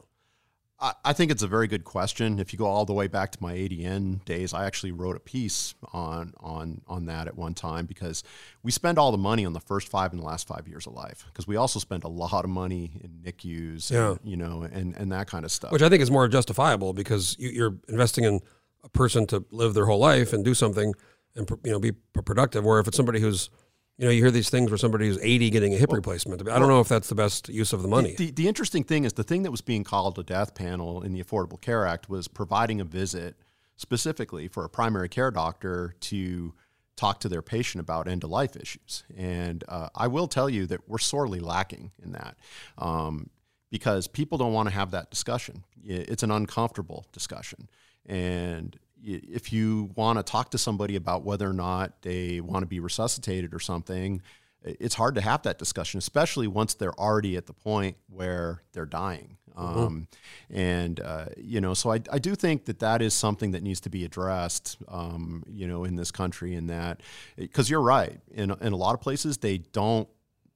I, 0.79 0.93
I 1.05 1.13
think 1.13 1.31
it's 1.31 1.41
a 1.41 1.47
very 1.47 1.67
good 1.67 1.83
question. 1.83 2.37
If 2.39 2.53
you 2.53 2.59
go 2.59 2.67
all 2.67 2.85
the 2.85 2.93
way 2.93 3.07
back 3.07 3.31
to 3.31 3.37
my 3.41 3.55
ADN 3.55 4.23
days, 4.25 4.53
I 4.53 4.65
actually 4.65 4.91
wrote 4.91 5.15
a 5.15 5.19
piece 5.19 5.73
on 5.91 6.33
on 6.39 6.81
on 6.87 7.07
that 7.07 7.27
at 7.27 7.35
one 7.35 7.55
time 7.55 7.87
because 7.87 8.23
we 8.61 8.69
spend 8.71 8.99
all 8.99 9.11
the 9.11 9.17
money 9.17 9.43
on 9.45 9.53
the 9.53 9.59
first 9.59 9.87
five 9.89 10.11
and 10.13 10.21
the 10.21 10.25
last 10.25 10.47
five 10.47 10.67
years 10.67 10.85
of 10.85 10.93
life 10.93 11.25
because 11.27 11.47
we 11.47 11.55
also 11.55 11.79
spend 11.79 12.03
a 12.03 12.07
lot 12.07 12.43
of 12.45 12.51
money 12.51 12.91
in 13.03 13.09
NICUs, 13.25 13.89
Yeah. 13.89 14.11
and, 14.11 14.19
you 14.23 14.37
know, 14.37 14.61
and 14.71 14.95
and 14.95 15.11
that 15.11 15.25
kind 15.27 15.43
of 15.45 15.51
stuff. 15.51 15.71
Which 15.71 15.81
I 15.81 15.89
think 15.89 16.03
is 16.03 16.11
more 16.11 16.27
justifiable 16.27 16.93
because 16.93 17.35
you, 17.39 17.49
you're 17.49 17.75
investing 17.89 18.25
in 18.25 18.41
a 18.83 18.89
person 18.89 19.25
to 19.27 19.43
live 19.49 19.73
their 19.73 19.87
whole 19.87 19.99
life 19.99 20.31
and 20.31 20.45
do 20.45 20.53
something 20.53 20.93
and 21.37 21.49
you 21.63 21.71
know 21.71 21.79
be 21.79 21.91
productive. 21.91 22.65
Where 22.65 22.79
if 22.79 22.87
it's 22.87 22.97
somebody 22.97 23.19
who's 23.19 23.49
you 23.97 24.05
know 24.05 24.11
you 24.11 24.21
hear 24.21 24.31
these 24.31 24.49
things 24.49 24.69
where 24.69 24.77
somebody 24.77 25.07
who's 25.07 25.19
80 25.21 25.49
getting 25.49 25.73
a 25.73 25.77
hip 25.77 25.91
replacement. 25.91 26.47
I 26.47 26.59
don't 26.59 26.67
know 26.67 26.79
if 26.79 26.87
that's 26.87 27.09
the 27.09 27.15
best 27.15 27.49
use 27.49 27.73
of 27.73 27.81
the 27.81 27.87
money. 27.87 28.15
The, 28.15 28.31
the 28.31 28.47
interesting 28.47 28.83
thing 28.83 29.03
is 29.05 29.13
the 29.13 29.23
thing 29.23 29.43
that 29.43 29.51
was 29.51 29.61
being 29.61 29.83
called 29.83 30.19
a 30.19 30.23
death 30.23 30.55
panel 30.55 31.01
in 31.01 31.13
the 31.13 31.23
Affordable 31.23 31.59
Care 31.59 31.85
Act 31.85 32.09
was 32.09 32.27
providing 32.27 32.79
a 32.79 32.83
visit 32.83 33.35
specifically 33.75 34.47
for 34.47 34.65
a 34.65 34.69
primary 34.69 35.09
care 35.09 35.31
doctor 35.31 35.95
to 36.01 36.53
talk 36.95 37.19
to 37.19 37.29
their 37.29 37.43
patient 37.43 37.79
about 37.79 38.07
end 38.07 38.23
of 38.23 38.29
life 38.29 38.55
issues. 38.55 39.03
And 39.15 39.63
uh, 39.67 39.89
I 39.95 40.07
will 40.07 40.27
tell 40.27 40.49
you 40.49 40.65
that 40.65 40.89
we're 40.89 40.97
sorely 40.97 41.39
lacking 41.39 41.91
in 42.03 42.11
that 42.13 42.35
um, 42.77 43.29
because 43.69 44.07
people 44.07 44.37
don't 44.37 44.53
want 44.53 44.67
to 44.67 44.73
have 44.73 44.91
that 44.91 45.11
discussion. 45.11 45.63
It's 45.85 46.23
an 46.23 46.31
uncomfortable 46.31 47.05
discussion. 47.13 47.69
And 48.05 48.77
if 49.03 49.53
you 49.53 49.91
want 49.95 50.19
to 50.19 50.23
talk 50.23 50.51
to 50.51 50.57
somebody 50.57 50.95
about 50.95 51.23
whether 51.23 51.49
or 51.49 51.53
not 51.53 52.01
they 52.01 52.41
want 52.41 52.63
to 52.63 52.67
be 52.67 52.79
resuscitated 52.79 53.53
or 53.53 53.59
something, 53.59 54.21
it's 54.63 54.95
hard 54.95 55.15
to 55.15 55.21
have 55.21 55.43
that 55.43 55.57
discussion, 55.57 55.97
especially 55.97 56.47
once 56.47 56.73
they're 56.73 56.99
already 56.99 57.37
at 57.37 57.45
the 57.45 57.53
point 57.53 57.97
where 58.09 58.63
they're 58.73 58.85
dying. 58.85 59.37
Um, 59.55 60.07
and 60.51 60.99
uh, 60.99 61.25
you 61.35 61.61
know, 61.61 61.73
so 61.73 61.91
I, 61.91 61.99
I 62.11 62.19
do 62.19 62.35
think 62.35 62.65
that 62.65 62.79
that 62.79 63.01
is 63.01 63.15
something 63.15 63.51
that 63.51 63.63
needs 63.63 63.79
to 63.81 63.89
be 63.89 64.05
addressed, 64.05 64.77
um, 64.87 65.43
you 65.49 65.67
know, 65.67 65.83
in 65.83 65.95
this 65.95 66.11
country. 66.11 66.53
In 66.53 66.67
that, 66.67 67.01
because 67.35 67.67
you're 67.67 67.81
right, 67.81 68.19
in 68.31 68.51
in 68.61 68.71
a 68.71 68.75
lot 68.75 68.93
of 68.93 69.01
places 69.01 69.39
they 69.39 69.57
don't 69.57 70.07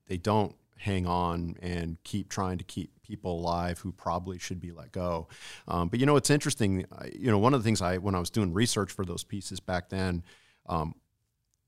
they 0.07 0.17
don't 0.17 0.55
hang 0.77 1.07
on 1.07 1.55
and 1.61 1.97
keep 2.03 2.29
trying 2.29 2.59
to 2.59 2.63
keep 2.63 2.91
people 3.11 3.39
alive 3.39 3.77
who 3.79 3.91
probably 3.91 4.39
should 4.39 4.61
be 4.61 4.71
let 4.71 4.93
go. 4.93 5.27
Um, 5.67 5.89
but 5.89 5.99
you 5.99 6.05
know, 6.05 6.15
it's 6.15 6.29
interesting. 6.29 6.85
You 7.13 7.29
know, 7.29 7.37
one 7.37 7.53
of 7.53 7.59
the 7.59 7.63
things 7.65 7.81
I 7.81 7.97
when 7.97 8.15
I 8.15 8.19
was 8.19 8.29
doing 8.29 8.53
research 8.53 8.91
for 8.91 9.03
those 9.03 9.23
pieces 9.23 9.59
back 9.59 9.89
then. 9.89 10.23
Um, 10.67 10.95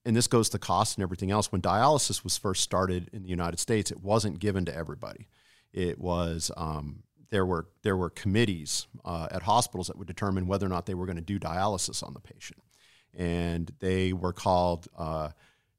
and 0.06 0.16
this 0.16 0.28
goes 0.28 0.50
to 0.50 0.60
cost 0.60 0.98
and 0.98 1.04
everything 1.04 1.32
else. 1.32 1.52
When 1.52 1.62
dialysis 1.62 2.24
was 2.24 2.38
first 2.38 2.62
started 2.62 3.10
in 3.14 3.24
the 3.24 3.30
United 3.30 3.60
States, 3.60 3.91
it 3.91 4.02
wasn't 4.02 4.39
given 4.39 4.66
to 4.66 4.76
everybody. 4.76 5.28
It 5.74 6.00
was 6.00 6.52
um, 6.56 7.04
there 7.30 7.46
were 7.46 7.68
there 7.84 7.98
were 7.98 8.10
committees 8.10 8.88
uh, 9.04 9.28
at 9.32 9.44
hospitals 9.44 9.88
that 9.88 9.98
would 9.98 10.08
determine 10.08 10.48
whether 10.48 10.66
or 10.66 10.70
not 10.70 10.86
they 10.86 10.94
were 10.94 11.06
going 11.06 11.18
to 11.18 11.22
do 11.22 11.39
dialysis 11.39 12.04
on 12.04 12.14
the 12.14 12.22
patient, 12.22 12.62
and 13.14 13.72
they 13.80 14.14
were 14.14 14.34
called 14.34 14.88
uh, 14.98 15.30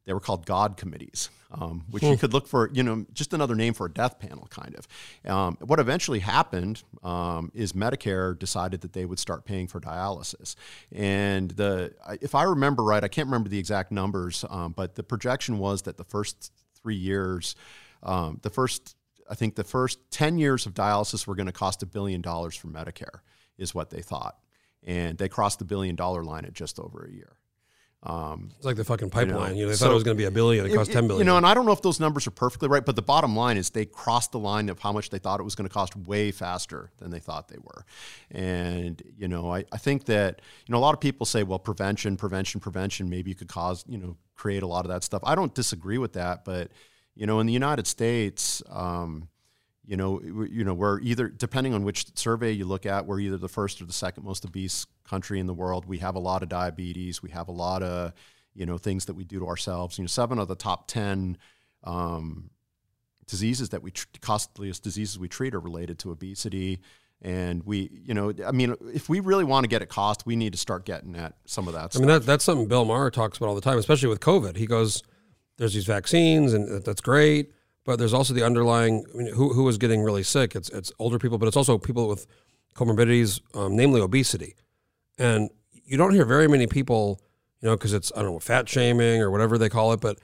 they 0.04 0.12
were 0.12 0.20
called 0.20 0.44
God 0.44 0.76
committees, 0.76 1.30
um, 1.50 1.84
which 1.90 2.02
you 2.02 2.16
could 2.16 2.32
look 2.32 2.46
for, 2.46 2.70
you 2.72 2.82
know, 2.82 3.06
just 3.14 3.32
another 3.32 3.54
name 3.54 3.72
for 3.72 3.86
a 3.86 3.90
death 3.90 4.18
panel, 4.18 4.46
kind 4.50 4.76
of. 4.76 5.30
Um, 5.30 5.56
what 5.60 5.80
eventually 5.80 6.18
happened 6.18 6.82
um, 7.02 7.50
is 7.54 7.72
Medicare 7.72 8.38
decided 8.38 8.82
that 8.82 8.92
they 8.92 9.06
would 9.06 9.18
start 9.18 9.44
paying 9.44 9.66
for 9.66 9.80
dialysis, 9.80 10.56
and 10.92 11.50
the 11.52 11.94
if 12.20 12.34
I 12.34 12.42
remember 12.42 12.82
right, 12.82 13.02
I 13.02 13.08
can't 13.08 13.26
remember 13.28 13.48
the 13.48 13.58
exact 13.58 13.92
numbers, 13.92 14.44
um, 14.50 14.72
but 14.72 14.94
the 14.94 15.02
projection 15.02 15.58
was 15.58 15.82
that 15.82 15.96
the 15.96 16.04
first 16.04 16.52
three 16.74 16.96
years, 16.96 17.56
um, 18.02 18.40
the 18.42 18.50
first 18.50 18.96
I 19.28 19.34
think 19.34 19.54
the 19.54 19.64
first 19.64 19.98
10 20.10 20.38
years 20.38 20.66
of 20.66 20.74
dialysis 20.74 21.26
were 21.26 21.34
going 21.34 21.46
to 21.46 21.52
cost 21.52 21.82
a 21.82 21.86
billion 21.86 22.20
dollars 22.20 22.56
for 22.56 22.68
Medicare, 22.68 23.20
is 23.58 23.74
what 23.74 23.90
they 23.90 24.02
thought. 24.02 24.38
And 24.82 25.16
they 25.16 25.28
crossed 25.28 25.58
the 25.58 25.64
billion 25.64 25.96
dollar 25.96 26.22
line 26.22 26.44
at 26.44 26.52
just 26.52 26.78
over 26.78 27.04
a 27.04 27.10
year. 27.10 27.36
Um, 28.06 28.50
It's 28.56 28.66
like 28.66 28.76
the 28.76 28.84
fucking 28.84 29.08
pipeline. 29.08 29.56
You 29.56 29.64
know, 29.64 29.70
they 29.70 29.76
so- 29.76 29.86
thought 29.86 29.92
it 29.92 29.94
was 29.94 30.04
going 30.04 30.16
to 30.16 30.20
be 30.20 30.26
a 30.26 30.30
billion. 30.30 30.66
It 30.66 30.74
cost 30.74 30.92
ten 30.92 31.06
billion. 31.06 31.20
You 31.20 31.24
know, 31.24 31.38
and 31.38 31.46
I 31.46 31.54
don't 31.54 31.64
know 31.64 31.72
if 31.72 31.80
those 31.80 31.98
numbers 31.98 32.26
are 32.26 32.32
perfectly 32.32 32.68
right, 32.68 32.84
but 32.84 32.96
the 32.96 33.02
bottom 33.02 33.34
line 33.34 33.56
is 33.56 33.70
they 33.70 33.86
crossed 33.86 34.32
the 34.32 34.38
line 34.38 34.68
of 34.68 34.78
how 34.78 34.92
much 34.92 35.08
they 35.08 35.18
thought 35.18 35.40
it 35.40 35.42
was 35.42 35.54
going 35.54 35.66
to 35.66 35.72
cost 35.72 35.96
way 35.96 36.30
faster 36.30 36.90
than 36.98 37.10
they 37.10 37.18
thought 37.18 37.48
they 37.48 37.56
were. 37.62 37.86
And, 38.30 39.02
you 39.16 39.26
know, 39.26 39.54
I, 39.54 39.64
I 39.72 39.78
think 39.78 40.04
that, 40.04 40.42
you 40.66 40.72
know, 40.72 40.78
a 40.78 40.84
lot 40.84 40.92
of 40.92 41.00
people 41.00 41.24
say, 41.24 41.44
well, 41.44 41.58
prevention, 41.58 42.18
prevention, 42.18 42.60
prevention, 42.60 43.08
maybe 43.08 43.30
you 43.30 43.34
could 43.34 43.48
cause, 43.48 43.84
you 43.88 43.96
know, 43.96 44.16
create 44.34 44.62
a 44.62 44.66
lot 44.66 44.84
of 44.84 44.90
that 44.90 45.02
stuff. 45.02 45.22
I 45.24 45.34
don't 45.34 45.54
disagree 45.54 45.96
with 45.96 46.12
that, 46.12 46.44
but, 46.44 46.70
you 47.14 47.26
know, 47.26 47.40
in 47.40 47.46
the 47.46 47.52
United 47.54 47.86
States, 47.86 48.62
um, 48.68 49.28
you 49.86 49.96
know, 49.96 50.20
you 50.22 50.64
know, 50.64 50.74
we're 50.74 51.00
either 51.00 51.28
depending 51.28 51.74
on 51.74 51.84
which 51.84 52.06
survey 52.16 52.52
you 52.52 52.64
look 52.64 52.86
at, 52.86 53.06
we're 53.06 53.20
either 53.20 53.36
the 53.36 53.48
first 53.48 53.80
or 53.80 53.84
the 53.84 53.92
second 53.92 54.24
most 54.24 54.44
obese 54.44 54.86
country 55.04 55.38
in 55.40 55.46
the 55.46 55.54
world. 55.54 55.86
We 55.86 55.98
have 55.98 56.14
a 56.14 56.20
lot 56.20 56.42
of 56.42 56.48
diabetes. 56.48 57.22
We 57.22 57.30
have 57.30 57.48
a 57.48 57.52
lot 57.52 57.82
of, 57.82 58.12
you 58.54 58.66
know, 58.66 58.78
things 58.78 59.04
that 59.06 59.14
we 59.14 59.24
do 59.24 59.40
to 59.40 59.46
ourselves. 59.46 59.98
You 59.98 60.04
know, 60.04 60.08
seven 60.08 60.38
of 60.38 60.48
the 60.48 60.54
top 60.54 60.88
ten 60.88 61.36
um, 61.82 62.50
diseases 63.26 63.70
that 63.70 63.82
we 63.82 63.90
tr- 63.90 64.06
costliest 64.20 64.82
diseases 64.82 65.18
we 65.18 65.28
treat 65.28 65.54
are 65.54 65.60
related 65.60 65.98
to 66.00 66.10
obesity. 66.10 66.80
And 67.22 67.62
we, 67.64 67.90
you 68.04 68.12
know, 68.12 68.34
I 68.46 68.52
mean, 68.52 68.76
if 68.92 69.08
we 69.08 69.20
really 69.20 69.44
want 69.44 69.64
to 69.64 69.68
get 69.68 69.80
at 69.80 69.88
cost, 69.88 70.26
we 70.26 70.36
need 70.36 70.52
to 70.52 70.58
start 70.58 70.84
getting 70.84 71.16
at 71.16 71.34
some 71.46 71.68
of 71.68 71.74
that 71.74 71.92
stuff. 71.92 71.92
I 71.92 71.92
stuff. 71.92 72.00
mean, 72.00 72.08
that, 72.08 72.26
that's 72.26 72.44
something 72.44 72.68
Bill 72.68 72.84
Maher 72.84 73.10
talks 73.10 73.38
about 73.38 73.48
all 73.48 73.54
the 73.54 73.62
time, 73.62 73.78
especially 73.78 74.08
with 74.08 74.20
COVID. 74.20 74.56
He 74.56 74.66
goes, 74.66 75.02
there's 75.56 75.72
these 75.72 75.86
vaccines, 75.86 76.52
and 76.52 76.84
that's 76.84 77.00
great, 77.00 77.53
but 77.84 77.98
there's 77.98 78.14
also 78.14 78.34
the 78.34 78.44
underlying. 78.44 79.04
I 79.12 79.16
mean, 79.16 79.34
who 79.34 79.52
who 79.52 79.68
is 79.68 79.78
getting 79.78 80.02
really 80.02 80.22
sick? 80.22 80.54
It's 80.54 80.68
it's 80.70 80.92
older 80.98 81.18
people, 81.18 81.38
but 81.38 81.46
it's 81.46 81.56
also 81.56 81.78
people 81.78 82.08
with 82.08 82.26
comorbidities, 82.74 83.40
um, 83.54 83.76
namely 83.76 84.00
obesity. 84.00 84.54
And 85.18 85.50
you 85.84 85.96
don't 85.96 86.12
hear 86.12 86.24
very 86.24 86.48
many 86.48 86.66
people, 86.66 87.20
you 87.60 87.68
know, 87.68 87.76
because 87.76 87.92
it's 87.92 88.10
I 88.16 88.22
don't 88.22 88.32
know 88.32 88.38
fat 88.40 88.68
shaming 88.68 89.20
or 89.20 89.30
whatever 89.30 89.58
they 89.58 89.68
call 89.68 89.92
it, 89.92 90.00
but 90.00 90.18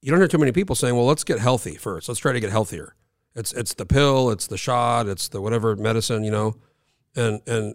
you 0.00 0.10
don't 0.10 0.20
hear 0.20 0.28
too 0.28 0.38
many 0.38 0.52
people 0.52 0.74
saying, 0.74 0.94
"Well, 0.94 1.06
let's 1.06 1.24
get 1.24 1.38
healthy 1.38 1.76
first. 1.76 2.08
Let's 2.08 2.20
try 2.20 2.32
to 2.32 2.40
get 2.40 2.50
healthier." 2.50 2.94
It's 3.34 3.52
it's 3.52 3.74
the 3.74 3.86
pill, 3.86 4.30
it's 4.30 4.46
the 4.46 4.58
shot, 4.58 5.08
it's 5.08 5.28
the 5.28 5.40
whatever 5.40 5.74
medicine, 5.76 6.24
you 6.24 6.30
know, 6.30 6.56
and 7.16 7.40
and 7.46 7.74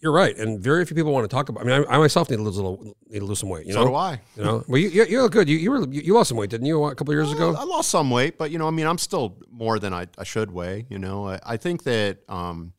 you're 0.00 0.12
right. 0.12 0.36
And 0.36 0.60
very 0.60 0.84
few 0.84 0.94
people 0.94 1.12
want 1.12 1.28
to 1.28 1.34
talk 1.34 1.48
about. 1.48 1.64
I 1.64 1.66
mean, 1.66 1.84
I, 1.88 1.94
I 1.94 1.98
myself 1.98 2.30
need 2.30 2.36
to 2.36 2.42
lose 2.42 2.56
a 2.56 2.62
little, 2.62 2.94
need 3.08 3.18
to 3.18 3.24
lose 3.24 3.40
some 3.40 3.48
weight. 3.48 3.66
You 3.66 3.72
so 3.72 3.80
know, 3.80 3.88
do 3.88 3.94
I. 3.94 4.20
you 4.36 4.44
know, 4.44 4.64
well, 4.68 4.80
you, 4.80 4.88
you, 4.88 5.04
you 5.06 5.22
look 5.22 5.32
good. 5.32 5.48
You, 5.48 5.56
you 5.56 5.70
were 5.70 5.88
you, 5.88 6.14
lost 6.14 6.28
some 6.28 6.38
weight, 6.38 6.50
didn't 6.50 6.66
you, 6.66 6.82
a 6.84 6.94
couple 6.94 7.12
years 7.14 7.32
ago? 7.32 7.54
I 7.58 7.64
lost 7.64 7.90
some 7.90 8.10
weight, 8.10 8.38
but 8.38 8.50
you 8.50 8.58
know, 8.58 8.68
I 8.68 8.70
mean, 8.70 8.86
I'm 8.86 8.98
still 8.98 9.38
more 9.50 9.78
than 9.78 9.92
I, 9.92 10.06
I 10.16 10.24
should 10.24 10.50
weigh. 10.50 10.86
You 10.88 10.98
know, 10.98 11.28
I, 11.28 11.40
I 11.44 11.56
think 11.56 11.82
that 11.84 12.18
um, 12.28 12.72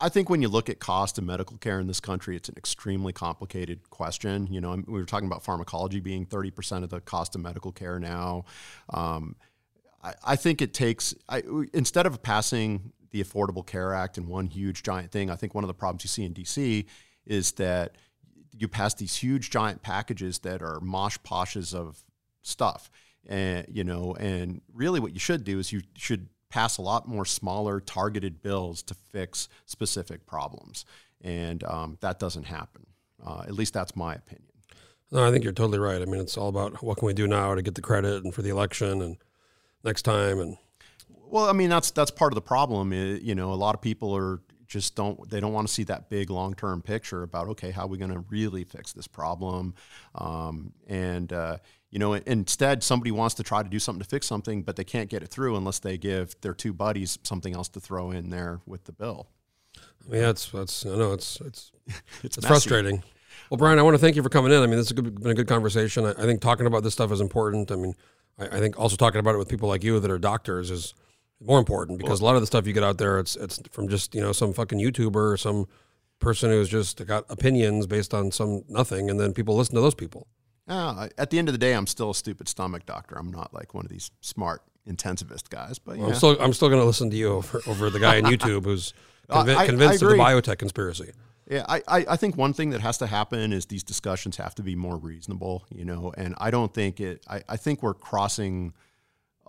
I 0.00 0.08
think 0.08 0.30
when 0.30 0.40
you 0.40 0.48
look 0.48 0.68
at 0.68 0.78
cost 0.78 1.18
of 1.18 1.24
medical 1.24 1.56
care 1.58 1.80
in 1.80 1.88
this 1.88 2.00
country, 2.00 2.36
it's 2.36 2.48
an 2.48 2.54
extremely 2.56 3.12
complicated 3.12 3.90
question. 3.90 4.46
You 4.50 4.60
know, 4.60 4.76
we 4.86 5.00
were 5.00 5.04
talking 5.04 5.26
about 5.26 5.42
pharmacology 5.42 5.98
being 5.98 6.24
30% 6.24 6.84
of 6.84 6.90
the 6.90 7.00
cost 7.00 7.34
of 7.34 7.40
medical 7.40 7.72
care 7.72 7.98
now. 7.98 8.44
Um, 8.90 9.34
I, 10.02 10.14
I 10.24 10.36
think 10.36 10.62
it 10.62 10.72
takes 10.72 11.14
I, 11.28 11.42
instead 11.72 12.06
of 12.06 12.22
passing 12.22 12.92
the 13.10 13.22
Affordable 13.22 13.66
Care 13.66 13.94
Act 13.94 14.18
in 14.18 14.26
one 14.28 14.46
huge 14.46 14.82
giant 14.82 15.10
thing. 15.10 15.30
I 15.30 15.36
think 15.36 15.54
one 15.54 15.64
of 15.64 15.68
the 15.68 15.74
problems 15.74 16.04
you 16.04 16.08
see 16.08 16.24
in 16.24 16.34
DC 16.34 16.86
is 17.26 17.52
that 17.52 17.96
you 18.56 18.68
pass 18.68 18.94
these 18.94 19.16
huge 19.16 19.50
giant 19.50 19.82
packages 19.82 20.40
that 20.40 20.62
are 20.62 20.80
mosh 20.80 21.18
poshes 21.22 21.74
of 21.74 22.02
stuff, 22.42 22.90
and 23.26 23.66
you 23.70 23.84
know, 23.84 24.14
and 24.18 24.60
really 24.72 25.00
what 25.00 25.12
you 25.12 25.20
should 25.20 25.44
do 25.44 25.58
is 25.58 25.72
you 25.72 25.82
should 25.96 26.28
pass 26.50 26.78
a 26.78 26.82
lot 26.82 27.06
more 27.06 27.24
smaller 27.24 27.80
targeted 27.80 28.42
bills 28.42 28.82
to 28.82 28.94
fix 28.94 29.48
specific 29.66 30.26
problems, 30.26 30.84
and 31.20 31.62
um, 31.64 31.98
that 32.00 32.18
doesn't 32.18 32.44
happen. 32.44 32.86
Uh, 33.24 33.40
at 33.40 33.52
least 33.52 33.74
that's 33.74 33.96
my 33.96 34.14
opinion. 34.14 34.44
No, 35.10 35.26
I 35.26 35.30
think 35.30 35.42
you're 35.42 35.52
totally 35.52 35.78
right. 35.78 36.02
I 36.02 36.04
mean, 36.04 36.20
it's 36.20 36.36
all 36.36 36.48
about 36.48 36.82
what 36.82 36.98
can 36.98 37.06
we 37.06 37.14
do 37.14 37.26
now 37.26 37.54
to 37.54 37.62
get 37.62 37.74
the 37.74 37.80
credit 37.80 38.24
and 38.24 38.34
for 38.34 38.42
the 38.42 38.50
election 38.50 39.00
and 39.00 39.16
next 39.82 40.02
time 40.02 40.38
and 40.38 40.56
Well, 41.30 41.48
I 41.48 41.52
mean 41.52 41.70
that's 41.70 41.90
that's 41.90 42.10
part 42.10 42.32
of 42.32 42.34
the 42.34 42.42
problem. 42.42 42.92
i- 42.92 42.96
you 43.20 43.34
know, 43.34 43.52
a 43.52 43.54
lot 43.54 43.74
of 43.74 43.80
people 43.80 44.14
are 44.16 44.40
just 44.66 44.94
don't 44.94 45.28
they 45.30 45.40
don't 45.40 45.52
want 45.52 45.66
to 45.66 45.72
see 45.72 45.84
that 45.84 46.10
big 46.10 46.28
long 46.30 46.54
term 46.54 46.82
picture 46.82 47.22
about 47.22 47.48
okay, 47.48 47.70
how 47.70 47.82
are 47.84 47.86
we 47.88 47.98
going 47.98 48.12
to 48.12 48.24
really 48.30 48.64
fix 48.64 48.92
this 48.92 49.06
problem? 49.06 49.74
Um, 50.14 50.72
and 50.86 51.32
uh, 51.32 51.58
you 51.90 51.98
know, 51.98 52.12
instead 52.14 52.82
somebody 52.82 53.10
wants 53.10 53.34
to 53.36 53.42
try 53.42 53.62
to 53.62 53.68
do 53.68 53.78
something 53.78 54.02
to 54.02 54.08
fix 54.08 54.26
something, 54.26 54.62
but 54.62 54.76
they 54.76 54.84
can't 54.84 55.08
get 55.08 55.22
it 55.22 55.28
through 55.28 55.56
unless 55.56 55.78
they 55.78 55.96
give 55.96 56.38
their 56.42 56.52
two 56.54 56.72
buddies 56.74 57.18
something 57.22 57.54
else 57.54 57.68
to 57.70 57.80
throw 57.80 58.10
in 58.10 58.28
there 58.30 58.60
with 58.66 58.84
the 58.84 58.92
bill. 58.92 59.28
yeah, 60.10 60.28
it's 60.30 60.52
it's 60.52 60.84
I 60.84 60.96
know 60.96 61.12
it's 61.12 61.40
it's 61.40 61.72
It's, 62.22 62.36
it's 62.36 62.46
frustrating. 62.46 63.02
Well, 63.50 63.56
Brian, 63.56 63.78
I 63.78 63.82
want 63.82 63.94
to 63.94 63.98
thank 63.98 64.16
you 64.16 64.22
for 64.22 64.28
coming 64.28 64.52
in. 64.52 64.62
I 64.62 64.66
mean, 64.66 64.76
this 64.76 64.90
has 64.90 64.92
been 64.92 65.26
a 65.30 65.34
good 65.34 65.48
conversation. 65.48 66.04
I, 66.04 66.10
I 66.10 66.26
think 66.26 66.42
talking 66.42 66.66
about 66.66 66.82
this 66.82 66.92
stuff 66.92 67.10
is 67.12 67.20
important. 67.22 67.70
I 67.70 67.76
mean, 67.76 67.94
I, 68.38 68.46
I 68.46 68.60
think 68.60 68.78
also 68.78 68.96
talking 68.96 69.20
about 69.20 69.34
it 69.34 69.38
with 69.38 69.48
people 69.48 69.68
like 69.70 69.82
you 69.82 69.98
that 70.00 70.10
are 70.10 70.18
doctors 70.18 70.70
is 70.70 70.92
more 71.40 71.58
important 71.58 71.98
because 71.98 72.20
a 72.20 72.24
lot 72.24 72.34
of 72.34 72.42
the 72.42 72.46
stuff 72.46 72.66
you 72.66 72.72
get 72.72 72.82
out 72.82 72.98
there, 72.98 73.18
it's 73.18 73.36
it's 73.36 73.60
from 73.70 73.88
just 73.88 74.14
you 74.14 74.20
know 74.20 74.32
some 74.32 74.52
fucking 74.52 74.78
YouTuber 74.78 75.32
or 75.32 75.36
some 75.36 75.66
person 76.18 76.50
who's 76.50 76.68
just 76.68 77.04
got 77.06 77.24
opinions 77.28 77.86
based 77.86 78.12
on 78.12 78.30
some 78.32 78.64
nothing, 78.68 79.08
and 79.10 79.18
then 79.20 79.32
people 79.32 79.56
listen 79.56 79.74
to 79.76 79.80
those 79.80 79.94
people. 79.94 80.26
Uh, 80.66 81.08
at 81.16 81.30
the 81.30 81.38
end 81.38 81.48
of 81.48 81.52
the 81.52 81.58
day, 81.58 81.72
I'm 81.72 81.86
still 81.86 82.10
a 82.10 82.14
stupid 82.14 82.48
stomach 82.48 82.84
doctor. 82.86 83.16
I'm 83.16 83.30
not 83.30 83.54
like 83.54 83.72
one 83.72 83.84
of 83.86 83.90
these 83.90 84.10
smart 84.20 84.62
intensivist 84.86 85.48
guys. 85.48 85.78
But 85.78 85.98
yeah. 85.98 86.06
I'm 86.06 86.14
still 86.14 86.36
I'm 86.40 86.52
still 86.52 86.68
going 86.68 86.80
to 86.80 86.86
listen 86.86 87.08
to 87.10 87.16
you 87.16 87.28
over, 87.34 87.62
over 87.66 87.90
the 87.90 88.00
guy 88.00 88.18
on 88.18 88.24
YouTube 88.32 88.64
who's 88.64 88.92
Uh, 89.30 89.44
convi- 89.44 89.54
I- 89.56 89.62
I 89.62 89.66
convinced 89.66 90.02
of 90.02 90.10
the 90.10 90.16
biotech 90.16 90.58
conspiracy. 90.58 91.12
Yeah, 91.50 91.64
I, 91.66 91.82
I, 91.88 92.06
I 92.10 92.16
think 92.16 92.36
one 92.36 92.52
thing 92.52 92.70
that 92.70 92.82
has 92.82 92.98
to 92.98 93.06
happen 93.06 93.54
is 93.54 93.64
these 93.66 93.82
discussions 93.82 94.36
have 94.36 94.54
to 94.56 94.62
be 94.62 94.76
more 94.76 94.98
reasonable, 94.98 95.64
you 95.74 95.86
know, 95.86 96.12
and 96.18 96.34
I 96.36 96.50
don't 96.50 96.74
think 96.74 97.00
it, 97.00 97.24
I, 97.26 97.42
I 97.48 97.56
think 97.56 97.82
we're 97.82 97.94
crossing 97.94 98.74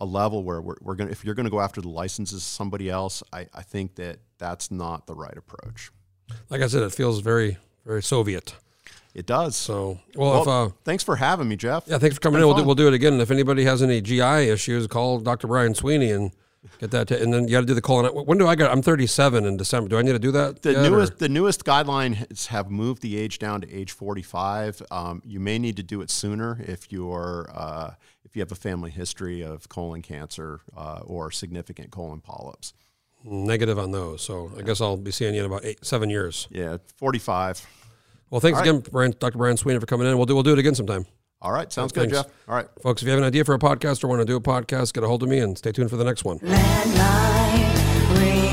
a 0.00 0.04
level 0.04 0.42
where 0.42 0.60
we're, 0.60 0.76
we're 0.80 0.94
going 0.96 1.08
to, 1.08 1.12
if 1.12 1.24
you're 1.24 1.34
going 1.34 1.44
to 1.44 1.50
go 1.50 1.60
after 1.60 1.80
the 1.80 1.88
licenses 1.88 2.38
of 2.38 2.42
somebody 2.42 2.88
else, 2.90 3.22
I, 3.32 3.46
I 3.54 3.62
think 3.62 3.94
that 3.96 4.18
that's 4.38 4.70
not 4.70 5.06
the 5.06 5.14
right 5.14 5.36
approach. 5.36 5.90
Like 6.48 6.62
I 6.62 6.66
said, 6.66 6.82
it 6.82 6.92
feels 6.92 7.20
very 7.20 7.58
very 7.84 8.02
Soviet. 8.02 8.54
It 9.14 9.26
does. 9.26 9.56
So 9.56 9.98
well, 10.14 10.42
if 10.42 10.48
uh, 10.48 10.68
thanks 10.84 11.02
for 11.02 11.16
having 11.16 11.48
me, 11.48 11.56
Jeff. 11.56 11.84
Yeah, 11.86 11.98
thanks 11.98 12.14
for 12.14 12.20
coming 12.20 12.40
in. 12.40 12.46
We'll 12.46 12.56
do, 12.56 12.64
we'll 12.64 12.76
do 12.76 12.86
it 12.86 12.94
again. 12.94 13.14
And 13.14 13.22
if 13.22 13.30
anybody 13.30 13.64
has 13.64 13.82
any 13.82 14.00
GI 14.00 14.48
issues, 14.48 14.86
call 14.86 15.18
Dr. 15.18 15.48
Brian 15.48 15.74
Sweeney 15.74 16.12
and 16.12 16.30
get 16.78 16.92
that. 16.92 17.08
To, 17.08 17.20
and 17.20 17.32
then 17.32 17.44
you 17.44 17.50
got 17.50 17.60
to 17.60 17.66
do 17.66 17.74
the 17.74 17.82
colon. 17.82 18.06
When 18.14 18.38
do 18.38 18.46
I 18.46 18.54
get? 18.54 18.70
I'm 18.70 18.82
37 18.82 19.44
in 19.44 19.56
December. 19.56 19.88
Do 19.88 19.98
I 19.98 20.02
need 20.02 20.12
to 20.12 20.20
do 20.20 20.30
that? 20.30 20.62
The 20.62 20.72
yet, 20.72 20.86
or- 20.86 20.90
newest, 20.90 21.18
the 21.18 21.28
newest 21.28 21.64
guidelines 21.64 22.46
have 22.46 22.70
moved 22.70 23.02
the 23.02 23.18
age 23.18 23.40
down 23.40 23.62
to 23.62 23.72
age 23.72 23.90
45. 23.90 24.82
Um, 24.92 25.22
you 25.24 25.40
may 25.40 25.58
need 25.58 25.76
to 25.78 25.82
do 25.82 26.02
it 26.02 26.10
sooner 26.10 26.60
if 26.64 26.92
you're 26.92 27.50
uh, 27.52 27.90
if 28.30 28.36
you 28.36 28.40
have 28.40 28.52
a 28.52 28.56
family 28.56 28.90
history 28.90 29.42
of 29.42 29.68
colon 29.68 30.00
cancer 30.02 30.60
uh, 30.76 31.00
or 31.04 31.30
significant 31.32 31.90
colon 31.90 32.20
polyps. 32.20 32.72
negative 33.24 33.78
on 33.78 33.90
those. 33.90 34.22
So 34.22 34.50
I 34.56 34.62
guess 34.62 34.80
I'll 34.80 34.96
be 34.96 35.10
seeing 35.10 35.34
you 35.34 35.40
in 35.40 35.46
about 35.46 35.64
eight, 35.64 35.84
seven 35.84 36.08
years. 36.08 36.46
Yeah, 36.50 36.78
45. 36.96 37.66
Well, 38.30 38.40
thanks 38.40 38.56
All 38.58 38.64
right. 38.64 38.70
again, 38.70 38.84
Brian, 38.92 39.14
Dr. 39.18 39.36
Brian 39.38 39.56
Sweeney, 39.56 39.80
for 39.80 39.86
coming 39.86 40.06
in. 40.06 40.16
We'll 40.16 40.26
do 40.26 40.34
we'll 40.34 40.44
do 40.44 40.52
it 40.52 40.58
again 40.60 40.74
sometime, 40.76 41.04
All 41.42 41.50
right, 41.52 41.70
sounds 41.72 41.90
good, 41.92 42.08
Jeff. 42.10 42.26
All 42.48 42.54
right. 42.54 42.68
folks. 42.80 43.02
If 43.02 43.06
you 43.06 43.10
have 43.10 43.18
an 43.18 43.26
idea 43.26 43.44
for 43.44 43.54
a 43.54 43.58
podcast 43.58 44.04
or 44.04 44.08
want 44.08 44.20
to 44.20 44.24
do 44.24 44.36
a 44.36 44.40
podcast, 44.40 44.94
get 44.94 45.02
a 45.02 45.08
hold 45.08 45.24
of 45.24 45.28
me 45.28 45.40
and 45.40 45.58
stay 45.58 45.72
tuned 45.72 45.90
for 45.90 45.96
the 45.96 46.04
next 46.04 46.24
one. 46.24 46.38
Landmine 46.38 48.16
radio. 48.20 48.49